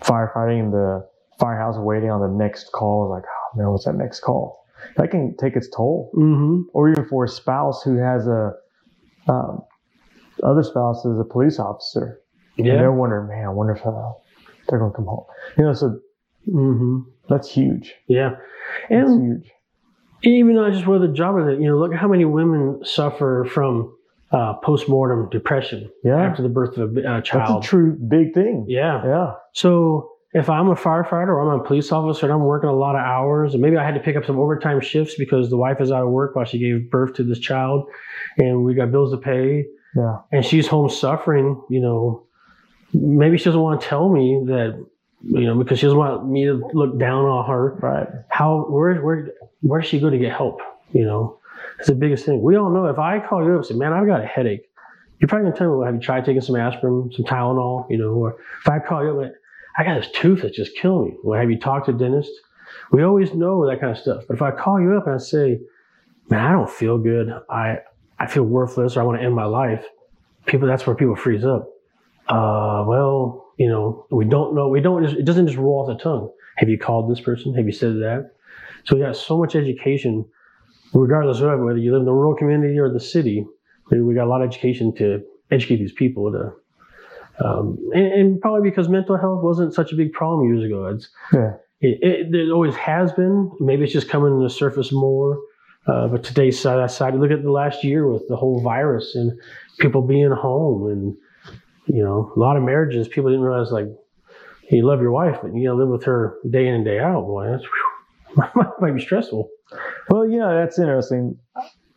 firefighting 0.00 0.60
in 0.60 0.70
the 0.70 1.06
firehouse 1.38 1.76
waiting 1.78 2.10
on 2.10 2.20
the 2.20 2.28
next 2.44 2.70
call, 2.72 3.08
like, 3.10 3.24
oh 3.24 3.58
man, 3.58 3.70
what's 3.70 3.84
that 3.84 3.94
next 3.94 4.20
call? 4.20 4.64
That 4.96 5.10
can 5.10 5.36
take 5.38 5.56
its 5.56 5.68
toll. 5.74 6.10
Mm-hmm. 6.14 6.62
Or 6.72 6.90
even 6.90 7.06
for 7.08 7.24
a 7.24 7.28
spouse 7.28 7.82
who 7.82 7.96
has 7.98 8.26
a, 8.26 8.52
um, 9.28 9.60
other 10.42 10.62
spouse 10.62 11.04
is 11.04 11.18
a 11.18 11.24
police 11.24 11.58
officer. 11.58 12.20
And 12.58 12.66
Yeah. 12.66 12.76
they're 12.76 12.92
wondering, 12.92 13.28
man, 13.28 13.44
I 13.46 13.50
wonder 13.50 13.74
if 13.74 13.86
uh, 13.86 14.12
they're 14.68 14.78
going 14.78 14.90
to 14.92 14.96
come 14.96 15.06
home. 15.06 15.24
You 15.56 15.64
know, 15.64 15.74
so 15.74 15.98
Mm-hmm. 16.48 17.00
that's 17.28 17.50
huge. 17.52 17.94
Yeah. 18.08 18.30
That's 18.88 19.10
And 19.10 19.22
huge. 19.22 19.50
even 20.22 20.54
not 20.54 20.72
just 20.72 20.86
with 20.86 21.02
the 21.02 21.08
job 21.08 21.36
of 21.36 21.46
it, 21.48 21.60
you 21.60 21.68
know, 21.68 21.76
look 21.78 21.92
at 21.92 21.98
how 21.98 22.08
many 22.08 22.24
women 22.24 22.80
suffer 22.82 23.46
from 23.52 23.94
uh, 24.32 24.54
postmortem 24.62 25.28
depression 25.30 25.90
Yeah. 26.04 26.20
after 26.22 26.42
the 26.42 26.48
birth 26.48 26.76
of 26.78 26.96
a 26.96 27.00
uh, 27.00 27.14
That's 27.16 27.28
a 27.28 27.32
child. 27.32 27.62
true 27.64 27.92
big 28.08 28.32
thing. 28.34 28.64
yeah. 28.68 29.04
Yeah. 29.04 29.32
So 29.54 30.10
if 30.32 30.48
I'm 30.48 30.68
a 30.68 30.76
firefighter 30.76 31.28
or 31.28 31.40
I'm 31.52 31.60
a 31.60 31.64
police 31.64 31.90
officer 31.90 32.26
and 32.26 32.32
I'm 32.32 32.44
working 32.44 32.70
a 32.70 32.72
lot 32.72 32.94
of 32.94 33.00
hours, 33.00 33.52
and 33.54 33.60
maybe 33.60 33.76
I 33.76 33.84
had 33.84 33.94
to 33.94 34.00
pick 34.00 34.14
up 34.14 34.24
some 34.24 34.38
overtime 34.38 34.80
shifts 34.80 35.16
because 35.18 35.50
the 35.50 35.56
wife 35.56 35.80
is 35.80 35.90
out 35.90 36.04
of 36.04 36.10
work 36.10 36.36
while 36.36 36.44
she 36.44 36.58
gave 36.60 36.88
birth 36.90 37.14
to 37.14 37.24
this 37.24 37.40
child, 37.40 37.88
and 38.38 38.64
we 38.64 38.74
got 38.74 38.92
bills 38.92 39.10
to 39.10 39.16
pay, 39.16 39.66
Yeah. 39.96 40.18
and 40.30 40.44
she's 40.44 40.68
home 40.68 40.88
suffering, 40.88 41.60
you 41.68 41.80
know, 41.80 42.22
maybe 42.94 43.38
she 43.38 43.46
doesn't 43.46 43.60
want 43.60 43.80
to 43.80 43.86
tell 43.88 44.08
me 44.08 44.44
that, 44.46 44.80
you 45.24 45.46
know, 45.46 45.56
because 45.56 45.80
she 45.80 45.86
doesn't 45.86 45.98
want 45.98 46.28
me 46.28 46.44
to 46.44 46.62
look 46.74 46.96
down 47.00 47.24
on 47.24 47.50
her. 47.50 47.74
Right. 47.82 48.06
how 48.28 48.66
where 48.70 48.94
where 49.02 49.30
where 49.62 49.80
does 49.80 49.90
she 49.90 49.98
go 49.98 50.10
to 50.10 50.18
get 50.18 50.32
help? 50.32 50.60
You 50.92 51.04
know, 51.06 51.38
it's 51.78 51.88
the 51.88 51.94
biggest 51.94 52.24
thing. 52.24 52.42
We 52.42 52.56
all 52.56 52.70
know 52.70 52.86
if 52.86 52.98
I 52.98 53.20
call 53.20 53.44
you 53.44 53.52
up 53.52 53.56
and 53.56 53.66
say, 53.66 53.74
"Man, 53.74 53.92
I've 53.92 54.06
got 54.06 54.20
a 54.20 54.26
headache," 54.26 54.68
you're 55.18 55.28
probably 55.28 55.46
gonna 55.46 55.56
tell 55.56 55.70
me, 55.70 55.76
well, 55.76 55.86
"Have 55.86 55.94
you 55.94 56.00
tried 56.00 56.24
taking 56.24 56.40
some 56.40 56.56
aspirin, 56.56 57.10
some 57.12 57.24
Tylenol?" 57.24 57.86
You 57.90 57.98
know, 57.98 58.12
or 58.12 58.36
if 58.60 58.68
I 58.68 58.78
call 58.78 59.04
you 59.04 59.20
up, 59.20 59.32
I 59.78 59.84
got 59.84 59.94
this 59.94 60.10
tooth 60.12 60.42
that's 60.42 60.56
just 60.56 60.76
killing 60.76 61.04
me. 61.10 61.16
Well, 61.22 61.38
have 61.38 61.50
you 61.50 61.58
talked 61.58 61.86
to 61.86 61.92
a 61.92 61.94
dentist? 61.94 62.32
We 62.92 63.02
always 63.02 63.34
know 63.34 63.66
that 63.68 63.80
kind 63.80 63.90
of 63.90 63.98
stuff. 63.98 64.24
But 64.28 64.34
if 64.34 64.42
I 64.42 64.50
call 64.50 64.80
you 64.80 64.96
up 64.96 65.06
and 65.06 65.14
I 65.14 65.18
say, 65.18 65.60
"Man, 66.28 66.44
I 66.44 66.52
don't 66.52 66.70
feel 66.70 66.98
good. 66.98 67.32
I 67.48 67.78
I 68.18 68.26
feel 68.26 68.44
worthless, 68.44 68.96
or 68.96 69.00
I 69.00 69.04
want 69.04 69.18
to 69.18 69.24
end 69.24 69.34
my 69.34 69.44
life," 69.44 69.86
people 70.46 70.68
that's 70.68 70.86
where 70.86 70.96
people 70.96 71.16
freeze 71.16 71.44
up. 71.44 71.68
Uh, 72.28 72.84
well, 72.86 73.52
you 73.56 73.68
know, 73.68 74.06
we 74.10 74.24
don't 74.24 74.54
know. 74.54 74.68
We 74.68 74.80
don't. 74.80 75.02
Just, 75.02 75.16
it 75.16 75.24
doesn't 75.24 75.46
just 75.46 75.58
roll 75.58 75.80
off 75.80 75.88
the 75.88 76.02
tongue. 76.02 76.30
Have 76.56 76.68
you 76.68 76.78
called 76.78 77.10
this 77.10 77.20
person? 77.20 77.54
Have 77.54 77.66
you 77.66 77.72
said 77.72 77.94
that? 77.96 78.32
So 78.84 78.96
we 78.96 79.02
got 79.02 79.16
so 79.16 79.38
much 79.38 79.54
education, 79.56 80.24
regardless 80.94 81.40
of 81.40 81.60
whether 81.60 81.78
you 81.78 81.92
live 81.92 82.00
in 82.00 82.06
the 82.06 82.12
rural 82.12 82.34
community 82.34 82.78
or 82.78 82.92
the 82.92 83.00
city. 83.00 83.46
We, 83.90 84.02
we 84.02 84.14
got 84.14 84.24
a 84.24 84.30
lot 84.30 84.42
of 84.42 84.48
education 84.48 84.94
to 84.96 85.22
educate 85.50 85.76
these 85.76 85.92
people 85.92 86.30
to 86.32 86.52
Um, 87.44 87.78
and, 87.94 88.06
and 88.12 88.40
probably 88.40 88.68
because 88.68 88.88
mental 88.88 89.16
health 89.16 89.42
wasn't 89.42 89.72
such 89.74 89.92
a 89.92 89.96
big 89.96 90.12
problem 90.12 90.46
years 90.52 90.64
ago. 90.64 90.86
It's, 90.86 91.08
Yeah. 91.32 91.54
it, 91.80 91.98
it, 92.02 92.32
there 92.32 92.52
always 92.52 92.76
has 92.76 93.12
been. 93.12 93.50
Maybe 93.60 93.84
it's 93.84 93.92
just 93.92 94.08
coming 94.10 94.36
to 94.38 94.42
the 94.42 94.50
surface 94.50 94.92
more. 94.92 95.38
Uh, 95.86 96.06
but 96.08 96.22
today's 96.22 96.60
side, 96.60 96.76
that 96.76 96.90
side, 96.90 97.14
look 97.14 97.30
at 97.30 97.42
the 97.42 97.50
last 97.50 97.82
year 97.82 98.06
with 98.06 98.28
the 98.28 98.36
whole 98.36 98.60
virus 98.60 99.14
and 99.14 99.32
people 99.78 100.02
being 100.02 100.30
home 100.30 100.90
and, 100.90 101.16
you 101.86 102.04
know, 102.04 102.30
a 102.36 102.38
lot 102.38 102.56
of 102.58 102.62
marriages, 102.62 103.08
people 103.08 103.30
didn't 103.30 103.44
realize 103.44 103.72
like, 103.72 103.88
you 104.70 104.86
love 104.86 105.00
your 105.00 105.10
wife, 105.10 105.38
but 105.42 105.52
you 105.54 105.66
gotta 105.66 105.78
live 105.78 105.88
with 105.88 106.04
her 106.04 106.36
day 106.48 106.68
in 106.68 106.74
and 106.74 106.84
day 106.84 107.00
out. 107.00 107.22
Boy, 107.26 107.46
that's 107.50 107.62
whew, 107.64 107.89
might 108.80 108.94
be 108.94 109.00
stressful. 109.00 109.48
Well, 110.08 110.28
you 110.28 110.38
know, 110.38 110.54
that's 110.54 110.78
interesting. 110.78 111.38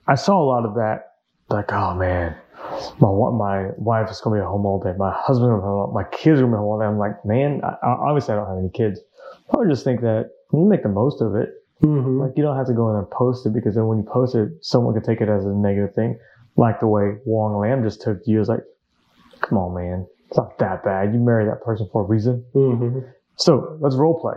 I 0.07 0.15
saw 0.15 0.41
a 0.41 0.45
lot 0.45 0.65
of 0.65 0.75
that. 0.75 1.13
Like, 1.49 1.71
oh 1.71 1.95
man, 1.95 2.35
my 2.99 3.09
my 3.09 3.69
wife 3.77 4.09
is 4.09 4.19
gonna 4.21 4.37
be 4.37 4.41
at 4.41 4.47
home 4.47 4.65
all 4.65 4.79
day. 4.79 4.93
My 4.97 5.11
husband 5.11 5.49
gonna 5.49 5.61
be 5.61 5.65
home. 5.65 5.93
My 5.93 6.03
kids 6.05 6.39
are 6.39 6.43
gonna 6.43 6.53
be 6.53 6.57
home 6.57 6.65
all 6.65 6.79
day. 6.79 6.85
I'm 6.85 6.97
like, 6.97 7.23
man, 7.25 7.61
I, 7.63 7.75
obviously 7.83 8.33
I 8.33 8.37
don't 8.37 8.47
have 8.47 8.57
any 8.57 8.69
kids. 8.69 8.99
I 9.53 9.57
would 9.57 9.69
just 9.69 9.83
think 9.83 10.01
that 10.01 10.31
you 10.51 10.65
make 10.65 10.83
the 10.83 10.89
most 10.89 11.21
of 11.21 11.35
it. 11.35 11.49
Mm-hmm. 11.81 12.21
Like, 12.21 12.31
you 12.37 12.43
don't 12.43 12.55
have 12.55 12.67
to 12.67 12.73
go 12.73 12.89
in 12.91 12.95
and 12.95 13.09
post 13.09 13.45
it 13.45 13.53
because 13.53 13.75
then 13.75 13.87
when 13.87 13.97
you 13.97 14.05
post 14.05 14.35
it, 14.35 14.49
someone 14.61 14.93
could 14.93 15.03
take 15.03 15.19
it 15.19 15.27
as 15.27 15.43
a 15.43 15.49
negative 15.49 15.93
thing. 15.93 16.17
Like 16.55 16.79
the 16.79 16.87
way 16.87 17.17
Wong 17.25 17.59
Lam 17.59 17.83
just 17.83 18.01
took 18.01 18.19
you. 18.25 18.39
It's 18.39 18.47
like, 18.47 18.63
come 19.41 19.57
on, 19.57 19.75
man, 19.75 20.07
it's 20.29 20.37
not 20.37 20.57
that 20.59 20.83
bad. 20.83 21.13
You 21.13 21.19
married 21.19 21.49
that 21.49 21.61
person 21.61 21.89
for 21.91 22.03
a 22.03 22.05
reason. 22.05 22.45
Mm-hmm. 22.55 22.99
So 23.35 23.77
let's 23.81 23.95
role 23.95 24.19
play, 24.19 24.35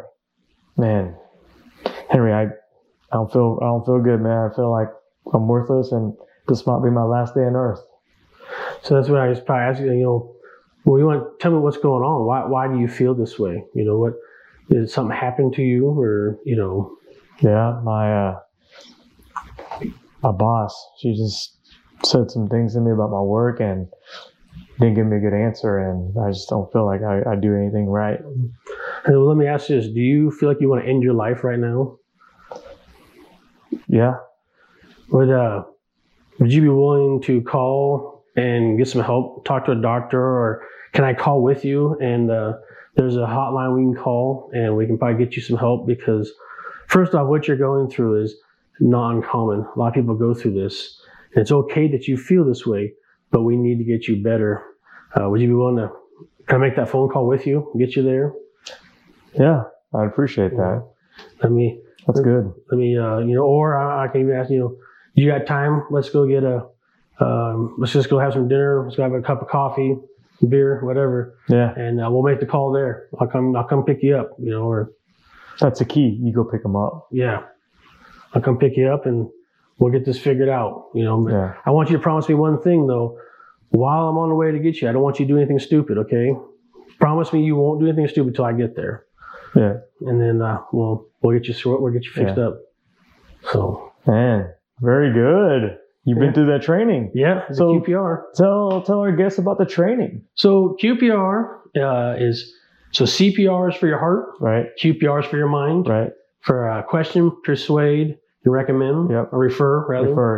man. 0.77 1.15
Henry, 2.11 2.33
I, 2.33 2.45
I 2.45 2.49
don't 3.13 3.33
feel 3.33 3.59
I 3.63 3.67
don't 3.67 3.85
feel 3.85 4.01
good, 4.01 4.21
man. 4.21 4.51
I 4.51 4.55
feel 4.55 4.71
like 4.71 4.89
I'm 5.33 5.49
worthless, 5.49 5.93
and 5.93 6.15
this 6.49 6.67
might 6.67 6.83
be 6.83 6.91
my 6.91 7.03
last 7.03 7.35
day 7.35 7.43
on 7.43 7.57
earth. 7.57 7.81
So 8.83 8.95
that's 8.95 9.09
what 9.09 9.21
I 9.21 9.29
was 9.29 9.41
probably 9.41 9.65
asking. 9.65 9.87
You 9.87 9.93
you 9.93 10.03
know, 10.05 10.37
well, 10.85 10.99
you 10.99 11.07
want 11.07 11.41
tell 11.41 11.51
me 11.51 11.59
what's 11.59 11.79
going 11.79 12.03
on? 12.03 12.27
Why 12.27 12.45
why 12.47 12.69
do 12.69 12.79
you 12.79 12.89
feel 12.89 13.15
this 13.15 13.39
way? 13.39 13.65
You 13.75 13.85
know, 13.85 13.99
what 13.99 14.15
did 14.71 14.89
something 14.91 15.17
happen 15.17 15.53
to 15.53 15.63
you, 15.63 15.89
or 15.89 16.39
you 16.45 16.57
know? 16.57 16.97
Yeah, 17.41 17.81
my 17.83 18.29
uh, 18.29 18.41
my 20.23 20.33
boss, 20.33 20.75
she 20.99 21.15
just 21.15 21.59
said 22.05 22.31
some 22.31 22.49
things 22.49 22.75
to 22.75 22.81
me 22.81 22.93
about 22.93 23.11
my 23.11 23.21
work 23.21 23.61
and 23.61 23.89
didn't 24.79 24.95
give 24.95 25.07
me 25.07 25.17
a 25.17 25.21
good 25.21 25.35
answer, 25.35 25.79
and 25.79 26.17
I 26.19 26.31
just 26.31 26.49
don't 26.49 26.71
feel 26.73 26.87
like 26.87 27.03
I, 27.03 27.33
I 27.33 27.37
do 27.37 27.55
anything 27.55 27.87
right. 27.87 28.21
Well, 29.09 29.27
let 29.27 29.37
me 29.37 29.47
ask 29.47 29.69
you 29.69 29.81
this: 29.81 29.89
Do 29.89 30.01
you 30.01 30.31
feel 30.31 30.49
like 30.49 30.61
you 30.61 30.69
want 30.69 30.85
to 30.85 30.89
end 30.89 31.03
your 31.03 31.15
life 31.15 31.45
right 31.45 31.59
now? 31.59 31.99
Yeah, 33.89 34.15
Would 35.11 35.31
uh, 35.31 35.65
would 36.39 36.53
you 36.53 36.63
be 36.63 36.69
willing 36.69 37.23
to 37.23 37.41
call 37.43 38.25
and 38.37 38.79
get 38.79 38.89
some 38.89 39.03
help? 39.03 39.45
Talk 39.45 39.67
to 39.67 39.73
a 39.73 39.77
doctor, 39.81 40.21
or 40.21 40.67
can 40.93 41.05
I 41.05 41.15
call 41.15 41.43
with 41.43 41.65
you? 41.65 41.97
And 42.01 42.31
uh, 42.31 42.55
there's 42.97 43.17
a 43.17 43.21
hotline 43.21 43.77
we 43.77 43.83
can 43.83 44.03
call, 44.03 44.51
and 44.53 44.77
we 44.77 44.87
can 44.87 44.99
probably 44.99 45.25
get 45.25 45.37
you 45.37 45.43
some 45.43 45.57
help 45.57 45.87
because 45.87 46.33
first 46.89 47.15
off, 47.15 47.29
what 47.29 47.47
you're 47.47 47.57
going 47.57 47.89
through 47.89 48.23
is 48.23 48.35
not 48.81 49.15
uncommon. 49.15 49.61
A 49.61 49.79
lot 49.79 49.89
of 49.89 49.95
people 49.95 50.17
go 50.17 50.35
through 50.35 50.55
this, 50.55 51.01
and 51.33 51.43
it's 51.43 51.53
okay 51.53 51.87
that 51.89 52.09
you 52.09 52.17
feel 52.17 52.45
this 52.45 52.67
way, 52.67 52.93
but 53.31 53.43
we 53.43 53.57
need 53.57 53.79
to 53.79 53.85
get 53.85 54.09
you 54.09 54.23
better. 54.23 54.65
Uh, 55.15 55.31
would 55.31 55.41
you 55.41 55.49
be 55.49 55.55
willing 55.55 55.77
to? 55.77 55.91
kind 56.47 56.63
of 56.63 56.69
make 56.69 56.77
that 56.77 56.89
phone 56.89 57.09
call 57.09 57.27
with 57.27 57.47
you? 57.47 57.73
Get 57.79 57.97
you 57.97 58.03
there? 58.03 58.33
Yeah, 59.39 59.63
I 59.95 60.05
appreciate 60.05 60.53
that. 60.57 60.87
Let 61.43 61.53
me 61.53 61.79
That's 62.07 62.21
good. 62.21 62.53
let 62.71 62.79
me 62.79 62.97
uh, 62.99 63.19
you 63.19 63.35
know 63.35 63.45
or 63.45 63.77
I, 63.77 64.05
I 64.05 64.09
can 64.09 64.23
even 64.23 64.35
ask 64.35 64.51
you 64.51 64.59
know 64.59 64.77
you 65.15 65.31
got 65.31 65.47
time? 65.47 65.85
Let's 65.91 66.11
go 66.11 66.27
get 66.27 66.45
a 66.45 66.67
um, 67.19 67.75
let's 67.79 67.93
just 67.93 68.11
go 68.11 68.19
have 68.19 68.35
some 68.35 68.49
dinner. 68.49 68.85
Let's 68.85 68.97
go 68.97 69.03
have 69.03 69.13
a 69.13 69.23
cup 69.23 69.43
of 69.43 69.49
coffee 69.49 69.97
beer 70.47 70.85
whatever. 70.85 71.39
Yeah, 71.49 71.73
and 71.75 71.99
uh, 71.99 72.11
we'll 72.11 72.23
make 72.23 72.41
the 72.41 72.47
call 72.47 72.71
there. 72.73 73.09
I'll 73.19 73.27
come 73.27 73.57
i'll 73.57 73.65
come 73.65 73.85
pick 73.85 74.03
you 74.03 74.17
up 74.17 74.33
you 74.39 74.51
know 74.51 74.65
or 74.65 74.93
that's 75.59 75.79
the 75.79 75.87
key. 75.87 76.19
You 76.21 76.33
go 76.33 76.45
pick 76.45 76.63
them 76.63 76.77
up. 76.77 77.09
yeah. 77.11 77.45
I'll 78.35 78.43
come 78.43 78.59
pick 78.59 78.77
you 78.77 78.89
up 78.89 79.07
and 79.07 79.31
we'll 79.79 79.91
get 79.93 80.05
this 80.05 80.19
figured 80.19 80.51
out 80.51 80.91
you 80.95 81.05
know. 81.05 81.27
Yeah, 81.27 81.55
i 81.65 81.71
want 81.71 81.89
you 81.89 81.97
to 81.97 82.03
promise 82.03 82.29
me 82.29 82.35
one 82.35 82.61
thing 82.61 82.87
though. 82.87 83.19
While 83.71 84.09
i'm 84.09 84.19
on 84.19 84.29
the 84.29 84.35
way 84.35 84.53
to 84.53 84.59
get 84.59 84.83
you 84.83 84.91
i 84.91 84.93
don't 84.93 85.01
want 85.01 85.19
you 85.19 85.27
to 85.27 85.33
do 85.33 85.39
anything 85.39 85.59
stupid 85.59 85.97
okay? 85.97 86.35
Promise 87.01 87.33
me 87.33 87.43
you 87.45 87.57
won't 87.57 87.81
do 87.81 87.87
anything 87.87 88.07
stupid 88.09 88.35
till 88.35 88.45
i 88.45 88.53
get 88.53 88.77
there 88.77 89.06
yeah, 89.57 89.75
and 90.03 90.21
then 90.21 90.43
uh, 90.43 90.59
we'll 90.73 91.07
we'll 91.23 91.37
get 91.39 91.49
you 91.49 91.55
through 91.55 91.81
we'll 91.83 91.93
get 91.93 92.05
you 92.05 92.11
fixed 92.13 92.37
Yeah. 92.37 92.47
up 92.49 92.59
so 93.53 93.93
man, 94.07 94.49
very 94.81 95.13
good. 95.13 95.79
You've 96.05 96.19
Yeah. 96.19 96.25
been 96.25 96.35
through 96.35 96.47
that 96.47 96.63
training. 96.63 97.11
yeah 97.15 97.43
So- 97.53 97.81
qpr 97.81 98.23
Tell 98.37 98.83
tell 98.83 99.01
our 99.01 99.13
guests 99.13 99.39
about 99.39 99.59
the 99.59 99.67
training, 99.67 100.23
So 100.35 100.77
QPR 100.81 101.35
uh, 101.77 102.15
is 102.19 102.53
so 102.93 103.05
CPR 103.05 103.71
is 103.71 103.77
for 103.77 103.87
your 103.89 103.99
heart, 103.99 104.27
right? 104.41 104.67
QPR 104.81 105.21
is 105.21 105.27
for 105.27 105.37
your 105.37 105.49
mind. 105.49 105.89
Right. 105.89 106.13
For 106.41 106.71
uh, 106.71 106.83
question, 106.83 107.33
persuade, 107.45 108.17
and 108.45 108.53
recommend, 108.55 109.11
Yep. 109.11 109.31
or 109.33 109.39
refer 109.41 109.85
rather, 109.89 110.09
Refer, 110.11 110.33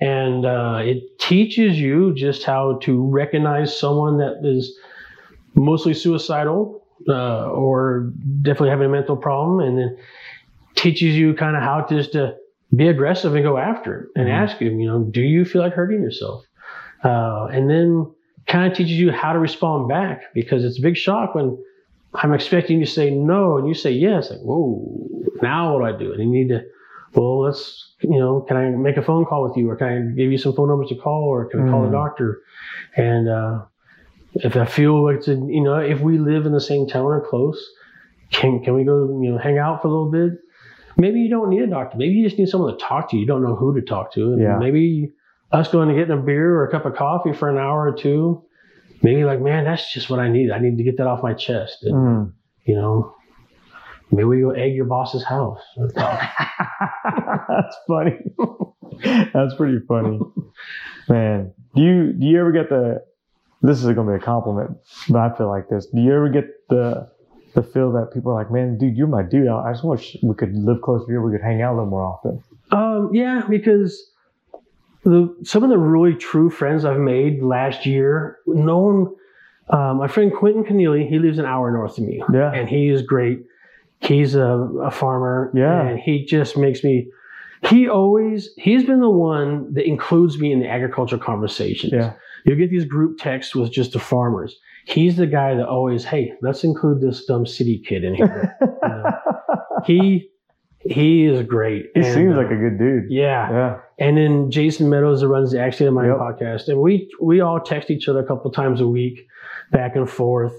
yeah. 0.00 0.08
and 0.08 0.44
uh, 0.44 0.80
it 0.82 1.18
teaches 1.20 1.78
you 1.80 2.12
just 2.14 2.42
how 2.42 2.78
to 2.82 3.06
recognize 3.08 3.78
someone 3.78 4.18
that 4.18 4.40
is 4.42 4.76
mostly 5.54 5.94
suicidal 5.94 6.81
uh, 7.08 7.50
or 7.50 8.12
definitely 8.42 8.70
having 8.70 8.86
a 8.86 8.90
mental 8.90 9.16
problem, 9.16 9.60
and 9.60 9.78
then 9.78 9.96
teaches 10.74 11.14
you 11.14 11.34
kind 11.34 11.56
of 11.56 11.62
how 11.62 11.80
to 11.82 11.94
just 11.94 12.12
to 12.12 12.34
be 12.74 12.88
aggressive 12.88 13.34
and 13.34 13.44
go 13.44 13.58
after 13.58 14.02
it 14.02 14.08
and 14.16 14.28
Mhm. 14.28 14.32
ask 14.32 14.56
him, 14.56 14.80
you 14.80 14.88
know, 14.88 15.04
do 15.04 15.20
you 15.20 15.44
feel 15.44 15.60
like 15.62 15.74
hurting 15.74 16.02
yourself? 16.02 16.44
Uh, 17.04 17.46
and 17.52 17.68
then 17.68 18.10
kind 18.46 18.70
of 18.70 18.76
teaches 18.76 18.92
you 18.92 19.12
how 19.12 19.32
to 19.32 19.38
respond 19.38 19.88
back 19.88 20.22
because 20.34 20.64
it's 20.64 20.78
a 20.78 20.82
big 20.82 20.96
shock 20.96 21.34
when 21.34 21.58
I'm 22.14 22.32
expecting 22.32 22.78
you 22.80 22.86
to 22.86 22.90
say 22.90 23.10
no 23.10 23.58
and 23.58 23.68
you 23.68 23.74
say 23.74 23.90
yes. 23.92 24.30
Like, 24.30 24.40
whoa, 24.40 24.98
now 25.42 25.74
what 25.78 25.80
do 25.80 25.94
I 25.94 25.98
do? 25.98 26.12
And 26.12 26.22
you 26.22 26.28
need 26.28 26.48
to, 26.48 26.62
well, 27.14 27.40
let's, 27.42 27.94
you 28.00 28.18
know, 28.18 28.40
can 28.40 28.56
I 28.56 28.70
make 28.70 28.96
a 28.96 29.02
phone 29.02 29.24
call 29.26 29.42
with 29.46 29.56
you 29.56 29.68
or 29.70 29.76
can 29.76 29.88
I 29.88 30.16
give 30.16 30.30
you 30.32 30.38
some 30.38 30.54
phone 30.54 30.68
numbers 30.68 30.88
to 30.88 30.96
call 30.96 31.24
or 31.24 31.46
can 31.46 31.66
I 31.66 31.70
call 31.70 31.82
the 31.82 31.88
Mm. 31.88 31.92
doctor? 31.92 32.40
And, 32.96 33.28
uh, 33.28 33.62
if 34.34 34.56
I 34.56 34.64
feel 34.64 35.04
like 35.04 35.16
it's, 35.18 35.28
a, 35.28 35.34
you 35.34 35.62
know, 35.62 35.76
if 35.76 36.00
we 36.00 36.18
live 36.18 36.46
in 36.46 36.52
the 36.52 36.60
same 36.60 36.86
town 36.86 37.04
or 37.04 37.20
close, 37.20 37.62
can, 38.30 38.62
can 38.64 38.74
we 38.74 38.84
go, 38.84 39.20
you 39.22 39.30
know, 39.32 39.38
hang 39.38 39.58
out 39.58 39.82
for 39.82 39.88
a 39.88 39.90
little 39.90 40.10
bit? 40.10 40.38
Maybe 40.96 41.20
you 41.20 41.30
don't 41.30 41.50
need 41.50 41.62
a 41.62 41.66
doctor. 41.66 41.96
Maybe 41.98 42.14
you 42.14 42.24
just 42.24 42.38
need 42.38 42.48
someone 42.48 42.76
to 42.76 42.82
talk 42.84 43.10
to. 43.10 43.16
You 43.16 43.26
don't 43.26 43.42
know 43.42 43.56
who 43.56 43.74
to 43.74 43.82
talk 43.86 44.12
to. 44.14 44.32
And 44.32 44.42
Yeah. 44.42 44.58
Maybe 44.58 45.12
us 45.50 45.68
going 45.68 45.88
to 45.88 45.94
getting 45.94 46.18
a 46.18 46.20
beer 46.20 46.54
or 46.56 46.66
a 46.66 46.70
cup 46.70 46.86
of 46.86 46.94
coffee 46.94 47.32
for 47.32 47.48
an 47.50 47.58
hour 47.58 47.88
or 47.88 47.92
two, 47.94 48.42
maybe 49.02 49.24
like, 49.24 49.40
man, 49.40 49.64
that's 49.64 49.92
just 49.92 50.08
what 50.10 50.18
I 50.18 50.28
need. 50.28 50.50
I 50.50 50.58
need 50.58 50.78
to 50.78 50.84
get 50.84 50.96
that 50.98 51.06
off 51.06 51.22
my 51.22 51.34
chest. 51.34 51.82
And, 51.82 51.94
Mm. 51.94 52.32
You 52.64 52.76
know, 52.76 53.14
maybe 54.10 54.24
we 54.24 54.40
go 54.40 54.50
egg 54.50 54.74
your 54.74 54.84
boss's 54.84 55.24
house. 55.24 55.60
That's 55.94 57.76
funny. 57.88 58.18
That's 59.34 59.54
pretty 59.56 59.78
funny, 59.88 60.20
man. 61.08 61.52
Do 61.74 61.82
you 61.82 62.12
do 62.12 62.26
you 62.26 62.38
ever 62.40 62.52
get 62.52 62.68
the? 62.68 63.02
This 63.62 63.82
is 63.84 63.94
gonna 63.94 64.10
be 64.10 64.16
a 64.16 64.24
compliment, 64.24 64.76
but 65.08 65.18
I 65.20 65.36
feel 65.36 65.48
like 65.48 65.68
this. 65.68 65.86
Do 65.86 66.00
you 66.00 66.12
ever 66.14 66.28
get 66.28 66.46
the 66.68 67.08
the 67.54 67.62
feel 67.62 67.92
that 67.92 68.12
people 68.12 68.32
are 68.32 68.34
like, 68.34 68.50
"Man, 68.50 68.78
dude, 68.78 68.96
you're 68.96 69.06
my 69.06 69.22
dude. 69.22 69.46
I 69.48 69.72
just 69.72 69.84
wish 69.84 70.16
we 70.22 70.34
could 70.34 70.54
live 70.56 70.80
closer 70.82 71.04
here. 71.06 71.22
We 71.22 71.32
could 71.32 71.42
hang 71.44 71.62
out 71.62 71.72
a 71.72 71.76
little 71.76 71.90
more 71.90 72.02
often." 72.02 72.42
Um, 72.72 73.10
yeah, 73.12 73.42
because 73.48 74.10
the 75.04 75.34
some 75.44 75.62
of 75.62 75.70
the 75.70 75.78
really 75.78 76.14
true 76.14 76.50
friends 76.50 76.84
I've 76.84 76.98
made 76.98 77.42
last 77.42 77.86
year, 77.86 78.38
known. 78.46 79.14
Uh, 79.70 79.94
my 79.94 80.08
friend 80.08 80.32
Quentin 80.34 80.64
Keneally, 80.64 81.08
he 81.08 81.18
lives 81.20 81.38
an 81.38 81.46
hour 81.46 81.70
north 81.70 81.96
of 81.96 82.04
me, 82.04 82.22
Yeah, 82.34 82.52
and 82.52 82.68
he 82.68 82.88
is 82.88 83.00
great. 83.02 83.44
He's 84.00 84.34
a, 84.34 84.44
a 84.82 84.90
farmer, 84.90 85.50
Yeah. 85.54 85.80
and 85.82 85.98
he 86.00 86.24
just 86.24 86.56
makes 86.58 86.82
me. 86.82 87.08
He 87.68 87.88
always 87.88 88.50
he's 88.58 88.84
been 88.84 89.00
the 89.00 89.08
one 89.08 89.72
that 89.74 89.86
includes 89.86 90.36
me 90.38 90.52
in 90.52 90.58
the 90.58 90.66
agriculture 90.68 91.16
conversations. 91.16 91.92
yeah, 91.92 92.14
You'll 92.44 92.58
get 92.58 92.70
these 92.70 92.84
group 92.84 93.18
texts 93.18 93.54
with 93.54 93.70
just 93.72 93.92
the 93.92 93.98
farmers. 94.00 94.56
He's 94.84 95.16
the 95.16 95.26
guy 95.28 95.54
that 95.54 95.66
always, 95.68 96.04
hey, 96.04 96.32
let's 96.42 96.64
include 96.64 97.00
this 97.00 97.24
dumb 97.24 97.46
city 97.46 97.82
kid 97.86 98.02
in 98.04 98.14
here. 98.14 98.56
he 99.84 100.28
he 100.80 101.24
is 101.26 101.46
great. 101.46 101.86
he 101.94 102.00
And, 102.00 102.12
seems 102.14 102.34
uh, 102.34 102.38
like 102.38 102.50
a 102.50 102.56
good 102.56 102.76
dude. 102.78 103.04
yeah. 103.08 103.50
Yeah, 103.50 103.78
And 104.00 104.16
then 104.16 104.50
Jason 104.50 104.88
Medows 104.90 105.20
that 105.20 105.28
runs 105.28 105.52
the 105.52 105.60
Ag 105.60 105.74
State 105.74 105.86
of 105.86 105.94
Mind 105.94 106.08
Yep. 106.08 106.16
podcast, 106.16 106.68
and 106.68 106.80
we 106.80 107.08
we 107.20 107.40
all 107.40 107.60
text 107.60 107.90
each 107.90 108.08
other 108.08 108.18
a 108.20 108.26
couple 108.26 108.50
times 108.50 108.80
a 108.80 108.88
week, 108.88 109.20
back 109.70 109.94
and 109.94 110.08
forth. 110.10 110.54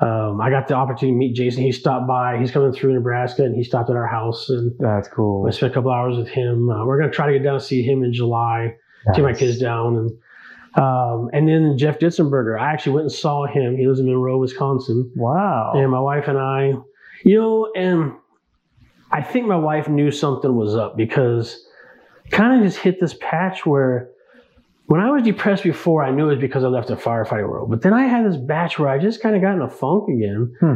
Um, 0.00 0.40
I 0.40 0.50
got 0.50 0.68
the 0.68 0.74
opportunity 0.74 1.12
to 1.14 1.18
meet 1.18 1.34
Jason. 1.34 1.62
He 1.62 1.72
stopped 1.72 2.06
by. 2.08 2.38
He's 2.38 2.50
coming 2.52 2.72
through 2.72 2.94
Nebraska, 2.94 3.44
and 3.44 3.54
he 3.54 3.62
stopped 3.64 3.90
at 3.90 3.96
our 3.96 4.06
house, 4.06 4.48
and 4.48 4.72
that's 4.78 5.08
cool. 5.08 5.44
I 5.46 5.50
spent 5.50 5.72
a 5.72 5.74
couple 5.74 5.90
hours 5.92 6.16
with 6.16 6.28
him. 6.28 6.68
Uh, 6.70 6.84
we're 6.84 6.98
gonna 7.00 7.12
try 7.12 7.26
to 7.26 7.32
get 7.32 7.42
down 7.44 7.54
and 7.54 7.62
see 7.62 7.82
him 7.82 8.02
in 8.02 8.12
July. 8.12 8.74
Take 9.14 9.24
my 9.24 9.32
kids 9.32 9.58
down, 9.58 9.96
and 9.96 10.10
um, 10.74 11.30
and 11.32 11.48
then 11.48 11.76
Jeff 11.78 11.98
Ditzenberger. 11.98 12.58
I 12.60 12.72
actually 12.72 12.92
went 12.92 13.04
and 13.04 13.12
saw 13.12 13.46
him. 13.46 13.76
He 13.76 13.86
lives 13.86 14.00
in 14.00 14.06
Monroe, 14.06 14.38
Wisconsin, 14.38 15.10
Wow. 15.16 15.72
and 15.74 15.90
my 15.90 16.00
wife 16.00 16.28
and 16.28 16.38
I, 16.38 16.74
you 17.24 17.38
know, 17.40 17.70
and 17.74 18.12
I 19.10 19.22
think 19.22 19.46
my 19.46 19.56
wife 19.56 19.88
knew 19.88 20.10
something 20.10 20.54
was 20.54 20.74
up 20.76 20.96
because 20.96 21.64
kind 22.30 22.58
of 22.60 22.66
just 22.66 22.78
hit 22.78 23.00
this 23.00 23.14
patch 23.20 23.64
where 23.64 24.10
when 24.86 25.00
I 25.00 25.10
was 25.10 25.22
depressed 25.22 25.64
before, 25.64 26.02
I 26.04 26.10
knew 26.10 26.26
it 26.26 26.34
was 26.34 26.38
because 26.40 26.64
I 26.64 26.68
left 26.68 26.88
the 26.88 26.94
firefighting 26.96 27.48
world. 27.48 27.70
But 27.70 27.82
then 27.82 27.92
I 27.92 28.04
had 28.04 28.24
this 28.26 28.36
batch 28.38 28.78
where 28.78 28.88
I 28.88 28.98
just 28.98 29.22
kind 29.22 29.34
of 29.36 29.42
got 29.42 29.54
in 29.54 29.62
a 29.62 29.68
funk 29.68 30.08
again, 30.08 30.54
Hmm. 30.60 30.74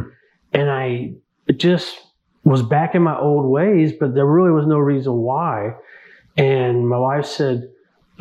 and 0.53 0.69
I 0.69 1.13
just 1.55 1.99
was 2.43 2.61
back 2.61 2.93
in 2.95 3.01
my 3.01 3.17
old 3.17 3.45
ways. 3.49 3.93
But 3.93 4.13
there 4.15 4.25
really 4.25 4.51
was 4.51 4.67
no 4.67 4.77
reason 4.79 5.13
why. 5.13 5.73
And 6.37 6.87
my 6.89 6.97
wife 6.97 7.25
said, 7.25 7.69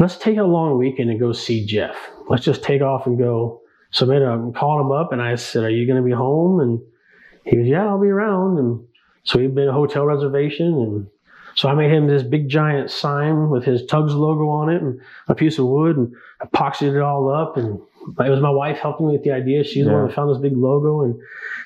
"Let's 0.03 0.19
take 0.19 0.37
a 0.39 0.43
long 0.45 0.79
weekend 0.79 1.11
and 1.11 1.21
go 1.21 1.33
see 1.33 1.65
Jeff. 1.65 1.97
Let's 2.29 2.45
just 2.45 2.63
take 2.63 2.83
off 2.83 3.07
and 3.07 3.17
go." 3.19 3.61
So 3.93 4.07
I 4.07 4.09
made 4.09 4.23
a, 4.23 4.53
called 4.55 4.81
him 4.85 4.93
up 4.93 5.13
and 5.13 5.23
I 5.23 5.37
said, 5.37 5.65
"Are 5.65 5.71
you 5.71 5.87
going 5.87 6.03
to 6.03 6.09
be 6.11 6.15
home?" 6.15 6.61
And 6.61 6.81
he 7.45 7.57
goes, 7.57 7.67
"Yeah, 7.67 7.87
I'll 7.87 8.01
be 8.01 8.09
around." 8.09 8.59
And 8.59 8.85
so 9.25 9.39
we 9.39 9.49
made 9.49 9.69
a 9.69 9.73
hotel 9.73 10.05
reservation 10.05 10.67
and. 10.75 11.07
So 11.55 11.69
I 11.69 11.75
made 11.75 11.91
him 11.93 12.07
this 12.07 12.23
big 12.23 12.49
giant 12.49 12.91
sign 12.91 13.51
with 13.51 13.63
his 13.63 13.85
Tugs 13.85 14.15
logo 14.15 14.49
on 14.49 14.71
it 14.71 14.81
and 14.81 14.99
a 15.29 15.35
piece 15.35 15.59
of 15.59 15.67
wood 15.67 15.99
and 15.99 16.15
epoxied 16.43 16.97
it 16.97 17.03
all 17.03 17.31
up. 17.31 17.59
And 17.59 17.79
it 18.27 18.31
was 18.31 18.41
my 18.41 18.49
wife 18.49 18.79
helping 18.79 19.09
me 19.09 19.13
with 19.13 19.23
the 19.23 19.33
idea. 19.33 19.63
She's 19.63 19.85
the 19.85 19.93
one 19.93 20.01
Yeah. 20.01 20.07
that 20.07 20.15
found 20.15 20.31
this 20.31 20.39
big 20.39 20.57
logo 20.57 21.03
and, 21.03 21.15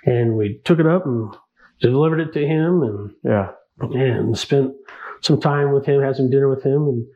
and 0.05 0.37
we 0.37 0.61
took 0.65 0.81
it 0.81 0.89
up 0.89 1.07
and 1.07 1.33
delivered 1.81 2.19
it 2.19 2.33
to 2.33 2.45
him 2.45 2.83
and, 2.83 3.11
Yeah. 3.23 3.51
and 3.79 4.37
spent 4.37 4.75
some 5.21 5.41
time 5.41 5.71
with 5.71 5.87
him, 5.87 6.03
had 6.03 6.17
some 6.17 6.31
dinner 6.31 6.49
with 6.49 6.65
him. 6.65 6.83
And 6.89 7.07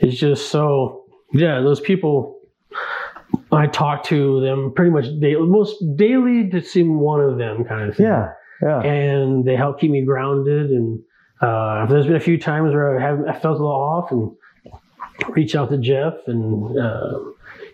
it's 0.00 0.16
just 0.18 0.50
so, 0.50 1.04
yeah, 1.32 1.60
those 1.60 1.80
people, 1.80 2.38
I 3.52 3.66
talk 3.66 4.04
to 4.04 4.40
them 4.40 4.72
pretty 4.74 4.90
much 4.90 5.06
daily, 5.20 5.46
most 5.46 5.76
daily 5.96 6.48
to 6.50 6.60
see 6.62 6.82
one 6.82 7.20
of 7.20 7.38
them 7.38 7.64
kind 7.64 7.88
of 7.90 7.96
thing 7.96 8.06
Yeah. 8.06 8.32
Yeah. 8.62 8.80
and 8.82 9.44
they 9.44 9.56
help 9.56 9.80
keep 9.80 9.90
me 9.90 10.04
grounded. 10.04 10.70
And 10.70 11.00
uh, 11.40 11.86
there's 11.86 12.06
been 12.06 12.16
a 12.16 12.20
few 12.20 12.38
times 12.38 12.72
where 12.74 12.98
I 12.98 13.02
have 13.02 13.18
I 13.26 13.32
felt 13.38 13.58
a 13.58 13.62
little 13.62 13.70
off 13.70 14.10
and 14.10 14.30
reach 15.34 15.54
out 15.54 15.70
to 15.70 15.78
Jeff, 15.78 16.14
and 16.26 16.78
uh, 16.78 17.18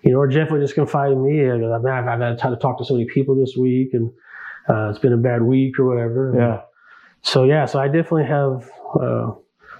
you 0.03 0.12
know, 0.12 0.18
or 0.18 0.29
Jeff 0.29 0.51
would 0.53 0.61
just 0.61 0.74
confide 0.77 1.11
in 1.12 1.24
me. 1.24 1.43
"Man, 1.43 1.72
I've, 1.72 2.07
I've 2.09 2.20
had 2.20 2.39
time 2.39 2.53
to 2.55 2.59
talk 2.61 2.79
to 2.79 2.85
so 2.85 2.95
many 2.95 3.07
people 3.07 3.35
this 3.35 3.57
week, 3.59 3.91
and 3.93 4.11
uh, 4.68 4.91
it's 4.91 4.99
been 5.01 5.12
a 5.12 5.16
bad 5.16 5.43
week 5.43 5.79
or 5.81 5.85
whatever. 5.87 6.33
Yeah. 6.37 6.61
So 7.22 7.43
yeah, 7.45 7.64
so 7.66 7.81
I 7.81 7.87
definitely 7.89 8.27
have. 8.27 8.68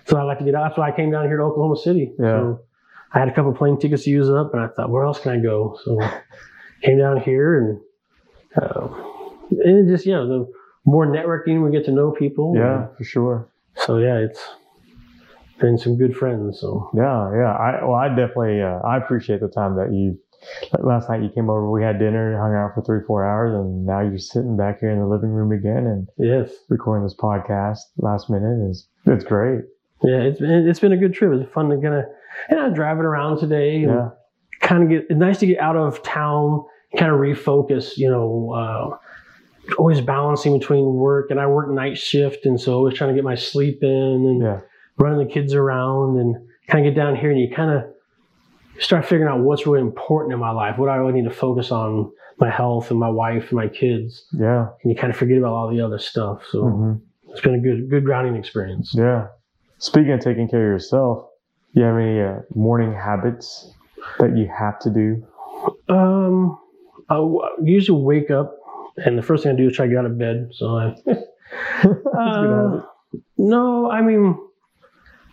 So 0.07 0.17
I 0.17 0.23
like 0.23 0.39
to 0.39 0.45
get 0.45 0.55
out. 0.55 0.69
That's 0.69 0.79
why 0.79 0.89
I 0.89 0.97
came 0.97 1.11
down 1.11 1.27
here 1.27 1.37
to 1.37 1.43
Oklahoma 1.43 1.77
City. 1.77 2.13
Yeah. 2.19 2.27
So 2.27 2.61
I 3.13 3.19
had 3.19 3.29
a 3.29 3.35
couple 3.35 3.53
plane 3.55 3.79
tickets 3.79 4.05
to 4.05 4.11
use 4.11 4.29
up, 4.31 4.53
and 4.55 4.63
I 4.63 4.69
thought, 4.69 4.91
where 4.91 5.05
else 5.05 5.21
can 5.21 5.33
I 5.33 5.39
go? 5.39 5.79
So 5.85 5.99
came 6.83 6.99
down 6.99 7.21
here, 7.21 7.59
and 7.59 7.81
uh, 8.61 8.89
and 9.65 9.89
just 9.89 10.07
yeah, 10.07 10.19
the 10.19 10.51
more 10.85 11.07
networking, 11.07 11.65
we 11.65 11.71
get 11.71 11.85
to 11.87 11.93
know 11.93 12.13
people. 12.13 12.55
Yeah. 12.57 12.87
For 12.97 13.05
sure. 13.05 13.49
So 13.75 13.99
yeah, 13.99 14.19
it's 14.19 14.41
been 15.59 15.77
some 15.77 15.97
good 15.97 16.17
friends. 16.17 16.61
So 16.61 16.91
Yeah, 16.95 17.33
yeah. 17.35 17.53
I 17.53 17.85
well, 17.85 17.97
I 17.97 18.09
definitely 18.09 18.63
uh, 18.63 18.79
I 18.87 18.97
appreciate 18.99 19.41
the 19.41 19.49
time 19.49 19.77
that 19.77 19.93
you. 19.93 20.19
Like 20.73 20.85
last 20.85 21.09
night 21.09 21.23
you 21.23 21.31
came 21.31 21.51
over, 21.51 21.69
we 21.69 21.83
had 21.83 21.99
dinner, 21.99 22.39
hung 22.39 22.55
out 22.55 22.75
for 22.75 22.83
three, 22.83 23.01
four 23.05 23.25
hours, 23.25 23.53
and 23.55 23.85
now 23.85 24.01
you're 24.01 24.19
sitting 24.19 24.57
back 24.57 24.79
here 24.79 24.91
in 24.91 25.01
the 25.01 25.07
living 25.07 25.31
room 25.31 25.51
again 25.51 25.87
and 25.87 26.09
yes, 26.19 26.53
recording 26.69 27.05
this 27.05 27.17
podcast. 27.17 27.79
Last 27.97 28.31
minute 28.31 28.71
is 28.71 28.87
it's 29.07 29.25
great. 29.25 29.65
Yeah, 30.03 30.21
it's 30.23 30.41
been 30.41 30.69
it's 30.69 30.81
been 30.81 30.93
a 30.93 30.97
good 30.97 31.15
trip. 31.15 31.33
It's 31.41 31.53
fun 31.53 31.69
to 31.71 31.77
kind 31.77 31.95
of 31.95 32.05
and 32.49 32.61
I'm 32.61 32.75
driving 32.75 33.05
around 33.05 33.39
today 33.39 33.77
and 33.83 33.93
Yeah, 33.93 34.11
kind 34.61 34.83
of 34.83 34.89
get. 34.89 35.07
It's 35.11 35.19
nice 35.19 35.39
to 35.41 35.47
get 35.47 35.59
out 35.59 35.77
of 35.77 36.03
town, 36.03 36.65
kind 36.99 37.13
of 37.13 37.19
refocus. 37.19 37.97
You 37.97 38.11
know. 38.11 38.53
Uh, 38.53 38.97
Always 39.79 40.01
balancing 40.01 40.57
between 40.57 40.85
work 40.95 41.33
and 41.33 41.41
I 41.41 41.49
work 41.49 41.69
night 41.69 41.99
shift, 41.99 42.47
and 42.47 42.61
so 42.61 42.75
always 42.75 42.95
trying 42.95 43.11
to 43.11 43.17
get 43.17 43.25
my 43.25 43.35
sleep 43.35 43.83
in 43.83 43.89
and 43.91 44.41
yeah, 44.41 44.61
running 44.97 45.19
the 45.19 45.33
kids 45.33 45.55
around 45.55 46.21
and 46.21 46.37
kind 46.69 46.87
of 46.87 46.95
get 46.95 46.97
down 46.97 47.17
here 47.17 47.33
and 47.33 47.41
you 47.41 47.53
kind 47.53 47.73
of 47.73 47.83
start 48.79 49.05
figuring 49.05 49.29
out 49.29 49.41
what's 49.41 49.67
really 49.67 49.81
important 49.81 50.33
in 50.33 50.39
my 50.39 50.53
life, 50.53 50.79
what 50.79 50.89
I 50.89 50.95
really 50.95 51.15
need 51.21 51.29
to 51.29 51.35
focus 51.35 51.73
on, 51.73 52.13
my 52.39 52.49
health 52.49 52.93
and 52.93 53.01
my 53.01 53.09
wife 53.09 53.49
and 53.51 53.55
my 53.55 53.67
kids, 53.67 54.25
yeah, 54.39 54.69
and 54.85 54.93
you 54.93 54.97
kind 54.97 55.13
of 55.13 55.19
forget 55.19 55.39
about 55.39 55.53
all 55.53 55.69
the 55.69 55.81
other 55.81 55.99
stuff. 55.99 56.43
So 56.49 56.63
hmm 56.69 56.93
it's 57.31 57.41
been 57.41 57.55
a 57.57 57.59
good 57.61 57.91
good 57.91 58.05
grounding 58.05 58.37
experience. 58.37 58.95
yeah. 58.97 59.27
Speaking 59.79 60.13
of 60.13 60.21
taking 60.21 60.49
care 60.49 60.73
of 60.73 60.81
yourself, 60.81 61.29
you 61.73 61.83
have 61.83 61.97
any 61.97 62.21
uh, 62.21 62.41
morning 62.55 62.93
habits 62.93 63.73
that 64.19 64.37
you 64.37 64.49
have 64.49 64.79
to 64.81 64.91
do? 64.91 65.27
Um, 65.89 66.59
I 67.09 67.17
w- 67.17 67.43
usually 67.63 68.03
wake 68.03 68.31
up 68.31 68.57
and 68.97 69.19
the 69.19 69.23
first 69.23 69.43
thing 69.43 69.53
I 69.53 69.57
do 69.57 69.69
is 69.69 69.77
try 69.77 69.87
to 69.87 69.91
get 69.91 69.99
out 69.99 70.07
of 70.07 70.19
bed. 70.19 70.51
So 70.53 70.79
I 70.79 70.95
That's 71.83 71.87
a 71.87 72.01
good 72.03 72.83
Uh. 72.83 72.83
No, 73.39 73.91
I 73.91 74.03
mean, 74.03 74.39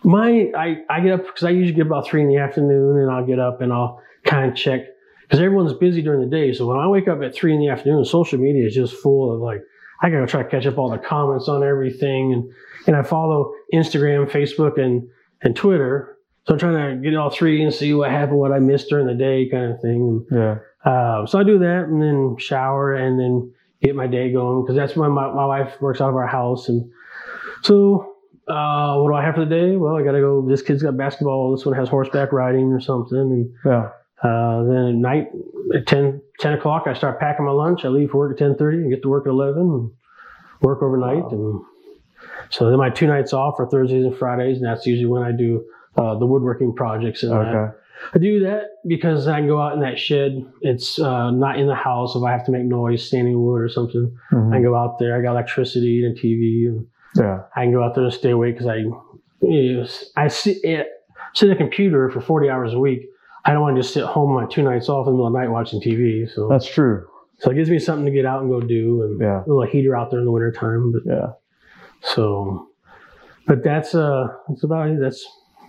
my 0.04 0.50
I, 0.56 0.82
I 0.88 1.00
get 1.00 1.12
up 1.12 1.26
because 1.26 1.44
I 1.44 1.50
usually 1.50 1.74
get 1.74 1.86
about 1.86 2.06
three 2.06 2.22
in 2.22 2.28
the 2.28 2.36
afternoon, 2.36 2.98
and 2.98 3.10
I'll 3.10 3.26
get 3.26 3.38
up 3.38 3.60
and 3.60 3.72
I'll 3.72 4.00
kind 4.24 4.50
of 4.50 4.56
check 4.56 4.82
because 5.22 5.40
everyone's 5.40 5.72
busy 5.72 6.02
during 6.02 6.20
the 6.20 6.34
day. 6.36 6.52
So 6.52 6.66
when 6.66 6.78
I 6.78 6.86
wake 6.86 7.08
up 7.08 7.22
at 7.22 7.34
three 7.34 7.54
in 7.54 7.60
the 7.60 7.68
afternoon, 7.68 8.04
social 8.04 8.38
media 8.38 8.66
is 8.66 8.74
just 8.74 8.94
full 8.94 9.34
of 9.34 9.40
like 9.40 9.62
I 10.02 10.10
gotta 10.10 10.26
try 10.26 10.42
to 10.42 10.48
catch 10.48 10.66
up 10.66 10.78
all 10.78 10.90
the 10.90 10.98
comments 10.98 11.48
on 11.48 11.62
everything, 11.62 12.32
and 12.32 12.52
and 12.86 12.96
I 12.96 13.02
follow 13.02 13.52
Instagram, 13.72 14.30
Facebook, 14.30 14.78
and 14.78 15.08
and 15.42 15.54
Twitter. 15.56 16.16
So 16.46 16.52
I'm 16.54 16.58
trying 16.60 16.96
to 17.02 17.02
get 17.02 17.16
all 17.16 17.30
three 17.30 17.62
and 17.62 17.72
see 17.72 17.94
what 17.94 18.10
happened, 18.10 18.38
what 18.38 18.52
I 18.52 18.58
missed 18.58 18.90
during 18.90 19.06
the 19.06 19.14
day, 19.14 19.48
kind 19.48 19.72
of 19.72 19.80
thing. 19.80 20.26
Yeah, 20.30 20.58
Uh, 20.84 21.24
so 21.26 21.38
I 21.38 21.42
do 21.42 21.58
that 21.60 21.84
and 21.88 22.02
then 22.02 22.36
shower 22.38 22.94
and 22.94 23.18
then 23.18 23.50
get 23.82 23.96
my 23.96 24.06
day 24.06 24.30
going 24.30 24.62
because 24.62 24.76
that's 24.76 24.94
when 24.94 25.10
my, 25.12 25.32
my 25.32 25.46
wife 25.46 25.80
works 25.80 26.02
out 26.02 26.10
of 26.10 26.16
our 26.16 26.26
house. 26.26 26.68
And 26.68 26.90
so, 27.62 28.14
uh, 28.46 28.98
what 28.98 29.10
do 29.10 29.14
I 29.14 29.24
have 29.24 29.36
for 29.36 29.44
the 29.46 29.50
day? 29.50 29.76
Well, 29.76 29.96
I 29.96 30.02
got 30.02 30.12
to 30.12 30.20
go. 30.20 30.46
This 30.46 30.60
kid's 30.60 30.82
got 30.82 30.98
basketball. 30.98 31.56
This 31.56 31.64
one 31.64 31.74
has 31.76 31.88
horseback 31.88 32.30
riding 32.30 32.72
or 32.72 32.80
something. 32.80 33.18
And 33.18 33.50
yeah, 33.64 33.88
uh, 34.24 34.62
then 34.64 34.86
at 34.88 34.94
night 34.94 35.28
at 35.74 35.86
10, 35.86 36.20
10 36.40 36.52
o'clock, 36.54 36.84
I 36.86 36.94
start 36.94 37.20
packing 37.20 37.44
my 37.44 37.52
lunch. 37.52 37.84
I 37.84 37.88
leave 37.88 38.10
for 38.10 38.18
work 38.18 38.40
at 38.40 38.46
10.30 38.46 38.74
and 38.74 38.90
get 38.90 39.02
to 39.02 39.08
work 39.08 39.26
at 39.26 39.30
11 39.30 39.60
and 39.62 39.90
work 40.62 40.82
overnight. 40.82 41.24
Wow. 41.24 41.30
And 41.30 41.60
so 42.50 42.68
then 42.70 42.78
my 42.78 42.90
two 42.90 43.06
nights 43.06 43.32
off 43.32 43.60
are 43.60 43.66
Thursdays 43.68 44.04
and 44.04 44.16
Fridays. 44.16 44.56
And 44.58 44.66
that's 44.66 44.86
usually 44.86 45.06
when 45.06 45.22
I 45.22 45.32
do 45.32 45.64
uh, 45.96 46.18
the 46.18 46.26
woodworking 46.26 46.74
projects 46.74 47.22
and 47.22 47.32
okay, 47.32 47.72
I 48.14 48.18
do 48.18 48.40
that 48.40 48.62
because 48.86 49.28
I 49.28 49.38
can 49.38 49.46
go 49.46 49.60
out 49.60 49.74
in 49.74 49.80
that 49.80 49.98
shed. 49.98 50.44
It's 50.62 50.98
uh, 50.98 51.30
not 51.30 51.58
in 51.58 51.66
the 51.66 51.74
house. 51.74 52.16
If 52.16 52.22
I 52.22 52.32
have 52.32 52.44
to 52.46 52.52
make 52.52 52.64
noise, 52.64 53.06
standing 53.06 53.40
wood 53.42 53.60
or 53.60 53.68
something, 53.68 54.16
Mhm. 54.32 54.48
I 54.50 54.56
can 54.56 54.62
go 54.64 54.74
out 54.74 54.98
there. 54.98 55.16
I 55.16 55.22
got 55.22 55.32
electricity 55.32 56.04
and 56.04 56.18
TV, 56.18 56.66
and 56.66 56.86
yeah, 57.16 57.42
I 57.54 57.62
can 57.62 57.72
go 57.72 57.82
out 57.84 57.94
there 57.94 58.04
and 58.04 58.12
stay 58.12 58.30
awake 58.30 58.54
because 58.54 58.66
I, 58.66 58.76
you 58.76 59.74
know, 59.74 59.86
I 60.16 60.26
sit 60.28 60.64
at, 60.64 60.86
sit 61.34 61.50
at 61.50 61.54
a 61.54 61.58
computer 61.58 62.10
for 62.10 62.20
forty 62.20 62.50
hours 62.50 62.72
a 62.74 62.78
week. 62.78 63.08
I 63.44 63.52
don't 63.52 63.60
want 63.60 63.76
to 63.76 63.82
just 63.82 63.92
sit 63.92 64.04
home 64.04 64.36
on 64.36 64.48
two 64.48 64.62
nights 64.62 64.88
off 64.88 65.06
in 65.06 65.12
the 65.12 65.16
middle 65.16 65.26
of 65.26 65.32
the 65.32 65.38
night 65.38 65.50
watching 65.50 65.80
TV. 65.80 66.28
So, 66.30 66.48
that's 66.48 66.66
true. 66.66 67.06
so 67.38 67.50
it 67.50 67.54
gives 67.54 67.68
me 67.68 67.78
something 67.78 68.06
to 68.06 68.10
get 68.10 68.24
out 68.24 68.40
and 68.40 68.50
go 68.50 68.60
do, 68.60 69.02
and 69.02 69.20
Yeah, 69.20 69.44
a 69.44 69.46
little 69.46 69.70
heater 69.70 69.96
out 69.96 70.10
there 70.10 70.20
in 70.20 70.24
the 70.24 70.32
wintertime. 70.32 70.92
But 70.92 71.02
yeah, 71.04 71.26
so, 72.02 72.68
but 73.46 73.62
that's 73.62 73.94
uh, 73.94 74.28
that's 74.48 74.64
about 74.64 74.88
it. 74.88 74.98
That's 75.00 75.24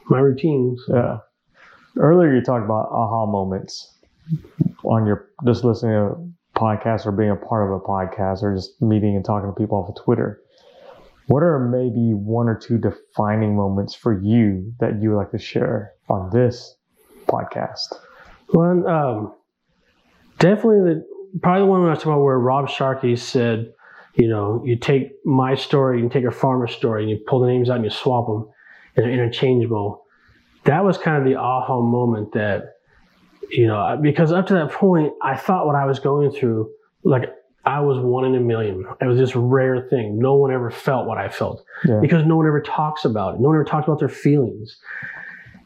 my 0.09 0.19
routine. 0.19 0.77
So. 0.87 0.95
yeah. 0.95 1.17
Earlier 1.97 2.35
you 2.35 2.41
talked 2.41 2.65
about 2.65 2.89
aha 2.91 3.25
moments 3.25 3.93
on 4.83 5.05
your 5.05 5.29
just 5.45 5.63
listening 5.63 5.91
to 5.93 6.59
podcasts 6.59 7.05
or 7.05 7.11
being 7.11 7.31
a 7.31 7.35
part 7.35 7.69
of 7.69 7.75
a 7.75 7.79
podcast 7.79 8.43
or 8.43 8.55
just 8.55 8.81
meeting 8.81 9.15
and 9.15 9.23
talking 9.23 9.49
to 9.49 9.55
people 9.55 9.77
off 9.77 9.89
of 9.89 10.03
Twitter. 10.03 10.41
What 11.27 11.41
are 11.41 11.59
maybe 11.59 12.13
one 12.13 12.47
or 12.47 12.55
two 12.55 12.77
defining 12.77 13.55
moments 13.55 13.95
for 13.95 14.19
you 14.21 14.73
that 14.79 15.01
you 15.01 15.09
would 15.11 15.17
like 15.17 15.31
to 15.31 15.39
share 15.39 15.93
on 16.09 16.29
this 16.31 16.75
podcast? 17.27 17.93
Well, 18.53 18.87
um, 18.87 19.33
definitely 20.39 20.93
the 20.93 21.05
probably 21.41 21.61
the 21.61 21.65
one 21.65 21.81
I 21.85 21.89
was 21.89 21.99
talking 21.99 22.13
about 22.13 22.23
where 22.23 22.39
Rob 22.39 22.69
Sharkey 22.69 23.15
said, 23.15 23.73
you 24.15 24.27
know, 24.27 24.61
you 24.65 24.77
take 24.77 25.11
my 25.25 25.55
story 25.55 25.99
and 25.99 26.11
take 26.11 26.23
a 26.25 26.31
farmer's 26.31 26.73
story 26.73 27.01
and 27.03 27.09
you 27.09 27.19
pull 27.27 27.41
the 27.41 27.47
names 27.47 27.69
out 27.69 27.75
and 27.77 27.83
you 27.83 27.89
swap 27.91 28.27
them 28.27 28.47
and 28.95 29.05
they're 29.05 29.11
interchangeable. 29.13 30.03
That 30.63 30.83
was 30.85 30.97
kind 30.97 31.17
of 31.17 31.25
the 31.25 31.35
aha 31.39 31.81
moment 31.81 32.33
that, 32.33 32.75
you 33.49 33.67
know, 33.67 33.99
because 34.01 34.31
up 34.31 34.47
to 34.47 34.53
that 34.53 34.71
point, 34.71 35.13
I 35.21 35.35
thought 35.35 35.67
what 35.67 35.75
I 35.75 35.85
was 35.85 35.99
going 35.99 36.31
through, 36.31 36.71
like 37.03 37.29
I 37.65 37.81
was 37.81 37.99
one 37.99 38.25
in 38.25 38.35
a 38.35 38.39
million. 38.39 38.85
It 39.01 39.05
was 39.05 39.17
this 39.17 39.35
rare 39.35 39.87
thing. 39.89 40.17
No 40.17 40.35
one 40.35 40.51
ever 40.53 40.71
felt 40.71 41.05
what 41.07 41.17
I 41.17 41.29
felt 41.29 41.63
Yeah. 41.83 41.99
because 41.99 42.25
no 42.25 42.37
one 42.37 42.47
ever 42.47 42.61
talks 42.61 43.03
about 43.05 43.35
it. 43.35 43.41
No 43.41 43.49
one 43.49 43.55
ever 43.57 43.65
talks 43.65 43.85
about 43.87 43.99
their 43.99 44.07
feelings. 44.09 44.77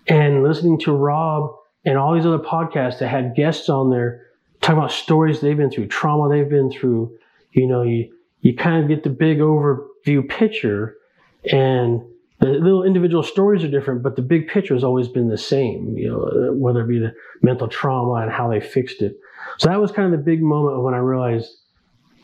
And 0.10 0.43
listening 0.43 0.80
to 0.82 0.91
Rob 0.91 1.51
and 1.86 1.97
all 1.97 2.14
these 2.16 2.26
other 2.26 2.39
podcasts 2.39 2.99
that 2.99 3.07
had 3.07 3.36
guests 3.36 3.70
on 3.70 3.89
there 3.91 4.26
talking 4.62 4.78
about 4.80 4.91
stories 4.91 5.39
they've 5.39 5.55
been 5.55 5.70
through, 5.72 5.88
trauma 5.88 6.30
they've 6.30 6.49
been 6.49 6.72
through, 6.72 7.16
you 7.51 7.68
know, 7.68 7.84
you, 7.84 8.12
you 8.41 8.55
kind 8.55 8.82
of 8.84 8.89
get 8.89 9.03
the 9.03 9.10
big 9.10 9.38
overview 9.39 10.28
picture 10.28 10.95
and 11.51 12.01
the 12.39 12.47
little 12.47 12.84
individual 12.84 13.22
stories 13.22 13.64
are 13.64 13.70
different, 13.70 14.01
but 14.01 14.16
the 14.16 14.22
big 14.22 14.47
picture 14.47 14.74
has 14.74 14.84
always 14.84 15.07
been 15.10 15.28
the 15.30 15.38
same, 15.38 15.97
you 15.97 16.07
know, 16.10 16.53
whether 16.53 16.82
it 16.82 16.88
be 16.88 16.99
the 16.99 17.14
mental 17.41 17.68
trauma 17.68 18.14
and 18.22 18.32
how 18.32 18.49
they 18.49 18.62
fixed 18.62 19.01
it. 19.01 19.18
So 19.57 19.68
that 19.70 19.80
was 19.80 19.91
kind 19.91 20.12
of 20.14 20.18
the 20.20 20.24
big 20.24 20.41
moment 20.41 20.78
of 20.78 20.84
when 20.84 20.93
I 20.93 20.99
realized, 20.99 21.51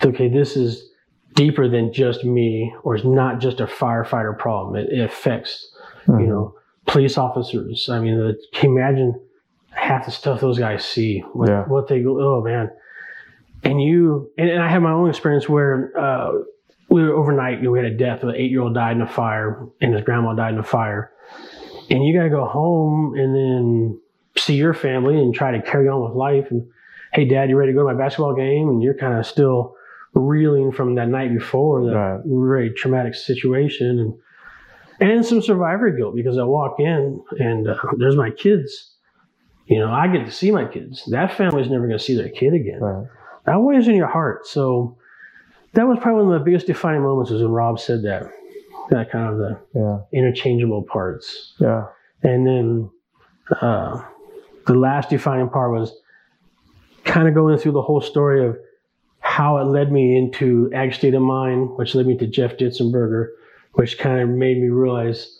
okay, 0.03 0.29
this 0.29 0.55
is 0.55 0.89
deeper 1.33 1.67
than 1.67 1.91
just 1.91 2.23
me, 2.23 2.73
or 2.83 2.95
it's 2.95 3.03
not 3.05 3.41
just 3.41 3.59
a 3.59 3.65
firefighter 3.67 4.37
problem. 4.37 4.77
It, 4.77 4.89
it 4.91 5.01
affects, 5.01 5.69
you 6.07 6.13
Mhm. 6.13 6.27
know, 6.27 6.55
police 6.95 7.17
officers. 7.17 7.89
I 7.89 7.99
mean, 7.99 8.17
the, 8.17 8.39
can 8.53 8.69
you 8.71 8.77
imagine 8.77 9.19
half 9.71 10.05
the 10.05 10.11
stuff 10.11 10.39
those 10.39 10.57
guys 10.57 10.85
see, 10.85 11.19
what, 11.33 11.49
Yeah. 11.49 11.63
what 11.65 11.89
they 11.89 12.01
go, 12.01 12.21
oh 12.21 12.41
man. 12.41 12.71
And 13.63 13.81
you, 13.81 14.31
and, 14.37 14.49
and 14.49 14.63
I 14.63 14.69
had 14.69 14.79
my 14.79 14.91
own 14.93 15.09
experience 15.09 15.49
where 15.49 15.91
uh, 15.99 16.31
we 16.89 17.03
were 17.03 17.13
overnight, 17.13 17.57
you 17.57 17.65
know, 17.65 17.71
we 17.71 17.79
had 17.79 17.91
a 17.91 17.97
death, 17.97 18.23
an 18.23 18.31
eight 18.33 18.49
year 18.49 18.61
old 18.61 18.75
died 18.75 18.95
in 18.95 19.01
a 19.01 19.07
fire, 19.07 19.67
and 19.81 19.93
his 19.93 20.03
grandma 20.05 20.33
died 20.35 20.53
in 20.53 20.59
a 20.59 20.63
fire. 20.63 21.11
And 21.89 22.01
you 22.05 22.17
got 22.17 22.23
to 22.23 22.29
go 22.29 22.45
home 22.45 23.15
and 23.15 23.35
then 23.35 23.99
see 24.37 24.55
your 24.55 24.73
family 24.73 25.15
and 25.19 25.33
try 25.35 25.51
to 25.51 25.61
carry 25.61 25.89
on 25.89 26.01
with 26.01 26.13
life. 26.13 26.47
And 26.49 26.65
hey, 27.11 27.25
dad, 27.25 27.49
you 27.49 27.57
ready 27.57 27.73
to 27.73 27.75
go 27.75 27.85
to 27.85 27.93
my 27.93 27.99
basketball 28.01 28.35
game? 28.35 28.69
And 28.69 28.81
you're 28.81 28.93
kind 28.97 29.17
of 29.19 29.25
still 29.25 29.75
reeling 30.13 30.71
from 30.71 30.95
that 30.95 31.09
night 31.09 31.33
before, 31.37 31.83
that 31.87 31.93
Right. 31.97 32.21
very 32.25 32.69
traumatic 32.73 33.15
situation. 33.15 33.99
And 33.99 34.13
and 34.99 35.25
some 35.25 35.41
survivor 35.41 35.89
guilt 35.91 36.15
because 36.15 36.37
I 36.37 36.43
walk 36.43 36.79
in 36.79 37.21
and 37.39 37.67
uh, 37.67 37.75
there's 37.97 38.15
my 38.15 38.29
kids. 38.31 38.91
You 39.67 39.79
know, 39.79 39.91
I 39.91 40.07
get 40.07 40.25
to 40.25 40.31
see 40.31 40.51
my 40.51 40.65
kids. 40.65 41.03
That 41.11 41.35
family's 41.35 41.69
never 41.69 41.87
going 41.87 41.97
to 41.97 42.03
see 42.03 42.15
their 42.15 42.29
kid 42.29 42.53
again. 42.53 42.79
Right. 42.81 43.07
That 43.45 43.59
weighs 43.61 43.87
in 43.87 43.95
your 43.95 44.07
heart. 44.07 44.45
So 44.47 44.97
that 45.73 45.87
was 45.87 45.97
probably 46.01 46.23
one 46.25 46.33
of 46.35 46.39
the 46.39 46.45
biggest 46.45 46.67
defining 46.67 47.01
moments 47.01 47.31
was 47.31 47.41
when 47.41 47.51
Rob 47.51 47.79
said 47.79 48.03
that. 48.03 48.31
That 48.91 49.11
kind 49.11 49.33
of 49.33 49.37
the 49.39 49.59
Yeah. 49.73 49.99
interchangeable 50.13 50.83
parts. 50.83 51.55
Yeah. 51.59 51.87
And 52.21 52.45
then 52.45 52.89
uh, 53.61 54.03
the 54.67 54.75
last 54.75 55.09
defining 55.09 55.49
part 55.49 55.71
was 55.71 55.95
kind 57.03 57.27
of 57.27 57.33
going 57.33 57.57
through 57.57 57.71
the 57.73 57.81
whole 57.81 58.01
story 58.01 58.45
of 58.47 58.57
how 59.19 59.57
it 59.57 59.63
led 59.63 59.91
me 59.91 60.15
into 60.17 60.69
Ag 60.73 60.93
State 60.93 61.15
of 61.15 61.21
Mind, 61.23 61.71
which 61.77 61.95
led 61.95 62.05
me 62.05 62.15
to 62.17 62.27
Jeff 62.27 62.57
Ditzenberger, 62.57 63.29
which 63.75 63.97
kind 63.97 64.19
of 64.21 64.29
made 64.29 64.57
me 64.57 64.69
realize 64.69 65.39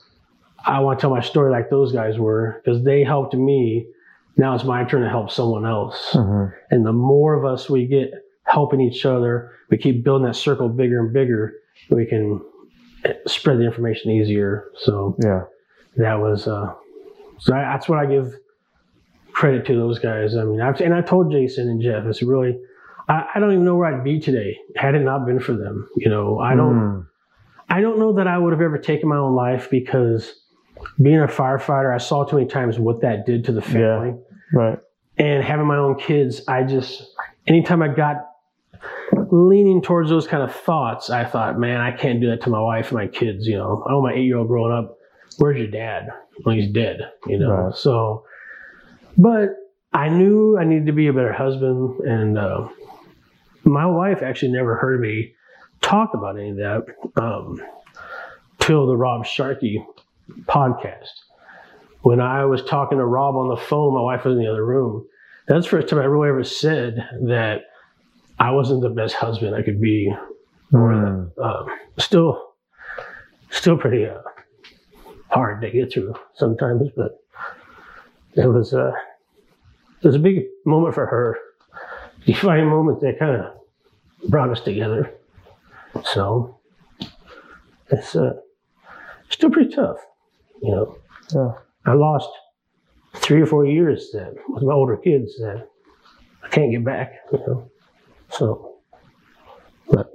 I 0.65 0.79
want 0.79 0.99
to 0.99 1.01
tell 1.01 1.09
my 1.11 1.21
story 1.21 1.51
like 1.51 1.69
those 1.69 1.91
guys 1.91 2.17
were 2.17 2.61
because 2.63 2.83
they 2.83 3.03
helped 3.03 3.33
me. 3.33 3.88
Now 4.38 4.55
it's 4.55 4.63
my 4.63 4.83
turn 4.83 5.01
to 5.03 5.09
help 5.09 5.31
someone 5.31 5.65
else. 5.65 6.09
hmm 6.13 6.47
And 6.71 6.86
the 6.86 6.93
more 6.93 7.33
of 7.33 7.45
us 7.45 7.69
we 7.69 7.86
get 7.88 8.11
helping 8.43 8.81
each 8.81 9.05
other, 9.05 9.51
we 9.69 9.77
keep 9.77 10.03
building 10.03 10.27
that 10.27 10.36
circle 10.36 10.69
bigger 10.69 10.99
and 10.99 11.13
bigger, 11.13 11.53
we 11.89 12.05
can 12.05 12.41
spread 13.27 13.57
the 13.59 13.65
information 13.65 14.11
easier. 14.11 14.65
So 14.79 15.15
Yeah. 15.23 15.43
that 15.97 16.15
was 16.19 16.47
uh 16.47 16.73
so 17.39 17.53
I, 17.53 17.61
that's 17.61 17.88
what 17.89 17.99
I 17.99 18.05
give 18.05 18.33
credit 19.33 19.65
to 19.67 19.75
those 19.75 19.99
guys. 19.99 20.36
I 20.38 20.43
mean, 20.45 20.61
I've, 20.61 20.79
and 20.79 20.93
I 20.93 21.01
told 21.01 21.31
Jason 21.31 21.67
and 21.69 21.81
Jeff, 21.81 22.05
it's 22.05 22.23
really 22.23 22.57
I, 23.07 23.25
I 23.36 23.39
don't 23.39 23.51
even 23.51 23.65
know 23.65 23.75
where 23.75 23.93
I'd 23.93 24.03
be 24.03 24.19
today 24.19 24.57
had 24.75 24.95
it 24.95 25.01
not 25.01 25.25
been 25.25 25.39
for 25.39 25.53
them. 25.53 25.88
You 25.95 26.09
know, 26.09 26.39
I 26.39 26.55
don't 26.55 26.75
Mm. 26.75 27.07
I 27.70 27.82
don't 27.82 27.99
know 27.99 28.13
that 28.13 28.28
I 28.28 28.38
would 28.38 28.53
have 28.53 28.61
ever 28.61 28.78
taken 28.78 29.09
my 29.09 29.18
own 29.18 29.36
life 29.36 29.70
because 29.70 30.34
being 31.01 31.20
a 31.20 31.28
firefighter, 31.28 31.93
I 31.93 31.97
saw 31.97 32.24
too 32.26 32.38
many 32.38 32.47
times 32.47 32.78
what 32.80 33.01
that 33.01 33.26
did 33.26 33.45
to 33.45 33.51
the 33.51 33.61
Yeah. 33.61 33.68
family 33.74 34.16
Right. 34.53 34.80
and 35.18 35.43
having 35.43 35.66
my 35.66 35.78
own 35.78 35.95
kids, 35.95 36.41
I 36.47 36.63
just 36.63 37.13
anytime 37.47 37.82
I 37.82 37.88
got 37.89 38.18
leaning 39.32 39.82
towards 39.82 40.09
those 40.09 40.28
kind 40.28 40.43
of 40.43 40.51
thoughts, 40.53 41.09
I 41.09 41.24
thought, 41.26 41.57
man, 41.59 41.80
I 41.82 41.91
can't 41.91 42.20
do 42.22 42.28
that 42.30 42.41
to 42.41 42.49
my 42.49 42.59
wife 42.61 42.89
and 42.89 42.97
my 42.99 43.07
kids. 43.07 43.47
You 43.47 43.57
know, 43.57 43.84
oh, 43.89 44.01
my 44.01 44.13
eight 44.13 44.26
year 44.26 44.38
old 44.38 44.47
growing 44.47 44.72
up, 44.74 44.97
where's 45.38 45.57
your 45.57 45.68
dad? 45.68 46.09
Well, 46.45 46.55
he's 46.55 46.72
dead. 46.72 46.99
You 47.28 47.39
know, 47.39 47.49
Right. 47.51 47.76
so. 47.76 48.26
But 49.18 49.51
I 49.93 50.09
knew 50.09 50.57
I 50.57 50.66
needed 50.66 50.88
to 50.88 50.91
be 50.91 51.07
a 51.07 51.13
better 51.13 51.32
husband, 51.32 52.01
and 52.01 52.38
uh, 52.38 52.68
my 53.63 53.86
wife 53.86 54.22
actually 54.22 54.51
never 54.51 54.76
heard 54.76 54.99
me 54.99 55.34
talk 55.82 56.13
about 56.13 56.38
any 56.38 56.49
of 56.51 56.57
that 56.57 56.86
um, 57.21 57.61
till 58.59 58.88
the 58.88 58.95
Rob 58.97 59.26
Sharkey 59.26 59.86
podcast 60.45 61.09
when 62.01 62.19
I 62.19 62.45
was 62.45 62.63
talking 62.63 62.99
to 62.99 63.05
Rob 63.05 63.36
on 63.36 63.49
the 63.49 63.57
phone, 63.61 63.95
my 63.95 64.01
wife 64.01 64.26
was 64.26 64.34
in 64.38 64.43
the 64.43 64.49
other 64.51 64.63
room. 64.63 65.07
That's 65.47 65.65
the 65.65 65.69
first 65.71 65.88
time 65.88 65.97
I 65.99 66.03
really 66.05 66.30
ever 66.30 66.43
said 66.43 66.97
that 67.23 67.61
I 68.38 68.51
wasn't 68.51 68.82
the 68.82 68.89
best 68.91 69.15
husband 69.15 69.55
I 69.55 69.63
could 69.63 69.82
be. 69.82 70.13
Or 70.71 70.91
Mm. 70.93 71.32
um, 71.43 71.65
still, 71.97 72.53
still 73.49 73.76
pretty 73.78 74.05
uh, 74.05 74.19
hard 75.30 75.61
to 75.61 75.71
get 75.71 75.91
through 75.93 76.13
sometimes, 76.36 76.89
but 76.95 77.19
it 78.36 78.45
was 78.47 78.73
uh, 78.76 78.91
it 80.01 80.05
was 80.07 80.15
a 80.15 80.19
big 80.19 80.43
moment 80.65 80.93
for 80.93 81.07
her. 81.07 81.38
Defining 82.28 82.67
moment 82.67 83.01
that 83.01 83.17
kind 83.17 83.36
of 83.41 84.30
brought 84.30 84.49
us 84.51 84.61
together. 84.61 85.11
So 86.03 86.59
it's 87.89 88.15
uh, 88.15 88.33
still 89.29 89.49
pretty 89.49 89.73
tough, 89.73 89.97
you 90.61 90.71
know. 90.71 90.97
Yeah. 91.33 91.51
I 91.85 91.93
lost 91.93 92.29
three 93.15 93.41
or 93.41 93.45
four 93.45 93.65
years 93.65 94.11
that 94.13 94.33
with 94.49 94.63
my 94.63 94.73
older 94.73 94.97
kids 94.97 95.37
that 95.37 95.67
I 96.43 96.49
can't 96.49 96.71
get 96.71 96.83
back, 96.83 97.13
you 97.31 97.39
know. 97.39 97.71
So, 98.29 98.77
but, 99.89 100.11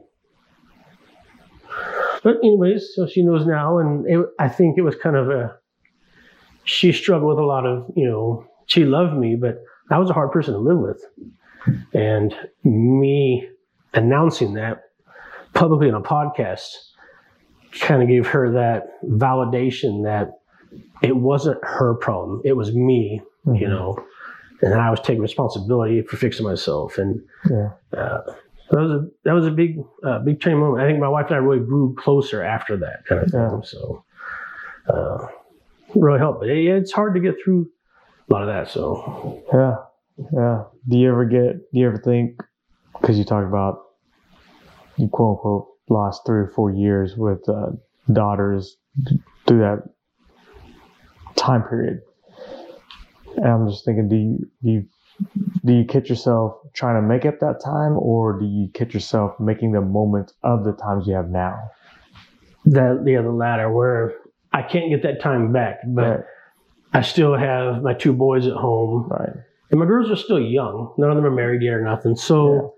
but 2.22 2.36
anyways, 2.42 2.92
so 2.94 3.06
she 3.06 3.22
knows 3.22 3.46
now, 3.46 3.78
and 3.78 4.06
it, 4.06 4.26
I 4.38 4.48
think 4.48 4.78
it 4.78 4.82
was 4.82 4.96
kind 4.96 5.16
of 5.16 5.30
a. 5.30 5.56
She 6.64 6.92
struggled 6.92 7.30
with 7.30 7.38
a 7.38 7.46
lot 7.46 7.66
of, 7.66 7.90
you 7.96 8.06
know, 8.06 8.46
she 8.66 8.84
loved 8.84 9.16
me, 9.16 9.34
but 9.34 9.62
I 9.90 9.98
was 9.98 10.10
a 10.10 10.12
hard 10.12 10.30
person 10.30 10.54
to 10.54 10.60
live 10.60 10.78
with, 10.78 11.04
and 11.94 12.34
me 12.62 13.48
announcing 13.94 14.54
that 14.54 14.89
publicly 15.60 15.88
in 15.88 15.94
a 15.94 16.00
podcast 16.00 16.68
kind 17.80 18.02
of 18.02 18.08
gave 18.08 18.26
her 18.26 18.50
that 18.52 19.00
validation 19.04 20.04
that 20.04 20.26
it 21.02 21.16
wasn't 21.16 21.58
her 21.62 21.94
problem. 21.94 22.40
It 22.44 22.54
was 22.56 22.74
me, 22.74 23.20
you 23.46 23.52
Mhm. 23.66 23.68
know, 23.68 23.98
and 24.62 24.74
I 24.74 24.90
was 24.90 25.00
taking 25.00 25.22
responsibility 25.22 26.02
for 26.02 26.16
fixing 26.16 26.46
myself. 26.46 26.98
And 26.98 27.20
Yeah. 27.48 27.70
uh, 27.92 28.20
that 28.70 28.80
was 28.80 28.90
a 28.92 29.08
that 29.24 29.32
was 29.32 29.46
a 29.46 29.50
big 29.50 29.72
uh, 30.02 30.18
big 30.20 30.40
change 30.40 30.56
moment. 30.58 30.82
I 30.82 30.86
think 30.86 30.98
my 31.00 31.08
wife 31.08 31.26
and 31.26 31.34
I 31.36 31.38
really 31.38 31.64
grew 31.64 31.94
closer 31.98 32.42
after 32.42 32.76
that 32.78 33.04
kind 33.06 33.22
of 33.22 33.30
thing. 33.30 33.62
So 33.64 34.04
uh, 34.88 35.26
really 35.94 36.18
helped. 36.18 36.40
But 36.40 36.46
yeah, 36.46 36.74
it's 36.74 36.92
hard 36.92 37.14
to 37.14 37.20
get 37.20 37.34
through 37.44 37.68
a 38.28 38.32
lot 38.32 38.42
of 38.42 38.48
that. 38.48 38.68
So 38.68 39.42
Yeah. 39.52 39.76
Yeah. 40.32 40.64
Do 40.88 40.96
you 40.98 41.08
ever 41.10 41.24
get, 41.24 41.52
do 41.72 41.78
you 41.80 41.86
ever 41.86 41.98
think, 41.98 42.40
because 43.00 43.18
you 43.18 43.24
talk 43.24 43.44
about, 43.44 43.74
you 43.74 43.89
quote 45.08 45.38
unquote, 45.38 45.68
lost 45.88 46.22
three 46.26 46.40
or 46.40 46.52
four 46.54 46.70
years 46.70 47.16
with 47.16 47.48
uh, 47.48 47.70
daughters 48.12 48.76
through 49.46 49.58
that 49.58 49.82
time 51.36 51.62
period. 51.62 52.00
And 53.36 53.46
I'm 53.46 53.68
just 53.68 53.84
thinking, 53.84 54.08
do 54.08 54.16
you, 54.16 54.38
do 54.62 54.70
you, 54.70 54.86
do 55.64 55.72
you 55.72 55.84
catch 55.84 56.08
yourself 56.08 56.56
trying 56.74 57.00
to 57.00 57.06
make 57.06 57.24
up 57.24 57.40
that 57.40 57.60
time 57.64 57.96
or 57.98 58.38
do 58.38 58.46
you 58.46 58.68
catch 58.74 58.94
yourself 58.94 59.38
making 59.38 59.72
the 59.72 59.80
moment 59.80 60.32
of 60.42 60.64
the 60.64 60.72
times 60.72 61.06
you 61.06 61.14
have 61.14 61.28
now? 61.28 61.58
that 62.66 63.02
yeah, 63.06 63.22
the 63.22 63.30
latter 63.30 63.72
where 63.72 64.14
I 64.52 64.62
can't 64.62 64.90
get 64.90 65.02
that 65.02 65.20
time 65.22 65.52
back, 65.52 65.80
but 65.86 66.02
Right. 66.02 66.24
I 66.92 67.02
still 67.02 67.36
have 67.36 67.82
my 67.82 67.94
two 67.94 68.12
boys 68.12 68.46
at 68.46 68.54
home. 68.54 69.08
Right. 69.08 69.30
And 69.70 69.78
my 69.78 69.86
girls 69.86 70.10
are 70.10 70.16
still 70.16 70.40
young. 70.40 70.92
None 70.98 71.08
of 71.08 71.16
them 71.16 71.24
are 71.24 71.30
married 71.30 71.62
yet 71.62 71.74
or 71.74 71.84
nothing. 71.84 72.16
So, 72.16 72.54
yeah. 72.54 72.68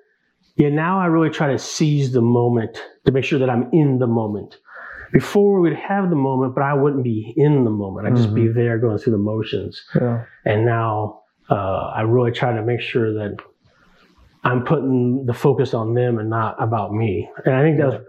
Now 0.59 1.01
I 1.01 1.07
really 1.07 1.31
try 1.31 1.53
to 1.53 1.59
seize 1.59 2.13
the 2.13 2.21
moment 2.21 2.83
to 3.07 3.13
make 3.13 3.25
sure 3.25 3.39
that 3.39 3.51
I'm 3.51 3.71
in 3.73 3.99
the 3.99 4.07
moment. 4.07 4.57
Before 5.13 5.61
we'd 5.61 5.75
have 5.75 6.09
the 6.09 6.17
moment, 6.17 6.55
but 6.55 6.65
I 6.65 6.73
wouldn't 6.73 7.05
be 7.05 7.35
in 7.37 7.65
the 7.65 7.71
moment. 7.71 8.07
I'd 8.07 8.17
just 8.17 8.35
be 8.35 8.49
there 8.49 8.79
going 8.79 8.97
through 8.97 9.13
the 9.13 9.19
motions. 9.19 9.83
Yeah. 9.95 10.25
And 10.47 10.65
now 10.65 11.23
uh, 11.51 11.91
I 11.95 12.01
really 12.03 12.33
try 12.33 12.55
to 12.55 12.63
make 12.63 12.81
sure 12.81 13.13
that 13.15 13.37
I'm 14.43 14.65
putting 14.65 15.27
the 15.27 15.35
focus 15.35 15.75
on 15.75 15.93
them 15.93 16.19
and 16.19 16.31
not 16.31 16.57
about 16.63 16.95
me. 16.95 17.29
And 17.45 17.55
I 17.55 17.63
think 17.63 17.79
that's, 17.79 18.03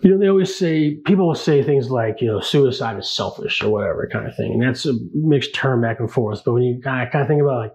you 0.00 0.10
know, 0.10 0.18
they 0.18 0.28
always 0.28 0.56
say, 0.56 0.96
people 0.96 1.28
will 1.28 1.34
say 1.36 1.62
things 1.62 1.88
like, 1.88 2.20
you 2.20 2.26
know, 2.26 2.40
suicide 2.40 2.98
is 2.98 3.08
selfish 3.08 3.62
or 3.62 3.70
whatever 3.70 4.08
kind 4.12 4.26
of 4.26 4.34
thing. 4.34 4.54
And 4.54 4.62
that's 4.62 4.86
a 4.86 4.94
mixed 5.14 5.54
term 5.54 5.82
back 5.82 6.00
and 6.00 6.10
forth. 6.10 6.42
But 6.44 6.54
when 6.54 6.64
you 6.64 6.78
of, 6.78 6.82
kind 6.82 7.14
of 7.14 7.28
think 7.28 7.42
about 7.42 7.58
like, 7.58 7.74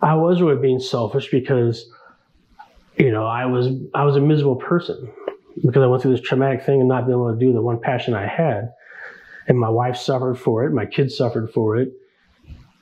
I 0.00 0.14
was 0.14 0.40
really 0.40 0.60
being 0.60 0.78
selfish 0.78 1.28
because, 1.30 1.90
you 2.98 3.10
know, 3.12 3.24
I 3.26 3.46
was, 3.46 3.68
I 3.94 4.04
was 4.04 4.16
a 4.16 4.20
miserable 4.20 4.56
person 4.56 5.12
because 5.64 5.82
I 5.82 5.86
went 5.86 6.02
through 6.02 6.12
this 6.12 6.20
traumatic 6.26 6.62
thing 6.64 6.80
and 6.80 6.88
not 6.88 7.06
being 7.06 7.18
able 7.18 7.32
to 7.32 7.38
do 7.38 7.52
the 7.52 7.62
one 7.62 7.80
passion 7.80 8.14
I 8.14 8.26
had. 8.26 8.72
And 9.48 9.58
my 9.58 9.68
wife 9.68 9.96
suffered 9.96 10.36
for 10.36 10.64
it. 10.64 10.72
My 10.72 10.86
kids 10.86 11.16
suffered 11.16 11.50
for 11.52 11.76
it. 11.76 11.92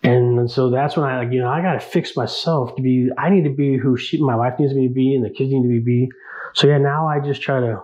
And 0.03 0.51
so 0.51 0.71
that's 0.71 0.97
when 0.97 1.07
I 1.07 1.19
like, 1.19 1.33
you 1.33 1.41
know, 1.41 1.49
I 1.49 1.63
got 1.63 1.75
to 1.75 1.81
fix 1.81 2.17
myself 2.17 2.77
to 2.77 2.83
be, 2.83 3.09
I 3.17 3.31
need 3.31 3.45
to 3.45 3.51
be 3.51 3.77
who 3.79 3.97
she, 3.97 4.23
my 4.23 4.37
wife 4.37 4.59
needs 4.59 4.75
me 4.75 4.89
to 4.89 4.95
be 4.95 5.15
and 5.15 5.25
the 5.25 5.31
kids 5.31 5.51
need 5.51 5.63
to 5.63 5.69
be, 5.69 5.79
be. 5.81 6.09
So 6.53 6.67
yeah, 6.67 6.79
now 6.79 7.09
I 7.09 7.21
just 7.21 7.41
try 7.43 7.61
to 7.61 7.81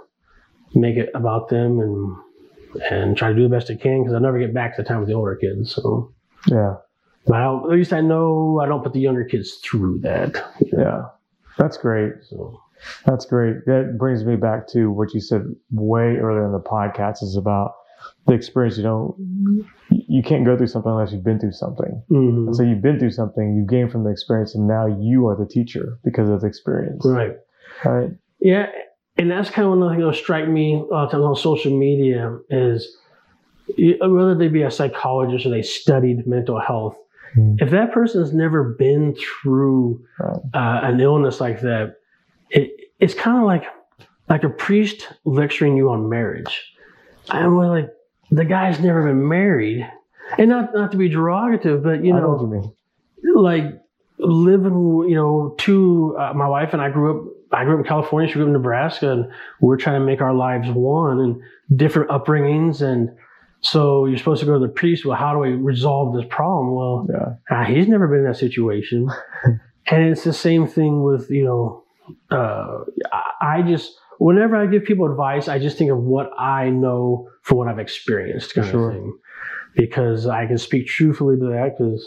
make 0.75 0.97
it 0.97 1.09
about 1.15 1.49
them 1.49 1.81
and, 1.81 2.17
and 2.91 3.17
try 3.17 3.31
to 3.31 3.35
do 3.35 3.43
the 3.43 3.49
best 3.49 3.71
I 3.71 3.75
can 3.77 4.03
because 4.03 4.15
I'll 4.15 4.21
never 4.21 4.39
get 4.39 4.53
back 4.55 4.77
to 4.77 4.83
the 4.83 4.89
time 4.89 5.01
with 5.01 5.09
the 5.09 5.15
older 5.15 5.35
kids. 5.37 5.75
So, 5.75 6.13
Yeah. 6.47 6.77
but 7.27 7.37
I 7.37 7.55
at 7.57 7.69
least 7.71 7.93
I 7.93 8.01
know 8.03 8.61
I 8.63 8.67
don't 8.67 8.83
put 8.83 8.93
the 8.93 9.01
younger 9.01 9.25
kids 9.25 9.55
through 9.65 10.01
that. 10.01 10.45
Yeah. 10.61 11.07
That's 11.61 11.77
great. 11.77 12.13
So 12.23 12.59
That's 13.05 13.27
great. 13.27 13.57
That 13.67 13.97
brings 13.99 14.25
me 14.25 14.37
back 14.37 14.67
to 14.69 14.91
what 14.91 15.13
you 15.15 15.21
said 15.21 15.43
way 15.71 16.17
earlier 16.17 16.47
in 16.47 16.53
the 16.53 16.61
podcast 16.61 17.23
is 17.23 17.37
about 17.37 17.75
the 18.27 18.33
experience. 18.33 18.79
You 18.79 18.83
don't, 18.83 19.67
you 19.91 20.23
can't 20.23 20.47
go 20.47 20.57
through 20.57 20.69
something 20.69 20.91
unless 20.91 21.13
you've 21.13 21.25
been 21.25 21.39
through 21.39 21.53
something. 21.53 22.03
Mhm. 22.11 22.55
So 22.55 22.63
you've 22.63 22.81
been 22.83 22.99
through 22.99 23.11
something, 23.11 23.55
you 23.57 23.67
gain 23.67 23.91
from 23.91 24.05
the 24.05 24.11
experience, 24.11 24.55
and 24.55 24.67
now 24.67 24.87
you 24.87 25.27
are 25.29 25.37
the 25.37 25.47
teacher 25.47 25.99
because 26.03 26.29
of 26.31 26.41
the 26.41 26.47
experience. 26.47 27.05
Right. 27.05 27.37
Right. 27.85 28.11
Yeah, 28.41 28.67
and 29.19 29.31
that's 29.31 29.51
kind 29.51 29.67
of 29.69 29.79
one 29.79 29.91
thing 29.91 29.99
that'll 29.99 30.15
strike 30.15 30.49
me 30.49 30.75
a 30.75 30.79
lot 30.79 31.05
of 31.05 31.11
times 31.11 31.25
on 31.25 31.37
social 31.37 31.77
media 31.77 32.39
is 32.49 32.97
whether 34.01 34.35
they 34.35 34.49
be 34.49 34.63
a 34.63 34.71
psychologist 34.71 35.45
or 35.45 35.51
they 35.51 35.63
studied 35.63 36.27
mental 36.27 36.59
health. 36.59 36.97
Hmm. 37.35 37.55
If 37.59 37.71
that 37.71 37.93
person's 37.93 38.33
never 38.33 38.65
been 38.79 39.15
through 39.15 40.05
Right. 40.19 40.37
uh, 40.55 40.81
an 40.85 41.01
illness 41.01 41.41
like 41.41 41.61
that, 41.61 41.97
it, 42.51 42.71
it's 42.99 43.15
kind 43.15 43.39
of 43.39 43.45
like 43.45 43.65
like 44.29 44.45
a 44.45 44.49
priest 44.51 45.09
lecturing 45.25 45.77
you 45.77 45.91
on 45.91 46.09
marriage. 46.09 46.73
I'm 47.31 47.57
like, 47.57 47.91
the 48.31 48.45
guy's 48.45 48.79
never 48.81 49.03
been 49.05 49.27
married, 49.29 49.89
and 50.39 50.49
not 50.51 50.73
not 50.75 50.91
to 50.93 50.97
be 50.97 51.09
derogative, 51.09 51.83
but 51.83 52.05
you 52.05 52.13
know 52.13 52.37
know, 52.37 52.75
you 53.23 53.41
like 53.41 53.65
living, 54.19 55.07
you 55.09 55.15
know, 55.15 55.55
two, 55.59 56.17
uh, 56.19 56.33
my 56.35 56.47
wife 56.47 56.73
and 56.73 56.83
I 56.83 56.91
grew 56.91 57.11
up, 57.19 57.33
I 57.53 57.65
grew 57.65 57.75
up 57.75 57.81
in 57.81 57.87
California, 57.87 58.29
she 58.29 58.35
grew 58.35 58.43
up 58.45 58.49
in 58.49 58.53
Nebraska, 58.53 59.11
and 59.13 59.31
we're 59.61 59.77
trying 59.79 60.01
to 60.01 60.05
make 60.07 60.21
our 60.21 60.35
lives 60.35 60.69
one 60.71 61.19
and 61.21 61.43
different 61.79 62.11
upbringings. 62.11 62.83
And 62.83 63.11
so 63.63 64.07
you're 64.07 64.19
supposed 64.19 64.41
to 64.41 64.47
go 64.47 64.55
to 64.55 64.67
the 64.67 64.73
priest. 64.73 65.05
Well, 65.05 65.17
how 65.17 65.33
do 65.33 65.39
we 65.39 65.51
resolve 65.53 66.15
this 66.15 66.25
problem? 66.31 66.75
Well, 66.75 67.07
Yeah. 67.11 67.57
uh, 67.57 67.65
he's 67.65 67.89
never 67.89 68.09
been 68.09 68.21
in 68.21 68.25
that 68.25 68.37
situation. 68.37 69.09
and 69.91 70.03
it's 70.09 70.25
the 70.25 70.33
same 70.33 70.67
thing 70.67 71.03
with, 71.03 71.31
you 71.31 71.45
know, 71.45 71.85
uh, 72.31 72.85
I, 73.41 73.63
just, 73.63 73.93
whenever 74.19 74.57
I 74.57 74.67
give 74.67 74.85
people 74.85 75.11
advice, 75.11 75.47
I 75.49 75.59
just 75.59 75.77
think 75.79 75.91
of 75.91 75.99
what 75.99 76.31
I 76.39 76.71
know 76.71 77.29
from 77.43 77.59
what 77.59 77.69
I've 77.69 77.79
experienced 77.79 78.55
kind 78.55 78.67
Sure. 78.69 78.91
of 78.91 78.95
thing. 78.97 79.19
Because 79.77 80.27
I 80.27 80.47
can 80.47 80.59
speak 80.59 80.87
truthfully 80.89 81.37
to 81.39 81.47
that 81.51 81.77
because 81.79 82.05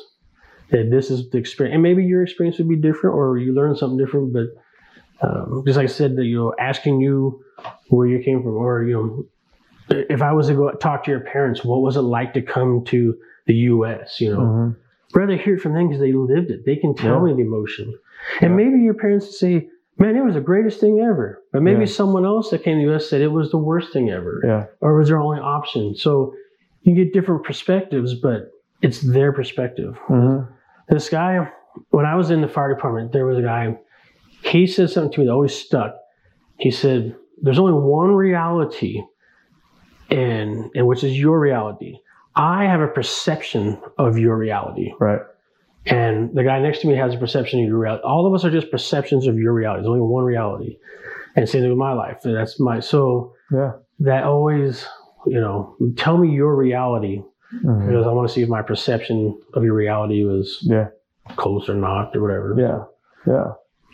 this 0.69 1.09
is 1.09 1.29
the 1.29 1.37
experience. 1.37 1.73
And 1.75 1.83
maybe 1.83 2.03
your 2.03 2.21
experience 2.23 2.57
would 2.57 2.67
be 2.67 2.75
different 2.75 3.15
or 3.15 3.37
you 3.37 3.53
learn 3.53 3.75
something 3.75 3.97
different, 3.97 4.33
but 4.33 4.47
um, 5.21 5.63
just 5.65 5.77
like 5.77 5.85
I 5.85 5.87
said, 5.87 6.17
that 6.17 6.25
you 6.25 6.37
know, 6.37 6.53
asking 6.59 6.99
you 6.99 7.41
where 7.87 8.07
you 8.07 8.21
came 8.21 8.43
from, 8.43 8.55
or 8.57 8.83
you 8.83 8.93
know, 8.93 9.25
if 9.89 10.21
I 10.21 10.31
was 10.31 10.47
to 10.47 10.53
go 10.53 10.71
talk 10.71 11.03
to 11.05 11.11
your 11.11 11.19
parents, 11.21 11.63
what 11.63 11.81
was 11.81 11.95
it 11.97 12.01
like 12.01 12.33
to 12.33 12.41
come 12.41 12.83
to 12.85 13.15
the 13.45 13.53
U.S. 13.75 14.19
You 14.21 14.33
know, 14.33 14.39
Mhm. 14.39 14.75
rather 15.13 15.35
hear 15.35 15.55
it 15.55 15.59
from 15.61 15.73
them 15.73 15.87
because 15.87 16.01
they 16.01 16.13
lived 16.13 16.49
it. 16.51 16.65
They 16.65 16.75
can 16.77 16.95
tell 16.95 17.15
Yeah. 17.19 17.33
me 17.33 17.33
the 17.33 17.47
emotion, 17.47 17.93
and 18.41 18.51
Yeah. 18.51 18.55
maybe 18.55 18.79
your 18.81 18.93
parents 18.93 19.37
say, 19.39 19.67
"Man, 19.99 20.15
it 20.15 20.23
was 20.23 20.35
the 20.35 20.41
greatest 20.41 20.79
thing 20.79 20.99
ever," 21.01 21.41
but 21.51 21.61
maybe 21.61 21.81
Yeah. 21.81 21.85
someone 21.87 22.25
else 22.25 22.49
that 22.51 22.63
came 22.63 22.77
to 22.77 22.85
the 22.85 22.91
U.S. 22.91 23.09
said 23.09 23.21
it 23.21 23.31
was 23.31 23.51
the 23.51 23.57
worst 23.57 23.91
thing 23.93 24.09
ever, 24.09 24.41
Yeah. 24.43 24.65
or 24.81 24.97
was 24.97 25.09
their 25.09 25.19
only 25.19 25.39
option. 25.39 25.95
So 25.95 26.33
you 26.83 26.95
get 26.95 27.13
different 27.13 27.43
perspectives, 27.43 28.13
but 28.15 28.49
it's 28.81 28.99
their 29.01 29.31
perspective 29.31 29.97
Mhm. 30.09 30.45
this 30.89 31.09
guy 31.09 31.49
when 31.91 32.05
i 32.05 32.15
was 32.15 32.29
in 32.29 32.41
the 32.41 32.47
fire 32.47 32.67
department 32.67 33.13
there 33.13 33.25
was 33.25 33.37
a 33.37 33.41
guy 33.41 33.75
he 34.41 34.67
said 34.67 34.89
something 34.89 35.11
to 35.13 35.19
me 35.21 35.25
that 35.25 35.31
always 35.31 35.53
stuck 35.55 35.95
he 36.57 36.69
said 36.69 37.15
there's 37.41 37.57
only 37.57 37.71
one 37.73 38.13
reality 38.13 39.01
and 40.13 40.69
and 40.75 40.85
which 40.87 41.03
is 41.03 41.17
your 41.19 41.39
reality 41.39 41.97
i 42.35 42.63
have 42.65 42.81
a 42.81 42.87
perception 42.87 43.79
of 43.97 44.17
your 44.17 44.35
reality 44.37 44.91
Right. 44.99 45.21
and 45.85 46.33
the 46.35 46.43
guy 46.43 46.59
next 46.59 46.79
to 46.81 46.87
me 46.87 46.95
has 46.95 47.13
a 47.13 47.17
perception 47.17 47.59
of 47.61 47.67
your 47.67 47.77
reality 47.79 48.03
all 48.03 48.25
of 48.27 48.33
us 48.33 48.43
are 48.45 48.51
just 48.51 48.71
perceptions 48.71 49.27
of 49.27 49.37
your 49.37 49.53
reality 49.53 49.81
there's 49.81 49.89
only 49.89 50.01
one 50.01 50.23
reality 50.23 50.77
and 51.35 51.47
same 51.49 51.61
thing 51.61 51.69
with 51.69 51.77
my 51.79 51.93
life 51.93 52.17
that's 52.23 52.59
my 52.59 52.79
so 52.79 53.33
Yeah. 53.51 53.71
that 53.99 54.23
always 54.23 54.85
you 55.25 55.39
know 55.39 55.75
tell 55.97 56.17
me 56.17 56.29
your 56.29 56.55
reality 56.55 57.21
Mhm. 57.63 57.87
because 57.87 58.05
i 58.07 58.11
want 58.11 58.27
to 58.27 58.33
see 58.33 58.41
if 58.41 58.49
my 58.49 58.61
perception 58.61 59.37
of 59.53 59.63
your 59.63 59.75
reality 59.75 60.23
was 60.25 60.59
Yeah. 60.63 60.87
close 61.37 61.69
or 61.69 61.75
not 61.75 62.15
or 62.15 62.21
whatever. 62.21 62.55
Yeah. 62.57 62.79
Yeah. 63.33 63.51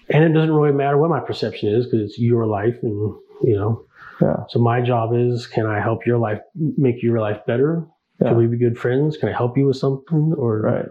And 0.10 0.24
it 0.24 0.30
doesn't 0.34 0.52
really 0.60 0.72
matter 0.74 0.98
what 0.98 1.10
my 1.12 1.20
perception 1.20 1.70
is 1.70 1.86
because 1.86 2.02
it's 2.08 2.18
your 2.18 2.48
life 2.48 2.78
and 2.82 2.98
you 3.44 3.56
know. 3.58 3.84
Yeah. 4.22 4.36
So 4.50 4.60
my 4.60 4.82
job 4.82 5.12
is 5.14 5.48
can 5.48 5.66
I 5.66 5.80
help 5.80 6.06
your 6.06 6.18
life 6.18 6.42
make 6.56 7.02
your 7.04 7.20
life 7.20 7.40
better? 7.48 7.86
Yeah. 8.22 8.30
Can 8.30 8.38
we 8.38 8.48
be 8.48 8.58
good 8.58 8.78
friends? 8.78 9.16
Can 9.18 9.30
I 9.30 9.34
help 9.34 9.58
you 9.58 9.68
with 9.68 9.78
something? 9.78 10.34
Or 10.38 10.62
Right. 10.62 10.86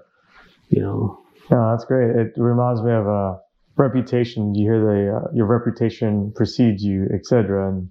you 0.71 0.81
know. 0.83 1.19
No, 1.51 1.71
that's 1.71 1.85
great. 1.85 2.15
It 2.17 2.33
reminds 2.37 2.83
me 2.83 2.93
of 2.93 3.07
a 3.07 3.39
reputation. 3.77 4.55
You 4.55 4.71
hear 4.71 4.81
the 4.81 5.17
uh, 5.17 5.31
your 5.35 5.47
reputation 5.47 6.33
precedes 6.35 6.83
you, 6.85 7.07
etc. 7.15 7.69
And 7.69 7.91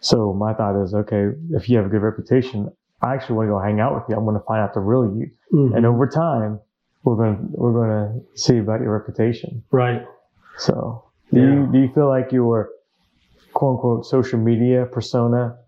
so 0.00 0.32
my 0.34 0.52
thought 0.54 0.82
is, 0.82 0.94
okay, 0.94 1.28
if 1.52 1.68
you 1.68 1.76
have 1.78 1.86
a 1.86 1.88
good 1.88 2.02
reputation, 2.02 2.70
I 3.02 3.14
actually 3.14 3.36
want 3.36 3.46
to 3.48 3.52
go 3.52 3.58
hang 3.60 3.80
out 3.80 3.94
with 3.94 4.04
you. 4.08 4.14
I 4.16 4.18
want 4.18 4.36
to 4.36 4.44
find 4.44 4.60
out 4.60 4.74
the 4.74 4.80
real 4.80 5.04
you. 5.16 5.30
Mhm. 5.52 5.76
And 5.76 5.86
over 5.86 6.06
time, 6.06 6.60
we're 7.04 7.16
going 7.16 7.36
to 7.36 7.42
we're 7.52 7.72
going 7.72 7.90
to 7.90 8.38
see 8.40 8.58
about 8.58 8.80
your 8.80 8.92
reputation. 8.92 9.62
right. 9.70 10.04
So, 10.58 11.04
do 11.32 11.40
Yeah. 11.40 11.46
you 11.52 11.66
do 11.72 11.78
you 11.78 11.88
feel 11.94 12.08
like 12.08 12.32
your 12.32 12.70
quote 13.58 13.74
unquote 13.74 14.06
social 14.06 14.38
media 14.38 14.86
persona 14.86 15.58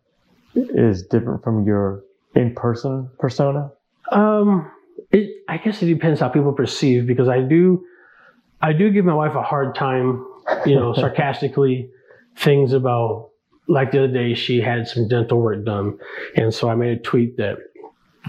is 0.55 1.03
different 1.03 1.43
from 1.43 1.67
your 1.67 2.05
in 2.37 2.55
person 2.55 3.11
persona? 3.19 3.73
Um 4.13 4.71
it 5.11 5.43
I 5.49 5.59
guess 5.59 5.83
it 5.83 5.87
depends 5.87 6.21
how 6.21 6.29
people 6.29 6.53
perceive 6.53 7.05
because 7.05 7.29
I 7.29 7.41
do 7.41 7.85
I 8.63 8.73
do 8.75 8.93
give 8.93 9.05
my 9.05 9.15
wife 9.15 9.35
a 9.35 9.43
hard 9.43 9.75
time, 9.75 10.25
you 10.65 10.77
know, 10.77 10.93
sarcastically 11.03 11.91
things 12.37 12.73
about 12.73 13.31
like 13.67 13.91
the 13.91 14.05
other 14.05 14.13
day 14.13 14.35
she 14.35 14.61
had 14.61 14.87
some 14.87 15.09
dental 15.09 15.41
work 15.41 15.65
done 15.65 15.99
and 16.37 16.55
so 16.55 16.69
I 16.69 16.77
made 16.77 16.97
a 16.97 17.01
tweet 17.01 17.39
that 17.39 17.59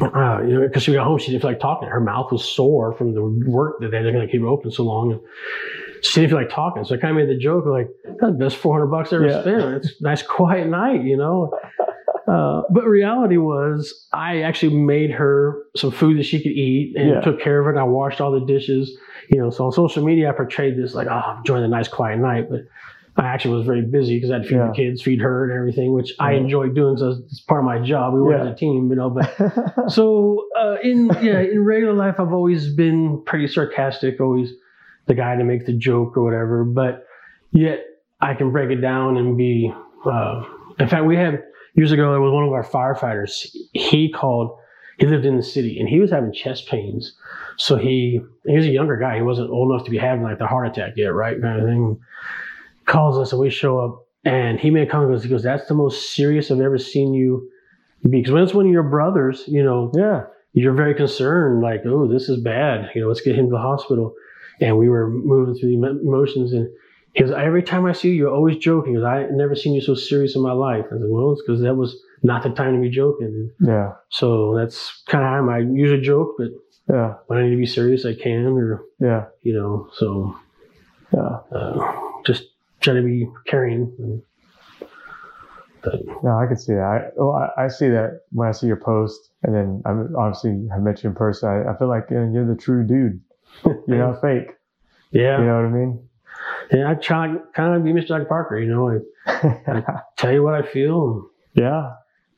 uh, 0.01 0.41
you 0.41 0.53
know, 0.53 0.61
because 0.61 0.81
she 0.83 0.93
got 0.93 1.05
home, 1.05 1.19
she 1.19 1.27
didn't 1.27 1.41
feel 1.41 1.51
like 1.51 1.59
talking. 1.59 1.87
Her 1.87 1.99
mouth 1.99 2.31
was 2.31 2.43
sore 2.43 2.93
from 2.93 3.13
the 3.13 3.23
work 3.45 3.79
that 3.81 3.91
they're 3.91 4.11
going 4.11 4.25
to 4.25 4.31
keep 4.31 4.41
it 4.41 4.47
open 4.47 4.71
so 4.71 4.83
long. 4.83 5.19
She 6.01 6.19
didn't 6.21 6.31
feel 6.31 6.39
like 6.39 6.49
talking. 6.49 6.83
So 6.83 6.95
I 6.95 6.97
kind 6.97 7.17
of 7.17 7.27
made 7.27 7.33
the 7.35 7.39
joke 7.39 7.65
like, 7.65 7.87
that's 8.05 8.19
the 8.33 8.37
best 8.37 8.57
400 8.57 8.87
bucks 8.87 9.13
I 9.13 9.17
ever 9.17 9.27
Yeah. 9.27 9.41
spent. 9.41 9.75
It's 9.85 9.99
a 9.99 10.03
nice 10.03 10.21
quiet 10.23 10.67
night, 10.67 11.03
you 11.03 11.17
know? 11.17 11.51
Uh, 12.27 12.61
but 12.71 12.85
reality 12.85 13.37
was 13.37 14.07
I 14.13 14.41
actually 14.41 14.75
made 14.77 15.11
her 15.11 15.63
some 15.75 15.91
food 15.91 16.17
that 16.17 16.23
she 16.23 16.41
could 16.41 16.51
eat 16.51 16.95
and 16.95 17.09
Yeah. 17.09 17.21
took 17.21 17.41
care 17.41 17.59
of 17.59 17.67
it. 17.67 17.71
And 17.71 17.79
I 17.79 17.83
washed 17.83 18.21
all 18.21 18.31
the 18.31 18.45
dishes, 18.45 18.95
you 19.29 19.39
know, 19.39 19.49
so 19.49 19.65
on 19.65 19.71
social 19.71 20.03
media, 20.03 20.29
I 20.29 20.33
portrayed 20.33 20.77
this 20.77 20.93
like, 20.95 21.07
oh, 21.07 21.11
I'm 21.11 21.37
enjoying 21.39 21.63
a 21.63 21.67
nice 21.67 21.87
quiet 21.87 22.19
night. 22.19 22.47
But 22.49 22.61
I 23.17 23.27
actually 23.27 23.55
was 23.57 23.65
very 23.65 23.81
busy 23.81 24.15
because 24.15 24.29
I 24.31 24.35
had 24.35 24.43
to 24.43 24.47
feed 24.49 24.55
Yeah. 24.55 24.67
the 24.67 24.73
kids, 24.73 25.01
feed 25.01 25.19
her 25.19 25.43
and 25.49 25.53
everything, 25.57 25.93
which 25.93 26.13
I 26.19 26.33
enjoy 26.33 26.69
doing. 26.69 26.95
So 26.97 27.09
it's 27.25 27.41
part 27.41 27.59
of 27.59 27.65
my 27.65 27.79
job. 27.79 28.13
We 28.13 28.21
work 28.21 28.39
as 28.41 28.47
a 28.47 28.55
team, 28.55 28.89
you 28.89 28.95
know, 28.95 29.09
but 29.09 29.29
so 29.91 30.45
uh, 30.57 30.77
in 30.83 31.07
yeah 31.21 31.39
in 31.41 31.63
regular 31.65 31.93
life 31.93 32.15
i've 32.19 32.31
always 32.33 32.73
been 32.73 33.21
pretty 33.25 33.47
sarcastic 33.47 34.21
always 34.21 34.51
the 35.07 35.13
guy 35.13 35.35
to 35.35 35.43
make 35.43 35.65
the 35.65 35.73
joke 35.73 36.17
or 36.17 36.23
whatever 36.23 36.63
but 36.63 37.05
yet 37.51 37.85
i 38.21 38.33
can 38.33 38.51
break 38.51 38.69
it 38.69 38.81
down 38.81 39.17
and 39.17 39.37
be 39.37 39.73
uh, 40.05 40.43
in 40.79 40.87
fact 40.87 41.05
we 41.05 41.15
had 41.15 41.43
years 41.75 41.91
ago 41.91 42.11
there 42.11 42.21
was 42.21 42.33
one 42.33 42.43
of 42.43 42.51
our 42.51 42.63
firefighters 42.63 43.47
he 43.73 44.11
called 44.11 44.57
he 44.97 45.05
lived 45.07 45.25
in 45.25 45.37
the 45.37 45.43
city 45.43 45.79
and 45.79 45.89
he 45.89 45.99
was 45.99 46.11
having 46.11 46.31
chest 46.31 46.67
pains 46.67 47.13
so 47.57 47.75
he 47.75 48.19
he 48.45 48.55
was 48.55 48.65
a 48.65 48.69
younger 48.69 48.97
guy 48.97 49.15
he 49.15 49.21
wasn't 49.21 49.49
old 49.49 49.71
enough 49.71 49.85
to 49.85 49.91
be 49.91 49.97
having 49.97 50.23
like 50.23 50.37
the 50.37 50.47
heart 50.47 50.67
attack 50.67 50.93
yet 50.95 51.13
right 51.13 51.41
kind 51.41 51.59
of 51.59 51.67
thing 51.67 51.99
calls 52.85 53.17
us 53.17 53.31
and 53.31 53.41
we 53.41 53.49
show 53.49 53.79
up 53.79 54.05
and 54.25 54.59
he 54.59 54.69
made 54.69 54.87
a 54.87 54.91
comment 54.91 55.11
goes 55.11 55.23
he 55.23 55.29
goes 55.29 55.43
that's 55.43 55.67
the 55.67 55.73
most 55.73 56.13
serious 56.13 56.51
i've 56.51 56.59
ever 56.59 56.77
seen 56.77 57.13
you 57.13 57.49
because 58.09 58.31
when 58.31 58.43
it's 58.43 58.53
one 58.53 58.65
of 58.65 58.71
your 58.71 58.83
brothers 58.83 59.43
you 59.47 59.63
know 59.63 59.91
yeah. 59.95 60.23
you're 60.53 60.73
very 60.73 60.95
concerned, 60.95 61.61
like, 61.61 61.81
oh, 61.85 62.07
this 62.07 62.29
is 62.29 62.39
bad. 62.41 62.89
You 62.95 63.01
know, 63.01 63.07
let's 63.07 63.21
get 63.21 63.35
him 63.35 63.45
to 63.45 63.51
the 63.51 63.57
hospital. 63.59 64.13
And 64.61 64.77
we 64.77 64.87
were 64.89 65.09
moving 65.09 65.55
through 65.55 65.69
the 65.69 65.99
emotions. 66.07 66.53
And 66.53 66.69
he 67.13 67.23
goes, 67.23 67.31
every 67.31 67.63
time 67.63 67.85
I 67.85 67.93
see 67.93 68.09
you, 68.09 68.13
you're 68.15 68.33
always 68.33 68.57
joking. 68.57 68.93
Because 68.93 69.05
I 69.05 69.25
never 69.31 69.55
seen 69.55 69.73
you 69.73 69.81
so 69.81 69.95
serious 69.95 70.35
in 70.35 70.41
my 70.41 70.51
life. 70.53 70.85
I 70.87 70.91
said, 70.97 71.01
well, 71.07 71.31
it's 71.33 71.41
because 71.41 71.61
that 71.61 71.75
was 71.75 71.97
not 72.23 72.43
the 72.43 72.51
time 72.51 72.75
to 72.75 72.79
be 72.81 72.89
joking. 72.89 73.25
And 73.59 73.67
Yeah. 73.67 73.93
so 74.09 74.55
that's 74.55 75.03
kind 75.07 75.23
of 75.23 75.29
how 75.29 75.37
I'm. 75.37 75.49
I 75.49 75.59
usually 75.59 76.01
joke, 76.01 76.35
but 76.37 76.49
Yeah. 76.87 77.15
when 77.27 77.39
I 77.39 77.43
need 77.43 77.51
to 77.51 77.57
be 77.57 77.65
serious, 77.65 78.05
I 78.05 78.13
can. 78.13 78.45
Or 78.57 78.83
Yeah. 78.99 79.25
you 79.41 79.53
know, 79.53 79.89
so 79.93 80.35
Yeah. 81.11 81.39
uh, 81.51 81.93
just 82.23 82.43
try 82.81 82.93
to 82.93 83.01
be 83.01 83.27
caring. 83.47 84.21
But 85.83 86.01
No, 86.23 86.37
I 86.37 86.45
can 86.45 86.57
see 86.57 86.73
that. 86.73 86.83
I, 86.83 87.09
well, 87.15 87.33
I, 87.57 87.63
I 87.63 87.67
see 87.67 87.89
that 87.89 88.21
when 88.31 88.47
I 88.47 88.51
see 88.51 88.67
your 88.67 88.75
post, 88.75 89.31
and 89.41 89.55
then 89.55 89.81
I'm 89.85 90.15
obviously 90.15 90.67
have 90.71 90.83
met 90.83 91.01
you 91.03 91.09
in 91.09 91.15
person. 91.15 91.49
I, 91.49 91.71
I 91.71 91.77
feel 91.77 91.87
like 91.87 92.05
you 92.11 92.17
know, 92.19 92.31
you're 92.31 92.45
the 92.45 92.55
true 92.55 92.85
dude. 92.85 93.19
You're 93.87 93.97
not 93.97 94.21
fake. 94.21 94.51
yeah, 95.11 95.39
You 95.39 95.45
know 95.45 95.55
what 95.57 95.65
I 95.65 95.69
mean? 95.69 96.07
and 96.71 96.87
I 96.87 96.95
try 96.95 97.35
kind 97.53 97.75
of 97.75 97.83
be 97.83 97.91
Mr. 97.93 98.07
Doug 98.09 98.27
Parker. 98.27 98.57
You 98.59 98.69
know, 98.73 99.01
I 99.27 99.83
tell 100.17 100.31
you 100.31 100.43
what 100.43 100.53
I 100.55 100.61
feel. 100.63 101.27
yeah. 101.53 101.91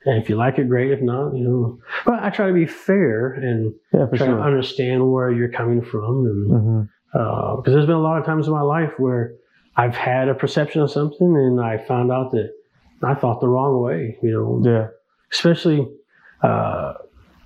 And 0.06 0.22
if 0.22 0.28
you 0.28 0.36
like 0.36 0.58
it, 0.58 0.68
great. 0.68 0.90
If 0.90 1.00
not, 1.00 1.32
you 1.34 1.44
know. 1.48 1.78
But 2.04 2.22
I 2.22 2.28
try 2.28 2.46
to 2.48 2.52
be 2.52 2.66
fair 2.66 3.32
and 3.32 3.72
Yeah, 3.90 4.04
try 4.14 4.26
to 4.26 4.38
understand 4.38 5.10
where 5.10 5.30
you're 5.32 5.48
coming 5.50 5.80
from, 5.82 6.26
and 6.26 6.88
because 7.10 7.72
there's 7.72 7.86
been 7.86 7.94
a 7.96 8.02
lot 8.02 8.18
of 8.18 8.26
times 8.26 8.46
in 8.46 8.52
my 8.52 8.60
life 8.60 8.90
where 8.98 9.32
I've 9.78 9.96
had 9.96 10.28
a 10.28 10.34
perception 10.34 10.82
of 10.82 10.90
something, 10.90 11.34
and 11.34 11.58
I 11.58 11.78
found 11.78 12.12
out 12.12 12.32
that 12.32 12.50
I 13.02 13.14
thought 13.14 13.40
the 13.40 13.48
wrong 13.48 13.80
way. 13.80 14.18
You 14.22 14.30
know, 14.62 14.70
Yeah. 14.70 14.88
especially 15.32 15.88
uh, 16.42 16.92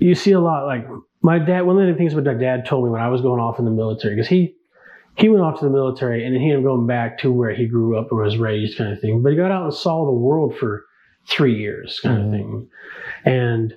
you 0.01 0.17
see 0.17 0.33
a 0.33 0.41
lot 0.41 0.67
like 0.67 0.85
my 1.23 1.39
dad. 1.39 1.63
One 1.63 1.81
of 1.81 1.87
the 1.89 1.95
things 1.95 2.15
my 2.15 2.23
dad 2.35 2.65
told 2.67 2.85
me 2.85 2.91
when 2.91 3.01
I 3.01 3.09
was 3.09 3.21
going 3.23 3.41
off 3.41 3.59
in 3.59 3.65
the 3.65 3.71
military 3.71 4.15
because 4.15 4.29
he 4.29 4.55
he 5.17 5.29
went 5.29 5.43
off 5.43 5.59
to 5.59 5.65
the 5.65 5.71
military 5.71 6.25
and 6.25 6.35
then 6.35 6.41
he 6.43 6.51
ended 6.51 6.65
up 6.65 6.71
going 6.71 6.87
back 6.87 7.19
to 7.19 7.33
where 7.33 7.53
he 7.53 7.67
grew 7.67 7.99
up 7.99 8.13
or 8.13 8.23
was 8.23 8.37
raised, 8.39 8.79
kind 8.79 8.93
of 8.93 9.01
thing. 9.01 9.23
But 9.23 9.31
he 9.33 9.37
got 9.37 9.51
out 9.51 9.65
and 9.65 9.75
saw 9.75 10.05
the 10.07 10.13
world 10.13 10.57
for 10.57 10.85
three 11.27 11.57
years, 11.57 11.99
kind 12.01 12.23
Mhm. 12.23 12.27
of 12.27 12.31
thing. 12.33 12.69
And 13.25 13.77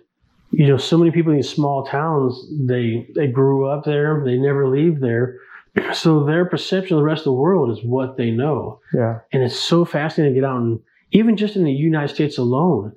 you 0.52 0.68
know, 0.68 0.76
so 0.78 0.98
many 0.98 1.12
people 1.12 1.32
in 1.32 1.38
these 1.38 1.50
small 1.50 1.86
towns, 1.86 2.36
they 2.68 3.08
they 3.16 3.28
grew 3.28 3.66
up 3.68 3.86
there, 3.86 4.22
they 4.26 4.38
never 4.38 4.68
leave 4.68 5.00
there. 5.00 5.38
So 5.94 6.26
their 6.26 6.44
perception 6.46 6.96
of 6.98 7.02
the 7.02 7.06
rest 7.06 7.22
of 7.22 7.26
the 7.26 7.34
world 7.34 7.72
is 7.72 7.84
what 7.86 8.18
they 8.18 8.30
know. 8.32 8.80
Yeah. 8.94 9.20
And 9.32 9.42
it's 9.42 9.58
so 9.58 9.86
fascinating 9.86 10.36
to 10.36 10.42
get 10.42 10.48
out 10.50 10.58
and 10.62 10.80
even 11.14 11.38
just 11.38 11.56
in 11.56 11.64
the 11.64 11.72
United 11.72 12.14
States 12.14 12.38
alone, 12.38 12.92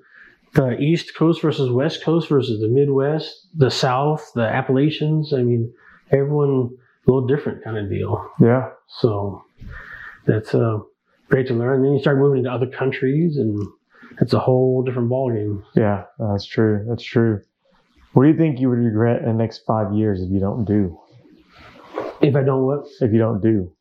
the 0.55 0.79
East 0.79 1.15
Coast 1.17 1.43
versus 1.43 1.71
West 1.71 2.03
Coast 2.05 2.29
versus 2.29 2.61
the 2.61 2.69
Midwest, 2.69 3.49
the 3.55 3.71
South, 3.71 4.31
the 4.35 4.43
Appalachians. 4.43 5.33
I 5.33 5.43
mean, 5.43 5.73
everyone 6.11 6.71
a 7.07 7.11
little 7.11 7.27
different 7.27 7.63
kind 7.63 7.77
of 7.77 7.91
deal. 7.91 8.31
Yeah. 8.41 8.71
So 9.01 9.45
that's 10.27 10.55
uh, 10.55 10.79
great 11.29 11.47
to 11.49 11.55
learn. 11.55 11.83
then 11.83 11.93
you 11.93 12.01
start 12.01 12.19
moving 12.19 12.39
into 12.39 12.51
other 12.53 12.67
countries, 12.67 13.37
and 13.37 13.61
it's 14.21 14.33
a 14.33 14.39
whole 14.39 14.83
different 14.83 15.11
ballgame. 15.11 15.63
Yeah. 15.75 16.05
That's 16.19 16.47
true. 16.47 16.85
That's 16.89 17.03
true. 17.03 17.41
What 18.13 18.23
do 18.25 18.31
you 18.31 18.37
think 18.37 18.61
you 18.61 18.71
would 18.71 18.79
regret 18.79 19.23
in 19.23 19.27
the 19.27 19.33
next 19.35 19.63
five 19.67 19.93
years 19.93 20.23
if 20.23 20.31
you 20.31 20.39
don't 20.39 20.65
do? 20.65 20.99
If 22.23 22.37
I 22.37 22.43
don't 22.43 22.65
what 22.65 22.87
If 23.01 23.13
you 23.13 23.19
don't 23.19 23.41
do? 23.43 23.73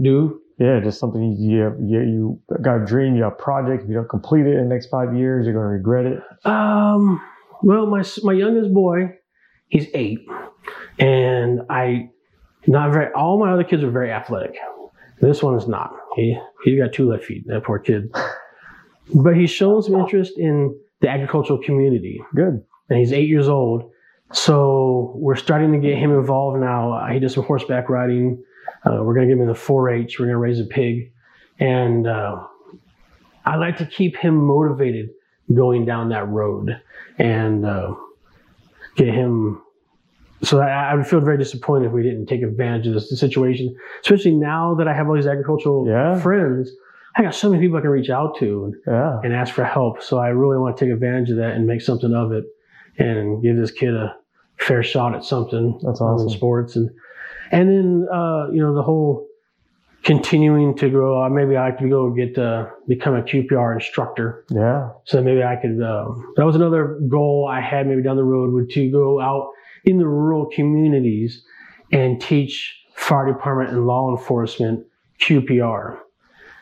do, 0.00 0.40
Yeah, 0.60 0.78
just 0.80 1.00
something 1.00 1.22
you 1.38 1.74
you, 1.80 2.00
you 2.00 2.40
got 2.60 2.82
a 2.82 2.84
dream, 2.84 3.14
you 3.16 3.22
got 3.22 3.32
a 3.32 3.42
project. 3.42 3.82
If 3.84 3.88
you 3.88 3.94
don't 3.94 4.08
complete 4.08 4.46
it 4.46 4.54
in 4.58 4.68
the 4.68 4.74
next 4.74 4.86
five 4.90 5.16
years, 5.16 5.46
you're 5.46 5.54
going 5.54 5.64
to 5.64 5.70
regret 5.70 6.04
it. 6.06 6.22
um, 6.46 7.20
well, 7.62 7.86
my 7.86 8.02
my 8.22 8.32
youngest 8.34 8.72
boy, 8.74 9.16
he's 9.68 9.86
eight, 9.94 10.20
and 10.98 11.62
I 11.70 12.10
not 12.66 12.92
very. 12.92 13.12
All 13.14 13.38
my 13.38 13.52
other 13.52 13.64
kids 13.64 13.82
are 13.82 13.90
very 13.90 14.12
athletic. 14.12 14.56
This 15.20 15.42
one 15.42 15.56
is 15.56 15.66
not. 15.66 15.92
He 16.16 16.38
he 16.64 16.76
got 16.76 16.92
two 16.92 17.08
left 17.10 17.24
feet. 17.24 17.44
That 17.46 17.64
poor 17.64 17.78
kid. 17.78 18.14
But 19.12 19.36
he's 19.36 19.50
shown 19.50 19.82
some 19.82 19.96
interest 19.96 20.34
in 20.38 20.72
the 21.00 21.08
agricultural 21.08 21.58
community. 21.64 22.22
Good. 22.32 22.62
and 22.88 22.98
he's 23.00 23.12
eight 23.12 23.28
years 23.28 23.48
old. 23.48 23.90
So 24.32 25.12
we're 25.16 25.34
starting 25.34 25.72
to 25.72 25.78
get 25.78 25.98
him 25.98 26.12
involved 26.12 26.60
now. 26.60 26.92
Uh, 26.92 27.08
He 27.08 27.18
does 27.18 27.34
some 27.34 27.42
horseback 27.42 27.88
riding. 27.88 28.40
Uh, 28.84 29.02
we're 29.02 29.14
going 29.14 29.28
to 29.28 29.34
get 29.34 29.40
him 29.40 29.42
in 29.42 29.48
the 29.48 29.58
4-H. 29.58 30.18
We're 30.18 30.26
going 30.26 30.34
to 30.34 30.38
raise 30.38 30.60
a 30.60 30.64
pig, 30.64 31.12
and 31.58 32.06
uh, 32.06 32.46
I 33.44 33.56
like 33.56 33.76
to 33.78 33.86
keep 33.86 34.16
him 34.16 34.36
motivated 34.36 35.10
going 35.54 35.84
down 35.84 36.08
that 36.10 36.28
road 36.28 36.80
and 37.18 37.66
uh, 37.66 37.94
get 38.96 39.08
him. 39.08 39.62
So 40.42 40.60
I, 40.60 40.92
I 40.92 40.94
would 40.94 41.06
feel 41.06 41.20
very 41.20 41.36
disappointed 41.36 41.86
if 41.86 41.92
we 41.92 42.02
didn't 42.02 42.26
take 42.26 42.42
advantage 42.42 42.86
of 42.86 42.94
this 42.94 43.18
situation, 43.20 43.74
especially 44.02 44.34
now 44.36 44.74
that 44.76 44.88
I 44.88 44.94
have 44.94 45.08
all 45.08 45.14
these 45.14 45.26
agricultural 45.26 45.86
Yeah. 45.86 46.18
friends. 46.20 46.70
I 47.16 47.22
got 47.22 47.34
so 47.34 47.50
many 47.50 47.60
people 47.62 47.76
I 47.76 47.80
can 47.80 47.90
reach 47.90 48.08
out 48.08 48.36
to, 48.38 48.64
and 48.64 48.74
Yeah. 48.86 49.20
and 49.24 49.34
ask 49.34 49.52
for 49.52 49.64
help. 49.64 50.00
So 50.00 50.18
I 50.18 50.28
really 50.28 50.56
want 50.58 50.76
to 50.76 50.84
take 50.84 50.92
advantage 50.94 51.30
of 51.30 51.36
that 51.38 51.56
and 51.56 51.66
make 51.66 51.80
something 51.82 52.14
of 52.14 52.30
it 52.32 52.44
and 52.98 53.42
give 53.42 53.56
this 53.56 53.72
kid 53.72 53.94
a 53.94 54.14
fair 54.58 54.82
shot 54.82 55.14
at 55.14 55.24
something 55.24 55.78
That's 55.82 56.00
awesome. 56.00 56.28
sports 56.30 56.76
and 56.76 56.88
and 57.50 57.68
then 57.68 58.08
uh, 58.12 58.48
you 58.52 58.60
know 58.60 58.74
the 58.74 58.82
whole 58.82 59.26
continuing 60.02 60.76
to 60.76 60.88
grow. 60.88 61.22
Uh, 61.22 61.28
maybe 61.28 61.56
I 61.56 61.72
could 61.72 61.90
go 61.90 62.10
get 62.10 62.38
uh, 62.38 62.66
become 62.88 63.14
a 63.14 63.22
QPR 63.22 63.74
instructor. 63.74 64.44
Yeah. 64.50 64.90
So 65.04 65.22
maybe 65.22 65.42
I 65.42 65.56
could. 65.56 65.80
Uh, 65.82 66.08
that 66.36 66.44
was 66.44 66.56
another 66.56 66.98
goal 67.08 67.48
I 67.50 67.60
had 67.60 67.86
maybe 67.86 68.02
down 68.02 68.16
the 68.16 68.24
road 68.24 68.52
would 68.52 68.70
to 68.70 68.90
go 68.90 69.20
out 69.20 69.50
in 69.84 69.98
the 69.98 70.06
rural 70.06 70.46
communities 70.46 71.42
and 71.92 72.20
teach 72.20 72.76
fire 72.94 73.32
department 73.32 73.70
and 73.70 73.86
law 73.86 74.14
enforcement 74.14 74.86
QPR 75.20 75.98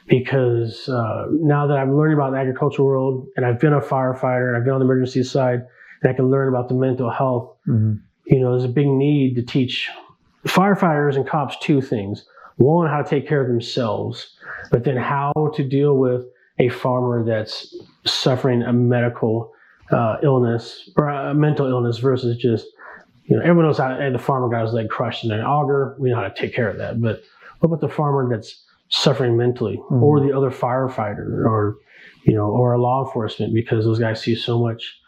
because 0.09 0.89
uh, 0.89 1.26
now 1.30 1.66
that 1.66 1.76
I'm 1.76 1.97
learning 1.97 2.16
about 2.16 2.32
the 2.32 2.39
agricultural 2.39 2.86
world 2.86 3.26
and 3.36 3.45
I've 3.45 3.61
been 3.61 3.74
a 3.74 3.80
firefighter 3.80 4.49
and 4.49 4.57
I've 4.57 4.64
been 4.64 4.72
on 4.72 4.80
the 4.80 4.86
emergency 4.86 5.22
side 5.22 5.66
and 6.03 6.11
I 6.11 6.14
can 6.14 6.30
learn 6.30 6.49
about 6.49 6.68
the 6.68 6.74
mental 6.74 7.11
health, 7.11 7.57
hmm 7.64 7.97
you 8.30 8.41
know, 8.41 8.51
there's 8.51 8.64
a 8.64 8.72
big 8.72 8.86
need 8.86 9.36
to 9.36 9.43
teach 9.43 9.91
firefighters 10.49 11.16
and 11.16 11.26
cops 11.26 11.57
two 11.61 11.80
things. 11.80 12.24
One, 12.57 12.88
how 12.88 13.03
to 13.03 13.09
take 13.09 13.28
care 13.28 13.40
of 13.40 13.49
themselves, 13.49 14.36
but 14.70 14.84
then 14.84 14.96
how 14.96 15.32
to 15.55 15.62
deal 15.62 15.96
with 15.96 16.24
a 16.59 16.68
farmer 16.70 17.24
that's 17.24 17.74
suffering 18.05 18.62
a 18.62 18.72
medical 18.72 19.53
uh, 19.92 20.16
illness 20.22 20.90
or 20.96 21.09
a 21.09 21.32
mental 21.34 21.66
illness 21.66 21.99
versus 21.99 22.36
just, 22.36 22.66
you 23.26 23.36
know, 23.36 23.42
everyone 23.42 23.66
knows 23.66 23.78
how 23.78 23.96
hey, 23.96 24.11
the 24.11 24.18
farmer 24.18 24.49
got 24.49 24.64
his 24.64 24.74
leg 24.74 24.88
crushed 24.88 25.24
in 25.24 25.30
an 25.30 25.40
auger. 25.40 25.94
We 26.01 26.11
know 26.11 26.16
how 26.16 26.28
to 26.28 26.34
take 26.34 26.55
care 26.55 26.68
of 26.68 26.78
that. 26.78 27.01
But 27.01 27.22
what 27.61 27.68
about 27.68 27.80
the 27.80 27.88
farmer 27.88 28.28
that's 28.28 28.64
suffering 28.88 29.36
mentally 29.36 29.76
Mhm. 29.90 30.03
or 30.03 30.20
the 30.20 30.36
other 30.36 30.51
firefighter 30.51 31.44
or, 31.46 31.76
you 32.24 32.34
know, 32.34 32.46
or 32.46 32.72
a 32.72 32.78
law 32.80 33.05
enforcement 33.05 33.55
because 33.55 33.84
those 33.84 33.99
guys 33.99 34.20
see 34.20 34.34
so 34.34 34.59
much 34.59 34.99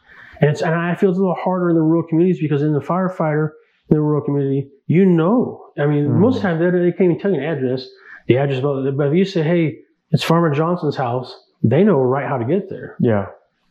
and, 0.41 0.51
it's, 0.51 0.62
and 0.62 0.74
I 0.74 0.95
feel 0.95 1.11
it's 1.11 1.18
a 1.18 1.22
little 1.22 1.34
harder 1.34 1.68
in 1.70 1.76
the 1.76 1.82
rural 1.82 2.03
communities 2.03 2.41
because 2.41 2.62
in 2.62 2.72
the 2.72 2.80
firefighter, 2.80 3.51
the 3.91 4.01
rural 4.01 4.22
community, 4.22 4.68
you 4.86 5.05
know. 5.05 5.66
I 5.78 5.86
mean, 5.86 6.07
Mhm. 6.07 6.18
most 6.20 6.36
of 6.36 6.43
the 6.43 6.49
time 6.49 6.59
they, 6.59 6.70
they 6.70 6.93
can't 6.93 7.11
even 7.11 7.18
tell 7.20 7.30
you 7.32 7.38
an 7.38 7.45
address, 7.45 7.86
the 8.28 8.36
address. 8.38 8.61
But, 8.61 8.91
but 8.97 9.09
if 9.09 9.14
you 9.14 9.24
say, 9.24 9.43
hey, 9.43 9.78
it's 10.11 10.22
Farmer 10.22 10.51
Johnson's 10.55 10.97
house, 10.97 11.30
they 11.62 11.84
know 11.84 12.01
right 12.01 12.26
how 12.28 12.38
to 12.38 12.45
get 12.45 12.68
there. 12.70 12.97
Yeah. 13.01 13.26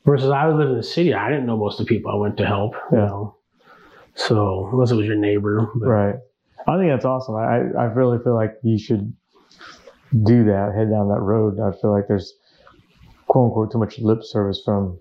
Versus 0.05 0.29
I 0.29 0.47
lived 0.49 0.69
in 0.71 0.77
the 0.77 0.83
city, 0.83 1.13
I 1.13 1.29
didn't 1.29 1.45
know 1.45 1.57
most 1.57 1.79
of 1.79 1.85
the 1.85 1.89
people 1.89 2.11
I 2.11 2.15
went 2.15 2.37
to 2.37 2.45
help. 2.45 2.73
You 2.91 2.97
Yeah. 2.99 3.05
know, 3.07 3.35
so 4.15 4.69
unless 4.71 4.91
it 4.91 4.95
was 4.95 5.05
your 5.07 5.15
neighbor. 5.15 5.69
But, 5.75 5.87
Right. 5.87 6.15
I 6.67 6.77
think 6.77 6.91
that's 6.91 7.05
awesome. 7.05 7.35
I, 7.35 7.57
I 7.77 7.85
really 7.85 8.19
feel 8.23 8.35
like 8.35 8.53
you 8.63 8.77
should 8.77 9.11
do 10.23 10.43
that, 10.45 10.73
head 10.75 10.89
down 10.89 11.07
that 11.09 11.21
road. 11.21 11.59
I 11.59 11.71
feel 11.79 11.91
like 11.91 12.07
there's 12.07 12.33
quote 13.27 13.45
unquote 13.45 13.71
too 13.71 13.77
much 13.77 13.99
lip 13.99 14.19
service 14.23 14.61
from 14.65 14.99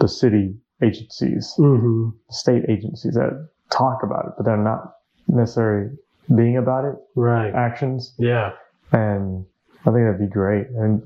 the 0.00 0.08
city 0.08 0.56
agencies, 0.82 1.52
hmm 1.56 2.10
state 2.30 2.64
agencies 2.68 3.14
that 3.14 3.48
talk 3.70 4.02
about 4.02 4.26
it, 4.26 4.32
but 4.36 4.44
they're 4.46 4.56
not 4.56 4.92
necessarily 5.28 5.90
being 6.34 6.56
about 6.56 6.84
it, 6.84 6.94
Right. 7.16 7.54
actions. 7.54 8.14
Yeah. 8.18 8.52
And 8.92 9.44
I 9.86 9.90
think 9.92 10.04
that'd 10.06 10.18
be 10.20 10.26
great. 10.26 10.66
And 10.76 11.02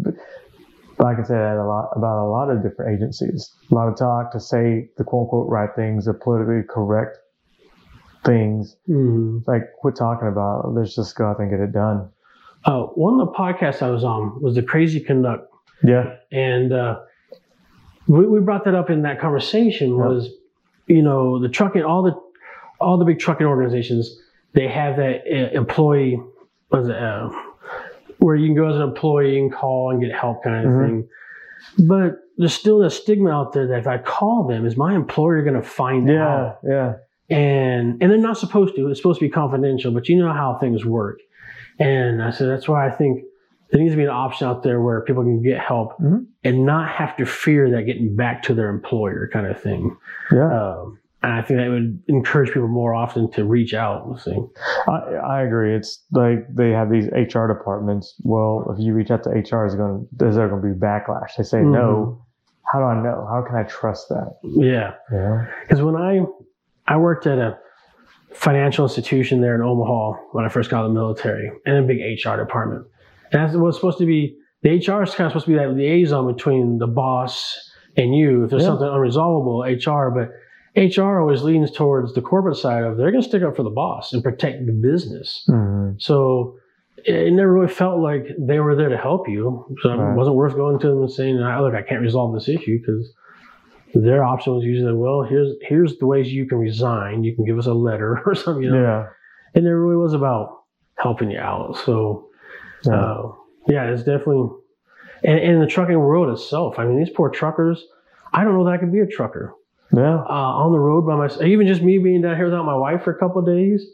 but 0.99 1.07
I 1.07 1.15
can 1.15 1.25
say 1.25 1.35
that 1.35 1.57
a 1.57 1.65
lot 1.67 1.91
about 1.97 2.25
a 2.25 2.29
lot 2.29 2.51
of 2.51 2.63
different 2.63 2.95
agencies. 2.95 3.53
A 3.71 3.75
lot 3.75 3.89
of 3.89 3.97
talk 3.97 4.33
to 4.33 4.41
say 4.41 4.89
the 4.99 5.05
quote 5.05 5.23
unquote 5.25 5.49
right 5.51 5.71
things, 5.75 6.05
the 6.05 6.15
politically 6.15 6.63
correct 6.69 7.19
things. 8.25 8.77
hmm 8.87 9.39
Like 9.47 9.73
quit 9.81 9.97
talking 9.97 10.29
about 10.29 10.65
it. 10.65 10.69
Let's 10.69 10.95
just 10.95 11.17
go 11.17 11.27
out 11.27 11.41
and 11.41 11.51
get 11.51 11.61
it 11.61 11.73
done. 11.73 12.09
Uh, 12.65 12.83
one 12.95 13.21
of 13.21 13.27
the 13.27 13.33
podcasts 13.33 13.83
I 13.83 13.91
was 13.91 14.05
on 14.05 14.41
was 14.41 14.55
the 14.55 14.63
Crazy 14.63 15.01
Conduct 15.01 15.49
Yeah. 15.83 16.15
and 16.31 16.73
uh, 16.73 17.01
we, 18.07 18.25
we 18.27 18.39
brought 18.41 18.65
that 18.67 18.75
up 18.77 18.89
in 18.91 19.03
that 19.03 19.21
conversation 19.21 19.97
was 19.97 20.29
you 20.87 21.03
know 21.03 21.41
the 21.41 21.49
trucking 21.49 21.83
all 21.83 22.03
the 22.05 22.15
all 22.83 22.99
the 22.99 23.05
big 23.05 23.19
trucking 23.19 23.47
organizations 23.47 24.19
they 24.55 24.69
have 24.69 24.97
that 24.97 25.21
uh, 25.31 25.57
employee 25.59 26.21
was 26.71 26.89
it, 26.89 26.97
uh, 26.97 27.31
where 28.19 28.37
you 28.37 28.47
can 28.49 28.55
go 28.57 28.69
as 28.69 28.77
an 28.77 28.83
employee 28.83 29.39
and 29.39 29.53
call 29.53 29.91
and 29.91 30.01
get 30.03 30.13
help 30.13 30.43
kind 30.45 30.67
of 30.67 30.73
Mhm. 30.73 30.85
thing 30.87 31.09
but 31.87 32.19
there's 32.39 32.53
still 32.55 32.83
a 32.83 32.91
stigma 32.91 33.31
out 33.31 33.53
there 33.53 33.67
that 33.69 33.79
if 33.79 33.87
i 33.87 33.97
call 33.99 34.47
them 34.49 34.67
is 34.67 34.77
my 34.77 34.95
employer 34.95 35.43
going 35.43 35.55
to 35.55 35.63
find 35.63 36.09
Yeah. 36.09 36.27
out 36.29 36.59
Yeah. 36.65 36.95
and 37.31 38.03
and 38.03 38.11
they're 38.11 38.19
not 38.19 38.37
supposed 38.39 38.75
to. 38.77 38.89
It's 38.89 38.99
supposed 39.01 39.21
to 39.21 39.27
be 39.27 39.31
confidential, 39.31 39.93
but 39.93 40.09
you 40.09 40.19
know 40.19 40.33
how 40.33 40.55
things 40.59 40.85
work. 40.85 41.19
And 41.79 42.23
I 42.23 42.31
said 42.31 42.49
that's 42.49 42.69
why 42.69 42.87
I 42.87 42.91
think 42.91 43.23
there 43.71 43.81
needs 43.81 43.93
to 43.95 43.97
be 43.97 44.03
an 44.05 44.11
option 44.11 44.47
out 44.49 44.63
there 44.63 44.81
where 44.83 45.01
people 45.03 45.23
can 45.23 45.41
get 45.43 45.59
help 45.59 45.97
Mhm. 45.99 46.27
and 46.45 46.67
not 46.67 46.89
have 46.89 47.17
to 47.19 47.25
fear 47.25 47.71
that 47.71 47.85
getting 47.85 48.17
back 48.17 48.43
to 48.45 48.55
their 48.55 48.69
employer 48.69 49.31
kind 49.33 49.47
of 49.47 49.59
thing. 49.59 49.97
Yeah. 50.31 50.51
Um, 50.53 50.99
and 51.23 51.33
I 51.33 51.43
think 51.43 51.61
that 51.61 51.69
would 51.69 52.03
encourage 52.09 52.49
people 52.49 52.69
more 52.69 52.95
often 52.95 53.31
to 53.33 53.45
reach 53.45 53.75
out. 53.75 54.07
and 54.07 54.19
see. 54.21 54.37
I, 54.89 54.93
I 55.39 55.43
agree. 55.43 55.75
It's 55.77 56.05
like 56.11 56.47
they 56.55 56.71
have 56.71 56.91
these 56.91 57.07
HR 57.07 57.47
departments. 57.47 58.15
Well, 58.25 58.67
if 58.77 58.85
you 58.85 58.93
reach 58.95 59.11
out 59.11 59.23
to 59.25 59.31
HR, 59.31 59.65
is 59.67 59.75
going 59.75 60.09
to 60.19 60.27
is 60.27 60.37
there 60.37 60.49
going 60.49 60.63
to 60.63 60.69
be 60.69 60.75
backlash? 60.79 61.37
They 61.37 61.45
say 61.45 61.59
Mm-hmm. 61.59 61.73
no. 61.73 62.27
How 62.73 62.79
do 62.79 62.85
I 62.87 63.03
know? 63.03 63.27
How 63.31 63.45
can 63.47 63.57
I 63.57 63.65
trust 63.65 64.09
that? 64.09 64.37
Yeah, 64.43 64.95
Yeah. 65.13 65.47
because 65.63 65.83
when 65.83 65.95
I 65.97 66.21
I 66.87 66.97
worked 66.97 67.27
at 67.27 67.39
a 67.39 67.59
financial 68.33 68.85
institution 68.87 69.41
there 69.43 69.55
in 69.55 69.61
Omaha 69.61 70.13
when 70.33 70.45
I 70.45 70.49
first 70.49 70.71
got 70.71 70.79
out 70.81 70.87
of 70.87 70.91
the 70.95 70.95
military, 70.99 71.51
and 71.67 71.77
a 71.77 71.83
big 71.83 71.99
HR 72.25 72.37
department. 72.37 72.87
And 73.31 73.43
that's 73.43 73.55
what's 73.57 73.77
supposed 73.77 73.99
to 73.99 74.07
be 74.07 74.37
the 74.63 74.71
HR 74.71 75.03
is 75.03 75.15
kind 75.15 75.27
of 75.27 75.33
supposed 75.33 75.47
to 75.47 75.51
be 75.53 75.57
that 75.59 75.73
liaison 75.75 76.33
between 76.33 76.79
the 76.79 76.87
boss 76.87 77.59
and 77.97 78.15
you. 78.17 78.45
If 78.45 78.51
there's 78.51 78.63
Yeah. 78.63 78.69
something 78.71 78.87
unresolvable, 78.87 79.65
HR, 79.67 80.11
but 80.11 80.31
HR 80.77 81.21
always 81.21 81.43
leans 81.43 81.71
towards 81.71 82.15
the 82.15 82.23
corporate 82.23 82.57
side 82.57 82.83
of 82.85 82.97
they're 82.97 83.11
going 83.11 83.23
to 83.23 83.29
stick 83.29 83.43
up 83.43 83.57
for 83.57 83.63
the 83.63 83.71
boss 83.71 84.13
and 84.13 84.23
protect 84.23 84.65
the 84.67 84.73
business. 84.73 85.45
Mhm. 85.51 86.01
So 86.01 86.57
it 87.05 87.33
never 87.33 87.53
really 87.53 87.69
felt 87.69 87.99
like 88.01 88.27
they 88.39 88.59
were 88.61 88.75
there 88.77 88.89
to 88.89 88.97
help 88.97 89.29
you. 89.29 89.67
So 89.83 89.91
Right. 89.95 90.13
it 90.13 90.17
wasn't 90.17 90.37
worth 90.37 90.55
going 90.55 90.79
to 90.79 90.89
them 90.89 91.01
and 91.01 91.11
saying, 91.11 91.39
"Ah, 91.41 91.61
"Look, 91.61 91.75
I 91.75 91.83
can't 91.83 92.01
resolve 92.01 92.33
this 92.33 92.49
issue 92.49 92.79
because 92.79 93.13
their 93.95 94.25
option 94.25 94.55
was 94.55 94.65
usually, 94.65 94.95
well, 94.95 95.23
here's 95.23 95.53
here's 95.63 95.99
the 95.99 96.07
ways 96.07 96.33
you 96.33 96.47
can 96.47 96.59
resign. 96.59 97.25
You 97.25 97.35
can 97.35 97.45
give 97.45 97.59
us 97.59 97.67
a 97.67 97.75
letter 97.75 98.21
or 98.27 98.35
something, 98.35 98.63
you 98.65 98.71
know. 98.71 98.81
Yeah. 98.83 99.07
And 99.55 99.67
it 99.67 99.71
really 99.75 99.97
was 99.97 100.15
about 100.15 100.61
helping 100.97 101.31
you 101.31 101.39
out. 101.39 101.77
So, 101.77 102.29
Yeah. 102.87 102.95
uh, 102.95 103.33
yeah, 103.69 103.85
it's 103.91 104.05
definitely, 104.05 104.49
and, 105.25 105.39
and 105.39 105.53
in 105.55 105.61
the 105.61 105.67
trucking 105.67 105.99
world 105.99 106.31
itself, 106.31 106.79
I 106.79 106.87
mean, 106.87 106.97
these 106.99 107.11
poor 107.11 107.29
truckers, 107.29 107.85
I 108.33 108.45
don't 108.45 108.55
know 108.55 108.65
that 108.65 108.71
I 108.73 108.79
could 108.79 108.93
be 108.93 109.01
a 109.01 109.07
trucker 109.07 109.53
yeah. 109.95 110.17
uh, 110.17 110.53
on 110.65 110.73
the 110.73 110.79
road 110.79 111.07
by 111.07 111.17
myself. 111.17 111.43
Even 111.43 111.67
just 111.67 111.83
me 111.83 111.99
being 111.99 112.23
down 112.23 112.37
here 112.37 112.47
without 112.47 112.65
my 112.65 112.77
wife 112.77 113.03
for 113.05 113.13
a 113.13 113.19
couple 113.19 113.41
of 113.41 113.47
days, 113.47 113.85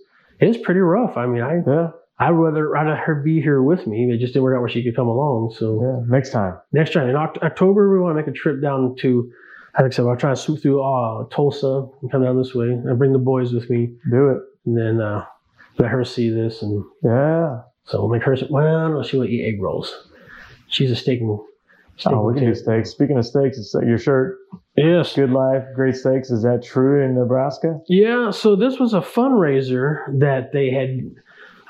it's 0.40 0.58
pretty 0.64 0.80
rough. 0.80 1.16
I 1.16 1.26
mean, 1.26 1.42
I 1.42 1.62
Yeah. 1.66 1.90
I'd 2.20 2.30
rather 2.30 2.68
rather 2.68 2.96
her 2.96 3.16
be 3.16 3.40
here 3.40 3.62
with 3.62 3.86
me. 3.86 4.10
It 4.12 4.18
just 4.18 4.32
didn't 4.32 4.42
work 4.42 4.56
out 4.56 4.60
where 4.60 4.68
she 4.68 4.82
could 4.82 4.96
come 4.96 5.06
along. 5.08 5.54
So 5.56 5.80
Yeah. 5.82 6.04
Next 6.16 6.30
time. 6.30 6.58
next 6.72 6.92
time 6.92 7.08
in 7.08 7.14
Oct- 7.14 7.42
October, 7.42 7.92
we 7.92 8.00
want 8.00 8.16
to 8.16 8.20
make 8.20 8.26
a 8.28 8.32
trip 8.32 8.60
down 8.60 8.96
to. 9.00 9.30
Like 9.78 9.86
I 9.86 9.90
said, 9.90 10.06
I'll 10.06 10.16
try 10.16 10.30
to 10.30 10.36
swoop 10.36 10.60
through 10.60 10.82
uh, 10.82 11.24
Tulsa 11.30 11.86
and 12.02 12.10
come 12.10 12.22
down 12.24 12.36
this 12.36 12.52
way. 12.54 12.66
and 12.70 12.98
bring 12.98 13.12
the 13.12 13.18
boys 13.20 13.52
with 13.52 13.70
me, 13.70 13.94
Do 14.10 14.30
it. 14.30 14.38
and 14.66 14.76
then 14.76 15.00
uh, 15.00 15.24
let 15.78 15.90
her 15.90 16.04
see 16.04 16.30
this. 16.30 16.62
And 16.62 16.82
Yeah. 17.04 17.60
so 17.84 18.00
we'll 18.00 18.08
make 18.08 18.24
her. 18.24 18.34
Say, 18.36 18.48
well, 18.50 18.88
no, 18.88 19.02
she 19.04 19.16
will 19.16 19.26
eat 19.26 19.44
egg 19.44 19.62
rolls. 19.62 20.08
She's 20.66 20.90
a 20.90 20.96
steak 20.96 21.20
and. 21.20 21.38
Oh, 22.06 22.22
we 22.24 22.34
can 22.34 22.44
do 22.44 22.54
steaks. 22.54 22.90
Speaking 22.90 23.18
of 23.18 23.26
steaks, 23.26 23.58
it's 23.58 23.74
your 23.86 23.98
shirt, 23.98 24.38
Yes. 24.76 25.14
Good 25.14 25.30
Life, 25.30 25.64
Great 25.74 25.96
Steaks. 25.96 26.30
Is 26.30 26.42
that 26.44 26.62
true 26.62 27.04
in 27.04 27.16
Nebraska? 27.16 27.80
Yeah, 27.88 28.30
so 28.30 28.54
this 28.54 28.78
was 28.78 28.94
a 28.94 29.00
fundraiser 29.00 30.04
that 30.20 30.52
they 30.52 30.70
had. 30.70 31.00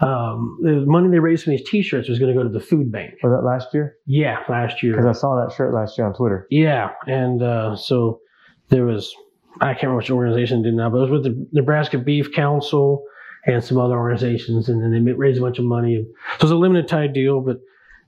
Um, 0.00 0.58
the 0.62 0.84
money 0.86 1.08
they 1.08 1.18
raised 1.18 1.42
from 1.44 1.52
these 1.52 1.68
T-shirts 1.68 2.08
was 2.08 2.20
going 2.20 2.32
to 2.32 2.38
go 2.38 2.44
to 2.46 2.52
the 2.52 2.60
food 2.64 2.92
bank. 2.92 3.14
Was 3.22 3.32
that 3.32 3.44
last 3.44 3.74
year? 3.74 3.96
Yeah, 4.06 4.38
last 4.48 4.80
year. 4.82 4.92
Because 4.92 5.06
I 5.06 5.18
saw 5.18 5.44
that 5.44 5.52
shirt 5.52 5.74
last 5.74 5.98
year 5.98 6.06
on 6.06 6.14
Twitter. 6.14 6.46
Yeah, 6.50 6.90
and 7.08 7.42
uh, 7.42 7.74
so 7.74 8.20
there 8.68 8.84
was 8.84 9.12
I 9.60 9.72
can't 9.72 9.84
remember 9.84 9.96
which 9.98 10.10
organization 10.10 10.62
did 10.62 10.74
now, 10.74 10.88
but 10.90 10.98
it 10.98 11.00
was 11.00 11.10
with 11.10 11.24
the 11.24 11.48
Nebraska 11.52 11.98
Beef 11.98 12.32
Council 12.32 13.02
and 13.46 13.64
some 13.64 13.78
other 13.78 13.98
organizations, 13.98 14.68
and 14.68 14.82
then 14.82 15.04
they 15.04 15.12
raised 15.12 15.38
a 15.38 15.42
bunch 15.42 15.58
of 15.58 15.64
money. 15.64 16.04
So 16.04 16.34
it 16.36 16.42
was 16.42 16.50
a 16.52 16.56
limited 16.56 16.86
time 16.86 17.12
deal, 17.12 17.40
but 17.40 17.56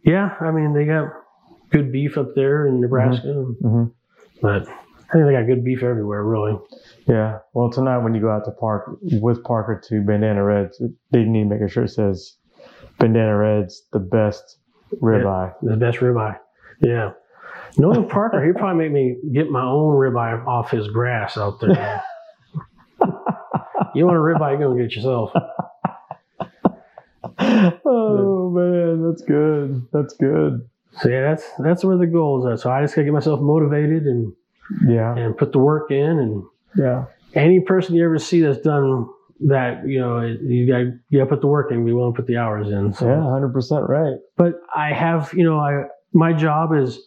yeah, 0.05 0.35
I 0.41 0.51
mean 0.53 0.75
they 0.75 0.85
got 0.85 1.09
good 1.71 1.93
beef 1.93 2.19
up 2.19 2.35
there 2.35 2.67
in 2.67 2.81
Nebraska, 2.81 3.33
hmm 3.33 3.85
but 4.43 4.67
I 5.11 5.13
think 5.13 5.27
they 5.27 5.33
got 5.33 5.47
good 5.47 5.65
beef 5.65 5.83
everywhere, 5.83 6.25
really. 6.25 6.57
Yeah. 7.07 7.41
Well, 7.53 7.71
tonight 7.71 7.99
when 7.99 8.15
you 8.15 8.21
go 8.23 8.31
out 8.31 8.45
to 8.47 8.53
park 8.53 8.97
with 9.03 9.43
Parker 9.45 9.83
to 9.89 10.01
Bandana 10.01 10.43
Reds, 10.43 10.81
they 11.11 11.25
need 11.25 11.51
to 11.51 11.59
make 11.59 11.71
shirt 11.71 11.89
that 11.89 11.93
says 11.93 12.37
Bandana 12.99 13.37
Reds, 13.37 13.83
the 13.93 13.99
best 13.99 14.59
ribeye. 15.03 15.53
The 15.63 15.77
best 15.77 15.99
ribeye. 15.99 16.39
Yeah. 16.81 17.13
Knowing 17.77 18.09
Parker, 18.11 18.45
he'd 18.45 18.57
probably 18.57 18.89
make 18.89 18.93
me 18.93 19.17
get 19.33 19.51
my 19.51 19.63
own 19.63 19.95
ribeye 19.95 20.47
off 20.47 20.71
his 20.71 20.89
grass 20.89 21.37
out 21.37 21.61
there. 21.61 22.03
you 23.95 24.07
want 24.07 24.17
a 24.17 24.21
ribeye, 24.21 24.59
you're 24.59 24.69
going 24.69 24.79
to 24.79 24.85
get 24.85 24.95
yourself. 24.95 25.33
oh 27.85 28.51
man, 28.51 29.09
that's 29.09 29.23
good. 29.23 29.87
That's 29.93 30.15
good. 30.15 30.70
So 31.01 31.09
yeah, 31.09 31.23
that's 31.23 31.45
that's 31.59 31.85
where 31.85 31.97
the 31.97 32.07
goals 32.07 32.45
are. 32.47 32.57
So 32.57 32.71
I 32.71 32.83
just 32.83 32.95
gotta 32.95 33.05
get 33.05 33.13
myself 33.13 33.41
motivated 33.41 34.05
and 34.05 34.33
Yeah. 34.89 35.17
and 35.17 35.37
put 35.37 35.53
the 35.53 35.59
work 35.59 35.91
in. 35.91 36.19
And 36.19 36.43
Yeah. 36.77 37.05
any 37.35 37.61
person 37.61 37.95
you 37.95 38.05
ever 38.05 38.19
see 38.19 38.41
that's 38.41 38.59
done 38.61 39.07
that, 39.47 39.87
you 39.87 39.99
know, 40.01 40.21
you 40.21 40.67
got 40.67 40.79
you 41.09 41.19
got 41.19 41.25
to 41.25 41.27
put 41.27 41.41
the 41.41 41.47
work 41.47 41.71
in. 41.73 41.85
Be 41.85 41.93
willing 41.93 42.13
to 42.13 42.17
put 42.17 42.27
the 42.27 42.37
hours 42.37 42.69
in. 42.71 42.93
So, 42.93 43.07
Yeah. 43.07 43.23
Hundred 43.23 43.53
percent 43.53 43.89
right. 43.89 44.17
but 44.37 44.61
I 44.75 44.93
have, 44.93 45.33
you 45.33 45.45
know, 45.45 45.59
I 45.59 45.85
my 46.13 46.33
job 46.33 46.75
is. 46.75 47.01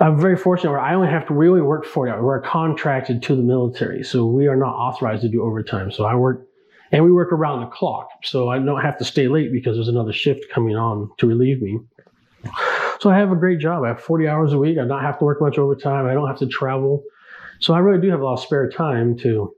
I'm 0.00 0.16
very 0.20 0.36
fortunate 0.36 0.70
where 0.70 0.78
I 0.80 0.94
only 0.94 1.08
have 1.08 1.26
to 1.26 1.34
really 1.34 1.60
work 1.60 1.84
40 1.84 2.12
hours. 2.12 2.22
We're 2.22 2.40
contracted 2.40 3.20
to 3.24 3.34
the 3.34 3.42
military, 3.42 4.04
so 4.04 4.26
we 4.26 4.46
are 4.46 4.54
not 4.54 4.72
authorized 4.72 5.22
to 5.22 5.28
do 5.28 5.42
overtime. 5.42 5.90
So 5.90 6.04
I 6.04 6.14
work, 6.14 6.46
and 6.92 7.04
we 7.04 7.10
work 7.10 7.32
around 7.32 7.62
the 7.62 7.66
clock. 7.66 8.08
So 8.22 8.48
I 8.48 8.60
don't 8.60 8.80
have 8.80 8.96
to 8.98 9.04
stay 9.04 9.26
late 9.26 9.50
because 9.50 9.76
there's 9.76 9.88
another 9.88 10.12
shift 10.12 10.44
coming 10.54 10.76
on 10.76 11.10
to 11.18 11.26
relieve 11.26 11.60
me. 11.60 11.80
So 13.00 13.10
I 13.10 13.18
have 13.18 13.30
a 13.30 13.36
great 13.36 13.60
job. 13.60 13.84
I 13.84 13.88
have 13.88 14.00
40 14.00 14.26
hours 14.28 14.52
a 14.52 14.58
week. 14.58 14.78
I 14.78 14.86
don't 14.86 15.02
have 15.02 15.18
to 15.18 15.24
work 15.24 15.40
much 15.40 15.58
overtime. 15.58 16.06
I 16.06 16.14
don't 16.14 16.26
have 16.26 16.38
to 16.38 16.46
travel. 16.48 17.02
So 17.60 17.74
I 17.74 17.78
really 17.78 18.00
do 18.00 18.10
have 18.10 18.20
a 18.20 18.24
lot 18.24 18.34
of 18.34 18.40
spare 18.40 18.68
time 18.68 19.16
to, 19.18 19.52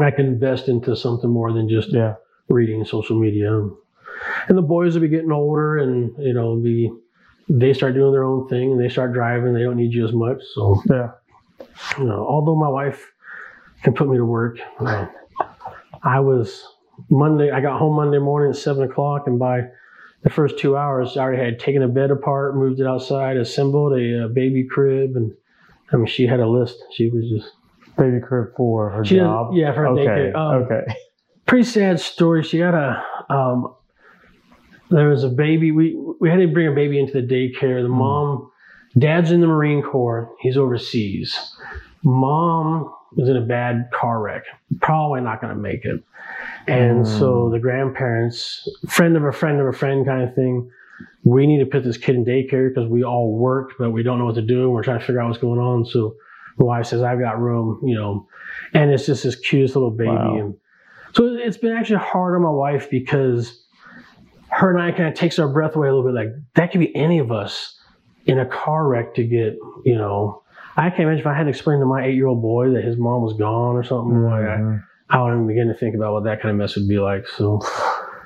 I 0.00 0.10
can 0.10 0.26
invest 0.26 0.68
into 0.68 0.94
something 0.96 1.30
more 1.30 1.52
than 1.52 1.68
just 1.68 1.92
Yeah. 1.92 2.14
reading 2.48 2.84
social 2.84 3.18
media. 3.18 3.52
And 4.48 4.56
the 4.58 4.62
boys 4.62 4.94
will 4.94 5.02
be 5.02 5.08
getting 5.08 5.32
older 5.32 5.78
and, 5.78 6.12
you 6.18 6.34
know, 6.34 6.56
be, 6.56 6.92
they 7.48 7.72
start 7.72 7.94
doing 7.94 8.12
their 8.12 8.24
own 8.24 8.48
thing 8.48 8.72
and 8.72 8.80
they 8.80 8.88
start 8.88 9.12
driving. 9.12 9.54
They 9.54 9.62
don't 9.62 9.76
need 9.76 9.92
you 9.92 10.04
as 10.04 10.12
much. 10.12 10.42
So, 10.54 10.80
Yeah. 10.88 11.10
you 11.98 12.04
know, 12.04 12.24
although 12.28 12.56
my 12.56 12.68
wife 12.68 13.12
can 13.82 13.94
put 13.94 14.08
me 14.08 14.16
to 14.16 14.24
work, 14.24 14.58
uh, 14.78 15.06
I 16.02 16.20
was 16.20 16.64
Monday, 17.08 17.50
I 17.50 17.60
got 17.60 17.78
home 17.78 17.96
Monday 17.96 18.18
morning 18.18 18.50
at 18.50 18.56
seven 18.56 18.84
o'clock 18.84 19.26
and 19.26 19.38
by 19.38 19.62
the 20.22 20.30
first 20.30 20.58
two 20.58 20.76
hours, 20.76 21.16
I 21.16 21.22
already 21.22 21.42
had 21.42 21.58
taken 21.58 21.82
a 21.82 21.88
bed 21.88 22.10
apart, 22.10 22.56
moved 22.56 22.80
it 22.80 22.86
outside, 22.86 23.36
assembled 23.36 23.92
a, 23.98 24.24
uh 24.24 24.28
baby 24.28 24.64
crib. 24.64 25.16
And 25.16 25.32
I 25.92 25.96
mean, 25.96 26.06
she 26.06 26.26
had 26.26 26.40
a 26.40 26.46
list. 26.48 26.76
She 26.92 27.08
was 27.10 27.24
just 27.28 27.52
Baby 27.98 28.20
crib 28.20 28.54
for 28.56 28.90
her 28.90 28.98
had- 28.98 29.04
job. 29.06 29.50
yeah, 29.54 29.72
for 29.72 29.80
her 29.80 29.88
okay. 29.88 30.06
daycare. 30.06 30.34
Um, 30.34 30.62
okay. 30.62 30.94
pretty 31.46 31.64
sad 31.64 32.00
story. 32.00 32.42
She 32.42 32.58
got 32.58 32.74
a 32.74 33.02
um, 33.32 33.74
there 34.90 35.08
was 35.08 35.22
a 35.24 35.28
baby. 35.28 35.70
We 35.72 35.94
we 36.20 36.28
had 36.30 36.36
to 36.38 36.48
bring 36.48 36.66
a 36.68 36.72
baby 36.72 36.98
into 36.98 37.12
the 37.20 37.26
daycare. 37.26 37.82
The 37.82 37.88
Hmm. 37.88 37.98
mom, 37.98 38.50
dad's 38.98 39.30
in 39.32 39.40
the 39.40 39.46
Marine 39.46 39.82
Corps. 39.82 40.30
He's 40.40 40.56
overseas. 40.56 41.36
Mom 42.02 42.92
was 43.16 43.28
in 43.28 43.36
a 43.36 43.40
bad 43.42 43.90
car 43.92 44.20
wreck. 44.20 44.44
Probably 44.80 45.20
not 45.20 45.40
going 45.40 45.54
to 45.54 45.60
make 45.60 45.84
it. 45.84 46.02
And 46.66 47.06
so 47.06 47.46
Hmm. 47.46 47.52
the 47.52 47.58
grandparents, 47.58 48.68
friend 48.88 49.16
of 49.16 49.24
a 49.24 49.32
friend 49.32 49.60
of 49.60 49.66
a 49.66 49.72
friend, 49.72 50.04
kind 50.06 50.22
of 50.22 50.34
thing. 50.34 50.70
We 51.24 51.46
need 51.46 51.58
to 51.60 51.66
put 51.66 51.84
this 51.84 51.96
kid 51.96 52.14
in 52.14 52.24
daycare 52.24 52.68
because 52.68 52.88
we 52.88 53.04
all 53.04 53.32
work, 53.32 53.72
but 53.78 53.90
we 53.90 54.02
don't 54.02 54.18
know 54.18 54.26
what 54.26 54.34
to 54.36 54.42
do. 54.42 54.64
And 54.64 54.72
we're 54.72 54.82
trying 54.82 55.00
to 55.00 55.04
figure 55.04 55.20
out 55.20 55.28
what's 55.28 55.40
going 55.40 55.58
on. 55.58 55.84
So 55.84 56.14
my 56.58 56.64
wife 56.66 56.86
says, 56.86 57.02
"I've 57.02 57.18
got 57.20 57.40
room," 57.40 57.80
you 57.82 57.94
know, 57.94 58.26
and 58.74 58.90
it's 58.90 59.06
just 59.06 59.24
this 59.24 59.36
cutest 59.36 59.76
little 59.76 59.90
baby. 59.90 60.10
Wow. 60.10 60.38
And 60.38 60.54
so 61.12 61.24
it's 61.26 61.56
been 61.56 61.72
actually 61.72 62.00
hard 62.00 62.36
on 62.36 62.42
my 62.42 62.50
wife 62.50 62.90
because 62.90 63.64
her 64.50 64.70
and 64.70 64.80
I 64.80 64.92
kind 64.92 65.08
of 65.08 65.14
takes 65.14 65.38
our 65.38 65.48
breath 65.48 65.76
away 65.76 65.88
a 65.88 65.94
little 65.94 66.06
bit. 66.10 66.14
Like 66.14 66.34
that 66.54 66.70
could 66.72 66.80
be 66.80 66.94
any 66.94 67.18
of 67.18 67.32
us 67.32 67.78
in 68.26 68.38
a 68.38 68.46
car 68.46 68.86
wreck 68.86 69.14
to 69.14 69.24
get, 69.24 69.56
you 69.84 69.96
know. 69.96 70.42
I 70.76 70.88
can't 70.90 71.02
imagine 71.02 71.20
if 71.20 71.26
I 71.26 71.34
had 71.34 71.44
to 71.44 71.50
explain 71.50 71.80
to 71.80 71.86
my 71.86 72.04
eight 72.06 72.14
year 72.14 72.26
old 72.26 72.42
boy 72.42 72.70
that 72.70 72.84
his 72.84 72.96
mom 72.96 73.22
was 73.22 73.34
gone 73.34 73.76
or 73.76 73.82
something. 73.82 74.22
Like 74.22 74.44
I. 74.46 74.78
I 75.10 75.16
don't 75.16 75.32
even 75.34 75.46
begin 75.46 75.68
to 75.68 75.74
think 75.74 75.94
about 75.94 76.12
what 76.12 76.24
that 76.24 76.40
kind 76.40 76.50
of 76.52 76.56
mess 76.56 76.76
would 76.76 76.88
be 76.88 76.98
like. 76.98 77.26
So, 77.36 77.60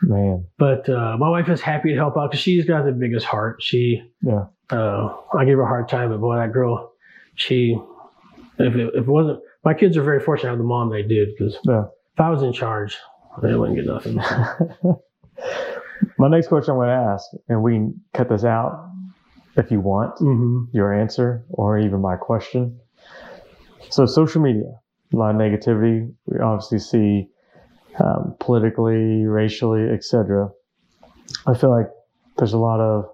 Man. 0.03 0.47
but 0.59 0.89
uh, 0.89 1.17
my 1.19 1.29
wife 1.29 1.49
is 1.49 1.61
happy 1.61 1.91
to 1.91 1.97
help 1.97 2.17
out 2.17 2.31
because 2.31 2.43
she's 2.43 2.65
got 2.67 2.85
the 2.85 2.93
biggest 2.93 3.27
heart. 3.27 3.63
She, 3.63 4.03
Yeah. 4.23 4.45
uh, 4.71 5.17
I 5.37 5.45
give 5.45 5.57
her 5.57 5.63
a 5.63 5.67
hard 5.67 5.89
time, 5.89 6.11
but 6.11 6.21
boy, 6.21 6.37
that 6.37 6.53
girl, 6.53 6.93
she, 7.37 7.79
if 8.59 8.75
it, 8.75 8.89
if 8.95 9.05
it 9.05 9.07
wasn't, 9.09 9.41
my 9.65 9.73
kids 9.75 9.97
are 9.97 10.03
very 10.03 10.21
fortunate 10.21 10.49
to 10.49 10.51
have 10.51 10.59
the 10.59 10.65
mom 10.65 10.91
they 10.91 11.03
did 11.03 11.31
because 11.37 11.59
Yeah. 11.65 11.85
if 12.15 12.21
I 12.21 12.29
was 12.31 12.43
in 12.43 12.53
charge, 12.53 12.99
they 13.43 13.55
wouldn't 13.55 13.77
get 13.77 13.87
nothing. 13.87 14.19
My 16.19 16.29
next 16.29 16.49
question 16.49 16.73
I'm 16.73 16.77
going 16.79 16.89
to 16.89 16.95
ask, 17.13 17.25
and 17.49 17.63
we 17.63 17.73
can 17.73 18.01
cut 18.13 18.29
this 18.29 18.45
out 18.45 18.91
if 19.57 19.71
you 19.71 19.81
want 19.81 20.19
hmm 20.19 20.65
your 20.73 20.93
answer 20.93 21.45
or 21.51 21.79
even 21.79 22.01
my 22.01 22.17
question. 22.17 22.79
So, 23.91 24.07
social 24.07 24.43
media, 24.43 24.71
a 25.15 25.19
lot 25.19 25.35
of 25.35 25.37
negativity. 25.37 26.13
We 26.27 26.41
obviously 26.41 26.79
see 26.79 27.29
um, 28.03 28.37
politically, 28.41 29.25
racially, 29.25 29.89
etc. 29.89 30.51
I 31.47 31.55
feel 31.55 31.71
like 31.71 31.89
there's 32.37 32.53
a 32.53 32.59
lot 32.59 32.81
of 32.81 33.05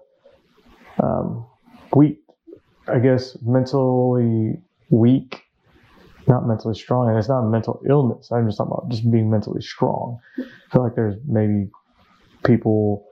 um, 1.01 1.47
weak, 1.95 2.19
I 2.87 2.99
guess, 2.99 3.37
mentally 3.41 4.55
weak, 4.89 5.43
not 6.27 6.47
mentally 6.47 6.75
strong, 6.75 7.09
and 7.09 7.17
it's 7.17 7.29
not 7.29 7.43
mental 7.43 7.81
illness. 7.87 8.31
I'm 8.31 8.47
just 8.47 8.57
talking 8.57 8.73
about 8.73 8.89
just 8.89 9.09
being 9.11 9.29
mentally 9.29 9.61
strong. 9.61 10.19
I 10.39 10.43
feel 10.71 10.83
like 10.83 10.95
there's 10.95 11.15
maybe 11.27 11.69
people 12.43 13.05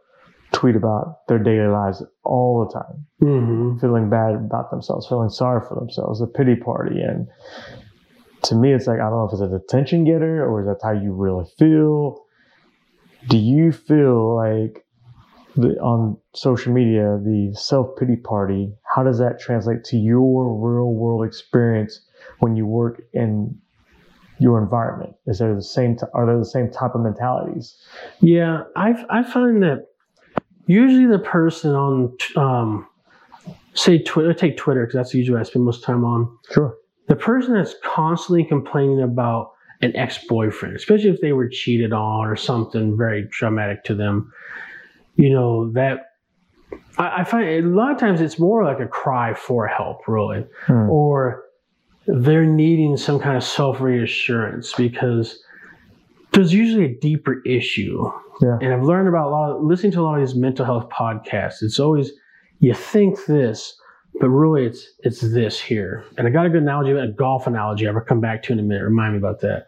tweet 0.52 0.76
about 0.76 1.28
their 1.28 1.38
daily 1.38 1.68
lives 1.68 2.04
all 2.24 2.66
the 2.66 2.74
time 2.74 3.06
hmm 3.20 3.78
feeling 3.80 4.10
bad 4.10 4.36
about 4.36 4.72
themselves, 4.72 5.08
feeling 5.08 5.30
sorry 5.30 5.62
for 5.68 5.76
themselves, 5.76 6.22
a 6.22 6.28
pity 6.28 6.56
party. 6.56 7.00
And 7.00 7.28
to 8.44 8.56
me, 8.56 8.74
it's 8.74 8.88
like, 8.88 9.00
I 9.00 9.10
don't 9.10 9.20
know 9.20 9.26
if 9.26 9.34
it's 9.34 9.42
a 9.42 9.56
attention 9.56 10.06
getter 10.06 10.46
or 10.46 10.62
is 10.62 10.68
that 10.68 10.80
how 10.86 10.92
you 10.92 11.14
really 11.14 11.46
feel? 11.58 12.26
Do 13.28 13.38
you 13.38 13.72
feel 13.72 14.36
like 14.36 14.86
the, 15.56 15.78
on 15.80 16.18
social 16.34 16.74
media, 16.74 17.20
the 17.22 17.54
self 17.58 17.98
pity 17.98 18.16
party, 18.16 18.72
how 18.96 19.04
does 19.04 19.20
that 19.20 19.40
translate 19.40 19.84
to 19.86 19.98
your 19.98 20.56
real 20.58 20.94
world 20.94 21.26
experience 21.26 22.02
when 22.40 22.56
you 22.56 22.66
work 22.66 23.02
in 23.14 23.58
your 24.40 24.62
environment? 24.62 25.16
Is 25.28 25.40
there 25.40 25.54
the 25.54 25.62
same, 25.62 25.98
t- 25.98 26.06
are 26.14 26.26
there 26.26 26.38
the 26.38 26.46
same 26.46 26.72
type 26.72 26.96
of 26.96 27.02
mentalities? 27.02 27.78
Yeah, 28.22 28.64
I 28.76 28.94
I 29.10 29.24
find 29.24 29.62
that 29.64 29.88
usually 30.66 31.08
the 31.08 31.20
person 31.20 31.72
on 31.72 32.16
um, 32.38 32.88
say 33.74 34.02
Twitter, 34.02 34.34
take 34.34 34.56
Twitter 34.56 34.86
because 34.86 34.96
that's 34.96 35.14
usually 35.14 35.36
what 35.36 35.42
I 35.42 35.50
spend 35.50 35.66
most 35.66 35.84
time 35.84 36.06
on. 36.06 36.38
Sure. 36.52 36.76
The 37.10 37.16
person 37.16 37.54
that's 37.56 37.76
constantly 37.84 38.46
complaining 38.46 39.02
about 39.02 39.52
an 39.82 39.96
ex-boyfriend, 39.96 40.76
especially 40.76 41.10
if 41.10 41.22
they 41.22 41.34
were 41.34 41.50
cheated 41.50 41.92
on 41.92 42.28
or 42.28 42.36
something 42.36 42.98
very 42.98 43.28
traumatic 43.28 43.84
to 43.86 43.96
them, 43.96 44.32
you 45.16 45.30
know, 45.30 45.72
that 45.74 46.12
I, 46.98 47.22
I 47.22 47.24
find 47.24 47.48
a 47.50 47.62
lot 47.62 47.92
of 47.92 47.98
times 47.98 48.22
it's 48.22 48.40
more 48.40 48.64
like 48.64 48.80
a 48.80 48.88
cry 48.88 49.34
for 49.34 49.68
help, 49.68 50.08
really, 50.08 50.46
Hmm. 50.66 50.90
or 50.90 51.44
they're 52.08 52.46
needing 52.46 52.98
some 52.98 53.20
kind 53.20 53.38
of 53.38 53.44
self 53.44 53.82
reassurance 53.82 54.74
because 54.74 55.42
there's 56.32 56.54
usually 56.54 56.86
a 56.86 57.00
deeper 57.00 57.42
issue. 57.46 58.10
Yeah. 58.42 58.58
And 58.62 58.74
I've 58.74 58.84
learned 58.84 59.08
about 59.08 59.28
a 59.28 59.32
lot 59.32 59.52
of 59.52 59.64
listening 59.64 59.92
to 59.94 60.02
a 60.02 60.04
lot 60.04 60.20
of 60.20 60.28
these 60.28 60.36
mental 60.36 60.66
health 60.66 60.90
podcasts. 60.90 61.62
It's 61.62 61.80
always 61.80 62.12
you 62.60 62.74
think 62.74 63.26
this, 63.26 63.79
but 64.20 64.30
really 64.30 64.66
it's 64.66 64.86
it's 65.00 65.22
this 65.22 65.60
here. 65.60 66.04
And 66.18 66.28
I 66.28 66.30
got 66.30 66.46
a 66.46 66.50
good 66.50 66.62
analogy, 66.62 66.92
a 66.92 67.08
golf 67.08 67.48
analogy. 67.48 67.88
I'll 67.88 68.00
come 68.02 68.20
back 68.22 68.44
to 68.44 68.54
in 68.54 68.60
a 68.60 68.64
minute. 68.64 68.84
Remind 68.84 69.14
me 69.14 69.18
about 69.20 69.42
that. 69.42 69.68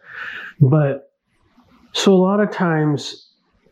But 0.60 1.10
so 1.92 2.12
a 2.14 2.16
lot 2.16 2.40
of 2.40 2.50
times, 2.50 3.28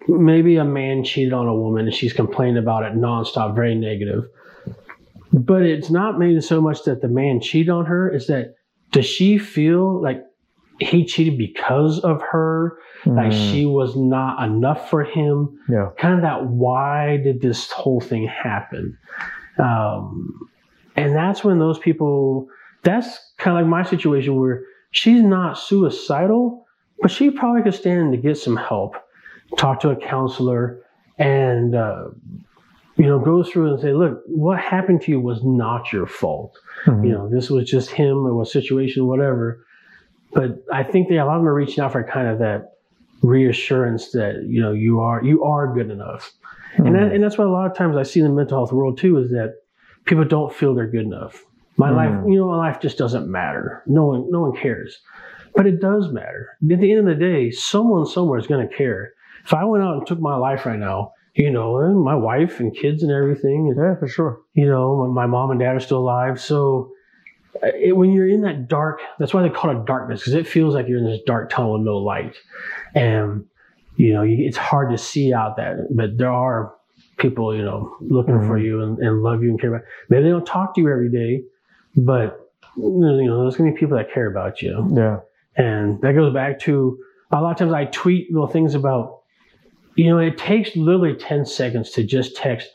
maybe 0.08 0.56
a 0.56 0.64
man 0.64 1.04
cheated 1.04 1.32
on 1.32 1.46
a 1.46 1.54
woman 1.54 1.86
and 1.86 1.94
she's 1.94 2.12
complaining 2.12 2.58
about 2.58 2.82
it 2.84 2.94
nonstop, 2.94 3.54
very 3.54 3.74
negative. 3.74 4.24
But 5.32 5.62
it's 5.62 5.90
not 5.90 6.18
maybe 6.18 6.40
so 6.40 6.60
much 6.60 6.84
that 6.84 7.02
the 7.02 7.08
man 7.08 7.40
cheated 7.40 7.70
on 7.70 7.86
her, 7.86 8.12
is 8.12 8.26
that 8.26 8.54
does 8.90 9.06
she 9.06 9.38
feel 9.38 10.02
like 10.02 10.22
he 10.80 11.04
cheated 11.04 11.38
because 11.38 12.00
of 12.00 12.20
her? 12.22 12.78
Like 13.06 13.32
Mm. 13.32 13.50
she 13.52 13.64
was 13.66 13.96
not 13.96 14.42
enough 14.44 14.90
for 14.90 15.04
him? 15.04 15.56
Yeah. 15.70 15.90
Kind 15.98 16.14
of 16.16 16.22
that 16.22 16.46
why 16.46 17.18
did 17.18 17.40
this 17.40 17.70
whole 17.70 18.00
thing 18.00 18.26
happen? 18.26 18.98
Um, 19.58 20.38
and 20.96 21.14
that's 21.14 21.44
when 21.44 21.58
those 21.58 21.78
people, 21.78 22.48
that's 22.82 23.32
kind 23.38 23.56
of 23.56 23.62
like 23.62 23.70
my 23.70 23.82
situation 23.82 24.36
where 24.36 24.62
she's 24.90 25.22
not 25.22 25.58
suicidal, 25.58 26.66
but 27.00 27.10
she 27.10 27.30
probably 27.30 27.62
could 27.62 27.74
stand 27.74 28.12
to 28.12 28.18
get 28.18 28.36
some 28.36 28.56
help, 28.56 28.96
talk 29.56 29.80
to 29.80 29.90
a 29.90 29.96
counselor, 29.96 30.80
and, 31.18 31.74
uh, 31.74 32.08
you 32.96 33.06
know, 33.06 33.18
go 33.18 33.42
through 33.42 33.72
and 33.72 33.80
say, 33.80 33.92
look, 33.92 34.22
what 34.26 34.58
happened 34.58 35.00
to 35.02 35.10
you 35.10 35.20
was 35.20 35.42
not 35.42 35.92
your 35.92 36.06
fault. 36.06 36.58
Mhm. 36.84 37.06
You 37.06 37.12
know, 37.12 37.28
this 37.28 37.48
was 37.50 37.68
just 37.68 37.90
him 37.90 38.26
or 38.26 38.42
a 38.42 38.44
situation, 38.46 39.06
whatever. 39.06 39.64
But 40.32 40.62
I 40.72 40.82
think 40.82 41.08
they, 41.08 41.16
a 41.18 41.24
lot 41.24 41.36
of 41.36 41.40
them 41.40 41.48
are 41.48 41.54
reaching 41.54 41.82
out 41.82 41.92
for 41.92 42.02
kind 42.04 42.28
of 42.28 42.38
that 42.40 42.72
reassurance 43.22 44.12
that, 44.12 44.44
you 44.46 44.60
know, 44.60 44.72
you 44.72 45.00
are, 45.00 45.22
you 45.22 45.44
are 45.44 45.72
good 45.72 45.90
enough. 45.90 46.32
And, 46.76 46.88
Hmm. 46.88 46.92
that, 46.94 47.12
and 47.12 47.22
that's 47.24 47.36
what 47.38 47.46
a 47.46 47.50
lot 47.50 47.70
of 47.70 47.76
times 47.76 47.96
I 47.96 48.02
see 48.02 48.20
in 48.20 48.26
the 48.26 48.32
mental 48.32 48.58
health 48.58 48.72
world 48.72 48.98
too 48.98 49.18
is 49.18 49.30
that 49.30 49.54
people 50.06 50.24
don't 50.24 50.52
feel 50.52 50.74
they're 50.74 50.86
good 50.90 51.04
enough. 51.06 51.44
My 51.76 51.90
Mm. 51.90 51.96
life, 51.96 52.24
you 52.26 52.36
know, 52.38 52.48
my 52.48 52.56
life 52.56 52.80
just 52.80 52.98
doesn't 52.98 53.28
matter. 53.30 53.82
No 53.86 54.06
one, 54.06 54.30
no 54.30 54.40
one 54.42 54.56
cares. 54.56 54.98
But 55.54 55.66
it 55.66 55.80
does 55.80 56.12
matter. 56.12 56.50
At 56.70 56.80
the 56.80 56.92
end 56.92 57.00
of 57.00 57.06
the 57.06 57.14
day, 57.24 57.50
someone 57.50 58.06
somewhere 58.06 58.38
is 58.38 58.46
going 58.46 58.68
to 58.68 58.74
care. 58.74 59.12
If 59.44 59.54
I 59.54 59.64
went 59.64 59.82
out 59.82 59.96
and 59.98 60.06
took 60.06 60.20
my 60.20 60.36
life 60.36 60.66
right 60.66 60.78
now, 60.78 61.12
you 61.34 61.50
know, 61.50 61.78
and 61.78 62.00
my 62.02 62.14
wife 62.14 62.60
and 62.60 62.74
kids 62.76 63.02
and 63.02 63.10
everything, 63.10 63.72
yeah, 63.76 63.94
for 63.96 64.06
sure. 64.08 64.40
you 64.54 64.66
know, 64.68 65.06
my, 65.06 65.26
mom 65.26 65.50
and 65.50 65.60
dad 65.60 65.76
are 65.76 65.80
still 65.80 65.98
alive. 65.98 66.40
So 66.40 66.90
uh, 67.62 67.68
it, 67.74 67.96
when 67.96 68.10
you're 68.12 68.28
in 68.28 68.42
that 68.42 68.68
dark, 68.68 69.00
that's 69.18 69.32
why 69.32 69.42
they 69.42 69.48
call 69.48 69.70
it 69.70 69.86
darkness 69.86 70.20
because 70.20 70.34
it 70.34 70.46
feels 70.46 70.74
like 70.74 70.86
you're 70.88 70.98
in 70.98 71.04
this 71.06 71.20
dark 71.26 71.50
tunnel 71.50 71.74
with 71.74 71.82
no 71.82 71.96
light. 71.98 72.36
And, 72.94 73.44
you 73.96 74.12
know, 74.12 74.22
you, 74.22 74.46
it's 74.46 74.56
hard 74.56 74.90
to 74.90 74.98
see 74.98 75.32
out 75.32 75.56
that, 75.56 75.88
but 75.94 76.18
there 76.18 76.30
are 76.32 76.72
people, 77.20 77.54
you 77.54 77.62
know, 77.62 77.94
looking 78.00 78.40
for 78.40 78.58
Mhm. 78.58 78.64
you 78.64 78.82
and, 78.82 78.98
and 78.98 79.22
love 79.22 79.42
you 79.42 79.50
and 79.50 79.60
care 79.60 79.70
about. 79.74 79.86
Maybe 80.08 80.24
they 80.24 80.30
don't 80.30 80.46
talk 80.46 80.74
to 80.74 80.80
you 80.80 80.90
every 80.90 81.10
day, 81.10 81.42
but 81.96 82.40
you 82.76 83.24
know, 83.26 83.42
there's 83.42 83.56
gonna 83.56 83.72
be 83.72 83.76
people 83.78 83.96
that 83.96 84.12
care 84.12 84.26
about 84.30 84.62
you. 84.62 84.88
Yeah. 84.94 85.20
And 85.56 86.00
that 86.02 86.14
goes 86.14 86.32
back 86.32 86.58
to 86.60 86.98
a 87.32 87.40
lot 87.40 87.52
of 87.52 87.56
times 87.58 87.72
I 87.72 87.84
tweet 87.86 88.32
little 88.32 88.46
things 88.48 88.74
about, 88.74 89.20
you 89.96 90.08
know, 90.08 90.18
it 90.18 90.38
takes 90.38 90.74
literally 90.76 91.14
10 91.14 91.44
seconds 91.44 91.90
to 91.92 92.02
just 92.04 92.36
text, 92.36 92.68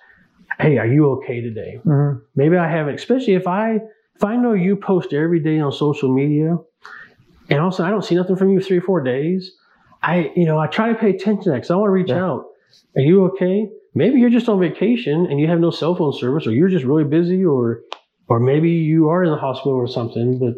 Hey, 0.60 0.78
are 0.78 0.88
you 0.88 1.10
okay 1.12 1.42
today? 1.42 1.82
Mhm. 1.86 2.22
Maybe 2.38 2.56
I 2.56 2.70
haven't, 2.70 2.96
especially 2.96 3.34
if 3.34 3.46
I, 3.48 3.82
if 4.16 4.24
I 4.24 4.38
know 4.38 4.54
you 4.54 4.78
post 4.78 5.12
every 5.12 5.40
day 5.42 5.60
on 5.60 5.72
social 5.74 6.14
media 6.14 6.58
and 7.50 7.60
also 7.60 7.84
I 7.84 7.90
don't 7.90 8.04
see 8.06 8.16
nothing 8.16 8.38
from 8.38 8.52
you 8.52 8.62
three 8.62 8.78
or 8.78 8.82
four 8.82 9.02
days. 9.02 9.52
I, 10.02 10.32
you 10.36 10.46
know, 10.46 10.58
I 10.58 10.68
try 10.68 10.90
to 10.90 10.96
pay 10.96 11.10
attention 11.10 11.44
to 11.44 11.50
that 11.50 11.56
because 11.56 11.72
I 11.72 11.76
want 11.76 11.90
to 11.90 11.94
reach 11.94 12.10
Yeah. 12.10 12.24
out. 12.26 12.46
Are 12.96 13.02
you 13.02 13.26
okay? 13.26 13.70
Maybe 13.96 14.20
you're 14.20 14.30
just 14.30 14.50
on 14.50 14.60
vacation 14.60 15.26
and 15.26 15.40
you 15.40 15.48
have 15.48 15.60
no 15.60 15.72
cell 15.72 15.96
phone 15.96 16.14
service 16.14 16.46
or 16.46 16.52
you're 16.52 16.68
just 16.68 16.86
really 16.86 17.06
busy 17.06 17.44
or, 17.46 17.82
or 18.28 18.40
maybe 18.40 18.70
you 18.70 19.10
are 19.10 19.24
in 19.24 19.32
the 19.32 19.38
hospital 19.38 19.74
or 19.74 19.88
something, 19.88 20.38
but 20.38 20.54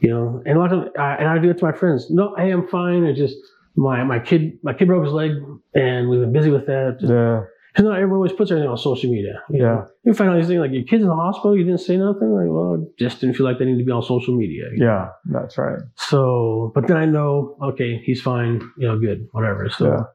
you 0.00 0.08
know, 0.08 0.42
and 0.46 0.56
a 0.56 0.60
lot 0.60 0.72
of, 0.72 0.88
I, 0.98 1.16
and 1.16 1.28
I 1.28 1.38
do 1.38 1.50
it 1.50 1.58
to 1.58 1.64
my 1.64 1.72
friends. 1.72 2.10
No, 2.10 2.34
hey, 2.36 2.50
I'm 2.50 2.68
fine. 2.68 3.04
It's 3.04 3.18
just 3.18 3.36
my, 3.74 4.04
my 4.04 4.20
kid, 4.20 4.58
my 4.62 4.72
kid 4.72 4.86
broke 4.86 5.04
his 5.04 5.12
leg 5.12 5.32
and 5.74 6.08
we've 6.08 6.20
been 6.20 6.32
busy 6.32 6.50
with 6.50 6.66
that. 6.66 6.98
Yeah. 7.00 7.44
Because 7.72 7.88
not 7.90 7.96
everyone 7.96 8.16
always 8.18 8.32
puts 8.32 8.50
everything 8.50 8.70
on 8.70 8.78
social 8.78 9.10
media. 9.10 9.42
You 9.50 9.58
Yeah. 9.62 9.64
Know? 9.66 9.86
You 10.04 10.14
find 10.14 10.30
out 10.30 10.36
these 10.36 10.46
things 10.46 10.60
like 10.60 10.70
your 10.72 10.84
kid's 10.84 11.02
in 11.02 11.08
the 11.08 11.14
hospital, 11.14 11.56
you 11.56 11.64
didn't 11.64 11.80
say 11.80 11.96
nothing. 11.96 12.30
Like, 12.32 12.46
well, 12.48 12.86
just 12.98 13.20
didn't 13.20 13.36
feel 13.36 13.44
like 13.44 13.58
they 13.58 13.64
need 13.64 13.78
to 13.78 13.84
be 13.84 13.90
on 13.90 14.02
social 14.02 14.34
media. 14.36 14.64
Yeah. 14.76 15.08
That's 15.26 15.58
right. 15.58 15.80
So, 15.96 16.70
but 16.74 16.86
then 16.86 16.96
I 16.96 17.04
know, 17.04 17.56
okay, 17.62 18.00
he's 18.04 18.22
fine. 18.22 18.60
You 18.78 18.88
know, 18.88 18.98
good, 18.98 19.28
whatever. 19.32 19.68
So, 19.70 20.06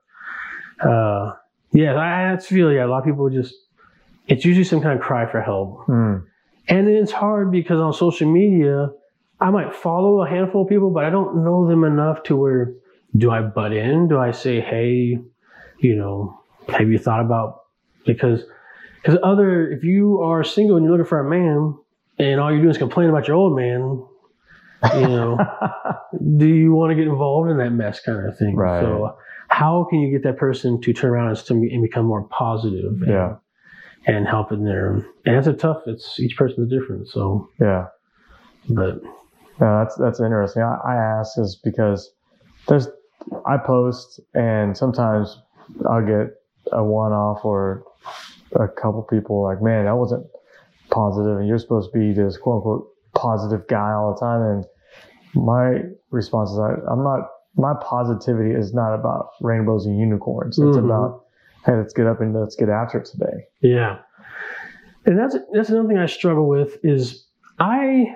uh, 0.87 1.33
yeah, 1.73 1.93
I, 1.95 2.33
I 2.33 2.37
feel 2.37 2.71
yeah. 2.71 2.85
A 2.85 2.87
lot 2.87 2.99
of 2.99 3.05
people 3.05 3.29
just, 3.29 3.53
it's 4.27 4.45
usually 4.45 4.63
some 4.65 4.81
kind 4.81 4.97
of 4.97 5.03
cry 5.03 5.25
for 5.29 5.41
help, 5.41 5.85
Mm. 5.87 6.23
and 6.67 6.87
it's 6.87 7.11
hard 7.11 7.51
because 7.51 7.79
on 7.79 7.93
social 7.93 8.31
media, 8.31 8.89
I 9.39 9.49
might 9.49 9.73
follow 9.73 10.21
a 10.23 10.29
handful 10.29 10.63
of 10.63 10.69
people, 10.69 10.89
but 10.91 11.03
I 11.05 11.09
don't 11.09 11.43
know 11.43 11.67
them 11.67 11.83
enough 11.83 12.23
to 12.23 12.35
where 12.35 12.73
do 13.17 13.31
I 13.31 13.41
butt 13.41 13.73
in? 13.73 14.07
Do 14.07 14.17
I 14.19 14.31
say, 14.31 14.61
hey, 14.61 15.19
you 15.79 15.95
know, 15.95 16.39
have 16.69 16.89
you 16.89 16.97
thought 16.97 17.21
about 17.21 17.61
because 18.05 18.43
because 19.01 19.17
other 19.23 19.69
if 19.71 19.83
you 19.83 20.21
are 20.21 20.43
single 20.43 20.77
and 20.77 20.85
you're 20.85 20.91
looking 20.95 21.09
for 21.09 21.19
a 21.19 21.29
man 21.29 21.75
and 22.19 22.39
all 22.39 22.51
you're 22.51 22.59
doing 22.61 22.69
is 22.71 22.77
complain 22.77 23.09
about 23.09 23.27
your 23.27 23.35
old 23.35 23.55
man, 23.55 24.03
you 24.95 25.07
know, 25.07 25.37
do 26.37 26.45
you 26.47 26.71
want 26.73 26.91
to 26.91 26.95
get 26.95 27.07
involved 27.07 27.49
in 27.49 27.57
that 27.57 27.71
mess 27.71 27.99
kind 27.99 28.27
of 28.27 28.37
thing? 28.37 28.55
Right. 28.55 28.81
So 28.81 29.17
how 29.51 29.85
can 29.89 29.99
you 29.99 30.09
get 30.11 30.23
that 30.23 30.37
person 30.37 30.79
to 30.81 30.93
turn 30.93 31.11
around 31.11 31.27
and, 31.49 31.63
and 31.71 31.81
become 31.83 32.05
more 32.05 32.23
positive 32.23 32.93
and, 33.01 33.07
Yeah. 33.11 33.35
and 34.07 34.25
help 34.27 34.51
in 34.51 34.63
there? 34.63 34.93
And 35.25 35.35
that's 35.35 35.47
a 35.47 35.53
tough. 35.53 35.81
It's 35.87 36.19
each 36.19 36.37
person's 36.37 36.69
different. 36.71 37.07
So, 37.09 37.49
Yeah. 37.59 37.87
but 38.69 39.01
No, 39.59 39.79
that's 39.79 39.95
that's 39.97 40.19
interesting. 40.19 40.63
I, 40.63 40.77
I 40.85 40.95
ask 41.19 41.37
is 41.37 41.59
because 41.63 42.13
there's 42.67 42.87
I 43.45 43.57
post 43.57 44.19
and 44.33 44.75
sometimes 44.75 45.37
I'll 45.87 46.05
get 46.05 46.27
a 46.71 46.83
one 46.83 47.11
off 47.11 47.43
or 47.45 47.83
a 48.55 48.67
couple 48.67 49.03
people 49.03 49.43
like, 49.43 49.61
man, 49.61 49.85
that 49.85 49.95
wasn't 49.97 50.25
positive, 50.89 51.37
and 51.37 51.47
you're 51.47 51.59
supposed 51.59 51.91
to 51.93 51.99
be 51.99 52.13
this 52.13 52.37
quote 52.37 52.57
unquote 52.57 52.87
positive 53.15 53.67
guy 53.67 53.91
all 53.91 54.13
the 54.13 54.19
time. 54.25 54.41
And 54.41 54.65
my 55.45 55.83
response 56.09 56.49
is, 56.51 56.57
I, 56.59 56.71
I'm 56.91 57.03
not. 57.03 57.29
My 57.55 57.73
positivity 57.81 58.51
is 58.51 58.73
not 58.73 58.93
about 58.93 59.29
rainbows 59.41 59.85
and 59.85 59.99
unicorns. 59.99 60.57
It's 60.57 60.77
Mhm. 60.77 60.85
about, 60.85 61.23
hey, 61.65 61.75
let's 61.75 61.93
get 61.93 62.07
up 62.07 62.21
and 62.21 62.33
let's 62.33 62.55
get 62.55 62.69
after 62.69 62.99
it 62.99 63.05
today. 63.05 63.45
Yeah. 63.61 63.97
And 65.05 65.17
that's 65.17 65.35
that's 65.53 65.69
another 65.69 65.87
thing 65.87 65.97
I 65.97 66.05
struggle 66.05 66.47
with 66.47 66.77
is 66.83 67.27
I 67.59 68.15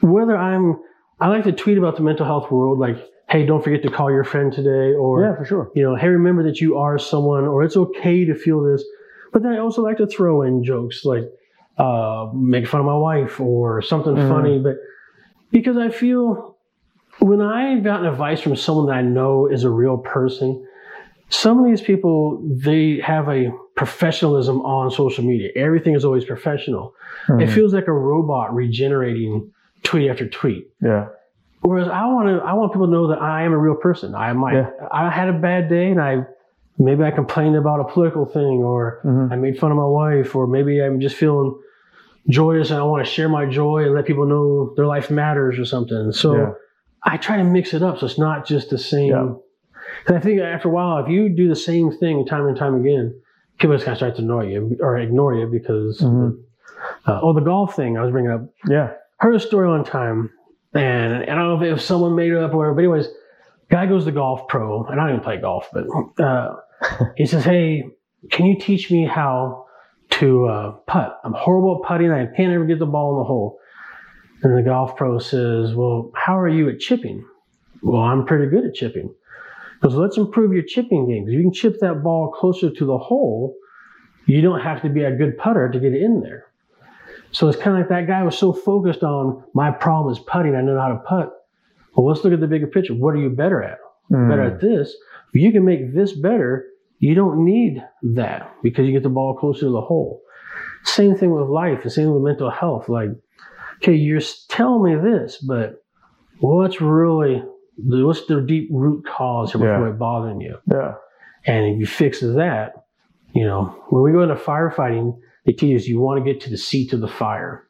whether 0.00 0.36
I'm 0.36 0.78
I 1.20 1.28
like 1.28 1.44
to 1.44 1.52
tweet 1.52 1.78
about 1.78 1.96
the 1.96 2.02
mental 2.02 2.26
health 2.26 2.50
world 2.50 2.78
like 2.78 2.96
hey 3.30 3.46
don't 3.46 3.62
forget 3.64 3.82
to 3.82 3.90
call 3.90 4.10
your 4.10 4.24
friend 4.24 4.52
today 4.52 4.92
or 4.94 5.22
yeah, 5.22 5.34
for 5.36 5.44
sure. 5.44 5.70
you 5.74 5.82
know 5.82 5.94
hey 5.96 6.08
remember 6.08 6.42
that 6.42 6.60
you 6.60 6.76
are 6.76 6.98
someone 6.98 7.44
or 7.44 7.62
it's 7.64 7.76
okay 7.76 8.24
to 8.24 8.34
feel 8.34 8.60
this 8.62 8.84
but 9.32 9.42
then 9.42 9.52
I 9.52 9.58
also 9.58 9.82
like 9.82 9.96
to 9.98 10.06
throw 10.06 10.42
in 10.42 10.62
jokes 10.64 11.04
like 11.04 11.24
uh 11.78 12.28
make 12.34 12.66
fun 12.66 12.80
of 12.80 12.86
my 12.86 12.96
wife 12.96 13.40
or 13.40 13.80
something 13.82 14.14
Mhm. 14.16 14.28
funny 14.28 14.58
but 14.58 14.76
because 15.52 15.76
I 15.76 15.88
feel 15.90 16.55
when 17.20 17.40
I've 17.40 17.82
gotten 17.82 18.06
advice 18.06 18.40
from 18.40 18.56
someone 18.56 18.86
that 18.86 18.94
I 18.96 19.02
know 19.02 19.46
is 19.46 19.64
a 19.64 19.70
real 19.70 19.98
person 19.98 20.66
some 21.28 21.58
of 21.58 21.64
these 21.66 21.80
people 21.80 22.40
they 22.64 23.00
have 23.00 23.28
a 23.28 23.50
professionalism 23.74 24.60
on 24.62 24.90
social 24.92 25.24
media 25.24 25.48
everything 25.56 25.94
is 25.94 26.04
always 26.04 26.24
professional 26.24 26.94
it 27.28 27.32
Mhm. 27.32 27.50
feels 27.50 27.74
like 27.74 27.88
a 27.88 27.92
robot 27.92 28.54
regenerating 28.54 29.50
tweet 29.82 30.08
after 30.08 30.28
tweet 30.28 30.68
yeah, 30.80 31.06
whereas 31.62 31.88
i 31.88 32.06
want 32.06 32.28
to 32.28 32.36
i 32.46 32.52
want 32.52 32.70
people 32.72 32.86
to 32.86 32.92
know 32.92 33.08
that 33.08 33.20
i 33.20 33.42
am 33.42 33.52
a 33.52 33.58
real 33.58 33.74
person 33.74 34.14
i 34.14 34.32
might 34.32 34.54
Yeah. 34.54 34.70
i 34.92 35.10
had 35.10 35.28
a 35.28 35.32
bad 35.32 35.68
day 35.68 35.90
and 35.90 36.00
i 36.00 36.24
maybe 36.78 37.02
i 37.02 37.10
complained 37.10 37.56
about 37.56 37.80
a 37.80 37.84
political 37.92 38.24
thing 38.24 38.62
or 38.62 39.00
Mhm. 39.04 39.32
i 39.32 39.36
made 39.36 39.58
fun 39.58 39.72
of 39.72 39.76
my 39.76 39.84
wife 40.02 40.36
or 40.36 40.46
maybe 40.46 40.80
i'm 40.80 41.00
just 41.00 41.16
feeling 41.16 41.56
joyous 42.28 42.70
and 42.70 42.78
i 42.78 42.84
want 42.84 43.04
to 43.04 43.10
share 43.10 43.28
my 43.28 43.46
joy 43.46 43.78
and 43.84 43.94
let 43.96 44.04
people 44.06 44.26
know 44.26 44.72
their 44.76 44.86
life 44.86 45.10
matters 45.10 45.58
or 45.58 45.64
something 45.64 46.12
so 46.12 46.36
Yeah. 46.36 46.52
I 47.06 47.16
try 47.16 47.36
to 47.38 47.44
mix 47.44 47.72
it 47.74 47.82
up 47.82 47.98
so 47.98 48.06
it's 48.06 48.18
not 48.18 48.46
just 48.46 48.70
the 48.70 48.78
same 48.78 49.10
Yeah. 49.10 49.32
'Cause 50.04 50.16
i 50.16 50.20
think 50.20 50.40
after 50.40 50.68
a 50.68 50.72
while 50.72 50.98
if 51.04 51.08
you 51.08 51.28
do 51.28 51.48
the 51.48 51.56
same 51.56 51.90
thing 51.90 52.26
time 52.26 52.46
and 52.46 52.56
time 52.56 52.74
again 52.74 53.14
people 53.58 53.74
just 53.74 53.84
kind 53.86 53.94
of 53.94 53.98
start 53.98 54.16
to 54.16 54.22
annoy 54.22 54.48
you 54.48 54.76
or 54.80 54.98
ignore 54.98 55.34
you 55.34 55.46
because 55.46 56.00
Mhm. 56.02 56.36
uh, 57.06 57.20
oh 57.22 57.32
the 57.32 57.40
golf 57.40 57.74
thing 57.74 57.96
i 57.96 58.02
was 58.02 58.10
bringing 58.12 58.30
up 58.30 58.42
yeah, 58.68 58.90
heard 59.18 59.34
a 59.34 59.40
story 59.40 59.68
one 59.68 59.84
time 59.84 60.30
And 60.74 61.22
I 61.22 61.34
don't 61.34 61.48
know 61.48 61.62
if, 61.66 61.78
if 61.78 61.80
someone 61.80 62.14
made 62.16 62.32
it 62.32 62.36
up 62.38 62.52
or 62.52 62.58
whatever, 62.58 62.74
but 62.74 62.80
anyways, 62.84 63.08
guy 63.70 63.86
goes 63.86 64.04
to 64.04 64.12
golf 64.12 64.46
pro, 64.46 64.84
and 64.84 65.00
I 65.00 65.04
don't 65.04 65.14
even 65.14 65.24
play 65.24 65.38
golf, 65.38 65.70
but 65.72 65.84
uh, 66.22 66.56
he 67.16 67.24
says, 67.24 67.42
Hey, 67.44 67.88
can 68.30 68.44
you 68.44 68.58
teach 68.60 68.90
me 68.90 69.06
how 69.06 69.64
to 70.18 70.46
uh, 70.46 70.70
putt? 70.86 71.18
I'm 71.24 71.32
horrible 71.32 71.80
at 71.82 71.88
putting. 71.88 72.10
I 72.12 72.26
can't 72.36 72.52
ever 72.52 72.66
get 72.66 72.78
the 72.78 72.84
ball 72.96 73.12
in 73.14 73.18
the 73.20 73.24
hole. 73.24 73.58
And 74.42 74.56
the 74.56 74.62
golf 74.62 74.96
pro 74.96 75.18
says, 75.18 75.74
Well, 75.74 76.10
how 76.14 76.38
are 76.38 76.48
you 76.48 76.68
at 76.68 76.78
chipping? 76.78 77.26
Well, 77.82 78.02
I'm 78.02 78.24
pretty 78.26 78.46
good 78.46 78.64
at 78.64 78.74
chipping. 78.74 79.14
Because 79.80 79.94
let's 79.94 80.16
improve 80.16 80.52
your 80.52 80.62
chipping 80.62 81.08
game. 81.08 81.28
You 81.28 81.40
can 81.42 81.52
chip 81.52 81.78
that 81.80 82.02
ball 82.02 82.30
closer 82.30 82.70
to 82.70 82.84
the 82.84 82.98
hole. 82.98 83.54
You 84.26 84.40
don't 84.40 84.60
have 84.60 84.82
to 84.82 84.88
be 84.88 85.04
a 85.04 85.14
good 85.14 85.36
putter 85.38 85.70
to 85.70 85.78
get 85.78 85.92
it 85.92 86.02
in 86.02 86.20
there. 86.20 86.46
So 87.30 87.48
it's 87.48 87.58
kind 87.58 87.76
of 87.76 87.80
like 87.80 87.88
that 87.90 88.06
guy 88.06 88.22
was 88.22 88.38
so 88.38 88.52
focused 88.52 89.02
on 89.02 89.44
my 89.54 89.70
problem 89.70 90.12
is 90.12 90.18
putting. 90.18 90.54
I 90.54 90.62
know 90.62 90.78
how 90.80 90.88
to 90.88 90.96
putt. 90.96 91.32
Well, 91.94 92.06
let's 92.06 92.24
look 92.24 92.32
at 92.32 92.40
the 92.40 92.46
bigger 92.46 92.66
picture. 92.66 92.94
What 92.94 93.14
are 93.14 93.18
you 93.18 93.30
better 93.30 93.62
at? 93.62 93.78
Mm. 94.10 94.28
Better 94.28 94.42
at 94.42 94.60
this. 94.60 94.94
If 95.32 95.40
you 95.40 95.52
can 95.52 95.64
make 95.64 95.94
this 95.94 96.12
better, 96.12 96.66
you 96.98 97.14
don't 97.14 97.44
need 97.44 97.82
that 98.14 98.54
because 98.62 98.86
you 98.86 98.92
get 98.92 99.02
the 99.02 99.08
ball 99.08 99.34
closer 99.34 99.60
to 99.60 99.70
the 99.70 99.80
hole. 99.80 100.22
Same 100.84 101.16
thing 101.16 101.30
with 101.30 101.48
life. 101.48 101.82
The 101.82 101.90
same 101.90 102.12
with 102.12 102.22
mental 102.22 102.50
health. 102.50 102.88
Like, 102.88 103.10
okay, 103.82 103.94
you're 103.94 104.20
telling 104.48 104.94
me 104.94 105.10
this, 105.10 105.38
but 105.38 105.82
what's 106.40 106.80
really 106.80 107.42
what's 107.78 108.24
the 108.26 108.40
deep 108.40 108.68
root 108.72 109.04
cause 109.06 109.54
of 109.54 109.60
Yeah. 109.60 109.80
what's 109.80 109.98
bothering 109.98 110.40
you? 110.40 110.56
Yeah. 110.70 110.94
And 111.46 111.66
if 111.74 111.78
you 111.78 111.86
fix 111.86 112.20
that, 112.20 112.72
you 113.34 113.44
know, 113.44 113.66
when 113.90 114.02
we 114.02 114.12
go 114.12 114.22
into 114.22 114.34
firefighting, 114.34 115.18
they 115.44 115.52
teach 115.52 115.78
us 115.80 115.86
you 115.86 116.00
want 116.00 116.24
to 116.24 116.32
get 116.32 116.40
to 116.42 116.50
the 116.50 116.56
seat 116.56 116.92
of 116.92 117.00
the 117.00 117.08
fire. 117.08 117.64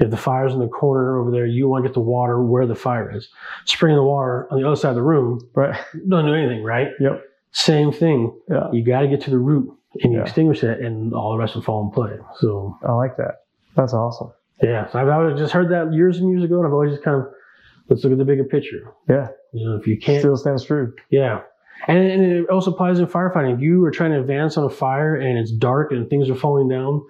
If 0.00 0.10
the 0.10 0.16
fire's 0.16 0.52
in 0.52 0.58
the 0.60 0.66
corner 0.66 1.18
over 1.20 1.30
there, 1.30 1.46
you 1.46 1.68
want 1.68 1.84
to 1.84 1.88
get 1.88 1.94
the 1.94 2.00
water 2.00 2.42
where 2.42 2.66
the 2.66 2.74
fire 2.74 3.14
is. 3.14 3.28
Spraying 3.66 3.96
the 3.96 4.02
water 4.02 4.48
on 4.50 4.60
the 4.60 4.66
other 4.66 4.76
side 4.76 4.88
of 4.90 4.94
the 4.96 5.02
room 5.02 5.40
Right. 5.54 5.78
don't 6.08 6.24
do 6.26 6.34
anything, 6.34 6.64
right? 6.64 6.88
Yep. 6.98 7.22
Same 7.52 7.92
thing. 7.92 8.32
Yeah. 8.48 8.70
You 8.72 8.84
got 8.84 9.02
to 9.02 9.08
get 9.08 9.20
to 9.22 9.30
the 9.30 9.38
root 9.38 9.70
and 10.02 10.12
you 10.12 10.18
Yeah. 10.18 10.24
extinguish 10.24 10.64
it, 10.64 10.80
and 10.80 11.12
all 11.14 11.32
the 11.32 11.38
rest 11.38 11.54
will 11.54 11.62
fall 11.62 11.84
in 11.84 11.90
play. 11.90 12.16
So, 12.38 12.76
I 12.84 12.92
like 12.92 13.16
that. 13.18 13.42
That's 13.76 13.92
awesome. 13.92 14.30
Yeah, 14.62 14.90
so 14.90 14.98
I've, 14.98 15.08
I've 15.08 15.38
just 15.38 15.52
heard 15.52 15.70
that 15.70 15.92
years 15.92 16.18
and 16.18 16.30
years 16.30 16.44
ago, 16.44 16.58
and 16.58 16.66
I've 16.66 16.72
always 16.72 16.92
just 16.92 17.02
kind 17.04 17.16
of 17.20 17.26
let's 17.88 18.04
look 18.04 18.12
at 18.12 18.18
the 18.18 18.24
bigger 18.24 18.44
picture. 18.44 18.92
Yeah. 19.08 19.28
You 19.52 19.68
know, 19.68 19.76
if 19.76 19.86
you 19.86 19.98
can't 19.98 20.20
Still 20.20 20.36
stands 20.36 20.64
true. 20.64 20.94
Yeah. 21.10 21.40
And, 21.88 21.98
and 21.98 22.22
it 22.22 22.48
also 22.50 22.70
applies 22.72 22.98
in 22.98 23.06
firefighting. 23.06 23.54
If 23.54 23.60
you 23.60 23.84
are 23.84 23.90
trying 23.90 24.12
to 24.12 24.20
advance 24.20 24.56
on 24.56 24.64
a 24.64 24.70
fire 24.70 25.14
and 25.16 25.38
it's 25.38 25.50
dark 25.50 25.92
and 25.92 26.08
things 26.08 26.28
are 26.30 26.34
falling 26.36 26.68
down, 26.68 27.02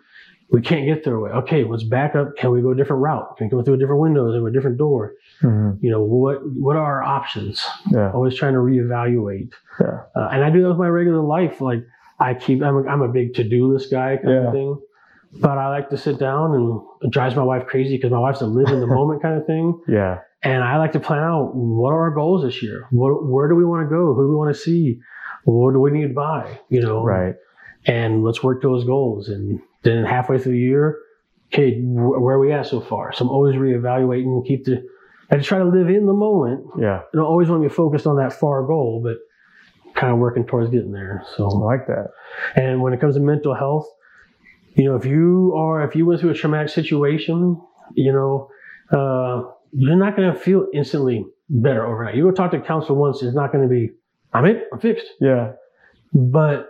we 0.50 0.62
can't 0.62 0.86
get 0.86 1.04
their 1.04 1.18
way. 1.20 1.30
Okay, 1.30 1.64
let's 1.64 1.82
back 1.84 2.14
up. 2.16 2.36
Can 2.36 2.50
we 2.50 2.60
go 2.62 2.70
a 2.70 2.74
different 2.76 3.02
route? 3.02 3.36
Can 3.36 3.46
we 3.48 3.50
go 3.50 3.62
through 3.62 3.74
a 3.74 3.78
different 3.78 4.00
window, 4.00 4.32
through 4.32 4.46
a 4.46 4.52
different 4.52 4.78
door? 4.78 5.14
hmm 5.40 5.72
You 5.80 5.90
know, 5.90 6.02
what 6.02 6.38
what 6.54 6.76
are 6.76 6.84
our 6.84 7.02
options? 7.02 7.64
Yeah. 7.90 8.10
Always 8.12 8.36
trying 8.36 8.54
to 8.54 8.58
reevaluate. 8.60 9.52
Yeah. 9.80 10.00
Uh, 10.16 10.28
and 10.32 10.42
I 10.44 10.50
do 10.50 10.62
that 10.62 10.68
with 10.70 10.78
my 10.78 10.88
regular 10.88 11.20
life. 11.22 11.60
Like 11.60 11.84
I 12.18 12.34
keep, 12.34 12.62
I'm 12.62 12.76
a, 12.76 12.82
I'm 12.88 13.02
a 13.02 13.08
big 13.08 13.34
to-do 13.34 13.72
list 13.72 13.90
guy 13.90 14.16
kind 14.16 14.28
Yeah. 14.30 14.46
of 14.48 14.52
thing. 14.52 14.80
But 15.32 15.58
I 15.58 15.68
like 15.68 15.90
to 15.90 15.96
sit 15.96 16.18
down 16.18 16.54
and 16.54 16.80
it 17.02 17.10
drives 17.12 17.36
my 17.36 17.42
wife 17.44 17.66
crazy 17.66 17.96
because 17.96 18.10
my 18.10 18.18
wife's 18.18 18.40
a 18.40 18.46
live 18.46 18.68
in 18.68 18.80
the 18.80 18.86
moment 18.98 19.22
kind 19.22 19.38
of 19.40 19.46
thing. 19.46 19.80
Yeah. 19.88 20.18
And 20.42 20.64
I 20.64 20.78
like 20.78 20.92
to 20.92 21.00
plan 21.00 21.20
out 21.22 21.54
what 21.54 21.90
are 21.90 22.00
our 22.00 22.10
goals 22.10 22.42
this 22.42 22.62
year? 22.62 22.86
What, 22.90 23.26
where 23.26 23.48
do 23.48 23.54
we 23.54 23.64
want 23.64 23.86
to 23.86 23.90
go? 23.90 24.14
Who 24.14 24.24
do 24.24 24.28
we 24.30 24.34
want 24.34 24.54
to 24.54 24.60
see? 24.60 24.98
What 25.44 25.72
do 25.72 25.78
we 25.80 25.90
need 25.90 26.08
to 26.08 26.14
buy? 26.14 26.58
You 26.68 26.80
know, 26.82 27.02
Right. 27.04 27.34
and 27.86 28.24
let's 28.24 28.42
work 28.42 28.60
those 28.62 28.84
goals. 28.84 29.28
And 29.28 29.60
then 29.82 30.04
halfway 30.04 30.38
through 30.38 30.52
the 30.52 30.58
year, 30.58 30.98
okay, 31.52 31.80
wh- 31.80 32.20
where 32.20 32.36
are 32.36 32.40
we 32.40 32.52
at 32.52 32.66
so 32.66 32.80
far? 32.80 33.12
So 33.12 33.24
I'm 33.24 33.30
always 33.30 33.54
reevaluating 33.54 34.24
and 34.24 34.44
keep 34.46 34.64
the, 34.64 34.82
I 35.30 35.36
just 35.36 35.48
try 35.48 35.58
to 35.58 35.64
live 35.64 35.88
in 35.90 36.06
the 36.06 36.12
moment. 36.12 36.64
Yeah. 36.78 37.02
And 37.12 37.20
I 37.22 37.24
always 37.24 37.48
want 37.48 37.62
to 37.62 37.68
be 37.68 37.74
focused 37.74 38.06
on 38.06 38.16
that 38.16 38.32
far 38.32 38.64
goal, 38.66 39.00
but 39.04 39.18
kind 39.94 40.12
of 40.12 40.18
working 40.18 40.44
towards 40.46 40.70
getting 40.70 40.92
there. 40.92 41.22
So 41.36 41.46
I 41.46 41.54
like 41.64 41.86
that. 41.86 42.08
and 42.56 42.80
when 42.82 42.92
it 42.94 43.00
comes 43.00 43.14
to 43.14 43.20
mental 43.20 43.54
health, 43.54 43.86
you 44.74 44.84
know, 44.84 44.96
if 44.96 45.04
you 45.04 45.54
are, 45.56 45.82
if 45.86 45.94
you 45.96 46.06
went 46.06 46.20
through 46.20 46.30
a 46.30 46.34
traumatic 46.34 46.68
situation, 46.70 47.60
you 47.94 48.12
know, 48.12 48.48
uh, 48.92 49.42
you're 49.72 49.96
not 49.96 50.16
going 50.16 50.32
to 50.32 50.38
feel 50.38 50.66
instantly 50.72 51.24
better 51.48 51.84
overnight. 51.86 52.14
You 52.14 52.24
go 52.24 52.30
talk 52.30 52.50
to 52.52 52.58
a 52.58 52.60
counselor 52.60 52.98
once, 52.98 53.22
it's 53.22 53.34
not 53.34 53.52
going 53.52 53.62
to 53.68 53.68
be, 53.68 53.90
I'm 54.32 54.44
it, 54.46 54.64
I'm 54.72 54.78
fixed. 54.80 55.06
Yeah. 55.20 55.52
But 56.12 56.68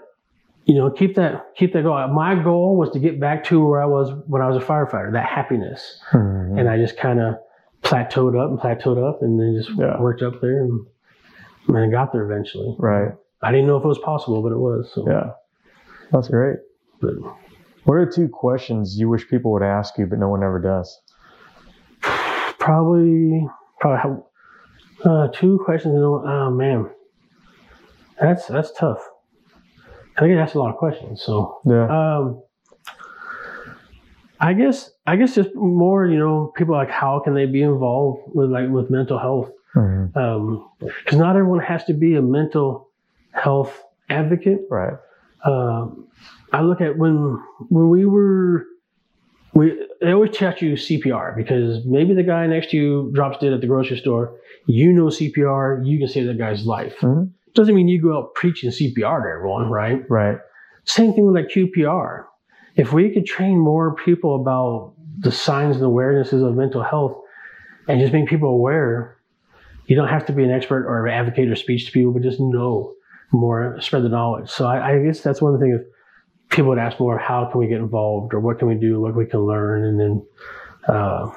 you 0.67 0.75
know, 0.77 0.91
keep 0.91 1.17
that 1.17 1.47
keep 1.57 1.73
that 1.73 1.83
goal. 1.83 2.07
My 2.09 2.35
goal 2.41 2.77
was 2.77 2.91
to 2.91 2.99
get 2.99 3.19
back 3.19 3.43
to 3.45 3.65
where 3.67 3.83
I 3.83 3.87
was 3.87 4.13
when 4.27 4.41
I 4.43 4.49
was 4.49 4.63
a 4.63 4.65
firefighter, 4.65 5.13
that 5.13 5.27
happiness. 5.27 5.99
Mhm. 6.13 6.61
And 6.61 6.69
I 6.69 6.77
just 6.77 6.97
kind 6.99 7.19
of 7.21 7.37
plateaued 7.83 8.39
up 8.41 8.51
and 8.51 8.59
plateaued 8.59 9.03
up, 9.03 9.23
and 9.23 9.41
then 9.41 9.57
just 9.57 9.71
Yeah. 9.79 9.99
worked 10.01 10.23
up 10.23 10.41
there 10.43 10.61
and, 10.63 10.87
and 11.69 11.79
I 11.79 11.89
got 11.89 12.13
there 12.13 12.23
eventually. 12.31 12.77
Right. 12.79 13.13
I 13.43 13.51
didn't 13.51 13.67
know 13.67 13.79
if 13.79 13.85
it 13.85 13.89
was 13.89 13.99
possible, 13.99 14.43
but 14.43 14.53
it 14.53 14.59
was. 14.59 14.93
So, 14.95 15.09
Yeah. 15.09 15.31
That's 16.13 16.29
great. 16.29 16.59
but 17.01 17.15
What 17.85 17.95
are 17.95 18.07
two 18.07 18.29
questions 18.29 18.99
you 18.99 19.09
wish 19.09 19.29
people 19.29 19.53
would 19.53 19.63
ask 19.63 19.97
you, 19.99 20.07
but 20.07 20.19
no 20.19 20.29
one 20.29 20.43
ever 20.43 20.61
does? 20.61 21.01
probably 22.61 23.49
probably 23.81 24.23
uh, 25.05 25.29
two 25.35 25.61
questions. 25.65 25.95
You 25.95 26.01
know, 26.01 26.25
oh 26.25 26.51
man, 26.51 26.89
that's 28.21 28.47
that's 28.47 28.73
tough. 28.73 29.01
I 30.17 30.21
think 30.21 30.39
asked 30.39 30.55
a 30.55 30.59
lot 30.61 30.71
of 30.71 30.77
questions. 30.77 31.23
So. 31.23 31.61
Yeah. 31.65 31.87
Um, 31.87 32.43
I 34.43 34.55
guess 34.55 34.91
I 35.07 35.17
guess 35.17 35.35
just 35.35 35.55
more, 35.55 36.07
you 36.07 36.19
know, 36.19 36.53
people 36.57 36.75
like 36.75 36.91
how 36.91 37.21
can 37.21 37.35
they 37.35 37.47
be 37.47 37.63
involved 37.63 38.23
with 38.35 38.51
like 38.51 38.71
with 38.71 38.89
mental 38.91 39.19
health? 39.19 39.51
Because 39.75 41.19
not 41.19 41.37
everyone 41.37 41.61
has 41.61 41.85
to 41.85 41.93
be 41.93 42.15
a 42.15 42.23
mental 42.23 42.89
health 43.33 43.83
advocate. 44.09 44.61
Right. 44.71 44.95
Um, 45.45 46.09
I 46.53 46.63
look 46.63 46.81
at 46.81 46.97
when 46.97 47.39
when 47.69 47.89
we 47.89 48.05
were 48.07 48.65
we 49.55 49.87
they 50.01 50.13
always 50.13 50.31
teach 50.31 50.63
you 50.63 50.73
CPR 50.75 51.37
because 51.37 51.85
maybe 51.85 52.15
the 52.15 52.23
guy 52.23 52.47
next 52.47 52.71
to 52.71 52.77
you 52.77 53.11
drops 53.15 53.39
dead 53.39 53.53
at 53.53 53.61
the 53.61 53.67
grocery 53.67 53.99
store. 53.99 54.37
You 54.67 54.93
know 54.93 55.07
CPR, 55.07 55.85
you 55.85 55.99
can 55.99 56.09
save 56.09 56.27
that 56.27 56.39
guy's 56.39 56.65
life. 56.67 56.97
Mhm. 57.01 57.31
Doesn't 57.55 57.75
mean 57.75 57.89
you 57.89 58.01
go 58.01 58.17
out 58.17 58.35
preaching 58.35 58.71
CPR 58.71 59.23
to 59.23 59.29
everyone, 59.29 59.71
right? 59.71 60.03
Right. 60.09 60.39
Same 60.85 61.13
thing 61.13 61.27
with 61.27 61.35
like 61.35 61.49
QPR. 61.51 62.25
If 62.77 62.93
we 62.93 63.11
could 63.13 63.27
train 63.27 63.59
more 63.59 63.95
people 63.95 64.41
about 64.41 64.95
the 65.19 65.33
signs 65.33 65.77
and 65.77 65.85
awarenesses 65.85 66.47
of 66.47 66.55
mental 66.55 66.83
health 66.83 67.21
and 67.89 68.01
just 68.01 68.13
make 68.13 68.29
people 68.29 68.49
aware, 68.49 69.17
you 69.87 69.97
don't 69.97 70.09
have 70.09 70.25
to 70.27 70.33
be 70.33 70.45
an 70.45 70.51
expert 70.51 70.87
or 70.87 71.07
an 71.07 71.13
advocate 71.13 71.49
or 71.51 71.57
speech 71.57 71.87
to 71.87 71.93
people, 71.93 72.13
but 72.13 72.23
just 72.23 72.39
know 72.41 72.95
more, 73.33 73.77
spread 73.81 74.05
the 74.05 74.09
knowledge. 74.09 74.49
So 74.49 74.67
I, 74.67 74.93
I 74.93 75.03
guess 75.03 75.21
that's 75.21 75.43
one 75.43 75.59
thing 75.59 75.77
if 75.79 75.87
people 76.51 76.69
would 76.69 76.79
ask 76.79 76.99
more, 77.01 77.17
how 77.19 77.49
can 77.51 77.61
we 77.61 77.69
get 77.69 77.79
involved 77.79 78.35
or 78.35 78.41
what 78.41 78.59
can 78.59 78.69
we 78.69 78.75
do, 78.75 79.01
what 79.01 79.15
we 79.15 79.27
can 79.27 79.41
learn? 79.41 79.85
And 79.85 80.01
then 80.01 80.27
uh, 80.89 81.31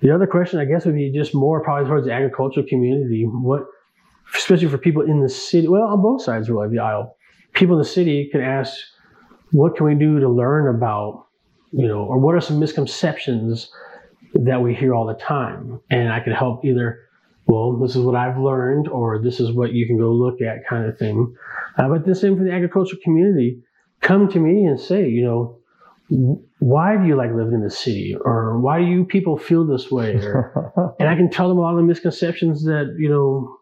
the 0.00 0.10
other 0.10 0.26
question, 0.26 0.58
I 0.58 0.64
guess, 0.64 0.84
would 0.86 0.94
be 0.94 1.12
just 1.12 1.34
more 1.34 1.62
probably 1.62 1.88
towards 1.88 2.06
the 2.06 2.12
agricultural 2.12 2.66
community. 2.66 3.24
What, 3.24 3.66
especially 4.34 4.68
for 4.68 4.78
people 4.78 5.02
in 5.02 5.20
the 5.20 5.28
city, 5.28 5.68
well, 5.68 5.82
on 5.82 6.02
both 6.02 6.22
sides 6.22 6.48
really 6.48 6.66
of 6.66 6.72
the 6.72 6.78
aisle, 6.78 7.16
people 7.52 7.76
in 7.76 7.82
the 7.82 7.88
city 7.88 8.28
can 8.32 8.40
ask, 8.40 8.74
what 9.52 9.76
can 9.76 9.84
we 9.84 9.94
do 9.94 10.18
to 10.18 10.28
learn 10.28 10.74
about, 10.74 11.26
you 11.70 11.86
know, 11.86 12.04
or 12.04 12.18
what 12.18 12.34
are 12.34 12.40
some 12.40 12.58
misconceptions 12.58 13.70
that 14.32 14.62
we 14.62 14.74
hear 14.74 14.94
all 14.94 15.06
the 15.06 15.14
time? 15.14 15.78
And 15.90 16.10
I 16.10 16.20
can 16.20 16.32
help 16.32 16.64
either, 16.64 16.98
well, 17.46 17.76
this 17.76 17.94
is 17.94 18.02
what 18.02 18.16
I've 18.16 18.38
learned, 18.38 18.88
or 18.88 19.20
this 19.22 19.38
is 19.38 19.52
what 19.52 19.72
you 19.72 19.86
can 19.86 19.98
go 19.98 20.10
look 20.10 20.40
at, 20.40 20.66
kind 20.66 20.86
of 20.86 20.96
thing. 20.96 21.34
Uh, 21.76 21.88
but 21.88 22.06
the 22.06 22.14
same 22.14 22.38
for 22.38 22.44
the 22.44 22.52
agricultural 22.52 23.00
community. 23.04 23.60
Come 24.02 24.28
to 24.30 24.38
me 24.38 24.64
and 24.66 24.78
say, 24.78 25.08
you 25.08 25.24
know, 25.24 25.58
why 26.58 26.96
do 26.96 27.06
you 27.06 27.16
like 27.16 27.32
living 27.32 27.54
in 27.54 27.62
the 27.62 27.70
city, 27.70 28.14
or 28.20 28.58
why 28.60 28.78
do 28.80 28.84
you 28.84 29.04
people 29.04 29.38
feel 29.38 29.64
this 29.66 29.90
way, 29.90 30.16
or 30.16 30.94
and 31.00 31.08
I 31.08 31.14
can 31.14 31.30
tell 31.30 31.48
them 31.48 31.58
a 31.58 31.60
lot 31.62 31.70
of 31.70 31.76
the 31.78 31.84
misconceptions 31.84 32.64
that 32.64 32.96
you 32.98 33.08
know 33.08 33.56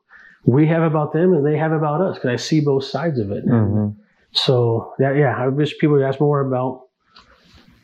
we 0.44 0.66
have 0.66 0.82
about 0.82 1.12
them 1.12 1.32
and 1.32 1.46
they 1.46 1.56
have 1.56 1.72
about 1.72 2.00
us 2.00 2.16
because 2.16 2.30
I 2.30 2.36
see 2.36 2.60
both 2.60 2.84
sides 2.84 3.18
of 3.20 3.30
it. 3.30 3.46
Mhm. 3.46 3.94
So 4.32 4.94
yeah, 4.98 5.12
yeah, 5.12 5.36
I 5.36 5.48
wish 5.48 5.78
people 5.78 5.96
would 5.96 6.04
ask 6.04 6.20
more 6.20 6.40
about 6.40 6.86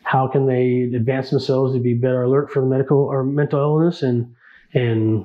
how 0.03 0.27
can 0.27 0.47
they 0.47 0.91
advance 0.97 1.31
themselves 1.31 1.75
to 1.75 1.81
be 1.81 1.95
better 1.95 2.23
alert 2.23 2.51
for 2.51 2.61
the 2.61 2.67
medical 2.67 2.99
or 2.99 3.23
mental 3.25 3.61
illness, 3.61 4.03
and 4.03 4.35
and 4.75 5.25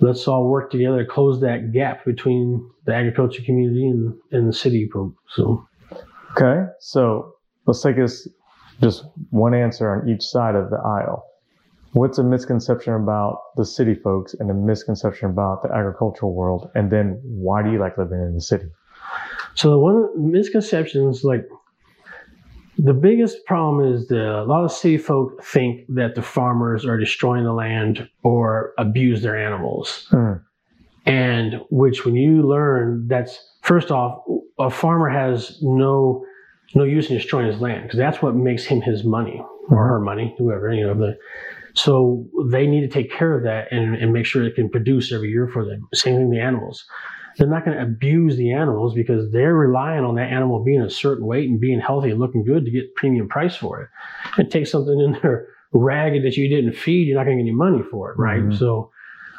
let's 0.00 0.26
all 0.26 0.48
work 0.48 0.70
together 0.70 1.04
to 1.04 1.08
close 1.08 1.40
that 1.40 1.72
gap 1.72 2.04
between 2.04 2.68
the 2.84 2.94
agriculture 2.94 3.42
community 3.42 3.86
and, 3.86 4.14
and 4.32 4.48
the 4.48 4.52
city. 4.52 4.90
So 5.28 5.66
Okay. 6.32 6.64
So 6.80 7.34
let's 7.66 7.82
take 7.82 7.96
this 7.96 8.28
just 8.80 9.04
one 9.30 9.54
answer 9.54 9.90
on 9.90 10.08
each 10.08 10.22
side 10.22 10.54
of 10.54 10.70
the 10.70 10.76
aisle. 10.76 11.24
What's 11.92 12.18
a 12.18 12.24
misconception 12.24 12.94
about 12.94 13.38
the 13.56 13.66
city 13.66 13.94
folks 13.94 14.34
and 14.34 14.50
a 14.50 14.54
misconception 14.54 15.28
about 15.28 15.62
the 15.62 15.68
agricultural 15.68 16.34
world? 16.34 16.70
And 16.74 16.90
then 16.90 17.20
why 17.22 17.62
do 17.62 17.70
you 17.70 17.78
like 17.78 17.98
living 17.98 18.20
in 18.20 18.34
the 18.34 18.40
city? 18.40 18.66
So 19.54 19.78
one 19.78 19.96
of 19.96 20.02
the 20.14 20.20
misconceptions, 20.20 21.22
like 21.22 21.46
the 22.78 22.94
biggest 22.94 23.44
problem 23.44 23.94
is 23.94 24.08
that 24.08 24.40
a 24.40 24.44
lot 24.44 24.64
of 24.64 24.72
city 24.72 24.96
folk 24.96 25.44
think 25.44 25.84
that 25.90 26.14
the 26.14 26.22
farmers 26.22 26.86
are 26.86 26.96
destroying 26.96 27.44
the 27.44 27.52
land 27.52 28.08
or 28.22 28.72
abuse 28.78 29.20
their 29.20 29.36
animals. 29.36 30.08
Mm. 30.10 30.42
And 31.04 31.60
which, 31.70 32.06
when 32.06 32.14
you 32.14 32.42
learn, 32.48 33.06
that's 33.08 33.38
first 33.60 33.90
off, 33.90 34.22
a 34.58 34.70
farmer 34.70 35.08
has 35.08 35.58
no 35.62 36.24
no 36.74 36.84
use 36.84 37.10
in 37.10 37.16
destroying 37.16 37.46
his 37.46 37.60
land 37.60 37.82
because 37.84 37.98
that's 37.98 38.22
what 38.22 38.34
makes 38.34 38.64
him 38.64 38.80
his 38.80 39.04
money 39.04 39.42
or 39.68 39.86
her 39.86 40.00
money, 40.00 40.34
whoever 40.38 40.72
you 40.72 40.86
know. 40.86 40.94
The, 40.94 41.16
so 41.74 42.26
they 42.50 42.66
need 42.66 42.80
to 42.80 42.88
take 42.88 43.10
care 43.12 43.36
of 43.36 43.44
that 43.44 43.72
and, 43.72 43.94
and 43.94 44.12
make 44.12 44.26
sure 44.26 44.42
it 44.44 44.54
can 44.54 44.68
produce 44.68 45.12
every 45.12 45.30
year 45.30 45.48
for 45.48 45.64
them. 45.64 45.88
Same 45.94 46.16
thing 46.16 46.30
the 46.30 46.40
animals. 46.40 46.84
They're 47.38 47.48
not 47.48 47.64
going 47.64 47.76
to 47.78 47.82
abuse 47.82 48.36
the 48.36 48.52
animals 48.52 48.94
because 48.94 49.32
they're 49.32 49.54
relying 49.54 50.04
on 50.04 50.16
that 50.16 50.30
animal 50.30 50.62
being 50.62 50.82
a 50.82 50.90
certain 50.90 51.26
weight 51.26 51.48
and 51.48 51.58
being 51.58 51.80
healthy 51.80 52.10
and 52.10 52.20
looking 52.20 52.44
good 52.44 52.66
to 52.66 52.70
get 52.70 52.94
premium 52.94 53.26
price 53.28 53.56
for 53.56 53.80
it. 53.80 53.88
And 54.36 54.50
take 54.50 54.66
something 54.66 55.00
in 55.00 55.18
there 55.22 55.48
ragged 55.72 56.24
that 56.24 56.36
you 56.36 56.48
didn't 56.48 56.74
feed, 56.76 57.08
you're 57.08 57.16
not 57.16 57.24
going 57.24 57.38
to 57.38 57.42
get 57.42 57.48
any 57.48 57.56
money 57.56 57.82
for 57.90 58.12
it, 58.12 58.18
right? 58.18 58.42
Mhm. 58.42 58.58
So, 58.58 58.90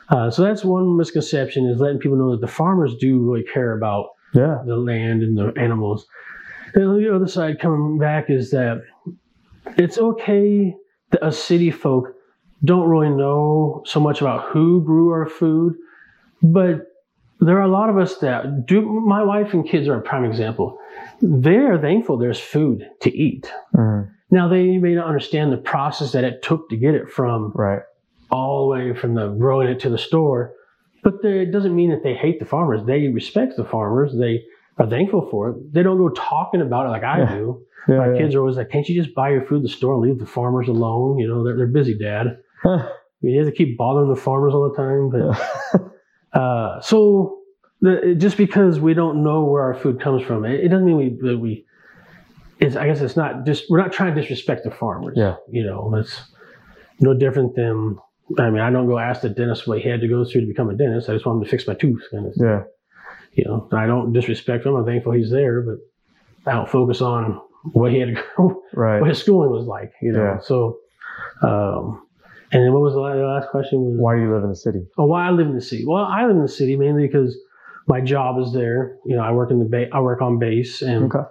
uh, 0.10 0.32
so 0.32 0.42
that's 0.42 0.66
one 0.66 0.98
misconception 0.98 1.68
is 1.68 1.80
letting 1.80 2.00
people 2.00 2.18
know 2.18 2.32
that 2.32 2.42
the 2.42 2.48
farmers 2.48 2.96
do 2.96 3.20
really 3.20 3.44
care 3.44 3.78
about 3.78 4.08
Yeah. 4.34 4.62
the 4.66 4.76
land 4.78 5.22
and 5.24 5.38
the 5.38 5.54
animals. 5.58 6.08
And 6.76 7.00
the 7.04 7.14
other 7.16 7.28
side, 7.28 7.60
coming 7.60 8.00
back, 8.00 8.30
is 8.30 8.50
that 8.52 8.82
it's 9.78 9.98
okay 9.98 10.76
that 11.12 11.24
us 11.24 11.38
city 11.38 11.70
folk 11.72 12.16
don't 12.66 12.88
really 12.90 13.10
know 13.10 13.84
so 13.86 14.00
much 14.00 14.22
about 14.22 14.50
who 14.50 14.82
grew 14.84 15.10
our 15.12 15.28
food, 15.28 15.76
but 16.42 16.88
there 17.40 17.58
are 17.58 17.64
a 17.64 17.68
lot 17.68 17.90
of 17.90 17.98
us 17.98 18.18
that 18.20 18.66
do. 18.66 18.82
My 18.82 19.22
wife 19.24 19.54
and 19.54 19.68
kids 19.68 19.88
are 19.88 19.98
a 19.98 20.02
prime 20.02 20.24
example. 20.26 20.78
They're 21.22 21.78
thankful 21.78 22.18
there's 22.18 22.40
food 22.40 22.88
to 23.02 23.16
eat. 23.16 23.52
Mhm. 23.76 24.10
Now, 24.32 24.48
they 24.48 24.78
may 24.78 24.96
not 24.96 25.06
understand 25.08 25.52
the 25.52 25.58
process 25.58 26.12
that 26.14 26.24
it 26.24 26.42
took 26.42 26.70
to 26.70 26.78
get 26.78 26.96
it 26.96 27.10
from 27.10 27.52
Right. 27.54 27.82
all 28.32 28.64
the 28.64 28.72
way 28.72 28.94
from 28.94 29.14
the 29.14 29.28
growing 29.30 29.68
it 29.68 29.80
to 29.82 29.90
the 29.90 29.98
store. 29.98 30.54
But 31.04 31.16
it 31.24 31.52
doesn't 31.52 31.76
mean 31.76 31.90
that 31.92 32.02
they 32.04 32.14
hate 32.16 32.40
the 32.40 32.46
farmers. 32.46 32.82
They 32.86 33.08
respect 33.10 33.58
the 33.58 33.66
farmers. 33.66 34.16
They 34.18 34.44
are 34.78 34.88
thankful 34.90 35.28
for 35.30 35.50
it. 35.50 35.74
They 35.74 35.84
don't 35.84 35.98
go 35.98 36.10
talking 36.10 36.62
about 36.62 36.86
it 36.86 36.90
like 36.90 37.04
I 37.04 37.20
Yeah. 37.20 37.36
do. 37.36 37.62
Yeah. 37.90 37.98
My 37.98 38.12
yeah. 38.14 38.18
kids 38.18 38.36
are 38.36 38.40
always 38.40 38.56
like, 38.56 38.70
"Can't 38.70 38.88
you 38.88 39.02
just 39.02 39.14
buy 39.14 39.30
your 39.32 39.44
food 39.46 39.58
at 39.58 39.64
the 39.64 39.70
store 39.70 39.94
and 39.96 40.02
leave 40.02 40.18
the 40.20 40.26
farmers 40.26 40.70
alone?" 40.70 41.18
You 41.20 41.28
know, 41.28 41.44
they're, 41.44 41.58
they're 41.58 41.68
busy, 41.68 41.98
Dad. 41.98 42.38
Huh. 42.64 42.88
You 43.20 43.38
have 43.40 43.48
to 43.48 43.52
keep 43.54 43.78
bothering 43.78 44.10
the 44.10 44.16
farmers 44.16 44.54
all 44.54 44.70
the 44.70 44.76
time. 44.76 45.10
But 45.10 45.92
uh, 46.40 46.82
so 46.82 47.40
the, 47.82 48.16
just 48.18 48.38
because 48.38 48.80
we 48.80 48.94
don't 48.94 49.24
know 49.24 49.44
where 49.44 49.64
our 49.64 49.74
food 49.76 50.00
comes 50.00 50.24
from, 50.24 50.46
it, 50.46 50.62
it 50.62 50.70
doesn't 50.70 50.86
mean 50.86 50.98
we 51.22 51.36
we. 51.36 51.66
It's, 52.60 52.78
I 52.78 52.88
guess 52.88 53.02
it's 53.02 53.18
not 53.18 53.46
just 53.46 53.66
we're 53.70 53.80
not 53.80 53.92
trying 53.92 54.16
to 54.16 54.22
disrespect 54.22 54.64
the 54.64 54.72
farmers. 54.72 55.16
Yeah. 55.18 55.36
you 55.52 55.66
know, 55.66 55.94
it's 55.96 56.22
no 57.02 57.14
different 57.14 57.56
than. 57.56 57.98
I 58.40 58.50
mean, 58.50 58.62
I 58.62 58.70
don't 58.72 58.88
go 58.88 58.98
ask 59.00 59.22
the 59.22 59.30
dentist 59.30 59.68
what 59.68 59.80
he 59.82 59.90
had 59.90 60.02
to 60.02 60.08
go 60.08 60.24
through 60.26 60.42
to 60.42 60.48
become 60.48 60.70
a 60.70 60.76
dentist. 60.76 61.10
I 61.10 61.14
just 61.14 61.26
want 61.26 61.40
him 61.40 61.44
to 61.46 61.50
fix 61.50 61.68
my 61.68 61.74
tooth. 61.74 62.02
Kind 62.12 62.28
of, 62.28 62.34
yeah. 62.38 62.64
you 63.34 63.44
know, 63.46 63.68
I 63.74 63.86
don't 63.86 64.14
disrespect 64.14 64.66
him. 64.66 64.76
I'm 64.76 64.86
thankful 64.86 65.12
he's 65.14 65.30
there, 65.32 65.62
but 65.62 65.78
I 66.52 66.56
don't 66.56 66.70
focus 66.70 67.02
on 67.02 67.42
what 67.74 67.92
he 67.92 68.00
had 68.00 68.16
to 68.16 68.24
go, 68.38 68.62
Right. 68.74 69.00
what 69.02 69.10
his 69.10 69.20
schooling 69.20 69.50
was 69.52 69.66
like. 69.68 69.92
You 70.02 70.14
know, 70.14 70.24
Yeah. 70.24 70.40
so. 70.40 70.78
Um, 71.42 72.06
and 72.52 72.64
then 72.64 72.72
what 72.74 72.82
was 72.82 72.94
the 72.94 73.00
last 73.00 73.50
question? 73.50 73.80
Was 73.82 73.96
Why 74.00 74.16
do 74.16 74.22
you 74.22 74.34
live 74.34 74.44
in 74.44 74.50
the 74.50 74.56
city? 74.56 74.86
Oh, 74.98 75.06
why 75.06 75.28
I 75.28 75.32
live 75.32 75.48
in 75.48 75.56
the 75.56 75.62
city? 75.62 75.84
Well, 75.86 76.04
I 76.04 76.22
live 76.26 76.36
in 76.36 76.42
the 76.42 76.48
city 76.48 76.76
mainly 76.76 77.08
because 77.08 77.36
my 77.88 78.00
job 78.00 78.40
is 78.40 78.54
there. 78.54 78.98
You 79.06 79.16
know, 79.16 79.24
I 79.24 79.32
work 79.32 79.52
in 79.52 79.60
the 79.60 79.66
ba- 79.66 79.90
I 79.94 80.00
work 80.02 80.22
on 80.22 80.38
base, 80.40 80.82
and 80.82 81.06
Okay. 81.06 81.26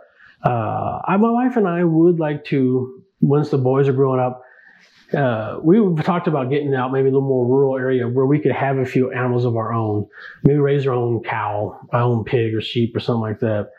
uh, 0.44 0.98
I, 1.06 1.16
my 1.19 1.31
wife 1.31 1.56
and 1.56 1.66
I 1.69 1.85
would 1.85 2.19
like 2.19 2.44
to 2.47 3.02
once 3.20 3.51
the 3.51 3.59
boys 3.59 3.89
are 3.89 3.93
growing 3.93 4.20
up. 4.20 4.43
Uh, 5.14 5.59
we've 5.62 6.02
talked 6.05 6.26
about 6.26 6.51
getting 6.51 6.74
out 6.74 6.93
maybe 6.93 7.09
a 7.09 7.12
little 7.12 7.26
more 7.26 7.47
rural 7.47 7.76
area 7.76 8.09
where 8.09 8.26
we 8.26 8.39
could 8.39 8.52
have 8.52 8.78
a 8.78 8.84
few 8.84 9.12
animals 9.12 9.44
of 9.44 9.56
our 9.56 9.72
own, 9.72 10.06
maybe 10.44 10.59
raise 10.59 10.86
our 10.86 10.94
own 10.94 11.22
cow, 11.22 11.78
our 11.93 12.01
own 12.01 12.24
pig 12.24 12.55
or 12.55 12.60
sheep 12.60 12.97
or 12.97 13.01
something 13.01 13.20
like 13.20 13.40
that. 13.40 13.70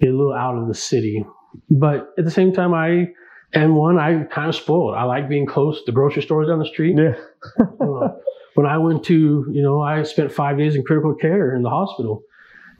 Get 0.00 0.10
a 0.10 0.16
little 0.16 0.32
out 0.32 0.56
of 0.56 0.68
the 0.68 0.74
city, 0.74 1.24
but 1.70 2.14
at 2.18 2.24
the 2.24 2.30
same 2.30 2.52
time, 2.52 2.72
I 2.72 3.08
am 3.54 3.74
one 3.74 3.98
I 3.98 4.24
kind 4.24 4.48
of 4.48 4.54
spoiled. 4.54 4.94
I 4.94 5.04
like 5.04 5.28
being 5.28 5.46
close. 5.46 5.78
To 5.80 5.86
the 5.86 5.92
grocery 5.92 6.22
stores 6.22 6.48
down 6.48 6.58
the 6.58 6.66
street. 6.66 6.96
Yeah. 6.96 7.14
Uh, 7.80 8.08
when 8.54 8.66
I 8.66 8.76
went 8.76 9.04
to, 9.04 9.46
you 9.52 9.62
know, 9.62 9.80
I 9.80 10.02
spent 10.02 10.32
five 10.32 10.58
days 10.58 10.74
in 10.74 10.82
critical 10.82 11.14
care 11.14 11.54
in 11.54 11.62
the 11.62 11.70
hospital. 11.70 12.22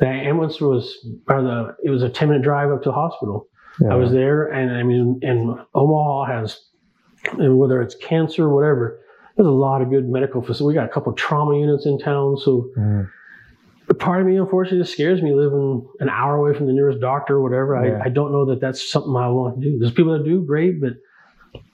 The 0.00 0.06
ambulance 0.06 0.60
was, 0.60 0.98
or 1.28 1.40
the, 1.40 1.76
it 1.84 1.90
was 1.90 2.02
a 2.02 2.08
10 2.08 2.28
minute 2.28 2.42
drive 2.42 2.70
up 2.72 2.82
to 2.82 2.88
the 2.88 2.94
hospital. 2.94 3.46
yeah. 3.80 3.92
I 3.92 3.94
was 3.94 4.10
there, 4.10 4.46
and 4.46 4.76
I 4.76 4.82
mean, 4.82 5.20
and 5.22 5.56
Omaha 5.74 6.24
has, 6.32 6.60
and 7.38 7.58
whether 7.58 7.80
it's 7.82 7.94
cancer 7.96 8.44
or 8.44 8.54
whatever, 8.54 9.00
there's 9.36 9.46
a 9.46 9.50
lot 9.50 9.82
of 9.82 9.90
good 9.90 10.08
medical 10.08 10.40
facilities. 10.42 10.66
We 10.66 10.74
got 10.74 10.86
a 10.86 10.92
couple 10.92 11.12
trauma 11.12 11.56
units 11.58 11.86
in 11.86 11.98
town. 11.98 12.36
So 12.38 12.70
Mhm. 12.76 13.08
part 13.98 14.20
of 14.20 14.26
me, 14.26 14.36
unfortunately, 14.36 14.80
just 14.80 14.92
scares 14.92 15.22
me 15.22 15.32
living 15.34 15.86
an 16.00 16.08
hour 16.08 16.36
away 16.36 16.54
from 16.56 16.66
the 16.66 16.72
nearest 16.72 17.00
doctor 17.00 17.36
or 17.36 17.42
whatever. 17.42 17.74
Yeah. 17.84 17.98
I, 17.98 18.06
I 18.06 18.08
don't 18.08 18.32
know 18.32 18.44
that 18.46 18.60
that's 18.60 18.90
something 18.90 19.14
I 19.16 19.28
want 19.28 19.60
to 19.60 19.70
do. 19.70 19.78
There's 19.78 19.92
people 19.92 20.16
that 20.16 20.24
do 20.24 20.42
great, 20.42 20.80
but 20.80 20.94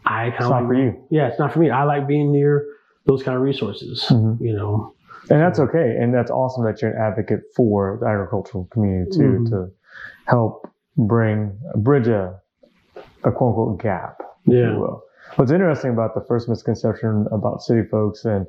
I 0.07 0.31
kind 0.31 0.35
It's 0.35 0.45
of 0.45 0.51
not 0.51 0.67
for 0.67 0.75
you. 0.75 0.95
yeah, 1.11 1.29
it's 1.29 1.39
not 1.39 1.53
for 1.53 1.59
me. 1.61 1.71
I 1.71 1.85
like 1.85 2.07
being 2.07 2.31
near 2.33 2.65
those 3.07 3.23
kind 3.23 3.37
of 3.37 3.43
resources. 3.43 4.07
Mhm. 4.11 4.41
You 4.41 4.55
know, 4.57 4.93
And 5.31 5.41
that's 5.41 5.59
okay. 5.59 5.97
And 5.99 6.13
that's 6.13 6.31
awesome 6.31 6.65
that 6.67 6.83
you're 6.83 6.91
an 6.91 7.01
advocate 7.01 7.41
for 7.57 7.97
the 8.01 8.07
agricultural 8.07 8.69
community 8.71 9.11
too, 9.17 9.39
Mhm. 9.41 9.49
to 9.51 9.71
help 10.27 10.69
bring, 10.99 11.53
bridge 11.77 12.09
a, 12.09 12.39
a 13.25 13.33
quote 13.33 13.49
unquote 13.51 13.81
gap. 13.81 14.21
if 14.47 14.53
you 14.53 14.59
yeah, 14.59 14.77
will. 14.77 15.03
What's 15.37 15.51
interesting 15.51 15.91
about 15.91 16.15
the 16.15 16.21
first 16.21 16.49
misconception 16.49 17.27
about 17.33 17.63
city 17.63 17.87
folks 17.89 18.25
and 18.25 18.47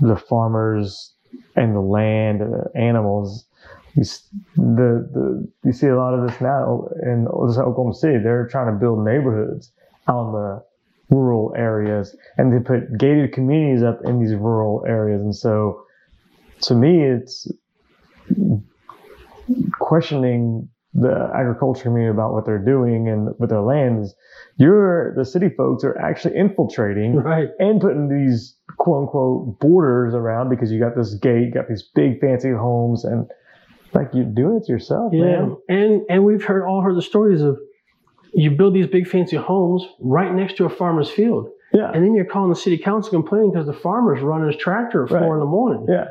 the 0.00 0.16
farmers 0.16 1.14
and 1.56 1.74
the 1.74 1.80
land 1.80 2.40
and 2.40 2.52
the 2.52 2.70
animals, 2.74 3.46
you, 3.94 4.04
the, 4.56 5.08
the, 5.12 5.48
you 5.64 5.72
see 5.72 5.88
a 5.88 5.96
lot 5.96 6.14
of 6.14 6.26
this 6.26 6.40
now 6.40 6.88
in 7.02 7.26
Oklahoma 7.28 7.94
City. 7.94 8.18
They're 8.18 8.46
trying 8.46 8.72
to 8.72 8.78
build 8.78 9.04
neighborhoods 9.04 9.72
out 10.08 10.26
in 10.26 10.32
the 10.32 10.64
rural 11.10 11.54
areas 11.56 12.16
and 12.38 12.52
they 12.52 12.64
put 12.64 12.96
gated 12.98 13.32
communities 13.32 13.82
up 13.82 14.00
in 14.04 14.20
these 14.20 14.34
rural 14.34 14.84
areas. 14.88 15.20
And 15.20 15.34
so 15.34 15.84
to 16.62 16.74
me, 16.74 17.02
it's 17.02 17.50
questioning 19.78 20.68
the 20.94 21.28
agriculture 21.34 21.82
community 21.82 22.10
about 22.10 22.32
what 22.32 22.46
they're 22.46 22.64
doing 22.64 23.08
and 23.08 23.30
with 23.38 23.50
their 23.50 23.60
lands. 23.62 24.14
You're 24.56 25.14
the 25.16 25.24
city 25.24 25.48
folks 25.48 25.82
are 25.82 25.98
actually 25.98 26.36
infiltrating 26.36 27.16
right. 27.16 27.48
and 27.58 27.80
putting 27.80 28.08
these 28.08 28.56
quote 28.78 29.02
unquote 29.02 29.58
borders 29.58 30.14
around 30.14 30.50
because 30.50 30.70
you 30.70 30.78
got 30.78 30.94
this 30.96 31.14
gate, 31.14 31.46
you 31.46 31.50
got 31.50 31.68
these 31.68 31.82
big 31.94 32.20
fancy 32.20 32.50
homes, 32.52 33.04
and 33.04 33.26
like 33.92 34.10
you're 34.12 34.24
doing 34.24 34.58
it 34.58 34.66
to 34.66 34.72
yourself, 34.72 35.12
Yeah, 35.12 35.24
man. 35.24 35.56
and 35.68 36.02
and 36.08 36.24
we've 36.24 36.44
heard 36.44 36.64
all 36.64 36.80
heard 36.80 36.96
the 36.96 37.02
stories 37.02 37.42
of 37.42 37.58
you 38.32 38.50
build 38.50 38.74
these 38.74 38.86
big 38.86 39.06
fancy 39.08 39.36
homes 39.36 39.84
right 40.00 40.32
next 40.32 40.56
to 40.58 40.64
a 40.64 40.68
farmer's 40.70 41.10
field, 41.10 41.48
Yeah, 41.72 41.90
and 41.92 42.04
then 42.04 42.14
you're 42.14 42.24
calling 42.24 42.50
the 42.50 42.56
city 42.56 42.78
council 42.78 43.10
complaining 43.10 43.50
because 43.52 43.66
the 43.66 43.72
farmer's 43.72 44.22
running 44.22 44.46
his 44.48 44.56
tractor 44.56 45.04
at 45.04 45.08
four 45.10 45.34
in 45.34 45.40
the 45.40 45.46
morning. 45.46 45.86
yeah, 45.88 46.06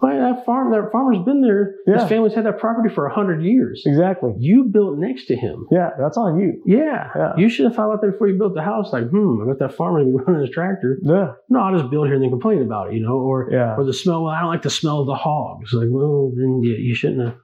That 0.00 0.44
farm? 0.46 0.70
That 0.70 0.90
farmer's 0.92 1.24
been 1.24 1.40
there. 1.42 1.74
Yeah. 1.86 2.00
His 2.00 2.08
family's 2.08 2.34
had 2.34 2.44
that 2.46 2.58
property 2.58 2.88
for 2.94 3.06
a 3.06 3.12
hundred 3.14 3.42
years. 3.42 3.82
exactly. 3.84 4.32
You 4.38 4.64
built 4.64 4.98
next 4.98 5.26
to 5.26 5.36
him. 5.36 5.66
Yeah, 5.70 5.90
that's 5.98 6.16
on 6.16 6.38
you. 6.38 6.62
Yeah. 6.66 7.10
Yeah. 7.16 7.32
You 7.36 7.48
should 7.48 7.64
have 7.66 7.74
thought 7.74 7.86
about 7.90 8.00
that 8.02 8.12
before 8.12 8.28
you 8.28 8.38
built 8.38 8.54
the 8.54 8.62
house. 8.62 8.92
Like, 8.92 9.08
hmm, 9.10 9.42
I 9.42 9.46
bet 9.48 9.58
that 9.58 9.74
farmer 9.76 10.04
be 10.04 10.12
running 10.26 10.42
his 10.42 10.50
tractor. 10.50 10.98
Yeah, 11.02 11.32
No, 11.48 11.60
I'll 11.60 11.76
just 11.76 11.90
build 11.90 12.06
here 12.06 12.14
and 12.14 12.22
then 12.22 12.30
complain 12.30 12.62
about 12.62 12.88
it, 12.90 12.94
you 12.94 13.02
know, 13.02 13.14
or 13.16 13.48
yeah, 13.50 13.74
or 13.76 13.84
the 13.84 13.92
smell. 13.92 14.24
Well, 14.24 14.32
I 14.32 14.40
don't 14.40 14.50
like 14.50 14.62
the 14.62 14.70
smell 14.70 15.00
of 15.00 15.06
the 15.06 15.14
hogs. 15.16 15.72
Like, 15.72 15.88
well, 15.90 16.32
then 16.36 16.60
you, 16.62 16.74
you 16.74 16.94
shouldn't 16.94 17.20
have, 17.26 17.36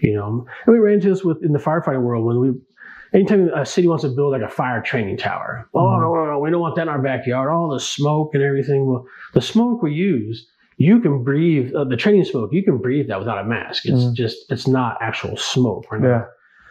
you 0.00 0.14
know. 0.14 0.46
And 0.66 0.72
we 0.74 0.78
ran 0.80 0.94
into 0.94 1.08
this 1.08 1.24
with 1.24 1.42
in 1.42 1.52
the 1.52 1.58
firefighting 1.58 2.02
world 2.02 2.26
when 2.26 2.40
we, 2.40 2.50
anytime 3.18 3.48
a 3.54 3.64
city 3.64 3.88
wants 3.88 4.04
to 4.04 4.10
build 4.10 4.32
like 4.32 4.42
a 4.42 4.48
fire 4.52 4.82
training 4.82 5.16
tower. 5.16 5.68
Oh 5.72 5.78
Mhm. 5.80 6.00
no, 6.02 6.14
no, 6.14 6.26
no, 6.32 6.38
we 6.40 6.50
don't 6.50 6.60
want 6.60 6.76
that 6.76 6.82
in 6.82 6.88
our 6.88 7.00
backyard. 7.00 7.50
All 7.50 7.70
the 7.70 7.80
smoke 7.80 8.34
and 8.34 8.42
everything. 8.42 8.86
Well, 8.86 9.06
the 9.32 9.40
smoke 9.40 9.82
we 9.82 9.92
use, 9.94 10.46
you 10.76 11.00
can 11.00 11.22
breathe 11.24 11.74
uh, 11.74 11.84
the 11.84 11.96
training 11.96 12.24
smoke. 12.24 12.50
You 12.52 12.62
can 12.62 12.78
breathe 12.78 13.08
that 13.08 13.18
without 13.18 13.38
a 13.38 13.44
mask. 13.44 13.86
It's 13.86 14.04
Mhm. 14.04 14.14
just 14.14 14.50
it's 14.50 14.66
not 14.68 14.98
actual 15.00 15.36
smoke. 15.36 15.86
We're 15.90 15.98
not- 15.98 16.08
yeah, 16.08 16.24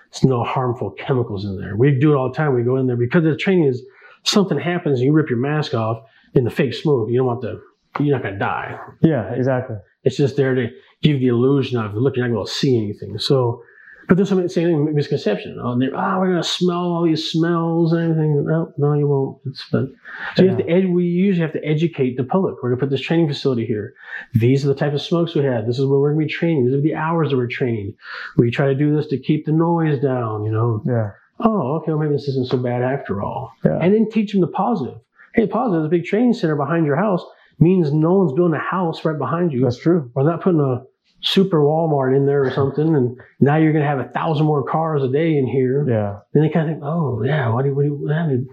It's 0.10 0.23
no 0.23 0.44
harmful 0.44 0.91
chemicals 0.91 1.44
in 1.45 1.57
there. 1.60 1.76
We 1.76 1.91
do 1.99 2.14
it 2.14 2.15
all 2.15 2.30
the 2.30 2.36
time. 2.36 2.53
We 2.53 2.64
go 2.64 2.77
in 2.77 2.88
there 2.88 2.95
because 2.95 3.23
the 3.23 3.36
training 3.36 3.65
is 3.65 3.84
something 4.23 4.57
happens 4.60 4.99
and 4.99 5.06
you 5.07 5.11
rip 5.14 5.30
your 5.30 5.40
mask 5.40 5.73
off 5.73 6.03
in 6.36 6.44
the 6.44 6.52
fake 6.52 6.73
smoke. 6.73 7.10
You 7.10 7.18
don't 7.18 7.27
want 7.27 7.41
to. 7.41 7.60
you're 7.99 8.14
not 8.15 8.23
gonna 8.23 8.38
die. 8.38 8.77
yeah, 9.02 9.34
exactly. 9.34 9.77
It's 10.03 10.18
just 10.18 10.36
there 10.36 10.53
to 10.53 10.68
give 11.02 11.19
the 11.22 11.27
illusion 11.30 11.80
of 11.80 11.94
look, 11.95 12.15
you're 12.18 12.27
not 12.27 12.34
going 12.34 12.45
to 12.45 12.52
see 12.52 12.77
anything. 12.77 13.18
So, 13.19 13.61
but 14.07 14.18
there's 14.18 14.30
some 14.30 14.48
same 14.49 14.94
misconception. 14.94 15.60
Oh, 15.61 15.77
they're, 15.80 15.95
oh, 15.95 16.19
we're 16.19 16.32
going 16.32 16.41
to 16.41 16.48
smell 16.48 16.77
all 16.77 17.03
these 17.06 17.32
smells 17.32 17.94
and 17.94 18.03
everything. 18.11 18.45
No, 18.45 18.73
no, 18.77 18.94
you 18.94 19.07
won't. 19.07 19.40
It's, 19.45 19.65
but, 19.72 19.90
so 20.36 20.44
you 20.44 20.49
have 20.49 20.60
to 20.60 20.69
ed- 20.69 20.90
we 20.90 21.06
usually 21.06 21.41
have 21.41 21.53
to 21.53 21.65
educate 21.65 22.18
the 22.18 22.23
public. 22.23 22.56
We're 22.56 22.69
going 22.69 22.80
to 22.80 22.86
put 22.86 22.90
this 22.91 23.02
training 23.02 23.27
facility 23.27 23.65
here. 23.65 23.94
These 24.34 24.64
are 24.64 24.68
the 24.68 24.76
type 24.76 24.94
of 24.94 25.02
smokes 25.02 25.36
we 25.36 25.44
have. 25.44 25.65
This 25.65 25.80
is 25.80 25.86
where 25.86 25.99
we're 25.99 26.14
going 26.14 26.27
to 26.27 26.34
be 26.34 26.34
training. 26.34 26.65
These 26.65 26.76
are 26.76 26.82
the 26.82 26.95
hours 26.95 27.30
that 27.32 27.38
we're 27.38 27.48
training. 27.48 27.95
We 28.38 28.52
try 28.52 28.68
to 28.68 28.76
do 28.76 28.95
this 28.95 29.07
to 29.07 29.18
keep 29.19 29.45
the 29.45 29.52
noise 29.52 29.99
down. 30.02 30.44
You 30.45 30.52
know, 30.52 30.84
Yeah, 30.86 31.11
oh, 31.40 31.77
okay, 31.77 31.91
well, 31.91 31.99
maybe 31.99 32.14
this 32.14 32.27
isn't 32.27 32.49
so 32.49 32.57
bad 32.57 32.82
after 32.82 33.22
all. 33.22 33.53
Yeah. 33.64 33.80
And 33.82 33.94
then 33.94 34.10
teach 34.10 34.32
them 34.32 34.41
the 34.41 34.48
positive. 34.48 34.99
Hey, 35.34 35.48
positive, 35.48 35.84
the 35.84 35.90
big 35.90 36.06
training 36.06 36.34
center 36.34 36.56
behind 36.56 36.86
your 36.86 36.95
house 36.95 37.23
means 37.60 37.91
no 37.94 38.14
one's 38.14 38.34
building 38.34 38.56
a 38.56 38.60
house 38.64 39.03
right 39.03 39.18
behind 39.18 39.52
you. 39.52 39.61
That's 39.61 39.77
true. 39.77 40.11
Or 40.15 40.23
not 40.23 40.41
putting 40.41 40.60
a 40.60 40.84
super 41.22 41.60
Walmart 41.60 42.16
in 42.16 42.26
there 42.26 42.44
or 42.44 42.52
something. 42.52 42.96
And 42.96 43.18
now 43.40 43.58
you're 43.58 43.74
going 43.74 43.84
to 43.84 43.90
have 43.90 44.00
a 44.00 44.10
thousand 44.10 44.46
more 44.46 44.64
cars 44.64 45.04
a 45.04 45.10
day 45.10 45.38
in 45.38 45.48
here. 45.48 45.86
Yeah. 45.88 46.20
Then 46.34 46.44
they 46.44 46.50
kind 46.50 46.70
of 46.70 46.76
think, 46.76 46.84
oh, 46.84 47.24
yeah, 47.24 47.50
what 47.50 47.64
do 47.64 47.70
you, 47.70 47.76
what 47.76 47.84
do 47.84 47.90
you 47.90 48.14
I 48.14 48.28
mean, 48.28 48.50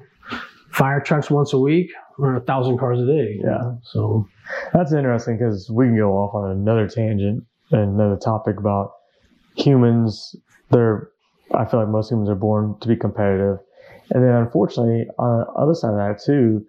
fire 0.70 1.00
trucks 1.00 1.30
once 1.30 1.52
a 1.52 1.58
week 1.58 1.92
or 2.18 2.36
a 2.36 2.40
thousand 2.40 2.78
cars 2.78 3.00
a 3.00 3.06
day. 3.06 3.38
Yeah. 3.38 3.50
know? 3.50 3.80
So, 3.84 4.28
That's 4.72 4.92
interesting 4.92 5.38
because 5.38 5.70
we 5.70 5.86
can 5.86 5.96
go 5.96 6.12
off 6.12 6.34
on 6.34 6.50
another 6.50 6.88
tangent 6.88 7.44
and 7.70 8.00
another 8.00 8.16
topic 8.16 8.58
about 8.58 8.92
humans. 9.56 10.34
They're, 10.70 11.10
I 11.54 11.64
feel 11.66 11.80
like 11.80 11.88
most 11.88 12.10
humans 12.10 12.30
are 12.30 12.34
born 12.34 12.76
to 12.80 12.88
be 12.88 12.96
competitive. 12.96 13.58
And 14.10 14.24
then 14.24 14.34
unfortunately, 14.34 15.06
on 15.18 15.40
the 15.40 15.46
other 15.52 15.74
side 15.74 15.90
of 15.90 15.96
that 15.96 16.22
too, 16.24 16.66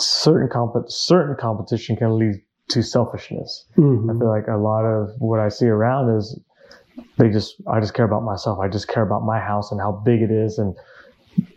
certain 0.00 0.48
comp- 0.48 0.88
certain 0.88 1.36
competition 1.36 1.96
can 1.96 2.18
lead 2.18 2.34
to 2.68 2.82
selfishness. 2.82 3.66
I 3.76 3.80
mhm. 3.80 4.18
feel 4.18 4.28
like 4.28 4.48
a 4.48 4.56
lot 4.56 4.84
of 4.84 5.10
what 5.18 5.38
I 5.40 5.48
see 5.48 5.66
around 5.66 6.16
is 6.16 6.38
they 7.18 7.28
just 7.30 7.56
I 7.68 7.80
just 7.80 7.94
care 7.94 8.04
about 8.04 8.22
myself. 8.24 8.58
I 8.60 8.68
just 8.68 8.88
care 8.88 9.02
about 9.02 9.22
my 9.24 9.38
house 9.38 9.70
and 9.70 9.80
how 9.80 9.92
big 10.04 10.22
it 10.22 10.30
is 10.30 10.58
and 10.58 10.74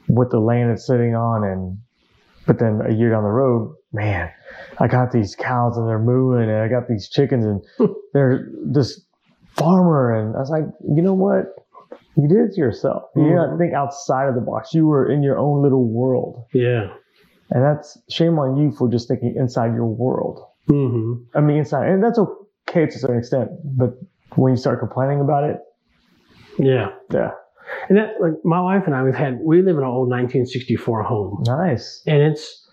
what 0.07 0.29
the 0.31 0.39
land 0.39 0.71
it's 0.71 0.85
sitting 0.85 1.15
on 1.15 1.43
and 1.43 1.77
but 2.45 2.57
then 2.59 2.81
a 2.87 2.91
year 2.93 3.11
down 3.11 3.23
the 3.23 3.29
road, 3.29 3.75
man, 3.93 4.29
I 4.79 4.87
got 4.87 5.11
these 5.11 5.35
cows 5.35 5.77
and 5.77 5.87
they're 5.87 5.99
mooing 5.99 6.49
and 6.49 6.57
I 6.59 6.67
got 6.67 6.87
these 6.87 7.07
chickens 7.07 7.45
and 7.45 7.61
they're 8.13 8.47
this 8.65 9.05
farmer 9.55 10.15
and 10.15 10.35
I 10.35 10.39
was 10.39 10.49
like, 10.49 10.63
you 10.95 11.01
know 11.03 11.13
what? 11.13 11.45
You 12.17 12.27
did 12.27 12.37
it 12.49 12.53
to 12.55 12.59
yourself. 12.59 13.03
You 13.15 13.23
did 13.25 13.35
not 13.35 13.49
Mhm. 13.51 13.57
think 13.59 13.73
outside 13.73 14.27
of 14.29 14.35
the 14.35 14.41
box. 14.41 14.73
You 14.73 14.87
were 14.87 15.09
in 15.09 15.21
your 15.23 15.37
own 15.37 15.61
little 15.61 15.85
world. 15.87 16.43
yeah. 16.53 16.87
And 17.51 17.63
that's 17.63 17.97
shame 18.09 18.37
on 18.37 18.57
you 18.57 18.71
for 18.71 18.87
just 18.89 19.07
thinking 19.07 19.35
inside 19.35 19.73
your 19.73 19.87
world. 19.87 20.43
Hmm 20.69 21.13
I 21.33 21.41
mean, 21.41 21.57
inside, 21.57 21.87
and 21.89 22.03
that's 22.03 22.19
okay 22.19 22.85
to 22.85 22.95
a 22.95 22.99
certain 22.99 23.17
extent. 23.17 23.49
But 23.63 23.95
when 24.35 24.53
you 24.53 24.57
start 24.57 24.79
complaining 24.79 25.19
about 25.21 25.43
it, 25.43 25.57
Yeah. 26.59 26.89
yeah, 27.11 27.31
And 27.89 27.97
that, 27.97 28.15
like, 28.21 28.33
my 28.43 28.61
wife 28.61 28.83
and 28.85 28.95
I, 28.95 29.03
we've 29.03 29.15
had, 29.15 29.39
we 29.41 29.61
live 29.61 29.77
in 29.77 29.83
an 29.83 29.89
old 29.89 30.09
1964 30.09 31.03
home. 31.03 31.43
nice. 31.47 32.03
And 32.05 32.21
it's, 32.21 32.67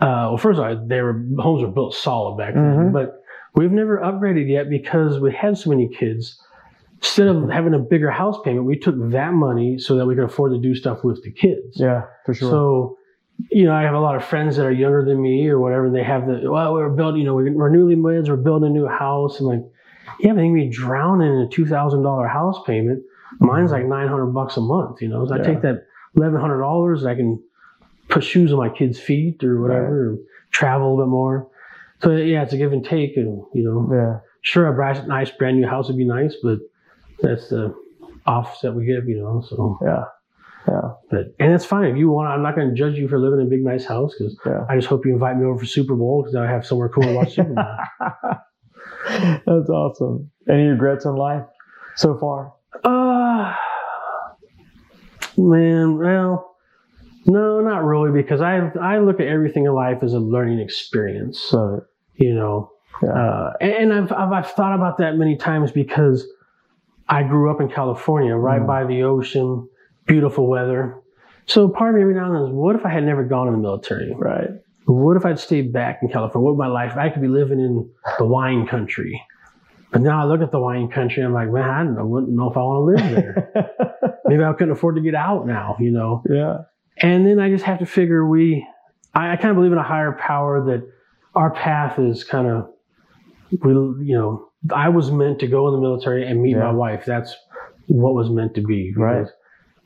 uh, 0.00 0.28
well, 0.30 0.36
first 0.36 0.58
of 0.58 0.64
all, 0.64 0.86
they 0.86 1.00
were, 1.00 1.24
homes 1.38 1.62
were 1.62 1.70
built 1.70 1.94
solid 1.94 2.36
back 2.36 2.54
then, 2.54 2.62
Mhm. 2.62 2.92
but 2.92 3.22
we've 3.54 3.72
never 3.72 3.98
upgraded 3.98 4.48
yet 4.48 4.68
because 4.68 5.18
we 5.18 5.32
had 5.32 5.56
so 5.56 5.70
many 5.70 5.88
kids. 5.88 6.38
Instead 7.00 7.28
of 7.28 7.48
having 7.48 7.74
a 7.74 7.78
bigger 7.78 8.10
house 8.10 8.38
payment, 8.44 8.66
we 8.66 8.76
took 8.78 8.96
that 9.12 9.32
money 9.32 9.78
so 9.78 9.96
that 9.96 10.04
we 10.06 10.14
could 10.16 10.24
afford 10.24 10.52
to 10.52 10.58
do 10.60 10.74
stuff 10.74 11.04
with 11.04 11.22
the 11.22 11.30
kids. 11.30 11.76
Yeah, 11.76 12.02
for 12.26 12.34
sure. 12.34 12.50
So, 12.50 12.97
you 13.50 13.64
know, 13.64 13.72
I 13.72 13.82
have 13.82 13.94
a 13.94 14.00
lot 14.00 14.16
of 14.16 14.24
friends 14.24 14.56
that 14.56 14.66
are 14.66 14.72
younger 14.72 15.04
than 15.04 15.22
me 15.22 15.46
or 15.48 15.60
whatever, 15.60 15.86
and 15.86 15.94
they 15.94 16.02
have 16.02 16.26
the, 16.26 16.50
well, 16.50 16.74
we're 16.74 16.88
building, 16.90 17.20
you 17.20 17.26
know, 17.26 17.34
we're 17.34 17.70
newlyweds, 17.70 18.28
we're 18.28 18.36
building 18.36 18.70
a 18.70 18.72
new 18.72 18.86
house. 18.86 19.38
And 19.38 19.48
like, 19.48 19.62
yeah, 20.20 20.32
but 20.32 20.40
they 20.40 20.50
be 20.50 20.68
drowning 20.68 21.28
in 21.28 21.42
a 21.42 21.48
$2,000 21.48 22.32
house 22.32 22.56
payment. 22.66 23.02
Mine's 23.38 23.70
like 23.70 23.84
900 23.84 24.26
bucks 24.26 24.56
a 24.56 24.60
month, 24.60 25.00
you 25.00 25.08
know. 25.08 25.26
So 25.26 25.34
I 25.34 25.38
take 25.38 25.62
that 25.62 25.86
$1,100, 26.16 27.06
I 27.06 27.14
can 27.14 27.42
put 28.08 28.24
shoes 28.24 28.52
on 28.52 28.58
my 28.58 28.70
kids' 28.70 28.98
feet 28.98 29.44
or 29.44 29.60
whatever, 29.60 30.12
or 30.12 30.18
travel 30.50 30.88
a 30.88 30.90
little 30.90 31.04
bit 31.04 31.10
more. 31.10 31.48
So 32.02 32.16
yeah, 32.16 32.42
it's 32.42 32.52
a 32.52 32.56
give 32.56 32.72
and 32.72 32.84
take. 32.84 33.16
And, 33.16 33.42
you 33.54 33.62
know, 33.64 33.88
yeah, 33.92 34.20
sure, 34.42 34.66
a 34.66 34.72
bright, 34.72 35.06
nice 35.06 35.30
brand 35.30 35.60
new 35.60 35.66
house 35.66 35.88
would 35.88 35.96
be 35.96 36.04
nice, 36.04 36.34
but 36.42 36.58
that's 37.20 37.50
the 37.50 37.74
offset 38.26 38.74
we 38.74 38.86
give, 38.86 39.08
you 39.08 39.18
know, 39.18 39.44
so. 39.46 39.78
yeah, 39.82 40.04
yeah, 40.68 40.80
But 41.10 41.26
and 41.40 41.52
it's 41.52 41.64
fine 41.64 41.86
if 41.86 41.96
you 41.96 42.10
want. 42.10 42.28
I'm 42.28 42.42
not 42.42 42.54
going 42.54 42.68
to 42.68 42.74
judge 42.74 42.94
you 42.98 43.08
for 43.08 43.18
living 43.18 43.40
in 43.40 43.46
a 43.46 43.50
big 43.50 43.64
nice 43.64 43.84
house 43.86 44.12
because 44.18 44.38
yeah. 44.44 44.66
I 44.68 44.76
just 44.76 44.88
hope 44.88 45.06
you 45.06 45.12
invite 45.12 45.36
me 45.38 45.46
over 45.46 45.58
for 45.60 45.66
Super 45.66 45.94
Bowl 45.94 46.22
because 46.22 46.36
I 46.36 46.46
have 46.46 46.66
somewhere 46.66 46.88
cool 46.90 47.04
to 47.04 47.14
watch 47.14 47.34
Super 47.34 47.54
Bowl. 47.54 47.64
that's 49.46 49.70
awesome. 49.70 50.30
Any 50.48 50.64
regrets 50.66 51.04
in 51.04 51.14
life 51.14 51.44
so 51.96 52.18
far? 52.18 52.52
Uh 52.84 53.54
man, 55.36 55.98
well, 55.98 56.56
no, 57.26 57.60
not 57.60 57.84
really 57.84 58.10
because 58.10 58.40
I 58.40 58.70
I 58.80 58.98
look 58.98 59.20
at 59.20 59.26
everything 59.26 59.64
in 59.66 59.72
life 59.72 59.98
as 60.02 60.12
a 60.14 60.18
learning 60.18 60.60
experience. 60.60 61.52
It. 61.52 61.82
You 62.16 62.34
know, 62.34 62.72
Yeah. 63.02 63.10
uh, 63.10 63.52
and, 63.60 63.72
and 63.72 63.92
I've, 63.94 64.12
I've 64.12 64.32
I've 64.32 64.50
thought 64.50 64.74
about 64.74 64.98
that 64.98 65.16
many 65.16 65.36
times 65.36 65.70
because 65.70 66.26
I 67.08 67.22
grew 67.22 67.50
up 67.50 67.60
in 67.60 67.68
California, 67.70 68.34
right 68.34 68.60
Mm. 68.60 68.66
by 68.66 68.84
the 68.84 69.02
ocean, 69.04 69.68
beautiful 70.08 70.46
weather. 70.48 70.96
So 71.46 71.68
part 71.68 71.90
of 71.90 71.96
me 71.96 72.02
every 72.02 72.14
now 72.14 72.26
and 72.26 72.34
then 72.34 72.42
is, 72.42 72.50
what 72.50 72.74
if 72.76 72.84
I 72.84 72.90
had 72.90 73.04
never 73.04 73.24
gone 73.24 73.46
in 73.48 73.52
the 73.54 73.58
military? 73.60 74.12
Right. 74.14 74.48
What 74.86 75.16
if 75.16 75.24
I'd 75.24 75.38
stayed 75.38 75.72
back 75.72 76.00
in 76.02 76.08
California? 76.08 76.44
What 76.44 76.56
would 76.56 76.62
my 76.62 76.66
life? 76.68 76.96
I 76.96 77.08
could 77.10 77.22
be 77.22 77.28
living 77.28 77.60
in 77.60 77.88
the 78.18 78.24
wine 78.26 78.66
country. 78.66 79.22
But 79.92 80.02
now 80.02 80.20
I 80.20 80.24
look 80.24 80.42
at 80.42 80.50
the 80.50 80.60
wine 80.60 80.88
country, 80.88 81.22
I'm 81.22 81.32
like, 81.32 81.50
man, 81.50 81.96
I 81.98 82.02
wouldn't 82.02 82.32
know 82.32 82.50
if 82.50 82.56
I 82.56 82.60
want 82.60 82.98
to 82.98 83.04
live 83.04 83.14
there. 83.14 84.16
Maybe 84.26 84.44
I 84.44 84.52
couldn't 84.52 84.72
afford 84.72 84.96
to 84.96 85.00
get 85.02 85.14
out 85.14 85.46
now, 85.46 85.76
you 85.80 85.90
know. 85.90 86.22
yeah. 86.28 86.58
And 87.00 87.24
then 87.26 87.38
I 87.38 87.48
just 87.48 87.64
have 87.64 87.78
to 87.78 87.86
figure 87.86 88.26
we, 88.26 88.66
I, 89.14 89.32
I 89.32 89.36
kind 89.36 89.50
of 89.50 89.56
believe 89.56 89.72
in 89.72 89.78
a 89.78 89.82
higher 89.82 90.12
power 90.12 90.64
that 90.66 90.86
our 91.34 91.50
path 91.52 91.98
is 91.98 92.24
kind 92.24 92.46
of, 92.48 92.68
we, 93.62 93.70
you 93.70 94.14
know, 94.18 94.48
I 94.74 94.88
was 94.90 95.10
meant 95.10 95.38
to 95.40 95.46
go 95.46 95.68
in 95.68 95.74
the 95.74 95.80
military 95.80 96.26
and 96.26 96.42
meet 96.42 96.56
Yeah. 96.56 96.64
my 96.64 96.72
wife. 96.72 97.04
That's 97.06 97.34
what 97.86 98.14
was 98.14 98.28
meant 98.30 98.54
to 98.56 98.62
be. 98.62 98.92
Right. 98.96 99.26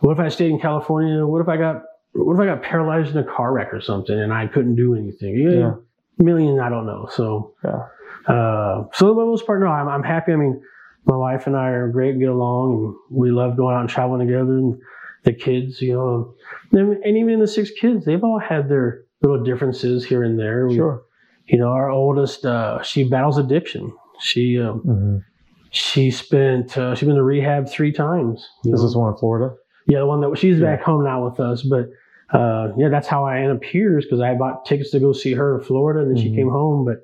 What 0.03 0.13
if 0.13 0.19
I 0.19 0.29
stayed 0.29 0.51
in 0.51 0.59
California? 0.59 1.25
What 1.25 1.41
if 1.41 1.49
I 1.49 1.57
got, 1.57 1.83
what 2.13 2.35
if 2.35 2.41
I 2.41 2.47
got 2.47 2.63
paralyzed 2.63 3.13
in 3.13 3.19
a 3.19 3.25
car 3.25 3.53
wreck 3.53 3.73
or 3.73 3.81
something 3.81 4.19
and 4.19 4.33
I 4.33 4.49
couldn't 4.49 4.75
do 4.75 4.95
anything? 4.97 5.37
Yeah. 5.39 5.59
Yeah. 5.59 5.75
Million, 6.19 6.59
I 6.61 6.69
don't 6.69 6.87
know. 6.87 7.09
So, 7.13 7.55
Yeah. 7.65 7.87
uh, 8.33 8.85
so 8.95 9.15
for 9.15 9.21
the 9.23 9.27
most 9.27 9.47
part, 9.47 9.61
no, 9.61 9.69
I'm, 9.69 9.89
I'm 9.89 10.03
happy. 10.03 10.33
I 10.33 10.37
mean, 10.37 10.61
my 11.05 11.17
wife 11.17 11.47
and 11.47 11.57
I 11.57 11.69
are 11.69 11.89
great, 11.89 12.19
get 12.19 12.29
along, 12.29 12.97
and 13.11 13.19
we 13.21 13.31
love 13.31 13.57
going 13.57 13.75
out 13.77 13.81
and 13.81 13.89
traveling 13.89 14.27
together. 14.27 14.59
And 14.59 14.77
the 15.23 15.33
kids, 15.33 15.81
you 15.81 15.93
know, 15.95 16.35
and, 16.73 17.03
and 17.05 17.17
even 17.17 17.39
the 17.39 17.47
six 17.49 17.71
kids, 17.71 18.05
they've 18.05 18.23
all 18.25 18.41
had 18.41 18.69
their 18.69 19.03
little 19.23 19.43
differences 19.45 20.05
here 20.05 20.25
and 20.25 20.37
there. 20.39 20.67
We- 20.67 20.77
Sure. 20.77 21.03
You 21.47 21.59
know, 21.59 21.69
our 21.69 21.91
oldest, 21.91 22.45
uh, 22.45 22.83
she 22.83 23.03
battles 23.09 23.37
addiction. 23.39 23.93
She 24.21 24.61
um, 24.61 24.79
hmm 24.81 25.19
she 25.75 26.11
spent 26.11 26.77
uh, 26.77 26.95
she's 26.95 27.07
been 27.07 27.17
to 27.17 27.23
rehab 27.23 27.67
three 27.69 27.93
times. 27.93 28.47
Is 28.65 28.73
know. 28.73 28.83
this 28.87 28.95
one 28.95 29.13
in 29.13 29.19
Florida? 29.19 29.55
Yeah, 29.87 29.99
the 30.01 30.07
one 30.07 30.21
that 30.21 30.37
she's 30.39 30.59
Yeah. 30.59 30.77
back 30.77 30.83
home 30.83 31.05
now 31.05 31.25
with 31.25 31.41
us, 31.41 31.63
but 31.63 31.91
uh, 32.33 32.73
yeah, 32.79 32.89
that's 32.89 33.07
how 33.09 33.25
I 33.25 33.39
ended 33.41 33.57
up 33.57 33.65
here 33.65 34.01
because 34.01 34.21
I 34.21 34.35
bought 34.35 34.65
tickets 34.65 34.91
to 34.93 35.01
go 35.01 35.13
see 35.13 35.35
her 35.35 35.59
in 35.59 35.65
Florida, 35.65 36.01
and 36.01 36.11
then 36.11 36.23
she 36.23 36.31
Mhm. 36.31 36.35
came 36.37 36.49
home. 36.49 36.85
But 36.87 37.03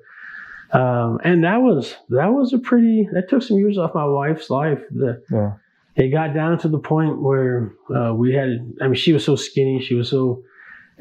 um, 0.79 1.19
and 1.23 1.43
that 1.43 1.61
was 1.61 1.95
that 2.09 2.27
was 2.33 2.53
a 2.53 2.57
pretty 2.59 3.07
that 3.13 3.29
took 3.29 3.41
some 3.43 3.57
years 3.57 3.77
off 3.77 3.93
my 3.95 4.05
wife's 4.05 4.49
life. 4.49 4.81
The, 4.91 5.21
Yeah. 5.31 5.53
it 5.95 6.09
got 6.09 6.33
down 6.33 6.57
to 6.59 6.67
the 6.67 6.79
point 6.79 7.21
where 7.21 7.71
uh, 7.93 8.13
we 8.15 8.33
had. 8.33 8.49
I 8.81 8.85
mean, 8.85 8.95
she 8.95 9.13
was 9.13 9.23
so 9.25 9.35
skinny. 9.35 9.79
She 9.81 9.95
was 9.95 10.09
so. 10.09 10.41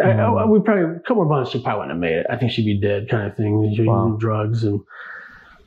I, 0.01 0.11
I, 0.11 0.15
Mhm. 0.15 0.49
we 0.51 0.61
probably 0.61 0.85
a 0.85 1.01
couple 1.01 1.17
more 1.17 1.27
months. 1.27 1.51
She 1.51 1.61
probably 1.63 1.81
wouldn't 1.81 1.93
have 1.93 2.01
made 2.01 2.17
it. 2.19 2.27
I 2.31 2.37
think 2.37 2.53
she'd 2.53 2.65
be 2.67 2.79
dead, 2.81 3.09
kind 3.09 3.27
of 3.27 3.37
thing. 3.37 3.73
She 3.75 3.83
Wow. 3.85 4.05
using 4.05 4.19
drugs 4.19 4.63
and 4.65 4.81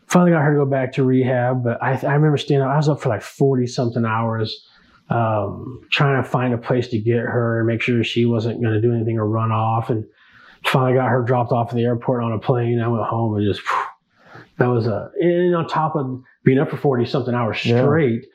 finally 0.08 0.32
got 0.32 0.42
her 0.44 0.52
to 0.54 0.60
go 0.60 0.66
back 0.66 0.94
to 0.94 1.04
rehab. 1.04 1.64
But 1.64 1.82
I, 1.84 2.00
I 2.08 2.14
remember 2.14 2.38
standing. 2.38 2.66
Up, 2.68 2.74
I 2.74 2.78
was 2.78 2.90
up 2.90 3.02
for 3.02 3.10
like 3.10 3.22
forty 3.22 3.68
something 3.68 4.06
hours, 4.06 4.66
um, 5.12 5.82
trying 5.92 6.24
to 6.24 6.30
find 6.30 6.54
a 6.54 6.58
place 6.58 6.88
to 6.90 7.00
get 7.00 7.18
her 7.20 7.60
and 7.60 7.68
make 7.68 7.82
sure 7.82 8.04
she 8.04 8.26
wasn't 8.26 8.62
going 8.62 8.74
to 8.74 8.82
do 8.82 8.94
anything 8.94 9.18
or 9.18 9.28
run 9.28 9.52
off. 9.52 9.90
And 9.90 10.06
finally 10.66 10.94
got 10.94 11.10
her 11.10 11.22
dropped 11.24 11.52
off 11.52 11.70
at 11.70 11.76
the 11.76 11.84
airport 11.84 12.24
on 12.24 12.32
a 12.34 12.40
plane. 12.40 12.80
I 12.80 12.88
went 12.88 13.04
home 13.04 13.36
and 13.36 13.46
just 13.46 13.62
that 14.58 14.68
was 14.68 14.88
a 14.88 15.12
and 15.20 15.56
on 15.56 15.68
top 15.68 15.96
of 15.96 16.22
being 16.44 16.60
up 16.60 16.70
for 16.70 16.78
forty 16.78 17.06
something 17.06 17.34
hours 17.34 17.66
Yeah. 17.66 17.84
straight. 17.84 18.26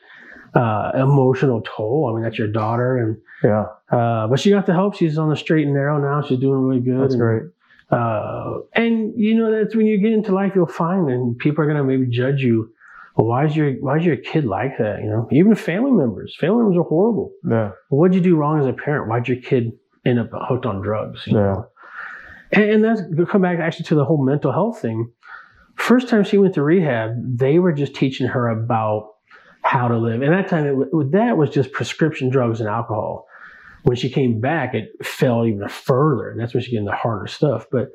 Uh, 0.53 0.91
emotional 0.95 1.61
toll. 1.61 2.09
I 2.09 2.13
mean, 2.15 2.23
that's 2.23 2.37
your 2.37 2.47
daughter, 2.47 2.97
and 2.97 3.17
Yeah. 3.43 3.65
uh, 3.95 4.27
but 4.27 4.39
she 4.39 4.49
got 4.49 4.65
the 4.65 4.73
help. 4.73 4.95
She's 4.95 5.17
on 5.17 5.29
the 5.29 5.35
straight 5.35 5.65
and 5.65 5.73
narrow 5.75 5.99
now. 5.99 6.21
She's 6.25 6.39
doing 6.39 6.63
really 6.63 6.79
good. 6.79 6.99
That's 7.01 7.13
and, 7.13 7.21
great. 7.21 7.43
uh, 7.91 8.59
and 8.73 9.13
you 9.15 9.35
know 9.37 9.51
that's 9.51 9.75
when 9.75 9.85
you 9.85 9.99
get 9.99 10.13
into 10.13 10.33
life, 10.33 10.53
you'll 10.55 10.65
find, 10.65 11.09
and 11.09 11.37
people 11.37 11.63
are 11.63 11.67
gonna 11.67 11.83
maybe 11.83 12.07
judge 12.07 12.41
you. 12.41 12.71
Well, 13.17 13.25
why 13.27 13.45
is 13.45 13.55
your 13.55 13.73
why 13.79 13.97
is 13.97 14.05
your 14.05 14.15
kid 14.17 14.45
like 14.45 14.77
that? 14.77 14.99
You 15.01 15.09
know, 15.09 15.27
even 15.31 15.55
family 15.55 15.91
members. 15.91 16.35
Family 16.39 16.57
members 16.57 16.77
are 16.77 16.83
horrible. 16.83 17.31
Yeah. 17.43 17.71
Well, 17.89 17.99
what'd 17.99 18.13
you 18.13 18.21
do 18.21 18.35
wrong 18.35 18.59
as 18.59 18.67
a 18.67 18.73
parent? 18.73 19.09
Why'd 19.09 19.27
your 19.27 19.41
kid 19.41 19.71
end 20.05 20.19
up 20.19 20.29
hooked 20.33 20.67
on 20.67 20.81
drugs? 20.81 21.23
you 21.25 21.33
Yeah. 21.35 21.39
know? 21.43 21.67
And, 22.51 22.63
and 22.63 22.83
that's 22.83 23.01
come 23.29 23.41
back 23.41 23.59
actually 23.59 23.85
to 23.85 23.95
the 23.95 24.05
whole 24.05 24.23
mental 24.23 24.51
health 24.51 24.79
thing. 24.81 25.11
First 25.75 26.09
time 26.09 26.23
she 26.23 26.37
went 26.37 26.53
to 26.55 26.63
rehab, 26.63 27.11
they 27.37 27.59
were 27.59 27.73
just 27.73 27.95
teaching 27.95 28.27
her 28.27 28.47
about 28.49 29.09
how 29.63 29.87
to 29.87 29.97
live. 29.97 30.21
And 30.21 30.31
that 30.31 30.47
time, 30.47 30.65
it, 30.65 31.11
that 31.11 31.37
was 31.37 31.49
just 31.49 31.71
prescription 31.71 32.29
drugs 32.29 32.59
and 32.59 32.69
alcohol. 32.69 33.25
When 33.83 33.95
she 33.97 34.09
came 34.09 34.39
back, 34.39 34.73
it 34.73 34.89
fell 35.05 35.45
even 35.45 35.67
further, 35.69 36.29
and 36.29 36.39
that's 36.39 36.53
when 36.53 36.61
she 36.63 36.73
got 36.73 36.79
into 36.79 36.91
harder 36.91 37.27
stuff. 37.27 37.65
But 37.71 37.89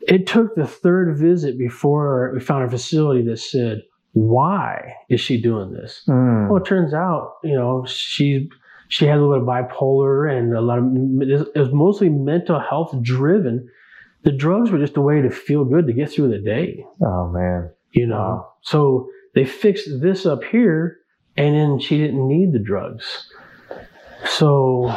it 0.00 0.26
took 0.26 0.54
the 0.54 0.66
third 0.66 1.16
visit 1.18 1.58
before 1.58 2.30
we 2.34 2.40
found 2.40 2.64
a 2.64 2.70
facility 2.70 3.22
that 3.26 3.38
said, 3.38 3.82
"Why 4.18 4.94
is 5.08 5.20
she 5.20 5.40
doing 5.40 5.72
this?" 5.72 6.02
Mm. 6.08 6.48
Well, 6.48 6.60
it 6.62 6.66
turns 6.66 6.92
out, 6.94 7.34
you 7.44 7.54
know, 7.54 7.84
she 7.86 8.48
she 8.88 9.06
had 9.06 9.18
a 9.18 9.20
little 9.20 9.34
bit 9.34 9.42
of 9.42 9.48
bipolar 9.48 10.30
and 10.30 10.54
a 10.54 10.60
lot 10.60 10.78
of 10.78 10.84
it 11.54 11.58
was 11.58 11.72
mostly 11.72 12.08
mental 12.08 12.58
health 12.58 12.94
driven. 13.02 13.68
The 14.24 14.32
drugs 14.32 14.70
were 14.70 14.78
just 14.78 14.96
a 14.96 15.00
way 15.00 15.22
to 15.22 15.30
feel 15.30 15.64
good 15.64 15.86
to 15.86 15.92
get 15.92 16.10
through 16.10 16.30
the 16.30 16.38
day. 16.38 16.84
Oh 17.04 17.28
man. 17.28 17.70
You 17.92 18.06
know. 18.06 18.16
Wow. 18.16 18.52
So 18.62 19.08
they 19.34 19.44
fixed 19.44 19.88
this 20.00 20.26
up 20.26 20.42
here 20.42 20.98
and 21.36 21.54
then 21.54 21.78
she 21.78 21.98
didn't 21.98 22.26
need 22.26 22.52
the 22.52 22.58
drugs. 22.58 23.32
So 24.24 24.92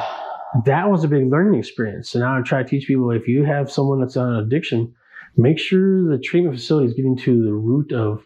that 0.65 0.89
was 0.89 1.03
a 1.03 1.07
big 1.07 1.29
learning 1.29 1.59
experience. 1.59 2.15
And 2.15 2.23
now 2.23 2.39
I 2.39 2.41
try 2.41 2.63
to 2.63 2.67
teach 2.67 2.87
people 2.87 3.11
if 3.11 3.27
you 3.27 3.43
have 3.43 3.71
someone 3.71 4.01
that's 4.01 4.17
on 4.17 4.35
addiction, 4.35 4.93
make 5.37 5.59
sure 5.59 6.09
the 6.09 6.17
treatment 6.17 6.55
facility 6.55 6.87
is 6.87 6.93
getting 6.93 7.17
to 7.17 7.45
the 7.45 7.53
root 7.53 7.91
of 7.93 8.25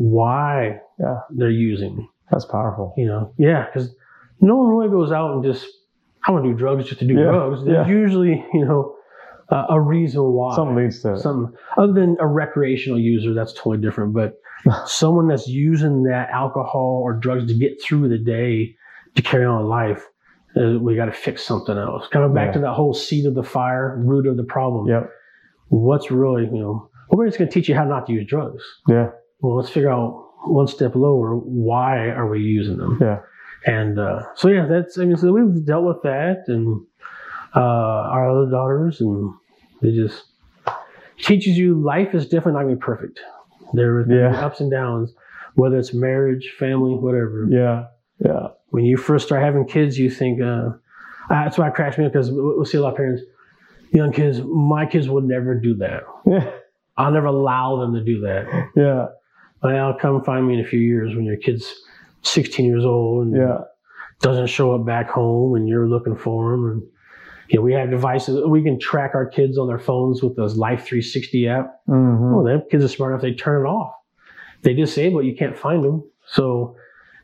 why 0.00 0.80
Yeah. 0.98 1.18
they're 1.30 1.50
using. 1.50 2.08
That's 2.30 2.46
powerful. 2.46 2.94
You 2.96 3.06
know, 3.06 3.32
yeah, 3.36 3.66
because 3.66 3.94
no 4.40 4.56
one 4.56 4.68
really 4.68 4.88
goes 4.90 5.12
out 5.12 5.34
and 5.34 5.44
just 5.44 5.66
I 6.26 6.30
want 6.32 6.44
to 6.44 6.50
do 6.52 6.56
drugs 6.56 6.86
just 6.86 7.00
to 7.00 7.06
do 7.06 7.14
Yeah, 7.14 7.24
drugs. 7.24 7.64
There's 7.64 7.86
yeah. 7.86 7.92
usually 7.94 8.44
you 8.54 8.64
know 8.64 8.94
uh, 9.50 9.66
a 9.68 9.80
reason 9.80 10.22
why. 10.22 10.54
Something 10.56 10.76
leads 10.76 11.02
to. 11.02 11.18
Something 11.18 11.54
other 11.76 11.92
than 11.92 12.16
a 12.20 12.26
recreational 12.26 12.98
user, 12.98 13.34
that's 13.34 13.52
totally 13.52 13.78
different. 13.78 14.14
But 14.14 14.38
someone 14.86 15.28
that's 15.28 15.48
using 15.48 16.04
that 16.04 16.30
alcohol 16.30 17.00
or 17.04 17.12
drugs 17.14 17.46
to 17.48 17.54
get 17.58 17.82
through 17.82 18.08
the 18.08 18.18
day 18.18 18.76
to 19.16 19.22
carry 19.22 19.44
on 19.44 19.66
life, 19.66 20.06
uh, 20.56 20.78
we 20.80 20.94
got 20.96 21.06
to 21.06 21.12
fix 21.12 21.42
something 21.44 21.76
else. 21.76 22.06
Coming 22.08 22.32
back 22.32 22.48
Yeah. 22.48 22.52
to 22.52 22.58
that 22.60 22.72
whole 22.72 22.94
seed 22.94 23.26
of 23.26 23.34
the 23.34 23.42
fire, 23.42 24.00
root 24.02 24.26
of 24.26 24.36
the 24.36 24.44
problem. 24.44 24.86
Yep. 24.88 25.10
What's 25.68 26.10
really 26.10 26.44
you 26.44 26.58
know? 26.62 26.88
We're 27.10 27.26
just 27.26 27.38
going 27.38 27.50
to 27.50 27.54
teach 27.54 27.68
you 27.68 27.74
how 27.74 27.84
not 27.84 28.06
to 28.06 28.12
use 28.12 28.26
drugs. 28.28 28.62
Yeah. 28.88 29.08
Well, 29.40 29.56
let's 29.56 29.70
figure 29.70 29.90
out 29.90 30.28
one 30.44 30.66
step 30.66 30.94
lower. 30.94 31.34
Why 31.36 32.08
are 32.10 32.28
we 32.28 32.40
using 32.40 32.76
them? 32.78 32.98
Yeah. 33.00 33.20
And 33.66 33.98
uh, 33.98 34.22
so 34.34 34.48
yeah, 34.48 34.66
that's 34.66 34.98
I 34.98 35.04
mean, 35.04 35.16
so 35.16 35.32
we've 35.32 35.64
dealt 35.66 35.84
with 35.84 36.02
that, 36.02 36.44
and 36.48 36.82
uh, 37.54 37.60
our 37.60 38.30
other 38.30 38.50
daughters, 38.50 39.00
and 39.00 39.34
it 39.82 39.94
just 39.94 40.24
teaches 41.22 41.58
you 41.58 41.74
life 41.80 42.14
is 42.14 42.24
definitely 42.24 42.52
not 42.52 42.62
gonna 42.62 42.76
be 42.76 42.80
perfect. 42.80 43.20
There 43.74 43.98
are 43.98 44.06
Yeah. 44.12 44.44
ups 44.44 44.60
and 44.60 44.70
downs, 44.70 45.12
whether 45.54 45.76
it's 45.78 45.92
marriage, 45.92 46.54
family, 46.58 46.94
whatever. 46.94 47.46
Yeah. 47.50 47.86
Yeah. 48.24 48.48
When 48.68 48.84
you 48.84 48.96
first 48.96 49.26
start 49.26 49.42
having 49.42 49.66
kids, 49.66 49.98
you 49.98 50.10
think 50.10 50.40
uh, 50.40 50.70
that's 51.28 51.58
why 51.58 51.68
it 51.68 51.74
cracks 51.74 51.98
me 51.98 52.06
up 52.06 52.12
because 52.12 52.30
we'll 52.30 52.64
see 52.64 52.78
a 52.78 52.80
lot 52.82 52.92
of 52.92 52.96
parents, 52.96 53.22
young 53.92 54.12
kids. 54.12 54.40
My 54.42 54.86
kids 54.86 55.08
would 55.08 55.24
never 55.24 55.54
do 55.54 55.74
that. 55.76 56.02
Yeah. 56.26 56.50
I'll 56.96 57.12
never 57.12 57.26
allow 57.26 57.78
them 57.80 57.94
to 57.94 58.02
do 58.04 58.20
that. 58.22 58.46
Yeah. 58.76 59.06
Well, 59.62 59.94
come 59.94 60.22
find 60.24 60.46
me 60.46 60.54
in 60.54 60.60
a 60.60 60.68
few 60.68 60.80
years 60.80 61.14
when 61.14 61.24
your 61.24 61.36
kid's 61.36 61.74
16 62.22 62.64
years 62.64 62.84
old 62.84 63.26
and 63.26 63.36
Yeah. 63.36 63.58
doesn't 64.20 64.48
show 64.48 64.74
up 64.74 64.84
back 64.84 65.08
home 65.10 65.54
and 65.54 65.68
you're 65.68 65.88
looking 65.88 66.16
for 66.16 66.52
them. 66.52 66.70
And 66.70 66.82
you 67.48 67.58
know, 67.58 67.62
we 67.62 67.72
have 67.72 67.90
devices 67.90 68.44
we 68.46 68.62
can 68.62 68.78
track 68.78 69.12
our 69.14 69.26
kids 69.26 69.58
on 69.58 69.66
their 69.66 69.78
phones 69.78 70.22
with 70.22 70.36
those 70.36 70.56
Life 70.56 70.84
360 70.84 71.48
app. 71.48 71.80
Mm-hmm. 71.88 72.34
Oh, 72.34 72.44
them 72.44 72.62
kids 72.70 72.84
are 72.84 72.88
smart 72.88 73.12
enough; 73.12 73.22
they 73.22 73.32
turn 73.32 73.64
it 73.66 73.68
off. 73.68 73.92
They 74.62 74.74
disable 74.74 75.20
it; 75.20 75.24
you 75.24 75.34
can't 75.34 75.58
find 75.58 75.82
them. 75.82 76.04
So, 76.26 76.76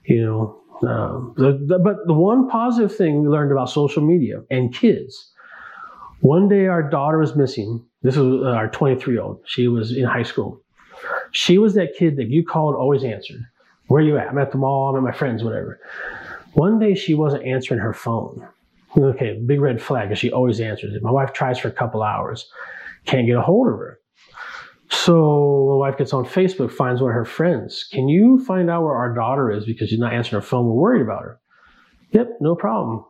you 0.05 0.25
know, 0.25 0.89
um, 0.89 1.35
the, 1.37 1.53
the, 1.65 1.79
but 1.79 2.07
the 2.07 2.15
one 2.15 2.49
positive 2.49 2.95
thing 2.95 3.23
we 3.23 3.29
learned 3.29 3.53
about 3.53 3.71
social 3.71 4.03
media 4.03 4.43
and 4.51 4.75
kids. 4.75 5.33
One 6.21 6.49
day, 6.49 6.67
our 6.67 6.83
daughter 6.83 7.19
was 7.19 7.37
missing. 7.37 7.85
This 8.03 8.17
was 8.17 8.43
uh, 8.43 8.49
our 8.49 8.69
23 8.69 9.15
year 9.15 9.23
old. 9.23 9.43
She 9.47 9.69
was 9.69 9.97
in 9.97 10.05
high 10.05 10.23
school. 10.25 10.61
She 11.37 11.59
was 11.59 11.75
that 11.75 11.95
kid 11.99 12.17
that 12.17 12.31
you 12.31 12.43
called, 12.43 12.75
always 12.75 13.05
answered. 13.05 13.45
Where 13.89 14.03
are 14.03 14.07
you 14.07 14.17
at? 14.17 14.29
I'm 14.29 14.39
at 14.39 14.53
the 14.53 14.57
mall. 14.57 14.89
I'm 14.89 14.97
at 14.97 15.13
my 15.13 15.17
friends, 15.17 15.45
whatever. 15.45 15.79
One 16.55 16.79
day, 16.79 16.95
she 16.95 17.13
wasn't 17.13 17.45
answering 17.45 17.79
her 17.79 17.93
phone. 17.93 18.49
Okay, 18.97 19.39
big 19.45 19.61
red 19.61 19.83
flag, 19.83 20.09
because 20.09 20.19
she 20.19 20.33
always 20.33 20.61
answers 20.61 20.95
it. 20.95 21.03
My 21.03 21.11
wife 21.11 21.35
tries 21.35 21.59
for 21.59 21.69
a 21.69 21.73
couple 21.73 22.03
hours, 22.03 22.51
can't 23.05 23.27
get 23.27 23.37
a 23.37 23.43
hold 23.43 23.69
of 23.69 23.75
her. 23.75 24.01
So 24.89 25.69
my 25.73 25.77
wife 25.77 25.99
gets 25.99 26.15
on 26.15 26.25
Facebook, 26.25 26.73
finds 26.73 27.03
one 27.03 27.11
of 27.11 27.15
her 27.15 27.27
friends. 27.27 27.87
Can 27.93 28.09
you 28.09 28.43
find 28.47 28.71
out 28.71 28.85
where 28.85 28.95
our 28.95 29.15
daughter 29.15 29.51
is 29.51 29.67
because 29.67 29.91
she's 29.91 29.99
not 29.99 30.15
answering 30.15 30.41
her 30.41 30.47
phone? 30.47 30.65
We're 30.65 30.73
worried 30.73 31.03
about 31.03 31.23
her. 31.23 31.39
Yep, 32.13 32.39
no 32.41 32.55
problem. 32.55 33.05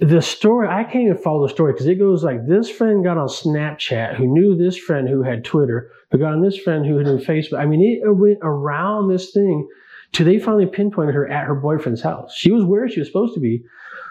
The 0.00 0.20
story, 0.20 0.68
I 0.68 0.84
can't 0.84 1.04
even 1.04 1.18
follow 1.18 1.46
the 1.46 1.52
story 1.52 1.72
because 1.72 1.86
it 1.86 1.96
goes 1.98 2.24
like 2.24 2.46
this 2.46 2.68
friend 2.68 3.04
got 3.04 3.16
on 3.16 3.28
Snapchat 3.28 4.16
who 4.16 4.26
knew 4.26 4.56
this 4.56 4.76
friend 4.76 5.08
who 5.08 5.22
had 5.22 5.44
Twitter, 5.44 5.90
who 6.10 6.18
got 6.18 6.32
on 6.32 6.42
this 6.42 6.58
friend 6.58 6.84
who 6.84 6.96
had 6.98 7.06
knew 7.06 7.18
Facebook. 7.18 7.58
I 7.58 7.66
mean, 7.66 8.00
it 8.04 8.10
went 8.16 8.38
around 8.42 9.08
this 9.08 9.30
thing 9.30 9.68
till 10.12 10.26
they 10.26 10.38
finally 10.38 10.66
pinpointed 10.66 11.14
her 11.14 11.28
at 11.28 11.46
her 11.46 11.54
boyfriend's 11.54 12.02
house. 12.02 12.34
She 12.36 12.50
was 12.50 12.64
where 12.64 12.88
she 12.88 13.00
was 13.00 13.08
supposed 13.08 13.34
to 13.34 13.40
be. 13.40 13.62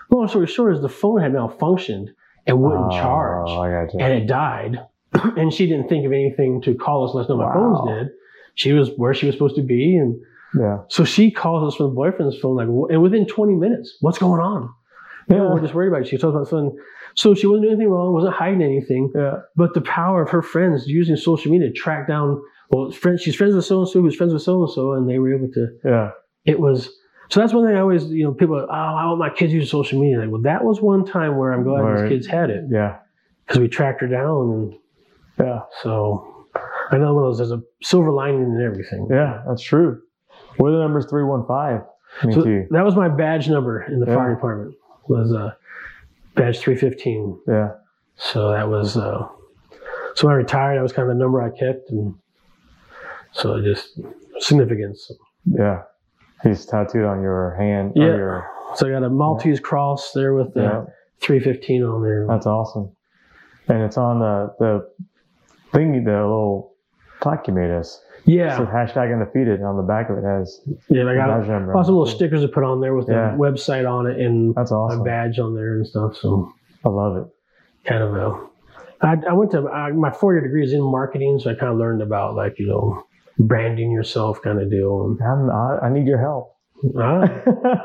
Long 0.10 0.28
story 0.28 0.48
short 0.48 0.74
is 0.76 0.82
the 0.82 0.90
phone 0.90 1.22
had 1.22 1.32
malfunctioned 1.34 2.08
and 2.46 2.62
wouldn't 2.62 2.86
oh, 2.86 2.92
charge 2.92 3.50
Oh, 3.50 3.88
got 3.88 3.94
and 4.02 4.14
it 4.14 4.28
died. 4.28 4.80
and 5.14 5.54
she 5.54 5.68
didn't 5.68 5.88
think 5.90 6.06
of 6.06 6.12
anything 6.12 6.62
to 6.64 6.76
call 6.76 7.08
us, 7.08 7.16
us 7.16 7.30
know 7.30 7.38
my 7.38 7.46
Wow. 7.46 7.54
phone's 7.54 7.90
dead. 7.90 8.12
She 8.56 8.74
was 8.74 8.90
where 8.98 9.14
she 9.14 9.26
was 9.26 9.36
supposed 9.36 9.56
to 9.56 9.64
be, 9.64 9.96
and 9.98 10.20
yeah. 10.60 10.80
so 10.88 11.04
she 11.04 11.32
calls 11.32 11.74
us 11.74 11.78
from 11.78 11.88
the 11.88 11.94
boyfriend's 11.94 12.38
phone, 12.38 12.56
like, 12.56 12.68
and 12.92 13.02
within 13.02 13.26
20 13.26 13.54
minutes, 13.56 13.98
what's 14.02 14.18
going 14.20 14.42
on? 14.42 14.70
Yeah, 15.30 15.42
we're 15.54 15.62
just 15.62 15.74
worried 15.74 15.88
about 15.90 16.00
you. 16.00 16.06
She 16.06 16.18
told 16.18 16.36
us 16.36 16.50
about 16.50 16.50
phone. 16.50 16.78
So 17.16 17.34
she 17.36 17.46
wasn't 17.48 17.64
doing 17.64 17.74
anything 17.76 17.90
wrong, 17.92 18.12
wasn't 18.14 18.34
hiding 18.34 18.62
anything, 18.64 19.12
Yeah. 19.16 19.42
but 19.56 19.74
the 19.76 19.82
power 19.82 20.24
of 20.24 20.30
her 20.32 20.42
friends 20.42 20.88
using 20.88 21.16
social 21.16 21.52
media 21.52 21.68
to 21.70 21.74
track 21.74 22.08
down, 22.08 22.42
well, 22.72 22.90
friends, 22.92 23.22
she's 23.22 23.36
friends 23.36 23.54
with 23.56 23.66
so 23.66 23.80
and 23.82 23.88
so, 23.90 24.02
who's 24.02 24.16
friends 24.16 24.34
with 24.34 24.42
so 24.42 24.64
and 24.64 24.72
so, 24.72 24.94
and 24.94 25.08
they 25.10 25.20
were 25.20 25.34
able 25.34 25.50
to. 25.54 25.68
Yeah. 25.86 26.12
It 26.46 26.60
was 26.60 26.90
so 27.30 27.40
that's 27.40 27.54
one 27.54 27.66
thing 27.66 27.76
I 27.76 27.80
always, 27.80 28.06
you 28.06 28.24
know, 28.26 28.34
people, 28.34 28.56
are, 28.58 28.64
oh, 28.64 28.96
I 28.98 29.06
want 29.06 29.18
my 29.20 29.30
kids 29.30 29.54
using 29.54 29.68
social 29.68 30.00
media. 30.00 30.20
Like, 30.20 30.30
well, 30.30 30.42
that 30.42 30.64
was 30.64 30.82
one 30.82 31.06
time 31.06 31.38
where 31.38 31.54
I'm 31.54 31.64
glad 31.64 31.82
Right. 31.82 32.02
these 32.02 32.10
kids 32.10 32.28
had 32.28 32.50
it 32.50 32.66
Yeah. 32.70 32.98
because 33.48 33.60
we 33.60 33.68
tracked 33.70 34.02
her 34.02 34.08
down 34.08 34.50
and 34.52 34.74
Yeah. 35.40 35.62
so 35.82 36.28
I 36.92 36.98
know 36.98 37.14
one 37.14 37.24
of 37.24 37.30
those 37.30 37.38
there's 37.38 37.52
a 37.52 37.62
silver 37.82 38.12
lining 38.12 38.42
in 38.56 38.62
everything. 38.62 39.08
Yeah. 39.10 39.42
That's 39.48 39.62
true. 39.64 40.00
What 40.58 40.70
are 40.70 40.72
the 40.74 40.80
numbers 40.80 41.06
315? 41.06 41.82
Me 42.28 42.34
So 42.34 42.44
too. 42.44 42.68
that 42.72 42.84
was 42.86 42.96
my 42.96 43.10
badge 43.10 43.50
number 43.50 43.82
in 43.84 44.00
the 44.00 44.06
Yeah. 44.08 44.16
fire 44.16 44.34
department. 44.36 44.76
Was 45.08 45.32
a 45.32 45.58
badge 46.36 46.60
three 46.60 46.76
fifteen. 46.76 47.40
Yeah. 47.48 47.72
So 48.16 48.52
that 48.52 48.70
was 48.70 48.96
uh, 48.96 49.28
so 50.16 50.28
when 50.28 50.34
I 50.34 50.38
retired. 50.38 50.78
That 50.78 50.84
was 50.84 50.94
kind 50.94 51.10
of 51.10 51.16
the 51.16 51.20
number 51.22 51.42
I 51.42 51.50
kept, 51.50 51.90
and 51.90 52.16
so 53.32 53.62
just 53.62 54.00
significance. 54.40 55.12
Yeah. 55.46 55.84
He's 56.44 56.66
tattooed 56.66 57.06
on 57.06 57.22
your 57.22 57.56
hand. 57.56 57.94
Yeah. 57.96 58.06
Your, 58.06 58.52
So 58.76 58.88
I 58.88 58.92
got 58.92 59.04
a 59.04 59.10
Maltese 59.10 59.60
cross 59.60 60.12
there 60.14 60.34
with 60.34 60.54
the 60.54 60.62
yeah. 60.62 60.86
three 61.22 61.40
fifteen 61.40 61.84
on 61.84 62.02
there. 62.02 62.26
That's 62.28 62.46
awesome. 62.46 62.92
And 63.68 63.82
it's 63.82 63.98
on 63.98 64.20
the 64.20 64.54
the 64.60 64.90
thingy, 65.74 66.04
the 66.04 66.12
little 66.12 66.76
plaque 67.22 67.48
you 67.48 67.54
made 67.54 67.72
us. 67.72 68.02
It 68.26 68.32
yeah, 68.34 68.58
says 68.58 68.68
hashtag 68.68 69.12
undefeated. 69.14 69.60
and 69.60 69.66
On 69.66 69.76
the 69.78 69.84
back 69.84 70.10
of 70.10 70.18
it 70.18 70.24
has 70.24 70.62
yeah. 70.90 71.02
I 71.08 71.16
got 71.16 71.48
number. 71.48 71.74
lots 71.76 71.90
of 71.90 71.96
little 71.96 72.06
stickers 72.06 72.42
to 72.42 72.48
put 72.48 72.64
on 72.64 72.80
there 72.82 72.96
with 72.96 73.08
Yeah. 73.10 73.32
the 73.32 73.38
website 73.38 73.90
on 73.90 74.08
it 74.08 74.20
and 74.20 74.56
That's 74.56 74.72
awesome. 74.72 75.04
badge 75.04 75.40
on 75.40 75.56
there 75.56 75.76
and 75.76 75.86
stuff. 75.88 76.16
So. 76.18 76.52
I 76.86 76.90
love 76.90 77.18
it. 77.18 77.26
kind 77.90 78.04
of 78.04 78.14
a. 78.16 78.48
I, 79.02 79.16
I 79.30 79.34
went 79.34 79.52
to 79.52 79.68
I, 79.70 79.92
my 79.92 80.12
four 80.12 80.34
year 80.34 80.42
degree 80.42 80.64
is 80.64 80.72
in 80.74 80.82
marketing, 80.82 81.40
so 81.40 81.52
I 81.52 81.56
kind 81.56 81.72
of 81.72 81.78
learned 81.78 82.02
about 82.02 82.36
like 82.36 82.58
you 82.60 82.68
know 82.68 83.04
branding 83.40 83.92
yourself 83.92 84.42
kind 84.42 84.62
of 84.62 84.70
deal. 84.70 85.18
And, 85.20 85.52
I, 85.52 85.80
I 85.88 85.90
need 85.90 86.08
your 86.08 86.20
help. 86.20 86.56
ah, 86.98 87.24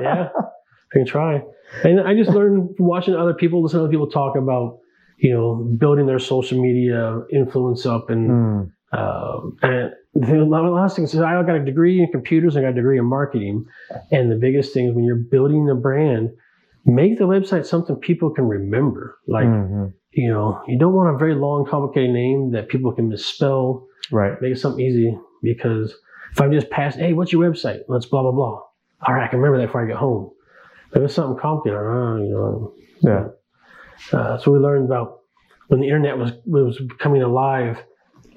yeah, 0.01 0.29
I 0.37 0.93
can 0.93 1.05
try. 1.07 1.43
And 1.85 2.01
I 2.01 2.15
just 2.15 2.31
learned 2.31 2.71
watching 2.79 3.15
other 3.15 3.35
people, 3.35 3.63
listening 3.63 3.81
to 3.81 3.85
other 3.85 3.91
people 3.91 4.09
talk 4.09 4.37
about 4.37 4.79
you 5.19 5.33
know 5.35 5.55
building 5.79 6.07
their 6.07 6.19
social 6.21 6.61
media 6.63 7.23
influence 7.33 7.87
up 7.87 8.11
and. 8.11 8.31
Mm, 8.31 8.71
Uh, 8.91 9.41
and 9.63 9.93
the 10.15 10.45
last 10.45 10.97
thing 10.97 11.05
is 11.05 11.17
I 11.17 11.41
got 11.43 11.57
a 11.57 11.65
degree 11.65 12.01
in 12.01 12.11
computers, 12.11 12.57
I 12.57 12.63
got 12.63 12.71
a 12.71 12.75
degree 12.75 12.99
in 12.99 13.05
marketing, 13.05 13.67
and 14.11 14.31
the 14.31 14.37
biggest 14.37 14.73
thing 14.73 14.89
is 14.89 14.95
when 14.95 15.05
you're 15.05 15.17
building 15.17 15.69
a 15.71 15.75
brand, 15.75 16.31
make 16.85 17.19
the 17.19 17.25
website 17.25 17.67
something 17.67 17.97
people 17.97 18.31
can 18.31 18.49
remember. 18.49 19.19
Like 19.27 19.47
mhm. 19.47 19.93
you 20.13 20.29
know, 20.29 20.63
you 20.67 20.79
don't 20.79 20.95
want 20.95 21.15
a 21.15 21.19
very 21.19 21.35
long, 21.35 21.67
complicated 21.67 22.11
name 22.11 22.53
that 22.53 22.69
people 22.69 22.93
can 22.93 23.09
misspell. 23.09 23.87
Right. 24.11 24.41
Make 24.41 24.53
it 24.53 24.59
something 24.59 24.85
easy 24.85 25.19
because 25.43 25.95
if 26.33 26.41
I'm 26.41 26.53
just 26.53 26.71
passing, 26.71 27.03
hey, 27.03 27.13
what's 27.13 27.33
your 27.33 27.49
website? 27.49 27.81
Let's 27.89 28.07
blah 28.07 28.23
blah 28.23 28.33
blah. 28.33 28.63
All 29.07 29.15
right, 29.15 29.25
I 29.25 29.29
can 29.29 29.39
remember 29.39 29.59
that 29.59 29.67
before 29.67 29.85
I 29.85 29.87
get 29.87 29.97
home. 29.97 30.31
If 30.95 31.03
it's 31.03 31.15
something 31.15 31.39
complicated, 31.39 31.79
uh, 31.79 32.17
you 32.17 32.31
know. 32.31 32.75
Yeah. 33.01 33.29
Uh, 34.13 34.39
so 34.39 34.51
we 34.53 34.59
learned 34.59 34.87
about 34.87 35.21
when 35.69 35.81
the 35.81 35.87
internet 35.87 36.19
was 36.19 36.33
was 36.47 36.79
becoming 36.79 37.23
alive. 37.23 37.83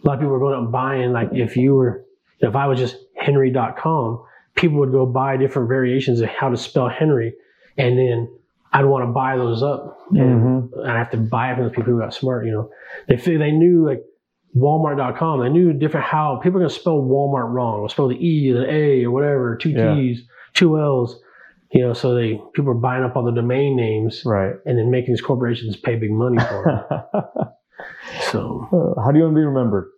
A 0.03 0.07
lot 0.07 0.13
of 0.15 0.19
people 0.19 0.31
were 0.31 0.39
going 0.39 0.55
out 0.55 0.63
and 0.63 0.71
buying. 0.71 1.11
Like 1.11 1.29
if 1.33 1.55
you 1.57 1.75
were, 1.75 2.05
if 2.39 2.55
I 2.55 2.67
was 2.67 2.79
just 2.79 2.97
Henry.com, 3.17 4.23
people 4.55 4.79
would 4.79 4.91
go 4.91 5.05
buy 5.05 5.37
different 5.37 5.67
variations 5.67 6.21
of 6.21 6.29
how 6.29 6.49
to 6.49 6.57
spell 6.57 6.89
Henry, 6.89 7.33
and 7.77 7.97
then 7.97 8.27
I'd 8.73 8.85
want 8.85 9.03
to 9.07 9.11
buy 9.11 9.37
those 9.37 9.61
up, 9.61 9.99
and, 10.11 10.69
Mhm. 10.71 10.79
and 10.81 10.91
I 10.91 10.97
have 10.97 11.11
to 11.11 11.17
buy 11.17 11.51
it 11.51 11.55
from 11.55 11.65
the 11.65 11.69
people 11.71 11.93
who 11.93 11.99
got 11.99 12.13
smart. 12.13 12.45
You 12.45 12.51
know, 12.53 12.69
they 13.07 13.15
they 13.15 13.51
knew 13.51 13.85
like 13.85 14.03
Walmart.com. 14.55 15.41
They 15.41 15.49
knew 15.49 15.71
different 15.73 16.05
how 16.05 16.37
people 16.37 16.57
are 16.57 16.61
going 16.61 16.69
to 16.69 16.75
spell 16.75 17.01
Walmart 17.01 17.51
wrong. 17.53 17.81
They'll 17.81 17.89
spell 17.89 18.07
the 18.09 18.17
E, 18.25 18.51
the 18.51 18.69
A, 18.69 19.05
or 19.05 19.11
whatever, 19.11 19.55
two 19.55 19.69
Yeah. 19.69 19.93
T's, 19.95 20.23
two 20.53 20.79
L's. 20.79 21.19
You 21.73 21.81
know, 21.83 21.93
so 21.93 22.13
they 22.15 22.41
people 22.53 22.71
are 22.71 22.75
buying 22.75 23.03
up 23.05 23.15
all 23.15 23.23
the 23.23 23.31
domain 23.31 23.77
names 23.77 24.23
Right. 24.25 24.55
and 24.65 24.77
then 24.77 24.91
making 24.91 25.13
these 25.13 25.21
corporations 25.21 25.77
pay 25.77 25.95
big 25.95 26.11
money 26.11 26.37
for 26.37 26.69
it. 27.13 27.47
so, 28.31 28.67
Uh, 28.71 29.01
How 29.01 29.11
do 29.11 29.17
you 29.19 29.23
want 29.25 29.35
to 29.35 29.39
be 29.41 29.45
remembered? 29.45 29.89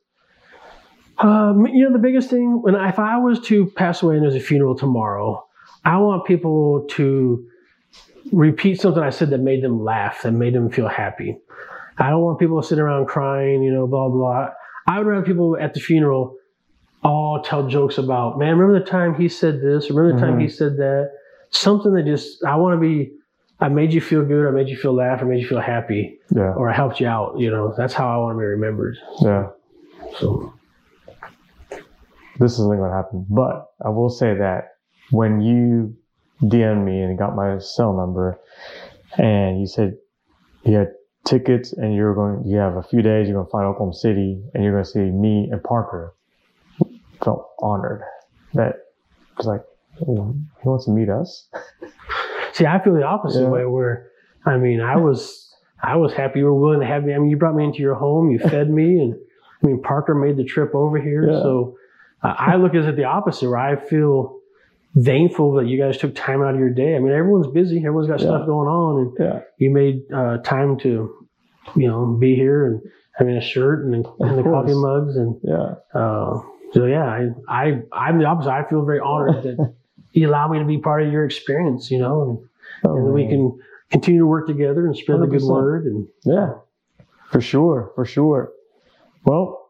um, 1.20 1.68
you 1.68 1.84
know, 1.86 1.94
the 1.94 2.00
biggest 2.00 2.30
thing 2.30 2.62
when 2.62 2.76
if 2.76 3.00
I 3.00 3.18
was 3.18 3.40
to 3.42 3.68
pass 3.68 4.02
away 4.04 4.16
and 4.16 4.24
there's 4.24 4.36
a 4.36 4.40
funeral 4.40 4.76
tomorrow, 4.76 5.46
I 5.86 5.98
want 5.98 6.26
people 6.26 6.86
to 6.92 7.46
repeat 8.32 8.82
something 8.82 9.02
I 9.04 9.10
said 9.12 9.30
that 9.30 9.40
made 9.40 9.64
them 9.64 9.84
laugh, 9.84 10.24
that 10.24 10.32
made 10.32 10.56
them 10.56 10.70
feel 10.70 10.88
happy. 10.88 11.38
I 12.00 12.10
don't 12.10 12.22
want 12.22 12.40
people 12.40 12.62
to 12.62 12.68
sit 12.68 12.80
around 12.80 13.08
crying, 13.08 13.62
you 13.62 13.72
know, 13.72 13.86
blah 13.86 14.10
blah. 14.10 14.50
I 14.88 14.98
would 14.98 15.08
rather 15.08 15.26
people 15.26 15.56
at 15.60 15.74
the 15.74 15.80
funeral 15.80 16.36
all 17.04 17.42
tell 17.44 17.68
jokes 17.68 17.98
about, 17.98 18.40
man, 18.40 18.58
remember 18.58 18.80
the 18.80 18.86
time 18.90 19.14
he 19.14 19.28
said 19.30 19.62
this, 19.62 19.90
remember 19.90 20.14
the 20.20 20.26
time 20.26 20.38
Mhm. 20.38 20.42
he 20.42 20.48
said 20.50 20.78
that. 20.78 21.12
Something 21.52 21.94
that 21.94 22.06
just 22.06 22.44
I 22.44 22.56
want 22.56 22.76
to 22.76 22.80
be. 22.82 23.12
I 23.64 23.70
made 23.70 23.94
you 23.94 24.02
feel 24.02 24.26
good. 24.26 24.46
I 24.46 24.52
made 24.52 24.68
you 24.68 24.76
feel 24.76 24.94
laugh. 24.94 25.22
I 25.22 25.24
made 25.24 25.40
you 25.42 25.48
feel 25.48 25.62
happy, 25.62 26.20
Yeah. 26.36 26.54
or 26.54 26.70
I 26.70 26.74
helped 26.74 27.00
you 27.00 27.08
out. 27.08 27.40
You 27.40 27.50
know, 27.50 27.74
that's 27.78 27.94
how 27.94 28.08
I 28.14 28.18
want 28.18 28.36
to 28.36 28.40
be 28.40 28.46
remembered. 28.46 28.98
Yeah. 29.22 29.48
So 30.20 30.54
This 32.40 32.54
isn't 32.54 32.68
going 32.78 32.90
to 32.90 32.96
happen. 32.96 33.26
But 33.30 33.68
I 33.86 33.90
will 33.90 34.10
say 34.10 34.36
that 34.36 34.76
when 35.12 35.40
you 35.40 35.96
DM'd 36.42 36.84
me 36.86 37.02
and 37.02 37.18
got 37.18 37.36
my 37.38 37.58
cell 37.60 37.94
number 37.94 38.38
and 39.18 39.62
you 39.62 39.68
said 39.68 39.96
you 40.66 40.76
had 40.76 40.90
tickets 41.26 41.72
and 41.72 41.96
you're 41.96 42.14
going, 42.16 42.44
you 42.46 42.58
have 42.58 42.76
a 42.76 42.84
few 42.84 43.02
days, 43.02 43.28
you're 43.30 43.36
going 43.38 43.46
to 43.46 43.50
fly 43.52 43.62
to 43.62 43.68
Oklahoma 43.68 43.94
City 43.94 44.44
and 44.54 44.62
you're 44.64 44.74
going 44.74 44.84
to 44.84 44.90
see 44.90 45.00
me 45.00 45.48
and 45.52 45.64
Parker, 45.64 46.14
felt 47.24 47.50
honored 47.62 48.02
that 48.56 48.76
it's 49.38 49.46
like, 49.48 49.62
oh, 50.06 50.36
he 50.62 50.68
wants 50.68 50.84
to 50.86 50.92
meet 50.92 51.08
us. 51.10 51.48
See, 52.54 52.66
I 52.66 52.82
feel 52.84 52.94
the 52.94 53.04
opposite 53.04 53.42
Yeah. 53.44 53.50
way. 53.50 53.66
Where, 53.66 54.08
I 54.46 54.58
mean, 54.58 54.80
I 54.82 54.96
was, 54.98 55.54
I 55.82 55.98
was 55.98 56.14
happy 56.14 56.40
you 56.40 56.46
were 56.46 56.54
willing 56.54 56.80
to 56.80 56.86
have 56.86 57.04
me. 57.04 57.14
I 57.14 57.18
mean, 57.20 57.30
you 57.30 57.38
brought 57.38 57.56
me 57.56 57.64
into 57.66 57.80
your 57.80 57.96
home, 57.96 58.30
you 58.32 58.40
fed 58.40 58.70
me, 58.70 59.00
and 59.00 59.16
I 59.64 59.68
mean, 59.68 59.82
Parker 59.82 60.16
made 60.16 60.38
the 60.38 60.44
trip 60.44 60.74
over 60.74 61.00
here. 61.00 61.30
Yeah. 61.30 61.40
So, 61.42 61.78
uh, 62.24 62.34
I 62.38 62.56
look 62.56 62.74
at 62.76 62.86
it 62.86 62.96
the 62.96 63.04
opposite, 63.06 63.50
where 63.50 63.58
I 63.60 63.76
feel 63.76 64.40
thankful 65.04 65.54
that 65.56 65.66
you 65.68 65.78
guys 65.80 65.98
took 65.98 66.14
time 66.16 66.42
out 66.42 66.54
of 66.54 66.60
your 66.60 66.70
day. 66.70 66.96
I 66.96 67.00
mean, 67.00 67.12
everyone's 67.12 67.48
busy, 67.48 67.78
everyone's 67.80 68.08
got 68.08 68.20
Yeah. 68.20 68.28
stuff 68.28 68.46
going 68.46 68.68
on, 68.68 69.00
and 69.00 69.18
Yeah. 69.20 69.40
you 69.58 69.72
made 69.72 70.04
uh, 70.14 70.38
time 70.38 70.78
to, 70.80 71.10
you 71.76 71.88
know, 71.88 72.06
be 72.20 72.36
here 72.36 72.66
and 72.68 72.82
having 73.18 73.36
a 73.36 73.42
shirt 73.42 73.86
and, 73.86 73.96
and 74.20 74.38
the 74.38 74.44
coffee 74.44 74.74
mugs 74.76 75.16
and 75.18 75.36
Yeah. 75.44 75.76
uh, 75.94 76.40
so 76.74 76.86
yeah, 76.86 77.06
I, 77.06 77.30
I 77.48 77.82
I'm 77.92 78.18
the 78.20 78.26
opposite. 78.26 78.50
I 78.52 78.64
feel 78.68 78.84
very 78.86 79.00
honored 79.00 79.44
that 79.44 79.74
you 80.14 80.30
allow 80.30 80.48
me 80.48 80.60
to 80.60 80.66
be 80.66 80.78
part 80.78 81.04
of 81.04 81.12
your 81.12 81.26
experience, 81.26 81.92
you 81.92 82.00
know, 82.00 82.22
and, 82.22 82.50
Oh, 82.86 82.96
and 82.98 83.08
that 83.08 83.12
we 83.12 83.28
can 83.28 83.60
continue 83.92 84.22
to 84.22 84.26
work 84.26 84.48
together 84.48 84.86
and 84.86 84.96
spread 84.98 85.22
the 85.22 85.28
good 85.28 85.44
word. 85.44 85.86
And 85.86 86.08
Yeah, 86.24 86.54
for 87.30 87.40
sure, 87.42 87.92
for 87.96 88.06
sure. 88.06 88.52
Well, 89.26 89.70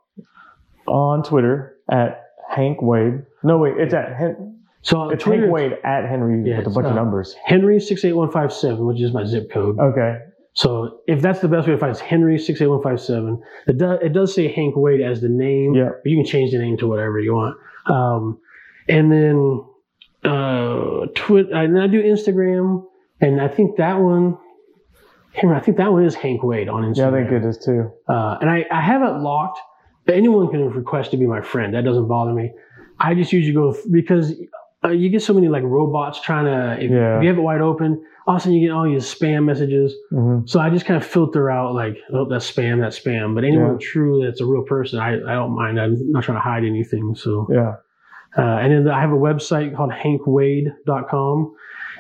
on 0.87 1.23
Twitter 1.23 1.77
at 1.91 2.29
Hank 2.49 2.81
Wade. 2.81 3.23
No, 3.43 3.57
wait, 3.57 3.77
it's 3.77 3.93
at 3.93 4.15
Hen- 4.15 4.59
so 4.81 4.99
on 4.99 5.13
it's 5.13 5.23
Twitter, 5.23 5.43
Hank 5.43 5.53
Wade 5.53 5.73
at 5.83 6.07
Henry 6.09 6.49
Yeah, 6.49 6.57
with 6.59 6.67
a 6.67 6.69
bunch 6.71 6.85
of 6.87 6.91
uh, 6.93 6.95
numbers. 6.95 7.35
Henry 7.43 7.79
six 7.79 8.03
eight 8.05 8.13
one 8.13 8.31
five 8.31 8.51
seven, 8.53 8.85
which 8.85 9.01
is 9.01 9.13
my 9.13 9.23
zip 9.25 9.49
code. 9.51 9.79
Okay, 9.79 10.19
So 10.53 10.99
if 11.07 11.21
that's 11.21 11.39
the 11.39 11.47
best 11.47 11.67
way 11.67 11.73
to 11.73 11.79
find 11.79 11.89
it, 11.89 11.93
it's 11.93 12.01
Henry 12.01 12.37
six 12.37 12.61
eight 12.61 12.67
one 12.67 12.81
five 12.81 12.99
seven. 13.01 13.41
It 13.67 13.77
does 13.77 13.99
it 14.01 14.13
does 14.13 14.33
say 14.33 14.47
Hank 14.51 14.75
Wade 14.75 15.01
as 15.01 15.21
the 15.21 15.29
name. 15.29 15.73
Yeah. 15.73 15.89
but 16.03 16.09
you 16.09 16.17
can 16.17 16.25
change 16.25 16.51
the 16.51 16.59
name 16.59 16.77
to 16.77 16.87
whatever 16.87 17.19
you 17.19 17.33
want. 17.33 17.57
Um, 17.87 18.39
and 18.87 19.11
then 19.11 19.63
uh, 20.25 21.05
Twitter, 21.15 21.53
and 21.53 21.79
I 21.81 21.87
do 21.87 22.01
Instagram, 22.01 22.85
and 23.21 23.41
I 23.41 23.47
think 23.47 23.77
that 23.77 23.95
one. 23.99 24.37
I 25.35 25.59
think 25.59 25.77
that 25.77 25.91
one 25.91 26.05
is 26.05 26.13
Hank 26.13 26.43
Wade 26.43 26.69
on 26.69 26.83
Instagram. 26.83 26.97
yeah, 26.97 27.07
I 27.07 27.11
think 27.29 27.43
it 27.43 27.47
is 27.47 27.57
too. 27.57 27.91
Uh, 28.07 28.37
and 28.39 28.49
I, 28.51 28.65
I 28.71 28.81
have 28.81 29.01
it 29.01 29.17
locked, 29.21 29.59
but 30.05 30.13
anyone 30.13 30.47
can 30.49 30.69
request 30.69 31.09
to 31.11 31.17
be 31.17 31.25
my 31.25 31.41
friend. 31.41 31.73
That 31.73 31.83
doesn't 31.83 32.07
bother 32.07 32.33
me. 32.33 32.51
I 32.99 33.15
just 33.15 33.33
usually 33.33 33.53
go 33.55 33.75
because 33.91 34.31
uh, 34.85 34.89
you 34.89 35.09
get 35.09 35.23
so 35.23 35.33
many 35.33 35.47
like 35.47 35.63
robots 35.63 36.21
trying 36.21 36.45
to, 36.45 36.83
if, 36.83 36.91
Yeah. 36.91 37.17
if 37.17 37.23
you 37.23 37.29
have 37.29 37.39
it 37.39 37.41
wide 37.41 37.61
open, 37.61 38.05
all 38.27 38.35
of 38.35 38.41
a 38.41 38.43
sudden 38.43 38.53
you 38.59 38.67
get 38.67 38.75
all 38.75 38.83
these 38.85 39.05
spam 39.11 39.45
messages. 39.45 39.95
hmm 40.11 40.41
So 40.45 40.59
I 40.59 40.69
just 40.69 40.85
kind 40.85 41.01
of 41.01 41.05
filter 41.07 41.49
out 41.49 41.73
like, 41.73 41.97
oh, 42.13 42.29
that's 42.29 42.49
spam, 42.49 42.79
that's 42.79 42.99
spam. 42.99 43.33
But 43.33 43.43
anyone 43.43 43.79
Yeah. 43.79 43.87
true 43.91 44.23
that's 44.23 44.39
a 44.39 44.45
real 44.45 44.61
person, 44.63 44.99
I, 44.99 45.15
I 45.15 45.33
don't 45.33 45.55
mind. 45.55 45.79
I'm 45.81 46.11
not 46.11 46.25
trying 46.25 46.37
to 46.37 46.41
hide 46.43 46.63
anything. 46.63 47.15
So, 47.15 47.47
Yeah, 47.51 47.77
uh, 48.37 48.41
and 48.41 48.71
then 48.87 48.93
I 48.93 48.99
have 49.01 49.11
a 49.11 49.15
website 49.15 49.75
called 49.75 49.91
hankwade.com. 49.91 51.55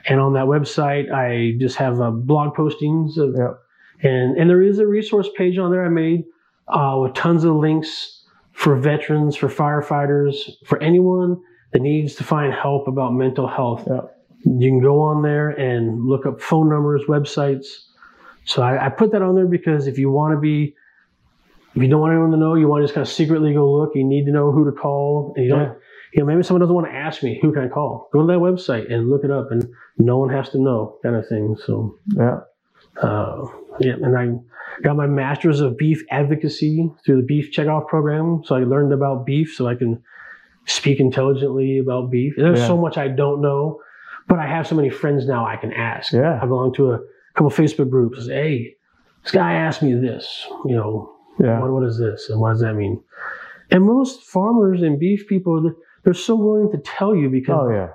And 0.05 0.19
on 0.19 0.33
that 0.33 0.45
website, 0.45 1.11
I 1.13 1.57
just 1.59 1.77
have 1.77 2.01
uh, 2.01 2.11
blog 2.11 2.55
postings 2.55 3.17
of, 3.17 3.35
Yep. 3.37 3.59
and, 4.01 4.37
and 4.37 4.49
there 4.49 4.61
is 4.61 4.79
a 4.79 4.85
resource 4.87 5.29
page 5.37 5.57
on 5.57 5.71
there 5.71 5.85
I 5.85 5.89
made 5.89 6.25
uh, 6.67 6.97
with 7.01 7.13
tons 7.13 7.43
of 7.45 7.55
links 7.55 8.23
for 8.51 8.75
veterans, 8.75 9.35
for 9.35 9.47
firefighters, 9.47 10.35
for 10.65 10.81
anyone 10.83 11.41
that 11.71 11.81
needs 11.81 12.15
to 12.15 12.23
find 12.23 12.53
help 12.53 12.87
about 12.87 13.13
mental 13.13 13.47
health. 13.47 13.83
Yep. 13.89 14.19
You 14.45 14.69
can 14.69 14.81
go 14.81 15.01
on 15.01 15.21
there 15.21 15.49
and 15.49 16.05
look 16.05 16.25
up 16.25 16.41
phone 16.41 16.69
numbers, 16.69 17.01
websites. 17.07 17.65
So 18.45 18.61
I, 18.61 18.87
I 18.87 18.89
put 18.89 19.11
that 19.13 19.21
on 19.21 19.35
there 19.35 19.45
because 19.47 19.87
if 19.87 19.97
you 19.97 20.11
want 20.11 20.33
to 20.35 20.39
be, 20.39 20.75
if 21.75 21.81
you 21.81 21.87
don't 21.87 22.01
want 22.01 22.11
anyone 22.11 22.31
to 22.31 22.37
know, 22.37 22.55
you 22.55 22.67
want 22.67 22.81
to 22.81 22.83
just 22.83 22.93
kind 22.93 23.07
of 23.07 23.11
secretly 23.11 23.53
go 23.53 23.71
look, 23.71 23.91
you 23.95 24.03
need 24.03 24.25
to 24.25 24.31
know 24.31 24.51
who 24.51 24.65
to 24.65 24.73
call. 24.73 25.33
And 25.37 25.45
you 25.45 25.51
don't, 25.51 25.61
Yeah. 25.61 25.73
You 26.13 26.21
know, 26.21 26.25
maybe 26.25 26.43
someone 26.43 26.61
doesn't 26.61 26.75
want 26.75 26.87
to 26.87 26.93
ask 26.93 27.23
me, 27.23 27.39
who 27.41 27.51
can 27.51 27.63
I 27.63 27.67
call? 27.67 28.09
Go 28.13 28.21
to 28.21 28.27
that 28.27 28.39
website 28.39 28.91
and 28.93 29.09
look 29.09 29.23
it 29.23 29.31
up 29.31 29.51
and 29.51 29.67
no 29.97 30.17
one 30.19 30.29
has 30.29 30.49
to 30.49 30.59
know 30.59 30.97
kind 31.03 31.15
of 31.15 31.27
thing. 31.27 31.55
So, 31.65 31.97
yeah, 32.15 32.39
uh, 33.01 33.45
yeah, 33.79 33.93
and 33.93 34.17
I 34.17 34.81
got 34.83 34.95
my 34.95 35.07
master's 35.07 35.59
of 35.59 35.77
beef 35.77 36.03
advocacy 36.11 36.91
through 37.05 37.17
the 37.21 37.25
beef 37.27 37.51
checkoff 37.51 37.87
program. 37.87 38.43
So 38.45 38.55
I 38.55 38.59
learned 38.59 38.93
about 38.93 39.25
beef 39.25 39.53
so 39.55 39.67
I 39.67 39.75
can 39.75 40.03
speak 40.65 40.99
intelligently 40.99 41.79
about 41.79 42.11
beef. 42.11 42.33
There's 42.37 42.59
Yeah. 42.59 42.67
so 42.67 42.77
much 42.77 42.97
I 42.97 43.07
don't 43.07 43.41
know, 43.41 43.79
but 44.27 44.39
I 44.39 44.45
have 44.47 44.67
so 44.67 44.75
many 44.75 44.89
friends 44.89 45.27
now 45.27 45.45
I 45.45 45.57
can 45.57 45.73
ask. 45.73 46.13
Yeah. 46.13 46.39
I 46.41 46.45
belong 46.45 46.73
to 46.75 46.91
a 46.91 46.99
couple 47.33 47.49
Facebook 47.49 47.89
groups. 47.89 48.27
Hey, 48.27 48.75
this 49.23 49.31
guy 49.31 49.53
asked 49.53 49.81
me 49.81 49.93
this, 49.95 50.47
you 50.65 50.75
know, 50.75 51.11
yeah, 51.39 51.59
what, 51.59 51.71
what 51.71 51.83
is 51.83 51.97
this 51.97 52.29
and 52.29 52.39
what 52.39 52.51
does 52.51 52.61
that 52.61 52.75
mean? 52.75 53.01
And 53.71 53.83
most 53.83 54.21
farmers 54.23 54.83
and 54.83 54.99
beef 54.99 55.27
people, 55.27 55.73
they're- 56.03 56.13
so 56.13 56.35
willing 56.35 56.71
to 56.71 56.77
tell 56.77 57.15
you 57.15 57.29
because, 57.29 57.57
oh 57.61 57.69
yeah. 57.71 57.89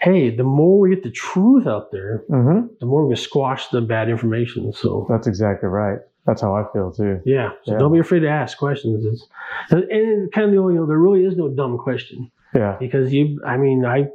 hey, 0.00 0.34
the 0.34 0.42
more 0.44 0.78
we 0.78 0.90
get 0.94 1.02
the 1.02 1.10
truth 1.10 1.66
out 1.66 1.90
there, 1.92 2.24
hmm 2.28 2.66
the 2.80 2.86
more 2.86 3.06
we 3.06 3.14
can 3.14 3.22
squash 3.22 3.68
the 3.68 3.80
bad 3.80 4.08
information. 4.08 4.72
So, 4.72 5.06
That's 5.08 5.26
exactly 5.26 5.68
right. 5.68 5.98
That's 6.26 6.42
how 6.42 6.54
I 6.54 6.64
feel 6.72 6.90
too. 6.92 7.20
yeah, 7.24 7.50
so 7.64 7.72
Yeah. 7.72 7.78
don't 7.78 7.92
be 7.92 7.98
afraid 8.00 8.20
to 8.20 8.28
ask 8.28 8.58
questions. 8.58 9.04
It's, 9.04 9.28
and 9.70 10.30
kind 10.32 10.46
of 10.46 10.52
the 10.52 10.58
only, 10.58 10.74
you 10.74 10.80
know, 10.80 10.86
there 10.86 10.98
really 10.98 11.24
is 11.24 11.36
no 11.36 11.48
dumb 11.48 11.78
question 11.78 12.30
Yeah, 12.54 12.76
because 12.80 13.12
you, 13.12 13.40
I 13.46 13.56
mean, 13.56 13.84
I, 13.84 14.08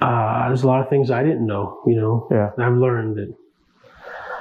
uh, 0.00 0.48
there's 0.48 0.62
a 0.62 0.66
lot 0.66 0.80
of 0.82 0.88
things 0.90 1.10
I 1.10 1.22
didn't 1.22 1.46
know, 1.46 1.80
you 1.86 1.96
know, 1.96 2.28
yeah, 2.30 2.50
I've 2.58 2.74
learned 2.76 3.16
that. 3.16 3.34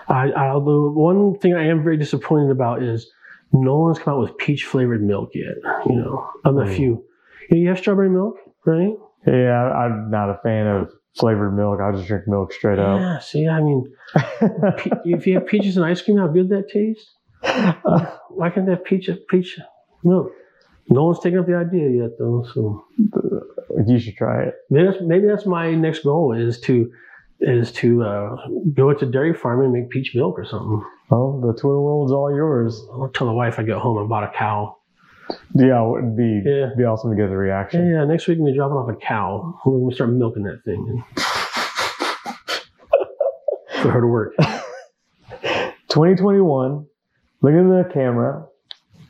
I, 0.09 0.31
I, 0.31 0.49
although 0.49 0.89
one 0.91 1.37
thing 1.39 1.53
I 1.53 1.65
am 1.67 1.83
very 1.83 1.95
disappointed 1.97 2.51
about 2.51 2.83
is 2.83 3.09
no 3.53 3.77
one's 3.79 3.99
come 3.99 4.15
out 4.15 4.19
with 4.21 4.37
peach 4.37 4.65
flavored 4.65 5.01
milk 5.03 5.29
yet. 5.33 5.55
You 5.85 5.95
know, 5.95 6.27
the 6.43 6.51
Mm. 6.51 6.75
few. 6.75 7.03
You, 7.51 7.67
have 7.69 7.77
strawberry 7.79 8.09
milk, 8.09 8.35
right? 8.65 8.93
yeah. 9.27 9.71
I'm 9.71 10.09
not 10.09 10.29
a 10.29 10.39
fan 10.43 10.67
of 10.67 10.89
flavored 11.17 11.55
milk. 11.55 11.79
I 11.81 11.91
just 11.91 12.07
drink 12.07 12.23
milk 12.27 12.53
straight 12.53 12.79
up. 12.79 12.99
Yeah. 12.99 13.19
See, 13.19 13.47
I 13.47 13.61
mean, 13.61 13.91
pe- 14.77 14.91
if 15.05 15.27
you 15.27 15.35
have 15.35 15.47
peaches 15.47 15.77
and 15.77 15.85
ice 15.85 16.01
cream, 16.01 16.17
how 16.17 16.27
good 16.27 16.49
that 16.49 16.69
tastes. 16.69 17.13
Why 18.29 18.49
can't 18.49 18.65
they 18.65 18.73
have 18.73 18.85
peach 18.85 19.09
peach 19.29 19.59
milk? 20.03 20.31
No 20.89 21.05
one's 21.05 21.19
taken 21.19 21.39
up 21.39 21.47
the 21.47 21.55
idea 21.55 21.89
yet, 22.03 22.11
though. 22.17 22.45
So 22.53 22.85
you 23.87 23.99
should 23.99 24.15
try 24.15 24.43
it. 24.43 24.55
maybe 24.69 24.87
that's, 24.87 25.03
maybe 25.03 25.27
that's 25.27 25.45
my 25.45 25.73
next 25.73 26.03
goal 26.03 26.33
is 26.33 26.59
to 26.61 26.91
is 27.39 27.71
to 27.71 28.03
uh, 28.03 28.35
go 28.73 28.93
to 28.93 29.05
dairy 29.05 29.33
farm 29.33 29.61
and 29.63 29.73
make 29.73 29.89
peach 29.89 30.11
milk 30.13 30.37
or 30.37 30.45
something. 30.45 30.83
Well, 31.09 31.41
the 31.41 31.53
Twitter 31.59 31.81
world's 31.81 32.11
all 32.11 32.33
yours. 32.33 32.79
I'll 32.93 33.09
tell 33.09 33.27
the 33.27 33.33
wife 33.33 33.57
I 33.57 33.63
got 33.63 33.81
home 33.81 33.97
and 33.97 34.07
bought 34.07 34.23
a 34.23 34.31
cow. 34.37 34.77
Uh, 35.31 35.35
yeah, 35.55 35.81
it 35.83 35.89
would 35.89 36.15
be 36.17 36.41
Yeah. 36.45 36.69
be 36.77 36.83
awesome 36.83 37.11
to 37.11 37.15
get 37.17 37.29
the 37.29 37.37
reaction. 37.37 37.87
yeah. 37.89 38.03
Next 38.05 38.27
week 38.27 38.37
we're 38.39 38.53
dropping 38.55 38.77
off 38.77 38.89
a 38.89 38.95
cow. 38.95 39.59
We're 39.65 39.79
gonna 39.79 39.95
start 39.95 40.11
milking 40.11 40.43
that 40.43 40.63
thing 40.65 41.03
for 43.81 43.91
her 43.91 44.01
to 44.01 44.07
work. 44.07 44.33
2021. 45.89 46.85
Look 47.41 47.53
at 47.53 47.63
the 47.87 47.89
camera. 47.93 48.45